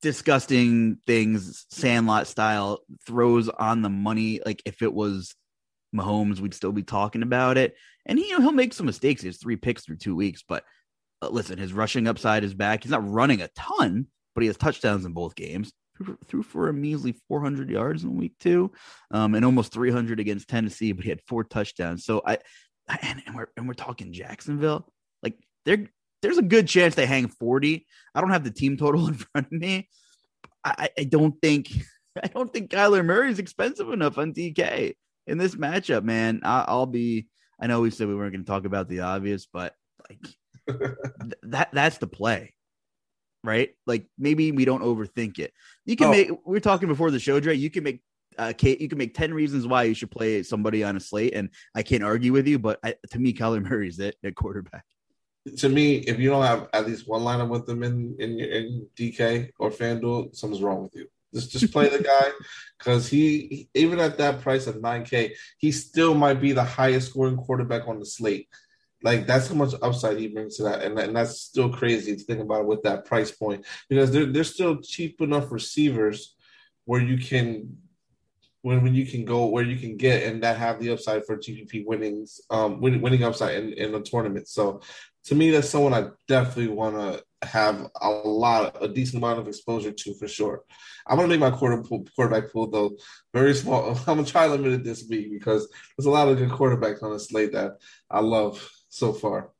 disgusting 0.00 0.98
things, 1.06 1.66
Sandlot 1.70 2.26
style 2.26 2.80
throws 3.06 3.48
on 3.48 3.82
the 3.82 3.90
money. 3.90 4.40
Like 4.44 4.62
if 4.64 4.82
it 4.82 4.92
was 4.92 5.34
Mahomes, 5.94 6.40
we'd 6.40 6.54
still 6.54 6.72
be 6.72 6.82
talking 6.82 7.22
about 7.22 7.58
it. 7.58 7.74
And 8.06 8.18
he, 8.18 8.28
you 8.28 8.34
know, 8.34 8.40
he'll 8.40 8.52
make 8.52 8.72
some 8.72 8.86
mistakes. 8.86 9.22
He 9.22 9.28
has 9.28 9.38
three 9.38 9.56
picks 9.56 9.84
through 9.84 9.96
two 9.96 10.16
weeks, 10.16 10.42
but 10.46 10.64
uh, 11.22 11.28
listen, 11.28 11.58
his 11.58 11.72
rushing 11.72 12.06
upside 12.06 12.44
is 12.44 12.54
back. 12.54 12.82
He's 12.82 12.92
not 12.92 13.08
running 13.08 13.42
a 13.42 13.48
ton, 13.48 14.06
but 14.36 14.42
he 14.42 14.48
has 14.48 14.56
touchdowns 14.56 15.06
in 15.06 15.12
both 15.12 15.34
games. 15.34 15.72
Threw, 16.28 16.42
for 16.42 16.68
a 16.68 16.74
measly 16.74 17.16
400 17.26 17.70
yards 17.70 18.04
in 18.04 18.18
week 18.18 18.34
two, 18.38 18.70
um, 19.10 19.34
and 19.34 19.46
almost 19.46 19.72
300 19.72 20.20
against 20.20 20.46
Tennessee, 20.46 20.92
but 20.92 21.04
he 21.04 21.08
had 21.08 21.22
four 21.26 21.42
touchdowns. 21.42 22.04
So 22.04 22.20
I, 22.24 22.36
and, 23.00 23.22
and 23.26 23.34
we're 23.34 23.46
and 23.56 23.66
we're 23.66 23.72
talking 23.72 24.12
Jacksonville. 24.12 24.86
Like 25.22 25.38
there, 25.64 25.88
there's 26.20 26.36
a 26.36 26.42
good 26.42 26.68
chance 26.68 26.94
they 26.94 27.06
hang 27.06 27.28
40. 27.28 27.86
I 28.14 28.20
don't 28.20 28.30
have 28.30 28.44
the 28.44 28.50
team 28.50 28.76
total 28.76 29.06
in 29.08 29.14
front 29.14 29.46
of 29.46 29.52
me. 29.52 29.88
I, 30.62 30.90
I 30.98 31.04
don't 31.04 31.34
think 31.40 31.70
I 32.22 32.28
don't 32.28 32.52
think 32.52 32.70
Kyler 32.70 33.04
Murray 33.04 33.30
is 33.30 33.38
expensive 33.38 33.90
enough 33.90 34.18
on 34.18 34.34
DK 34.34 34.94
in 35.26 35.38
this 35.38 35.54
matchup, 35.54 36.04
man. 36.04 36.40
I, 36.44 36.72
will 36.74 36.86
be. 36.86 37.26
I 37.58 37.68
know 37.68 37.80
we 37.80 37.90
said 37.90 38.08
we 38.08 38.14
weren't 38.14 38.32
going 38.32 38.44
to 38.44 38.50
talk 38.50 38.66
about 38.66 38.88
the 38.88 39.00
obvious, 39.00 39.46
but 39.50 39.74
like 40.08 40.20
th- 40.68 41.34
that 41.44 41.70
that's 41.72 41.98
the 41.98 42.06
play, 42.06 42.54
right? 43.46 43.70
Like 43.86 44.06
maybe 44.18 44.52
we 44.52 44.64
don't 44.64 44.82
overthink 44.82 45.38
it. 45.38 45.52
You 45.84 45.96
can 45.96 46.08
oh. 46.08 46.10
make. 46.10 46.30
We 46.44 46.56
are 46.56 46.60
talking 46.60 46.88
before 46.88 47.10
the 47.10 47.20
show, 47.20 47.40
Dre. 47.40 47.54
You 47.54 47.70
can 47.70 47.84
make 47.84 48.02
uh, 48.38 48.52
Kate, 48.56 48.80
you 48.80 48.88
can 48.88 48.98
make 48.98 49.14
10 49.14 49.32
reasons 49.32 49.66
why 49.66 49.84
you 49.84 49.94
should 49.94 50.10
play 50.10 50.42
somebody 50.42 50.84
on 50.84 50.96
a 50.96 51.00
slate, 51.00 51.34
and 51.34 51.50
I 51.74 51.82
can't 51.82 52.02
argue 52.02 52.32
with 52.32 52.46
you, 52.46 52.58
but 52.58 52.78
I, 52.84 52.94
to 53.10 53.18
me, 53.18 53.32
Kyler 53.32 53.62
Murray 53.62 53.88
is 53.88 53.98
it 53.98 54.16
at 54.24 54.34
quarterback. 54.34 54.84
To 55.58 55.68
me, 55.68 55.96
if 55.98 56.18
you 56.18 56.30
don't 56.30 56.44
have 56.44 56.68
at 56.72 56.86
least 56.86 57.08
one 57.08 57.22
lineup 57.22 57.48
with 57.48 57.66
them 57.66 57.82
in, 57.82 58.16
in, 58.18 58.40
in 58.40 58.86
DK 58.96 59.50
or 59.58 59.70
FanDuel, 59.70 60.34
something's 60.34 60.62
wrong 60.62 60.82
with 60.82 60.94
you. 60.96 61.06
Just 61.34 61.50
just 61.52 61.72
play 61.72 61.88
the 61.88 62.02
guy 62.02 62.30
because 62.78 63.08
he 63.08 63.68
even 63.74 64.00
at 64.00 64.18
that 64.18 64.40
price 64.40 64.66
of 64.66 64.76
9K, 64.76 65.32
he 65.58 65.70
still 65.70 66.14
might 66.14 66.40
be 66.40 66.52
the 66.52 66.64
highest 66.64 67.10
scoring 67.10 67.36
quarterback 67.36 67.86
on 67.86 67.98
the 67.98 68.06
slate. 68.06 68.48
Like 69.02 69.26
that's 69.26 69.48
how 69.48 69.54
much 69.54 69.74
upside 69.82 70.18
he 70.18 70.28
brings 70.28 70.56
to 70.56 70.64
that, 70.64 70.82
and, 70.82 70.98
and 70.98 71.14
that's 71.14 71.40
still 71.40 71.68
crazy 71.68 72.16
to 72.16 72.22
think 72.22 72.40
about 72.40 72.66
with 72.66 72.82
that 72.82 73.04
price 73.04 73.30
point 73.30 73.64
because 73.88 74.10
they're 74.10 74.26
they're 74.26 74.44
still 74.44 74.80
cheap 74.80 75.20
enough 75.20 75.52
receivers 75.52 76.34
where 76.86 77.00
you 77.00 77.18
can 77.18 77.76
when, 78.62 78.82
when 78.82 78.94
you 78.94 79.06
can 79.06 79.24
go 79.24 79.46
where 79.46 79.62
you 79.62 79.76
can 79.76 79.96
get 79.96 80.24
and 80.24 80.42
that 80.42 80.56
have 80.56 80.80
the 80.80 80.90
upside 80.90 81.24
for 81.24 81.36
GPP 81.36 81.86
winnings, 81.86 82.40
um, 82.50 82.80
winning, 82.80 83.00
winning 83.00 83.22
upside 83.22 83.62
in, 83.62 83.72
in 83.74 83.94
a 83.94 84.00
tournament. 84.00 84.48
So 84.48 84.80
to 85.26 85.34
me, 85.36 85.50
that's 85.50 85.70
someone 85.70 85.94
I 85.94 86.08
definitely 86.26 86.74
want 86.74 86.96
to 86.96 87.46
have 87.46 87.88
a 88.00 88.08
lot, 88.08 88.82
a 88.82 88.88
decent 88.88 89.22
amount 89.22 89.38
of 89.38 89.46
exposure 89.46 89.92
to 89.92 90.14
for 90.14 90.26
sure. 90.26 90.62
I'm 91.06 91.16
gonna 91.16 91.28
make 91.28 91.38
my 91.38 91.52
quarter 91.52 91.80
quarterback 92.16 92.50
pool 92.50 92.68
though 92.68 92.96
very 93.32 93.54
small. 93.54 93.90
I'm 94.08 94.16
gonna 94.16 94.24
try 94.24 94.46
to 94.46 94.52
limit 94.52 94.72
it 94.72 94.84
this 94.84 95.06
week 95.08 95.30
because 95.30 95.68
there's 95.96 96.06
a 96.06 96.10
lot 96.10 96.28
of 96.28 96.36
good 96.36 96.48
quarterbacks 96.48 97.02
on 97.02 97.12
the 97.12 97.20
slate 97.20 97.52
that 97.52 97.76
I 98.10 98.18
love 98.18 98.68
so 98.96 99.12
far. 99.12 99.50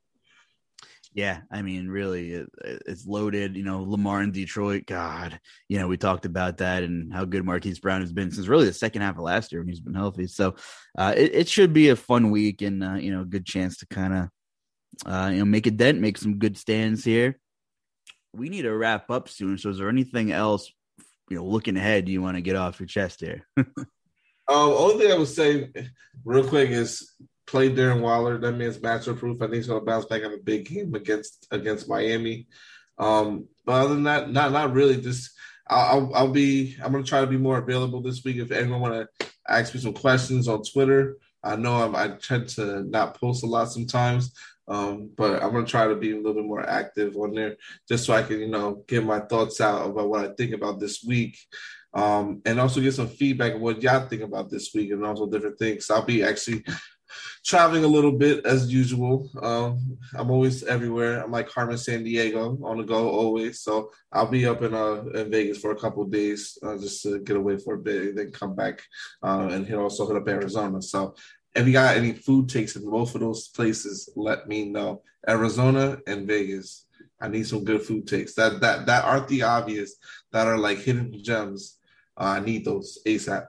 Yeah, 1.13 1.41
I 1.51 1.63
mean, 1.63 1.89
really, 1.89 2.33
it, 2.33 2.51
it's 2.63 3.07
loaded. 3.07 3.57
You 3.57 3.65
know, 3.65 3.83
Lamar 3.83 4.23
in 4.23 4.33
Detroit. 4.33 4.85
God, 4.87 5.41
you 5.69 5.79
know, 5.79 5.89
we 5.89 5.97
talked 5.97 6.27
about 6.27 6.59
that 6.59 6.83
and 6.83 7.13
how 7.13 7.25
good 7.25 7.45
Marquise 7.45 7.79
Brown 7.79 8.03
has 8.03 8.13
been 8.13 8.31
since 8.31 8.49
really 8.49 8.67
the 8.67 8.73
second 8.75 9.01
half 9.01 9.17
of 9.17 9.23
last 9.23 9.51
year 9.51 9.63
when 9.63 9.69
he's 9.69 9.81
been 9.81 9.95
healthy. 9.95 10.27
So, 10.27 10.57
uh, 10.99 11.15
it, 11.17 11.35
it, 11.35 11.49
should 11.49 11.73
be 11.73 11.89
a 11.89 11.97
fun 11.97 12.31
week 12.31 12.61
and 12.61 12.85
uh, 12.85 12.95
you 12.95 13.13
know, 13.13 13.23
a 13.23 13.27
good 13.27 13.47
chance 13.47 13.79
to 13.79 13.87
kind 13.87 14.15
of, 14.15 15.11
uh, 15.11 15.31
you 15.31 15.39
know, 15.39 15.47
make 15.47 15.67
a 15.67 15.71
dent, 15.71 16.01
make 16.01 16.19
some 16.19 16.39
good 16.39 16.59
stands 16.59 17.03
here. 17.03 17.39
We 18.35 18.51
need 18.51 18.63
to 18.63 18.77
wrap 18.77 19.11
up 19.11 19.31
soon. 19.31 19.57
So, 19.57 19.71
is 19.71 19.79
there 19.79 19.89
anything 19.89 20.33
else, 20.33 20.71
you 21.31 21.39
know, 21.39 21.47
looking 21.47 21.79
ahead, 21.79 22.11
you 22.11 22.21
want 22.21 22.37
to 22.37 22.43
get 22.43 22.57
off 22.57 22.79
your 22.79 22.89
chest 22.89 23.21
here? 23.21 23.47
um, 23.57 23.67
only 24.49 25.03
thing 25.03 25.13
I 25.13 25.17
would 25.17 25.29
say, 25.29 25.73
real 26.27 26.47
quick, 26.47 26.69
is 26.69 27.11
play 27.47 27.71
Darren 27.71 28.01
Waller. 28.01 28.39
That 28.39 28.53
man's 28.53 28.79
matchup 28.79 29.19
proof. 29.19 29.41
I 29.41 29.47
think 29.47 29.55
he's 29.55 29.67
going 29.67 29.81
to 29.81 29.87
bounce 29.87 30.05
back 30.07 30.23
in 30.23 30.33
a 30.33 30.39
big 30.39 30.69
game 30.69 30.95
against 30.95 31.47
against 31.51 31.89
Miami. 31.89 32.47
Um, 32.99 33.47
but 33.65 33.73
other 33.73 33.95
than 33.95 34.05
that, 34.05 34.31
not 34.31 34.53
not 34.53 34.73
really. 34.73 35.01
Just 35.01 35.31
I'll, 35.69 36.13
I'll 36.15 36.33
be 36.33 36.77
I'm 36.83 36.93
going 36.93 37.05
to 37.05 37.09
try 37.09 37.21
to 37.21 37.27
be 37.27 37.37
more 37.37 37.59
available 37.59 38.01
this 38.01 38.25
week. 38.25 38.37
If 38.37 38.51
anyone 38.51 38.81
want 38.81 39.09
to 39.19 39.27
ask 39.49 39.75
me 39.75 39.81
some 39.81 39.95
questions 39.95 40.49
on 40.49 40.63
Twitter, 40.63 41.17
I 41.43 41.57
know 41.57 41.75
I'm, 41.77 41.95
I 41.95 42.09
tend 42.17 42.49
to 42.51 42.83
not 42.85 43.19
post 43.19 43.45
a 43.45 43.47
lot 43.47 43.71
sometimes. 43.71 44.33
Um, 44.69 45.11
but 45.17 45.43
I'm 45.43 45.53
gonna 45.53 45.65
try 45.65 45.87
to 45.87 45.95
be 45.95 46.11
a 46.11 46.17
little 46.17 46.35
bit 46.35 46.45
more 46.45 46.69
active 46.69 47.17
on 47.17 47.35
there, 47.35 47.57
just 47.89 48.05
so 48.05 48.15
I 48.15 48.25
can, 48.25 48.41
you 48.41 48.49
know, 48.49 48.83
get 48.89 49.05
my 49.05 49.21
thoughts 49.21 49.61
out 49.61 49.89
about 49.89 50.09
what 50.09 50.25
I 50.25 50.35
think 50.35 50.53
about 50.53 50.81
this 50.81 51.05
week, 51.05 51.39
um, 51.95 52.43
and 52.45 52.59
also 52.59 52.81
get 52.81 52.95
some 52.95 53.07
feedback 53.07 53.55
of 53.55 53.61
what 53.61 53.81
y'all 53.81 54.09
think 54.09 54.23
about 54.23 54.51
this 54.51 54.75
week, 54.75 54.91
and 54.91 55.05
also 55.05 55.31
different 55.31 55.59
things. 55.61 55.89
I'll 55.89 56.03
be 56.05 56.25
actually 56.25 56.65
traveling 57.47 57.85
a 57.85 57.89
little 57.89 58.13
bit 58.13 58.45
as 58.45 58.73
usual. 58.73 59.31
Um, 59.41 59.97
I'm 60.15 60.31
always 60.33 60.65
everywhere. 60.65 61.23
I'm 61.23 61.31
like 61.31 61.49
Carmen 61.49 61.77
Sandiego 61.77 62.61
on 62.65 62.79
the 62.79 62.83
go 62.83 63.09
always. 63.09 63.61
So 63.61 63.93
I'll 64.13 64.27
be 64.27 64.47
up 64.47 64.63
in 64.63 64.75
uh 64.75 65.05
in 65.15 65.31
Vegas 65.31 65.59
for 65.59 65.71
a 65.71 65.79
couple 65.79 66.05
days 66.05 66.59
uh, 66.63 66.77
just 66.77 67.05
to 67.05 67.21
get 67.21 67.37
away 67.37 67.59
for 67.59 67.75
a 67.75 67.79
bit 67.79 68.03
and 68.03 68.19
then 68.19 68.33
come 68.33 68.57
back 68.57 68.83
uh, 69.23 69.49
and 69.53 69.65
hit 69.65 69.79
also 69.79 70.09
hit 70.09 70.17
up 70.17 70.29
Arizona. 70.29 70.83
So 70.83 71.15
if 71.55 71.67
you 71.67 71.73
got 71.73 71.97
any 71.97 72.13
food 72.13 72.49
takes 72.49 72.75
in 72.75 72.91
both 72.91 73.15
of 73.15 73.21
those 73.21 73.49
places, 73.49 74.11
let 74.17 74.49
me 74.49 74.67
know. 74.67 75.03
Arizona 75.29 75.99
and 76.07 76.27
Vegas. 76.27 76.85
I 77.19 77.29
need 77.29 77.47
some 77.47 77.65
good 77.65 77.83
food 77.83 78.07
takes 78.07 78.35
that 78.35 78.61
that 78.61 78.87
that 78.87 79.05
aren't 79.05 79.29
the 79.29 79.43
obvious 79.43 79.95
that 80.33 80.47
are 80.49 80.59
like 80.59 80.79
hidden 80.79 81.23
gems. 81.23 81.79
Uh, 82.19 82.39
I 82.39 82.41
need 82.41 82.65
those 82.65 82.99
ASAP 83.07 83.47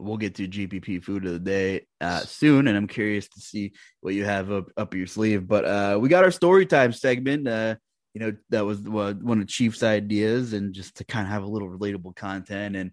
we'll 0.00 0.16
get 0.16 0.36
to 0.36 0.48
GPP 0.48 1.02
food 1.02 1.26
of 1.26 1.32
the 1.32 1.38
day 1.38 1.86
uh, 2.00 2.20
soon, 2.20 2.68
and 2.68 2.76
I'm 2.76 2.88
curious 2.88 3.28
to 3.28 3.40
see 3.40 3.72
what 4.00 4.14
you 4.14 4.24
have 4.24 4.50
up 4.50 4.66
up 4.76 4.94
your 4.94 5.06
sleeve. 5.06 5.46
But 5.46 5.64
uh, 5.64 5.98
we 6.00 6.08
got 6.08 6.24
our 6.24 6.30
story 6.30 6.66
time 6.66 6.92
segment. 6.92 7.46
Uh, 7.46 7.76
you 8.14 8.20
know, 8.20 8.36
that 8.48 8.64
was 8.64 8.80
one 8.80 9.40
of 9.40 9.48
Chief's 9.48 9.82
ideas, 9.82 10.52
and 10.52 10.74
just 10.74 10.96
to 10.96 11.04
kind 11.04 11.26
of 11.26 11.32
have 11.32 11.44
a 11.44 11.48
little 11.48 11.68
relatable 11.68 12.16
content. 12.16 12.76
And 12.76 12.90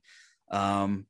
um, 0.52 1.06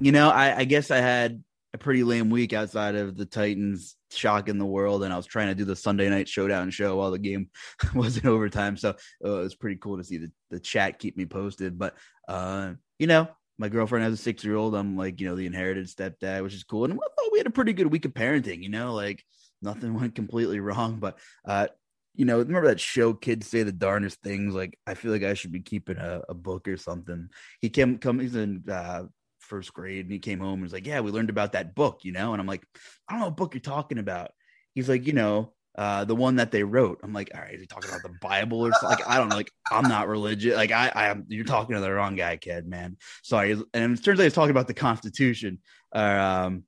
you 0.00 0.12
know, 0.12 0.30
I, 0.30 0.58
I 0.58 0.64
guess 0.64 0.90
I 0.90 0.98
had 0.98 1.42
a 1.74 1.78
pretty 1.78 2.02
lame 2.02 2.30
week 2.30 2.52
outside 2.52 2.94
of 2.94 3.16
the 3.16 3.26
Titans 3.26 3.96
shocking 4.10 4.58
the 4.58 4.64
world, 4.64 5.02
and 5.02 5.12
I 5.12 5.16
was 5.16 5.26
trying 5.26 5.48
to 5.48 5.54
do 5.54 5.64
the 5.64 5.76
Sunday 5.76 6.08
night 6.08 6.28
showdown 6.28 6.70
show 6.70 6.96
while 6.96 7.10
the 7.10 7.18
game 7.18 7.50
was 7.94 8.16
in 8.16 8.26
overtime. 8.26 8.76
So 8.76 8.90
uh, 9.24 9.38
it 9.38 9.42
was 9.42 9.54
pretty 9.54 9.76
cool 9.76 9.98
to 9.98 10.04
see 10.04 10.18
the, 10.18 10.30
the 10.50 10.60
chat 10.60 10.98
keep 10.98 11.16
me 11.16 11.26
posted. 11.26 11.78
But 11.78 11.94
uh, 12.28 12.72
you 12.98 13.06
know, 13.06 13.28
my 13.58 13.68
girlfriend 13.68 14.04
has 14.04 14.14
a 14.14 14.16
six 14.16 14.44
year 14.44 14.56
old. 14.56 14.74
I'm 14.74 14.96
like, 14.96 15.20
you 15.20 15.28
know, 15.28 15.36
the 15.36 15.46
inherited 15.46 15.86
stepdad, 15.86 16.42
which 16.42 16.54
is 16.54 16.64
cool. 16.64 16.84
And 16.84 16.92
I 16.92 16.96
thought 16.96 17.32
we 17.32 17.38
had 17.38 17.46
a 17.46 17.50
pretty 17.50 17.72
good 17.72 17.86
week 17.86 18.04
of 18.04 18.14
parenting, 18.14 18.62
you 18.62 18.68
know, 18.68 18.94
like 18.94 19.24
nothing 19.62 19.94
went 20.00 20.14
completely 20.14 20.60
wrong. 20.60 20.98
But, 20.98 21.18
uh, 21.44 21.68
you 22.14 22.24
know, 22.24 22.38
remember 22.38 22.68
that 22.68 22.80
show 22.80 23.12
Kids 23.12 23.46
Say 23.46 23.62
the 23.62 23.72
Darndest 23.72 24.22
Things? 24.22 24.54
Like, 24.54 24.78
I 24.86 24.94
feel 24.94 25.12
like 25.12 25.22
I 25.22 25.34
should 25.34 25.52
be 25.52 25.60
keeping 25.60 25.98
a, 25.98 26.22
a 26.28 26.34
book 26.34 26.66
or 26.68 26.76
something. 26.76 27.28
He 27.60 27.68
came, 27.68 27.98
come, 27.98 28.20
he's 28.20 28.36
in 28.36 28.64
uh, 28.70 29.04
first 29.40 29.72
grade 29.72 30.04
and 30.04 30.12
he 30.12 30.18
came 30.18 30.40
home 30.40 30.54
and 30.54 30.62
was 30.62 30.72
like, 30.72 30.86
Yeah, 30.86 31.00
we 31.00 31.10
learned 31.10 31.30
about 31.30 31.52
that 31.52 31.74
book, 31.74 32.00
you 32.02 32.12
know? 32.12 32.32
And 32.32 32.40
I'm 32.40 32.46
like, 32.46 32.64
I 33.08 33.12
don't 33.12 33.20
know 33.20 33.26
what 33.26 33.36
book 33.36 33.54
you're 33.54 33.60
talking 33.60 33.98
about. 33.98 34.30
He's 34.74 34.88
like, 34.88 35.06
You 35.06 35.12
know, 35.12 35.52
uh, 35.76 36.04
the 36.04 36.14
one 36.14 36.36
that 36.36 36.50
they 36.50 36.62
wrote. 36.62 37.00
I'm 37.02 37.12
like, 37.12 37.30
all 37.34 37.40
right, 37.40 37.58
he 37.58 37.66
talking 37.66 37.90
about 37.90 38.02
the 38.02 38.16
Bible 38.20 38.66
or 38.66 38.72
something? 38.72 38.98
Like, 38.98 39.08
I 39.08 39.18
don't 39.18 39.28
know. 39.28 39.36
Like, 39.36 39.52
I'm 39.70 39.88
not 39.88 40.08
religious. 40.08 40.56
Like, 40.56 40.72
I, 40.72 40.90
I 40.94 41.08
am. 41.08 41.26
You're 41.28 41.44
talking 41.44 41.74
to 41.74 41.80
the 41.80 41.92
wrong 41.92 42.16
guy, 42.16 42.36
kid, 42.36 42.66
man. 42.66 42.96
Sorry. 43.22 43.52
And 43.74 43.98
it 43.98 44.02
turns 44.02 44.18
out 44.18 44.24
he's 44.24 44.32
talking 44.32 44.52
about 44.52 44.68
the 44.68 44.74
Constitution, 44.74 45.58
or 45.94 46.18
um, 46.18 46.64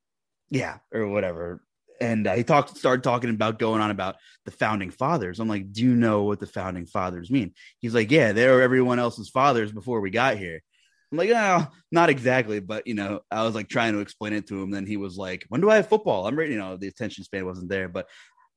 yeah, 0.51 0.79
or 0.93 1.09
whatever. 1.09 1.63
And 2.01 2.27
uh, 2.27 2.35
he 2.35 2.45
talked, 2.45 2.77
started 2.77 3.03
talking 3.03 3.31
about 3.31 3.59
going 3.59 3.81
on 3.81 3.91
about 3.91 4.17
the 4.45 4.53
founding 4.53 4.91
fathers. 4.91 5.41
I'm 5.41 5.49
like, 5.49 5.73
do 5.73 5.83
you 5.83 5.95
know 5.95 6.25
what 6.25 6.39
the 6.39 6.47
founding 6.47 6.87
fathers 6.87 7.31
mean? 7.31 7.55
He's 7.81 7.95
like, 7.95 8.11
yeah, 8.11 8.33
they 8.33 8.47
were 8.47 8.63
everyone 8.63 9.01
else's 9.01 9.31
fathers 9.31 9.73
before 9.73 10.01
we 10.01 10.11
got 10.11 10.37
here. 10.37 10.61
I'm 11.11 11.19
like, 11.19 11.31
oh, 11.35 11.67
not 11.91 12.11
exactly, 12.11 12.61
but 12.61 12.87
you 12.87 12.95
know, 12.95 13.21
I 13.31 13.43
was 13.45 13.55
like 13.55 13.69
trying 13.69 13.95
to 13.95 14.01
explain 14.01 14.35
it 14.35 14.47
to 14.49 14.63
him. 14.63 14.71
Then 14.71 14.87
he 14.87 14.99
was 14.99 15.17
like, 15.17 15.47
"When 15.49 15.63
do 15.63 15.71
I 15.71 15.77
have 15.77 15.89
football?" 15.89 16.27
I'm 16.27 16.37
ready. 16.37 16.53
You 16.53 16.59
know, 16.59 16.77
the 16.77 16.89
attention 16.89 17.25
span 17.25 17.47
wasn't 17.47 17.71
there, 17.71 17.89
but 17.89 18.07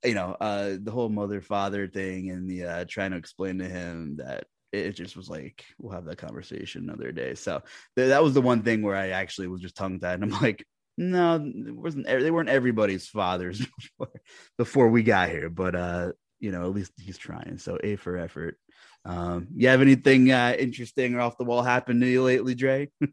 you 0.04 0.14
know, 0.14 0.36
uh, 0.40 0.78
the 0.82 0.92
whole 0.92 1.10
mother 1.10 1.42
father 1.42 1.88
thing 1.88 2.30
and 2.32 2.50
the 2.50 2.66
uh, 2.66 2.86
trying 2.88 3.12
to 3.12 3.18
explain 3.18 3.60
to 3.60 3.66
him 3.66 4.18
that 4.18 4.46
it 4.72 4.94
just 4.94 5.18
was 5.18 5.30
like 5.30 5.66
we'll 5.78 5.94
have 5.94 6.06
that 6.06 6.18
conversation 6.18 6.84
another 6.84 7.12
day. 7.12 7.36
So 7.36 7.62
th- 7.96 8.10
that 8.10 8.24
was 8.24 8.34
the 8.34 8.42
one 8.42 8.64
thing 8.64 8.82
where 8.82 8.96
I 8.96 9.10
actually 9.10 9.48
was 9.48 9.62
just 9.62 9.76
tongue 9.76 10.00
tied, 10.00 10.22
and 10.22 10.24
I'm 10.34 10.42
like, 10.42 10.66
no, 10.98 11.36
it 11.36 11.76
wasn't 11.76 12.08
they 12.08 12.32
weren't 12.32 12.50
everybody's 12.50 13.08
fathers 13.08 13.60
before, 13.78 14.22
before 14.58 14.90
we 14.90 15.04
got 15.04 15.30
here, 15.30 15.50
but 15.50 15.76
uh, 15.76 16.12
you 16.40 16.52
know, 16.52 16.64
at 16.64 16.74
least 16.74 16.92
he's 17.00 17.18
trying. 17.18 17.58
So 17.58 17.78
a 17.84 17.96
for 17.96 18.18
effort. 18.18 18.58
Um, 19.04 19.48
you 19.56 19.68
have 19.70 19.82
anything 19.82 20.32
uh, 20.32 20.56
interesting 20.58 21.16
or 21.16 21.22
off 21.22 21.38
the 21.38 21.44
wall 21.44 21.64
happened 21.64 22.02
to 22.02 22.08
you 22.08 22.22
lately, 22.24 22.54
Dre? 22.54 22.90
uh, 23.02 23.08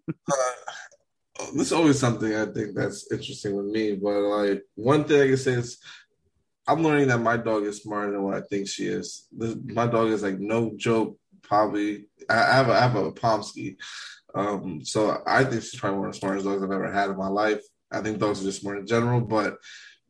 there's 1.55 1.72
always 1.72 1.99
something 1.99 2.34
I 2.34 2.47
think 2.47 2.74
that's 2.74 3.11
interesting 3.11 3.57
with 3.57 3.66
me, 3.66 3.95
but 3.95 4.20
like 4.20 4.62
one 4.74 5.05
thing 5.05 5.22
I 5.22 5.26
can 5.28 5.36
say 5.36 5.53
is 5.53 5.78
I'm 6.69 6.82
learning 6.85 7.09
that 7.09 7.20
my 7.20 7.39
dog 7.39 7.65
is 7.65 7.82
smarter 7.82 8.12
than 8.12 8.23
what 8.23 8.35
I 8.35 8.43
think 8.43 8.69
she 8.69 8.86
is. 8.86 9.27
This, 9.32 9.57
my 9.65 9.86
dog 9.86 10.11
is 10.11 10.23
like 10.23 10.39
no 10.39 10.73
joke. 10.77 11.19
Probably, 11.43 12.05
I 12.28 12.35
have 12.35 12.69
a, 12.69 12.73
I 12.73 12.81
have 12.81 12.95
a 12.95 13.11
Pomsky, 13.11 13.78
um, 14.35 14.85
so 14.85 15.23
I 15.27 15.45
think 15.45 15.62
she's 15.62 15.81
probably 15.81 15.99
one 15.99 16.09
of 16.09 16.15
the 16.15 16.20
smartest 16.20 16.45
dogs 16.45 16.62
I've 16.62 16.70
ever 16.70 16.93
had 16.93 17.09
in 17.09 17.16
my 17.16 17.28
life. 17.28 17.62
I 17.90 18.03
think 18.03 18.19
dogs 18.19 18.43
are 18.43 18.45
just 18.45 18.61
smart 18.61 18.78
in 18.78 18.86
general, 18.86 19.23
but 19.23 19.57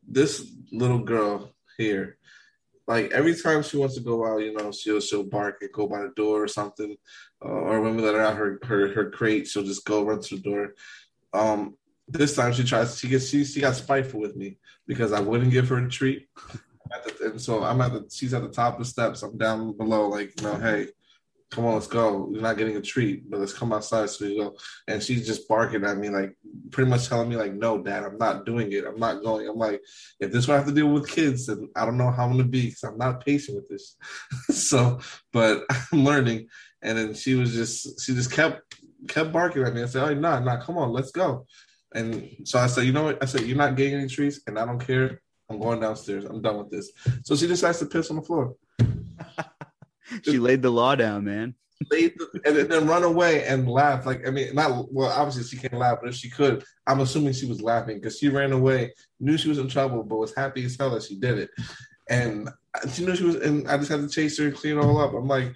this 0.05 0.45
little 0.73 0.99
girl 0.99 1.53
here, 1.77 2.17
like 2.87 3.11
every 3.11 3.35
time 3.35 3.63
she 3.63 3.77
wants 3.77 3.95
to 3.95 4.01
go 4.01 4.27
out, 4.27 4.41
you 4.41 4.51
know, 4.53 4.71
she'll 4.73 4.99
she'll 4.99 5.23
bark 5.23 5.59
and 5.61 5.71
go 5.71 5.87
by 5.87 6.01
the 6.01 6.11
door 6.13 6.43
or 6.43 6.47
something, 6.49 6.97
uh, 7.43 7.47
or 7.47 7.79
when 7.79 7.95
we 7.95 8.01
let 8.01 8.15
her 8.15 8.21
out 8.21 8.35
her, 8.35 8.59
her 8.63 8.93
her 8.93 9.09
crate, 9.11 9.47
she'll 9.47 9.63
just 9.63 9.85
go 9.85 10.03
run 10.03 10.21
to 10.21 10.35
the 10.35 10.41
door. 10.41 10.73
Um, 11.33 11.77
this 12.11 12.35
time 12.35 12.53
she 12.53 12.63
tries. 12.63 12.97
She 12.97 13.07
gets. 13.07 13.29
She 13.29 13.43
she 13.43 13.61
got 13.61 13.75
spiteful 13.75 14.19
with 14.19 14.35
me 14.35 14.57
because 14.87 15.13
I 15.13 15.19
wouldn't 15.19 15.51
give 15.51 15.69
her 15.69 15.77
a 15.77 15.89
treat. 15.89 16.27
The, 17.05 17.31
and 17.31 17.41
so 17.41 17.63
I'm 17.63 17.81
at 17.81 17.93
the. 17.93 18.07
She's 18.11 18.33
at 18.33 18.41
the 18.41 18.49
top 18.49 18.73
of 18.73 18.79
the 18.79 18.85
steps. 18.85 19.23
I'm 19.23 19.37
down 19.37 19.77
below. 19.77 20.09
Like 20.09 20.39
you 20.39 20.47
know, 20.47 20.55
hey, 20.55 20.87
come 21.51 21.65
on, 21.65 21.73
let's 21.73 21.87
go. 21.87 22.29
You're 22.31 22.41
not 22.41 22.57
getting 22.57 22.77
a 22.77 22.81
treat, 22.81 23.29
but 23.29 23.39
let's 23.39 23.53
come 23.53 23.73
outside 23.73 24.09
so 24.09 24.25
we 24.25 24.37
go. 24.37 24.55
And 24.87 25.01
she's 25.01 25.25
just 25.25 25.47
barking 25.47 25.83
at 25.83 25.97
me, 25.97 26.09
like 26.09 26.35
pretty 26.71 26.89
much 26.89 27.07
telling 27.07 27.29
me, 27.29 27.35
like, 27.35 27.53
no, 27.53 27.81
dad, 27.81 28.03
I'm 28.03 28.17
not 28.17 28.45
doing 28.45 28.71
it. 28.71 28.85
I'm 28.85 28.99
not 28.99 29.23
going. 29.23 29.47
I'm 29.47 29.57
like, 29.57 29.81
if 30.19 30.31
this 30.31 30.43
is 30.43 30.47
what 30.47 30.55
I 30.55 30.57
have 30.57 30.67
to 30.67 30.73
deal 30.73 30.89
with 30.89 31.09
kids, 31.09 31.47
then 31.47 31.69
I 31.75 31.85
don't 31.85 31.97
know 31.97 32.11
how 32.11 32.25
I'm 32.25 32.31
gonna 32.31 32.43
be 32.43 32.67
because 32.67 32.83
I'm 32.83 32.97
not 32.97 33.25
patient 33.25 33.57
with 33.57 33.69
this. 33.69 33.95
so, 34.55 34.99
but 35.33 35.63
I'm 35.91 36.03
learning. 36.03 36.47
And 36.81 36.97
then 36.97 37.13
she 37.13 37.35
was 37.35 37.53
just, 37.53 38.01
she 38.01 38.13
just 38.13 38.31
kept 38.31 38.75
kept 39.07 39.31
barking 39.31 39.63
at 39.63 39.73
me. 39.73 39.83
I 39.83 39.85
said, 39.85 40.03
oh, 40.03 40.13
nah, 40.13 40.39
nah, 40.39 40.61
come 40.61 40.77
on, 40.77 40.91
let's 40.91 41.11
go. 41.11 41.45
And 41.93 42.29
so 42.43 42.59
I 42.59 42.67
said, 42.67 42.85
you 42.85 42.93
know 42.93 43.05
what? 43.05 43.21
I 43.21 43.25
said, 43.25 43.41
you're 43.41 43.57
not 43.57 43.75
getting 43.75 43.95
any 43.95 44.07
treats, 44.07 44.41
and 44.47 44.59
I 44.59 44.65
don't 44.65 44.79
care. 44.79 45.21
I'm 45.49 45.59
going 45.59 45.79
downstairs. 45.79 46.25
I'm 46.25 46.41
done 46.41 46.57
with 46.57 46.69
this. 46.69 46.91
So 47.23 47.35
she 47.35 47.47
decides 47.47 47.79
to 47.79 47.87
piss 47.87 48.09
on 48.11 48.17
the 48.17 48.21
floor. 48.21 48.55
she 50.23 50.37
laid 50.37 50.61
the 50.61 50.69
law 50.69 50.95
down, 50.95 51.25
man. 51.25 51.55
laid 51.89 52.13
the, 52.17 52.41
and 52.45 52.71
then 52.71 52.87
run 52.87 53.03
away 53.03 53.45
and 53.45 53.67
laugh. 53.67 54.05
Like 54.05 54.27
I 54.27 54.31
mean, 54.31 54.53
not 54.53 54.91
well. 54.93 55.09
Obviously, 55.09 55.43
she 55.43 55.57
can't 55.57 55.79
laugh, 55.79 55.97
but 56.01 56.09
if 56.09 56.15
she 56.15 56.29
could, 56.29 56.63
I'm 56.85 56.99
assuming 56.99 57.33
she 57.33 57.47
was 57.47 57.61
laughing 57.61 57.97
because 57.97 58.19
she 58.19 58.29
ran 58.29 58.51
away, 58.51 58.93
knew 59.19 59.37
she 59.37 59.49
was 59.49 59.57
in 59.57 59.67
trouble, 59.67 60.03
but 60.03 60.17
was 60.17 60.35
happy 60.35 60.65
as 60.65 60.77
hell 60.77 60.91
that 60.91 61.03
she 61.03 61.17
did 61.17 61.39
it. 61.39 61.49
And 62.09 62.49
she 62.91 63.05
knew 63.05 63.15
she 63.15 63.23
was, 63.23 63.35
and 63.35 63.67
I 63.67 63.77
just 63.77 63.89
had 63.89 64.01
to 64.01 64.09
chase 64.09 64.37
her 64.37 64.47
and 64.47 64.55
clean 64.55 64.77
it 64.77 64.83
all 64.83 64.99
up. 64.99 65.13
I'm 65.13 65.27
like, 65.27 65.53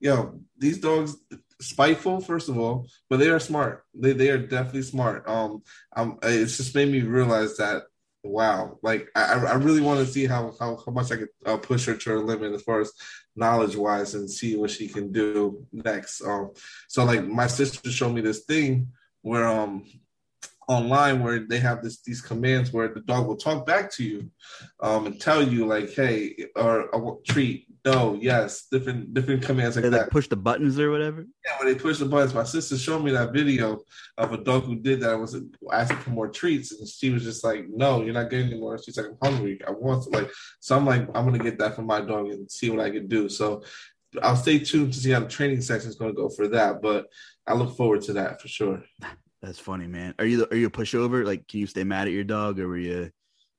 yo, 0.00 0.40
these 0.58 0.78
dogs 0.78 1.16
spiteful 1.60 2.20
first 2.20 2.48
of 2.48 2.58
all, 2.58 2.86
but 3.08 3.18
they 3.18 3.30
are 3.30 3.40
smart. 3.40 3.84
They 3.94 4.12
they 4.12 4.30
are 4.30 4.38
definitely 4.38 4.82
smart. 4.82 5.28
Um, 5.28 5.62
um, 5.94 6.18
it's 6.22 6.56
just 6.56 6.74
made 6.74 6.90
me 6.90 7.00
realize 7.00 7.56
that 7.56 7.84
wow, 8.22 8.78
like 8.82 9.08
I, 9.14 9.34
I 9.34 9.54
really 9.54 9.80
want 9.80 10.00
to 10.00 10.12
see 10.12 10.26
how, 10.26 10.52
how, 10.58 10.76
how 10.84 10.92
much 10.92 11.12
I 11.12 11.16
could 11.16 11.28
uh, 11.44 11.56
push 11.56 11.86
her 11.86 11.94
to 11.94 12.10
her 12.10 12.18
limit 12.18 12.52
as 12.52 12.62
far 12.62 12.80
as 12.80 12.92
knowledge 13.34 13.76
wise 13.76 14.14
and 14.14 14.30
see 14.30 14.56
what 14.56 14.70
she 14.70 14.88
can 14.88 15.12
do 15.12 15.64
next. 15.72 16.22
Um, 16.22 16.52
so 16.88 17.04
like 17.04 17.24
my 17.24 17.46
sister 17.46 17.90
showed 17.90 18.12
me 18.12 18.20
this 18.20 18.44
thing 18.44 18.88
where 19.22 19.46
um 19.46 19.84
online 20.68 21.22
where 21.22 21.40
they 21.40 21.58
have 21.58 21.82
this 21.82 22.00
these 22.02 22.20
commands 22.20 22.72
where 22.72 22.88
the 22.88 23.00
dog 23.00 23.26
will 23.26 23.36
talk 23.36 23.64
back 23.64 23.88
to 23.88 24.02
you 24.02 24.30
um 24.80 25.06
and 25.06 25.20
tell 25.20 25.40
you 25.40 25.64
like 25.64 25.92
hey 25.92 26.34
or, 26.56 26.88
or 26.88 27.20
treat 27.24 27.65
no, 27.86 28.18
yes, 28.20 28.66
different 28.70 29.14
different 29.14 29.42
commands 29.42 29.76
like 29.76 29.84
they 29.84 29.90
that. 29.90 30.00
Like 30.02 30.10
push 30.10 30.26
the 30.26 30.36
buttons 30.36 30.78
or 30.78 30.90
whatever. 30.90 31.24
Yeah, 31.44 31.58
when 31.58 31.72
they 31.72 31.78
push 31.78 31.98
the 31.98 32.06
buttons, 32.06 32.34
my 32.34 32.42
sister 32.42 32.76
showed 32.76 33.04
me 33.04 33.12
that 33.12 33.32
video 33.32 33.78
of 34.18 34.32
a 34.32 34.38
dog 34.38 34.64
who 34.64 34.74
did 34.74 35.00
that. 35.00 35.10
I 35.10 35.14
was 35.14 35.40
asking 35.72 35.98
for 35.98 36.10
more 36.10 36.28
treats, 36.28 36.72
and 36.72 36.88
she 36.88 37.10
was 37.10 37.22
just 37.22 37.44
like, 37.44 37.66
"No, 37.68 38.02
you're 38.02 38.12
not 38.12 38.28
getting 38.28 38.48
any 38.48 38.58
more." 38.58 38.76
She's 38.76 38.96
like, 38.96 39.06
"I'm 39.06 39.18
hungry. 39.22 39.60
I 39.66 39.70
want 39.70 40.02
to." 40.02 40.10
Like, 40.10 40.30
so 40.58 40.76
I'm 40.76 40.84
like, 40.84 41.08
"I'm 41.14 41.24
gonna 41.24 41.38
get 41.38 41.58
that 41.60 41.76
for 41.76 41.82
my 41.82 42.00
dog 42.00 42.28
and 42.28 42.50
see 42.50 42.70
what 42.70 42.80
I 42.80 42.90
can 42.90 43.06
do." 43.06 43.28
So 43.28 43.62
I'll 44.20 44.36
stay 44.36 44.58
tuned 44.58 44.92
to 44.92 44.98
see 44.98 45.10
how 45.10 45.20
the 45.20 45.28
training 45.28 45.60
session 45.60 45.88
is 45.88 45.96
going 45.96 46.10
to 46.10 46.16
go 46.16 46.28
for 46.28 46.48
that. 46.48 46.82
But 46.82 47.06
I 47.46 47.54
look 47.54 47.76
forward 47.76 48.02
to 48.02 48.14
that 48.14 48.40
for 48.40 48.48
sure. 48.48 48.82
That's 49.42 49.58
funny, 49.58 49.86
man. 49.86 50.14
Are 50.18 50.26
you 50.26 50.46
are 50.50 50.56
you 50.56 50.66
a 50.66 50.70
pushover? 50.70 51.24
Like, 51.24 51.46
can 51.46 51.60
you 51.60 51.66
stay 51.66 51.84
mad 51.84 52.08
at 52.08 52.14
your 52.14 52.24
dog, 52.24 52.58
or 52.58 52.66
were 52.66 52.78
you? 52.78 53.12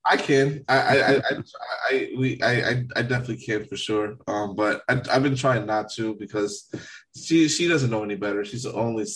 I 0.08 0.16
can. 0.16 0.64
I 0.68 0.78
I 0.78 1.16
I, 1.16 1.20
I 1.90 2.12
we 2.16 2.42
I 2.42 2.84
I 2.96 3.02
definitely 3.02 3.36
can 3.38 3.66
for 3.66 3.76
sure. 3.76 4.16
Um, 4.26 4.56
but 4.56 4.82
I, 4.88 4.94
have 5.12 5.22
been 5.22 5.36
trying 5.36 5.66
not 5.66 5.92
to 5.92 6.14
because 6.14 6.72
she 7.14 7.48
she 7.48 7.68
doesn't 7.68 7.90
know 7.90 8.02
any 8.02 8.16
better. 8.16 8.44
She's 8.44 8.66
only 8.66 9.06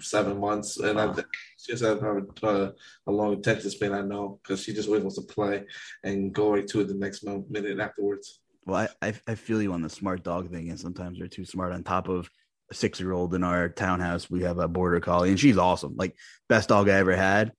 seven 0.00 0.38
months, 0.38 0.78
and 0.78 1.00
I 1.00 1.12
she 1.56 1.72
doesn't 1.72 2.02
have 2.02 2.24
a, 2.42 2.72
a 3.06 3.12
long 3.12 3.34
attention 3.34 3.70
span. 3.70 3.92
I 3.92 4.02
know 4.02 4.38
because 4.42 4.62
she 4.62 4.72
just 4.72 4.88
always 4.88 5.02
wants 5.02 5.16
to 5.16 5.22
play 5.22 5.64
and 6.04 6.32
go 6.32 6.52
right 6.52 6.66
to 6.68 6.80
it 6.80 6.88
the 6.88 6.94
next 6.94 7.24
minute 7.24 7.80
afterwards. 7.80 8.40
Well, 8.64 8.88
I 9.02 9.14
I 9.26 9.34
feel 9.34 9.60
you 9.60 9.72
on 9.72 9.82
the 9.82 9.90
smart 9.90 10.22
dog 10.22 10.50
thing, 10.50 10.70
and 10.70 10.78
sometimes 10.78 11.18
they're 11.18 11.26
too 11.26 11.46
smart. 11.46 11.72
On 11.72 11.82
top 11.82 12.08
of 12.08 12.30
a 12.70 12.74
six 12.74 13.00
year 13.00 13.12
old 13.12 13.34
in 13.34 13.42
our 13.42 13.68
townhouse, 13.68 14.30
we 14.30 14.42
have 14.42 14.58
a 14.58 14.68
border 14.68 15.00
collie, 15.00 15.30
and 15.30 15.40
she's 15.40 15.58
awesome. 15.58 15.96
Like 15.96 16.14
best 16.48 16.68
dog 16.68 16.88
I 16.88 16.94
ever 16.94 17.16
had 17.16 17.52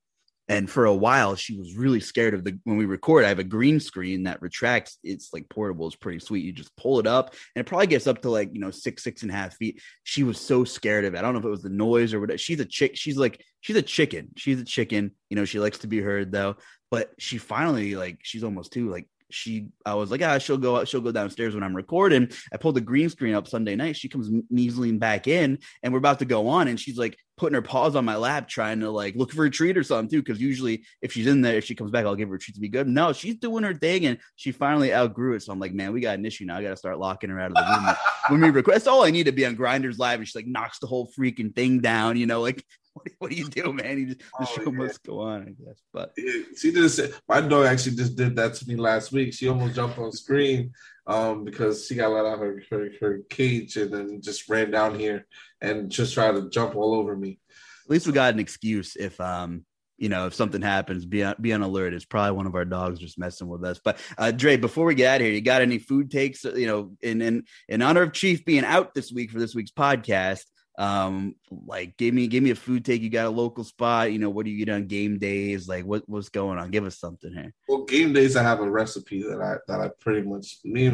and 0.49 0.69
for 0.69 0.85
a 0.85 0.93
while 0.93 1.35
she 1.35 1.55
was 1.55 1.75
really 1.75 1.99
scared 1.99 2.33
of 2.33 2.43
the 2.43 2.59
when 2.63 2.75
we 2.75 2.85
record 2.85 3.23
i 3.23 3.29
have 3.29 3.39
a 3.39 3.43
green 3.43 3.79
screen 3.79 4.23
that 4.23 4.41
retracts 4.41 4.97
it's 5.03 5.31
like 5.31 5.47
portable 5.47 5.87
it's 5.87 5.95
pretty 5.95 6.19
sweet 6.19 6.43
you 6.43 6.51
just 6.51 6.75
pull 6.75 6.99
it 6.99 7.07
up 7.07 7.33
and 7.55 7.61
it 7.61 7.67
probably 7.67 7.87
gets 7.87 8.07
up 8.07 8.21
to 8.21 8.29
like 8.29 8.49
you 8.51 8.59
know 8.59 8.71
six 8.71 9.03
six 9.03 9.21
and 9.21 9.31
a 9.31 9.33
half 9.33 9.55
feet 9.55 9.81
she 10.03 10.23
was 10.23 10.39
so 10.39 10.63
scared 10.63 11.05
of 11.05 11.13
it 11.13 11.19
i 11.19 11.21
don't 11.21 11.33
know 11.33 11.39
if 11.39 11.45
it 11.45 11.49
was 11.49 11.61
the 11.61 11.69
noise 11.69 12.13
or 12.13 12.19
whatever 12.19 12.37
she's 12.37 12.59
a 12.59 12.65
chick 12.65 12.95
she's 12.95 13.17
like 13.17 13.41
she's 13.61 13.77
a 13.77 13.81
chicken 13.81 14.29
she's 14.35 14.59
a 14.59 14.65
chicken 14.65 15.11
you 15.29 15.35
know 15.35 15.45
she 15.45 15.59
likes 15.59 15.77
to 15.77 15.87
be 15.87 16.01
heard 16.01 16.31
though 16.31 16.55
but 16.91 17.11
she 17.19 17.37
finally 17.37 17.95
like 17.95 18.17
she's 18.23 18.43
almost 18.43 18.73
two 18.73 18.89
like 18.89 19.07
she 19.31 19.67
I 19.85 19.93
was 19.93 20.11
like, 20.11 20.21
ah, 20.21 20.37
she'll 20.37 20.57
go 20.57 20.77
out, 20.77 20.87
she'll 20.87 21.01
go 21.01 21.11
downstairs 21.11 21.53
when 21.53 21.63
I'm 21.63 21.75
recording. 21.75 22.31
I 22.51 22.57
pulled 22.57 22.75
the 22.75 22.81
green 22.81 23.09
screen 23.09 23.35
up 23.35 23.47
Sunday 23.47 23.75
night. 23.75 23.95
She 23.95 24.09
comes 24.09 24.29
measling 24.49 24.99
back 24.99 25.27
in 25.27 25.59
and 25.83 25.93
we're 25.93 25.99
about 25.99 26.19
to 26.19 26.25
go 26.25 26.47
on. 26.47 26.67
And 26.67 26.79
she's 26.79 26.97
like 26.97 27.17
putting 27.39 27.55
her 27.55 27.61
paws 27.61 27.95
on 27.95 28.03
my 28.03 28.17
lap, 28.17 28.47
trying 28.47 28.81
to 28.81 28.91
like 28.91 29.15
look 29.15 29.31
for 29.31 29.45
a 29.45 29.49
treat 29.49 29.77
or 29.77 29.83
something 29.83 30.09
too. 30.09 30.21
Cause 30.21 30.39
usually 30.39 30.83
if 31.01 31.13
she's 31.13 31.25
in 31.25 31.41
there, 31.41 31.55
if 31.55 31.63
she 31.63 31.73
comes 31.73 31.89
back, 31.89 32.05
I'll 32.05 32.15
give 32.15 32.29
her 32.29 32.35
a 32.35 32.39
treat 32.39 32.55
to 32.55 32.59
be 32.59 32.67
good. 32.67 32.87
No, 32.87 33.13
she's 33.13 33.35
doing 33.35 33.63
her 33.63 33.73
thing 33.73 34.05
and 34.05 34.19
she 34.35 34.51
finally 34.51 34.93
outgrew 34.93 35.35
it. 35.35 35.43
So 35.43 35.53
I'm 35.53 35.59
like, 35.59 35.73
man, 35.73 35.93
we 35.93 36.01
got 36.01 36.19
an 36.19 36.25
issue 36.25 36.45
now. 36.45 36.57
I 36.57 36.61
gotta 36.61 36.75
start 36.75 36.99
locking 36.99 37.29
her 37.29 37.39
out 37.39 37.51
of 37.51 37.55
the 37.55 37.61
room 37.61 37.95
when 38.29 38.41
we 38.41 38.49
request. 38.49 38.87
all 38.87 39.03
I 39.03 39.11
need 39.11 39.25
to 39.25 39.31
be 39.31 39.45
on 39.45 39.55
Grinders 39.55 39.97
Live. 39.97 40.19
And 40.19 40.27
she 40.27 40.37
like 40.37 40.47
knocks 40.47 40.79
the 40.79 40.87
whole 40.87 41.09
freaking 41.17 41.55
thing 41.55 41.79
down, 41.79 42.17
you 42.17 42.25
know, 42.25 42.41
like 42.41 42.63
what, 43.19 43.31
do 43.31 43.37
you 43.37 43.47
do, 43.47 43.71
man? 43.71 43.97
You 43.99 44.05
just, 44.07 44.19
the 44.19 44.25
oh, 44.41 44.45
show 44.45 44.63
yeah. 44.63 44.77
must 44.77 45.03
go 45.03 45.21
on, 45.21 45.41
I 45.43 45.63
guess. 45.63 45.81
But 45.93 46.13
she 46.57 46.71
just 46.71 46.99
my 47.27 47.41
dog 47.41 47.65
actually 47.65 47.95
just 47.95 48.15
did 48.15 48.35
that 48.35 48.55
to 48.55 48.67
me 48.67 48.75
last 48.75 49.11
week. 49.11 49.33
She 49.33 49.47
almost 49.47 49.75
jumped 49.75 49.97
on 49.97 50.11
screen 50.11 50.73
um, 51.09 51.43
because 51.43 51.87
she 51.87 51.95
got 51.95 52.11
let 52.11 52.25
out 52.25 52.35
of 52.35 52.39
her, 52.39 52.63
her, 52.69 52.89
her 53.01 53.19
cage 53.29 53.75
and 53.77 53.91
then 53.91 54.21
just 54.21 54.47
ran 54.47 54.69
down 54.69 54.97
here 54.97 55.25
and 55.59 55.89
just 55.89 56.13
tried 56.13 56.35
to 56.35 56.49
jump 56.49 56.75
all 56.75 56.93
over 56.93 57.15
me. 57.17 57.39
At 57.85 57.91
least 57.91 58.05
we 58.05 58.13
got 58.13 58.33
an 58.33 58.39
excuse 58.39 58.95
if 58.95 59.19
um 59.19 59.65
you 59.97 60.07
know, 60.07 60.27
if 60.27 60.33
something 60.33 60.61
happens, 60.61 61.05
be 61.05 61.25
on, 61.25 61.35
be 61.41 61.51
on 61.51 61.61
alert. 61.61 61.93
It's 61.93 62.05
probably 62.05 62.31
one 62.31 62.47
of 62.47 62.55
our 62.55 62.63
dogs 62.63 62.99
just 62.99 63.19
messing 63.19 63.49
with 63.49 63.65
us. 63.65 63.81
But 63.83 63.97
uh, 64.17 64.31
Dre, 64.31 64.55
before 64.55 64.85
we 64.85 64.95
get 64.95 65.13
out 65.13 65.19
of 65.19 65.27
here, 65.27 65.33
you 65.35 65.41
got 65.41 65.61
any 65.61 65.77
food 65.77 66.09
takes? 66.09 66.45
You 66.45 66.67
know, 66.67 66.91
in 67.01 67.21
in 67.21 67.43
in 67.67 67.81
honor 67.81 68.03
of 68.03 68.13
Chief 68.13 68.45
being 68.45 68.63
out 68.63 68.93
this 68.93 69.11
week 69.11 69.29
for 69.29 69.39
this 69.39 69.53
week's 69.53 69.71
podcast, 69.71 70.45
um 70.79 71.35
like 71.67 71.97
give 71.97 72.13
me 72.13 72.27
give 72.27 72.41
me 72.41 72.51
a 72.51 72.55
food 72.55 72.85
take. 72.85 73.01
You 73.01 73.09
got 73.09 73.27
a 73.27 73.29
local 73.29 73.63
spot. 73.63 74.11
You 74.11 74.19
know 74.19 74.29
what 74.29 74.45
do 74.45 74.51
you 74.51 74.65
get 74.65 74.73
on 74.73 74.87
game 74.87 75.19
days? 75.19 75.67
Like 75.67 75.85
what 75.85 76.07
what's 76.07 76.29
going 76.29 76.57
on? 76.57 76.71
Give 76.71 76.85
us 76.85 76.97
something 76.97 77.33
here. 77.33 77.53
Well 77.67 77.79
game 77.89 78.13
days 78.13 78.35
i 78.35 78.43
have 78.43 78.59
a 78.59 78.69
recipe 78.69 79.23
that 79.23 79.41
i 79.41 79.55
that 79.67 79.81
i 79.81 79.89
pretty 79.99 80.21
much 80.21 80.57
me 80.63 80.87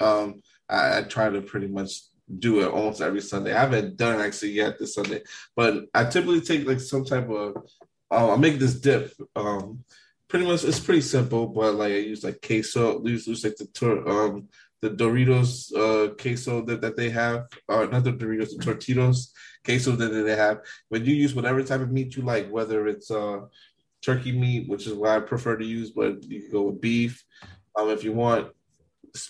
um 0.00 0.40
I, 0.68 0.98
I 0.98 1.02
try 1.02 1.28
to 1.28 1.42
pretty 1.42 1.66
much 1.66 2.02
do 2.38 2.60
it 2.60 2.70
almost 2.70 3.00
every 3.00 3.20
sunday. 3.20 3.52
I 3.52 3.60
haven't 3.60 3.96
done 3.96 4.20
it 4.20 4.24
actually 4.24 4.52
yet 4.52 4.78
this 4.78 4.94
sunday 4.94 5.22
but 5.54 5.84
i 5.92 6.04
typically 6.04 6.40
take 6.40 6.66
like 6.66 6.80
some 6.80 7.04
type 7.04 7.28
of 7.28 7.56
uh, 8.10 8.32
i 8.32 8.36
make 8.36 8.58
this 8.58 8.80
dip 8.80 9.12
um 9.34 9.84
pretty 10.28 10.46
much 10.46 10.64
it's 10.64 10.80
pretty 10.80 11.00
simple 11.00 11.46
but 11.46 11.74
like 11.74 11.92
i 11.92 11.96
use 11.96 12.24
like 12.24 12.40
queso 12.44 13.04
use, 13.04 13.26
use 13.26 13.44
like 13.44 13.56
the 13.56 14.02
um 14.08 14.48
the 14.88 15.04
Doritos 15.04 15.74
uh, 15.74 16.14
queso 16.14 16.62
that, 16.62 16.80
that 16.80 16.96
they 16.96 17.10
have, 17.10 17.46
or 17.68 17.86
not 17.86 18.04
the 18.04 18.12
Doritos, 18.12 18.50
the 18.50 18.64
Tostitos 18.64 19.32
queso 19.64 19.92
that 19.92 20.08
they 20.08 20.36
have. 20.36 20.60
When 20.88 21.04
you 21.04 21.14
use 21.14 21.34
whatever 21.34 21.62
type 21.62 21.80
of 21.80 21.90
meat 21.90 22.16
you 22.16 22.22
like, 22.22 22.48
whether 22.48 22.86
it's 22.86 23.10
uh, 23.10 23.40
turkey 24.04 24.32
meat, 24.32 24.68
which 24.68 24.86
is 24.86 24.94
what 24.94 25.10
I 25.10 25.20
prefer 25.20 25.56
to 25.56 25.64
use, 25.64 25.90
but 25.90 26.22
you 26.24 26.42
can 26.42 26.50
go 26.50 26.62
with 26.62 26.80
beef. 26.80 27.24
Um, 27.74 27.90
if 27.90 28.04
you 28.04 28.12
want, 28.12 28.52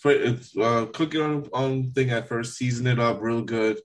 it, 0.04 0.46
uh, 0.60 0.86
cook 0.86 1.14
it 1.14 1.20
on 1.20 1.48
on 1.52 1.92
thing 1.92 2.10
at 2.10 2.28
first, 2.28 2.56
season 2.56 2.86
it 2.86 2.98
up 2.98 3.20
real 3.20 3.42
good. 3.42 3.78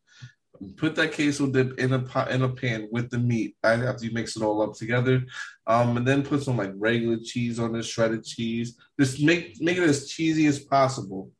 Put 0.77 0.95
that 0.95 1.13
queso 1.13 1.47
dip 1.47 1.79
in 1.79 1.93
a 1.93 1.99
pot 1.99 2.29
in 2.29 2.43
a 2.43 2.49
pan 2.49 2.87
with 2.91 3.09
the 3.09 3.17
meat. 3.17 3.55
After 3.63 4.05
you 4.05 4.11
mix 4.11 4.35
it 4.35 4.43
all 4.43 4.61
up 4.61 4.73
together, 4.73 5.23
um, 5.65 5.97
and 5.97 6.07
then 6.07 6.23
put 6.23 6.43
some 6.43 6.57
like 6.57 6.73
regular 6.75 7.17
cheese 7.23 7.59
on 7.59 7.73
this 7.73 7.87
shredded 7.87 8.23
cheese. 8.23 8.77
Just 8.99 9.21
make 9.21 9.59
make 9.59 9.77
it 9.77 9.83
as 9.83 10.09
cheesy 10.09 10.45
as 10.47 10.59
possible 10.59 11.31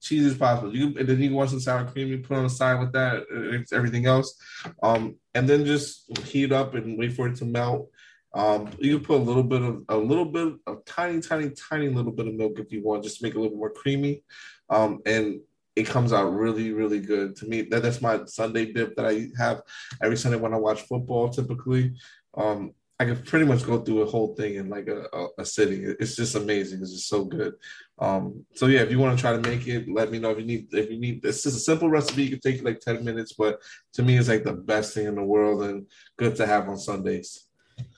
cheese 0.00 0.26
as 0.26 0.36
possible. 0.36 0.74
You 0.74 0.96
and 0.98 1.08
then 1.08 1.20
you 1.20 1.34
want 1.34 1.50
some 1.50 1.60
sour 1.60 1.84
cream, 1.84 2.08
you 2.08 2.18
put 2.18 2.36
on 2.36 2.44
the 2.44 2.50
side 2.50 2.80
with 2.80 2.92
that, 2.92 3.24
everything 3.72 4.06
else. 4.06 4.34
Um, 4.82 5.16
and 5.34 5.48
then 5.48 5.64
just 5.64 6.18
heat 6.26 6.52
up 6.52 6.74
and 6.74 6.98
wait 6.98 7.14
for 7.14 7.28
it 7.28 7.36
to 7.36 7.44
melt. 7.44 7.90
Um, 8.34 8.70
you 8.78 8.96
can 8.96 9.06
put 9.06 9.20
a 9.20 9.24
little 9.24 9.42
bit 9.42 9.62
of 9.62 9.82
a 9.88 9.96
little 9.96 10.26
bit 10.26 10.54
of 10.66 10.84
tiny, 10.84 11.20
tiny, 11.20 11.50
tiny 11.50 11.88
little 11.88 12.12
bit 12.12 12.28
of 12.28 12.34
milk 12.34 12.58
if 12.58 12.72
you 12.72 12.82
want, 12.82 13.04
just 13.04 13.18
to 13.18 13.24
make 13.24 13.34
it 13.34 13.38
a 13.38 13.40
little 13.40 13.56
more 13.56 13.70
creamy. 13.70 14.22
Um, 14.70 15.00
and 15.06 15.40
it 15.74 15.86
comes 15.86 16.12
out 16.12 16.32
really, 16.32 16.72
really 16.72 17.00
good 17.00 17.36
to 17.36 17.46
me. 17.46 17.62
That, 17.62 17.82
that's 17.82 18.02
my 18.02 18.24
Sunday 18.26 18.72
dip 18.72 18.96
that 18.96 19.06
I 19.06 19.28
have 19.38 19.62
every 20.02 20.16
Sunday 20.16 20.38
when 20.38 20.52
I 20.52 20.58
watch 20.58 20.82
football. 20.82 21.28
Typically, 21.28 21.94
um, 22.36 22.74
I 23.00 23.04
can 23.04 23.22
pretty 23.22 23.44
much 23.44 23.64
go 23.64 23.78
through 23.80 24.02
a 24.02 24.06
whole 24.06 24.34
thing 24.34 24.56
in 24.56 24.68
like 24.68 24.88
a, 24.88 25.06
a, 25.12 25.28
a 25.38 25.44
sitting. 25.44 25.94
It's 26.00 26.16
just 26.16 26.34
amazing. 26.34 26.82
It's 26.82 26.92
just 26.92 27.08
so 27.08 27.24
good. 27.24 27.54
Um, 28.00 28.44
so 28.54 28.66
yeah, 28.66 28.80
if 28.80 28.90
you 28.90 28.98
want 28.98 29.16
to 29.16 29.20
try 29.20 29.32
to 29.32 29.48
make 29.48 29.68
it, 29.68 29.88
let 29.88 30.10
me 30.10 30.18
know 30.18 30.30
if 30.30 30.38
you 30.38 30.44
need 30.44 30.68
if 30.72 30.90
you 30.90 30.98
need 30.98 31.22
this 31.22 31.46
is 31.46 31.54
a 31.54 31.60
simple 31.60 31.88
recipe. 31.88 32.24
You 32.24 32.30
can 32.30 32.40
take 32.40 32.64
like 32.64 32.80
10 32.80 33.04
minutes, 33.04 33.34
but 33.34 33.60
to 33.94 34.02
me 34.02 34.16
it's 34.16 34.28
like 34.28 34.44
the 34.44 34.52
best 34.52 34.94
thing 34.94 35.06
in 35.06 35.14
the 35.14 35.22
world 35.22 35.62
and 35.62 35.86
good 36.16 36.34
to 36.36 36.46
have 36.46 36.68
on 36.68 36.78
Sundays. 36.78 37.47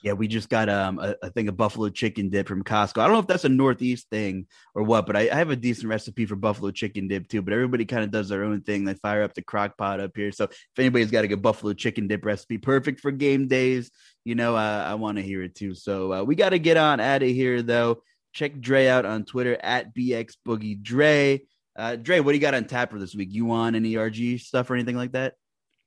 Yeah, 0.03 0.13
we 0.13 0.27
just 0.27 0.49
got 0.49 0.69
um 0.69 0.99
a, 0.99 1.15
a 1.21 1.29
thing 1.29 1.47
of 1.47 1.57
buffalo 1.57 1.89
chicken 1.89 2.29
dip 2.29 2.47
from 2.47 2.63
Costco. 2.63 3.01
I 3.01 3.05
don't 3.05 3.13
know 3.13 3.19
if 3.19 3.27
that's 3.27 3.45
a 3.45 3.49
Northeast 3.49 4.09
thing 4.09 4.47
or 4.73 4.83
what, 4.83 5.05
but 5.05 5.15
I, 5.15 5.29
I 5.29 5.35
have 5.35 5.51
a 5.51 5.55
decent 5.55 5.89
recipe 5.89 6.25
for 6.25 6.35
buffalo 6.35 6.71
chicken 6.71 7.07
dip 7.07 7.27
too. 7.27 7.41
But 7.41 7.53
everybody 7.53 7.85
kind 7.85 8.03
of 8.03 8.11
does 8.11 8.29
their 8.29 8.43
own 8.43 8.61
thing. 8.61 8.83
They 8.83 8.95
fire 8.95 9.23
up 9.23 9.33
the 9.33 9.41
crock 9.41 9.77
pot 9.77 9.99
up 9.99 10.11
here. 10.15 10.31
So 10.31 10.45
if 10.45 10.79
anybody's 10.79 11.11
got 11.11 11.23
a 11.23 11.27
good 11.27 11.41
buffalo 11.41 11.73
chicken 11.73 12.07
dip 12.07 12.25
recipe, 12.25 12.57
perfect 12.57 12.99
for 12.99 13.11
game 13.11 13.47
days, 13.47 13.91
you 14.25 14.35
know, 14.35 14.55
I 14.55 14.95
want 14.95 15.17
to 15.17 15.23
hear 15.23 15.43
it 15.43 15.55
too. 15.55 15.75
So 15.75 16.13
uh, 16.13 16.23
we 16.23 16.35
got 16.35 16.49
to 16.49 16.59
get 16.59 16.77
on 16.77 16.99
out 16.99 17.23
of 17.23 17.29
here 17.29 17.61
though. 17.61 18.01
Check 18.33 18.59
Dre 18.59 18.87
out 18.87 19.05
on 19.05 19.25
Twitter 19.25 19.57
at 19.61 19.93
BX 19.93 20.35
Boogie 20.47 20.81
Dre. 20.81 21.41
Uh, 21.75 21.95
Dre, 21.95 22.19
what 22.19 22.31
do 22.31 22.37
you 22.37 22.41
got 22.41 22.53
on 22.53 22.65
tap 22.65 22.91
for 22.91 22.99
this 22.99 23.15
week? 23.15 23.29
You 23.31 23.45
want 23.45 23.75
any 23.75 23.93
RG 23.93 24.41
stuff 24.41 24.69
or 24.69 24.75
anything 24.75 24.95
like 24.95 25.13
that? 25.13 25.33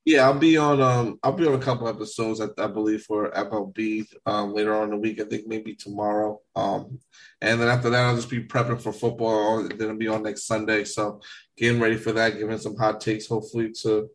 Yeah, 0.05 0.25
I'll 0.27 0.39
be 0.39 0.59
on. 0.59 0.83
Um, 0.83 1.19
I'll 1.23 1.33
be 1.33 1.47
on 1.47 1.55
a 1.55 1.59
couple 1.59 1.89
episodes. 1.89 2.41
I, 2.41 2.49
I 2.59 2.67
believe 2.67 3.03
for 3.05 3.31
FLB 3.31 4.07
um, 4.27 4.53
later 4.55 4.75
on 4.75 4.85
in 4.85 4.91
the 4.91 4.97
week. 4.99 5.21
I 5.21 5.25
think 5.25 5.47
maybe 5.47 5.75
tomorrow. 5.75 6.41
Um, 6.57 7.01
and 7.41 7.61
then 7.61 7.69
after 7.69 7.91
that, 7.91 8.07
I'll 8.07 8.17
just 8.17 8.31
be 8.31 8.45
prepping 8.45 8.83
for 8.83 8.93
football. 8.93 9.67
Then 9.69 9.91
I'll 9.91 9.97
be 9.97 10.09
on 10.09 10.23
next 10.23 10.47
Sunday. 10.47 10.85
So 10.85 11.21
getting 11.57 11.81
ready 11.81 11.97
for 11.97 12.13
that, 12.13 12.39
giving 12.39 12.59
some 12.59 12.77
hot 12.77 13.01
takes, 13.01 13.27
hopefully 13.29 13.73
to 13.83 14.11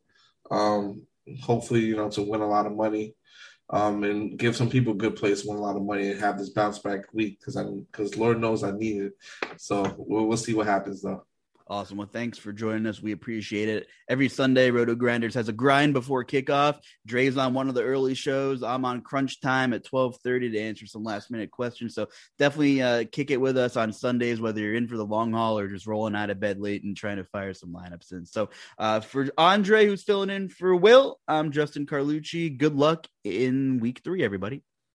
Um, 0.52 1.08
hopefully, 1.42 1.82
you 1.82 1.96
know, 1.96 2.10
to 2.12 2.24
win 2.24 2.42
a 2.42 2.48
lot 2.48 2.68
of 2.68 2.76
money. 2.76 3.16
Um, 3.72 4.04
and 4.04 4.38
give 4.38 4.56
some 4.56 4.70
people 4.70 4.94
a 4.94 4.98
good 4.98 5.16
place, 5.16 5.46
win 5.46 5.58
a 5.58 5.62
lot 5.62 5.76
of 5.78 5.84
money, 5.84 6.12
and 6.12 6.20
have 6.20 6.40
this 6.40 6.50
bounce 6.50 6.80
back 6.80 7.02
week 7.14 7.40
because 7.40 7.56
I'm 7.56 7.82
because 7.92 8.18
Lord 8.18 8.42
knows 8.42 8.64
I 8.64 8.72
need 8.72 9.04
it. 9.04 9.14
So 9.58 9.96
we'll, 9.98 10.28
we'll 10.28 10.38
see 10.38 10.56
what 10.56 10.68
happens 10.68 11.04
though. 11.04 11.26
Awesome. 11.70 11.98
Well, 11.98 12.10
thanks 12.12 12.40
for 12.40 12.52
joining 12.52 12.88
us. 12.88 13.00
We 13.00 13.12
appreciate 13.12 13.70
it. 13.70 13.86
Every 14.10 14.28
Sunday, 14.28 14.72
RotoGrinders 14.72 15.36
has 15.36 15.50
a 15.50 15.54
grind 15.54 15.94
before 15.94 16.26
kickoff. 16.26 16.80
Dre's 17.06 17.38
on 17.38 17.54
one 17.54 17.70
of 17.70 17.76
the 17.76 17.84
early 17.84 18.16
shows. 18.16 18.64
I'm 18.64 18.86
on 18.86 19.02
crunch 19.02 19.40
time 19.40 19.74
at 19.74 19.84
12:30 19.84 20.54
to 20.54 20.60
answer 20.60 20.88
some 20.88 21.04
last 21.04 21.30
minute 21.30 21.52
questions. 21.52 21.94
So 21.94 22.08
definitely 22.40 22.82
uh, 22.82 23.04
kick 23.12 23.30
it 23.30 23.40
with 23.40 23.56
us 23.56 23.78
on 23.78 23.94
Sundays, 23.94 24.42
whether 24.42 24.60
you're 24.60 24.74
in 24.74 24.88
for 24.88 24.98
the 24.98 25.06
long 25.06 25.34
haul 25.34 25.60
or 25.60 25.68
just 25.68 25.86
rolling 25.86 26.16
out 26.16 26.32
of 26.32 26.40
bed 26.40 26.60
late 26.60 26.84
and 26.84 26.98
trying 26.98 27.18
to 27.18 27.24
fire 27.26 27.54
some 27.54 27.72
lineups 27.72 28.14
in. 28.14 28.26
So 28.26 28.50
uh, 28.80 29.02
for 29.02 29.30
Andre, 29.38 29.86
who's 29.86 30.04
filling 30.04 30.32
in 30.32 30.50
for 30.50 30.76
Will, 30.76 31.20
I'm 31.28 31.52
Justin 31.52 31.86
Carlucci. 31.86 32.58
Good 32.58 32.76
luck 32.76 33.06
in 33.24 33.80
week 33.80 34.02
three, 34.04 34.24
everybody. 34.24 34.64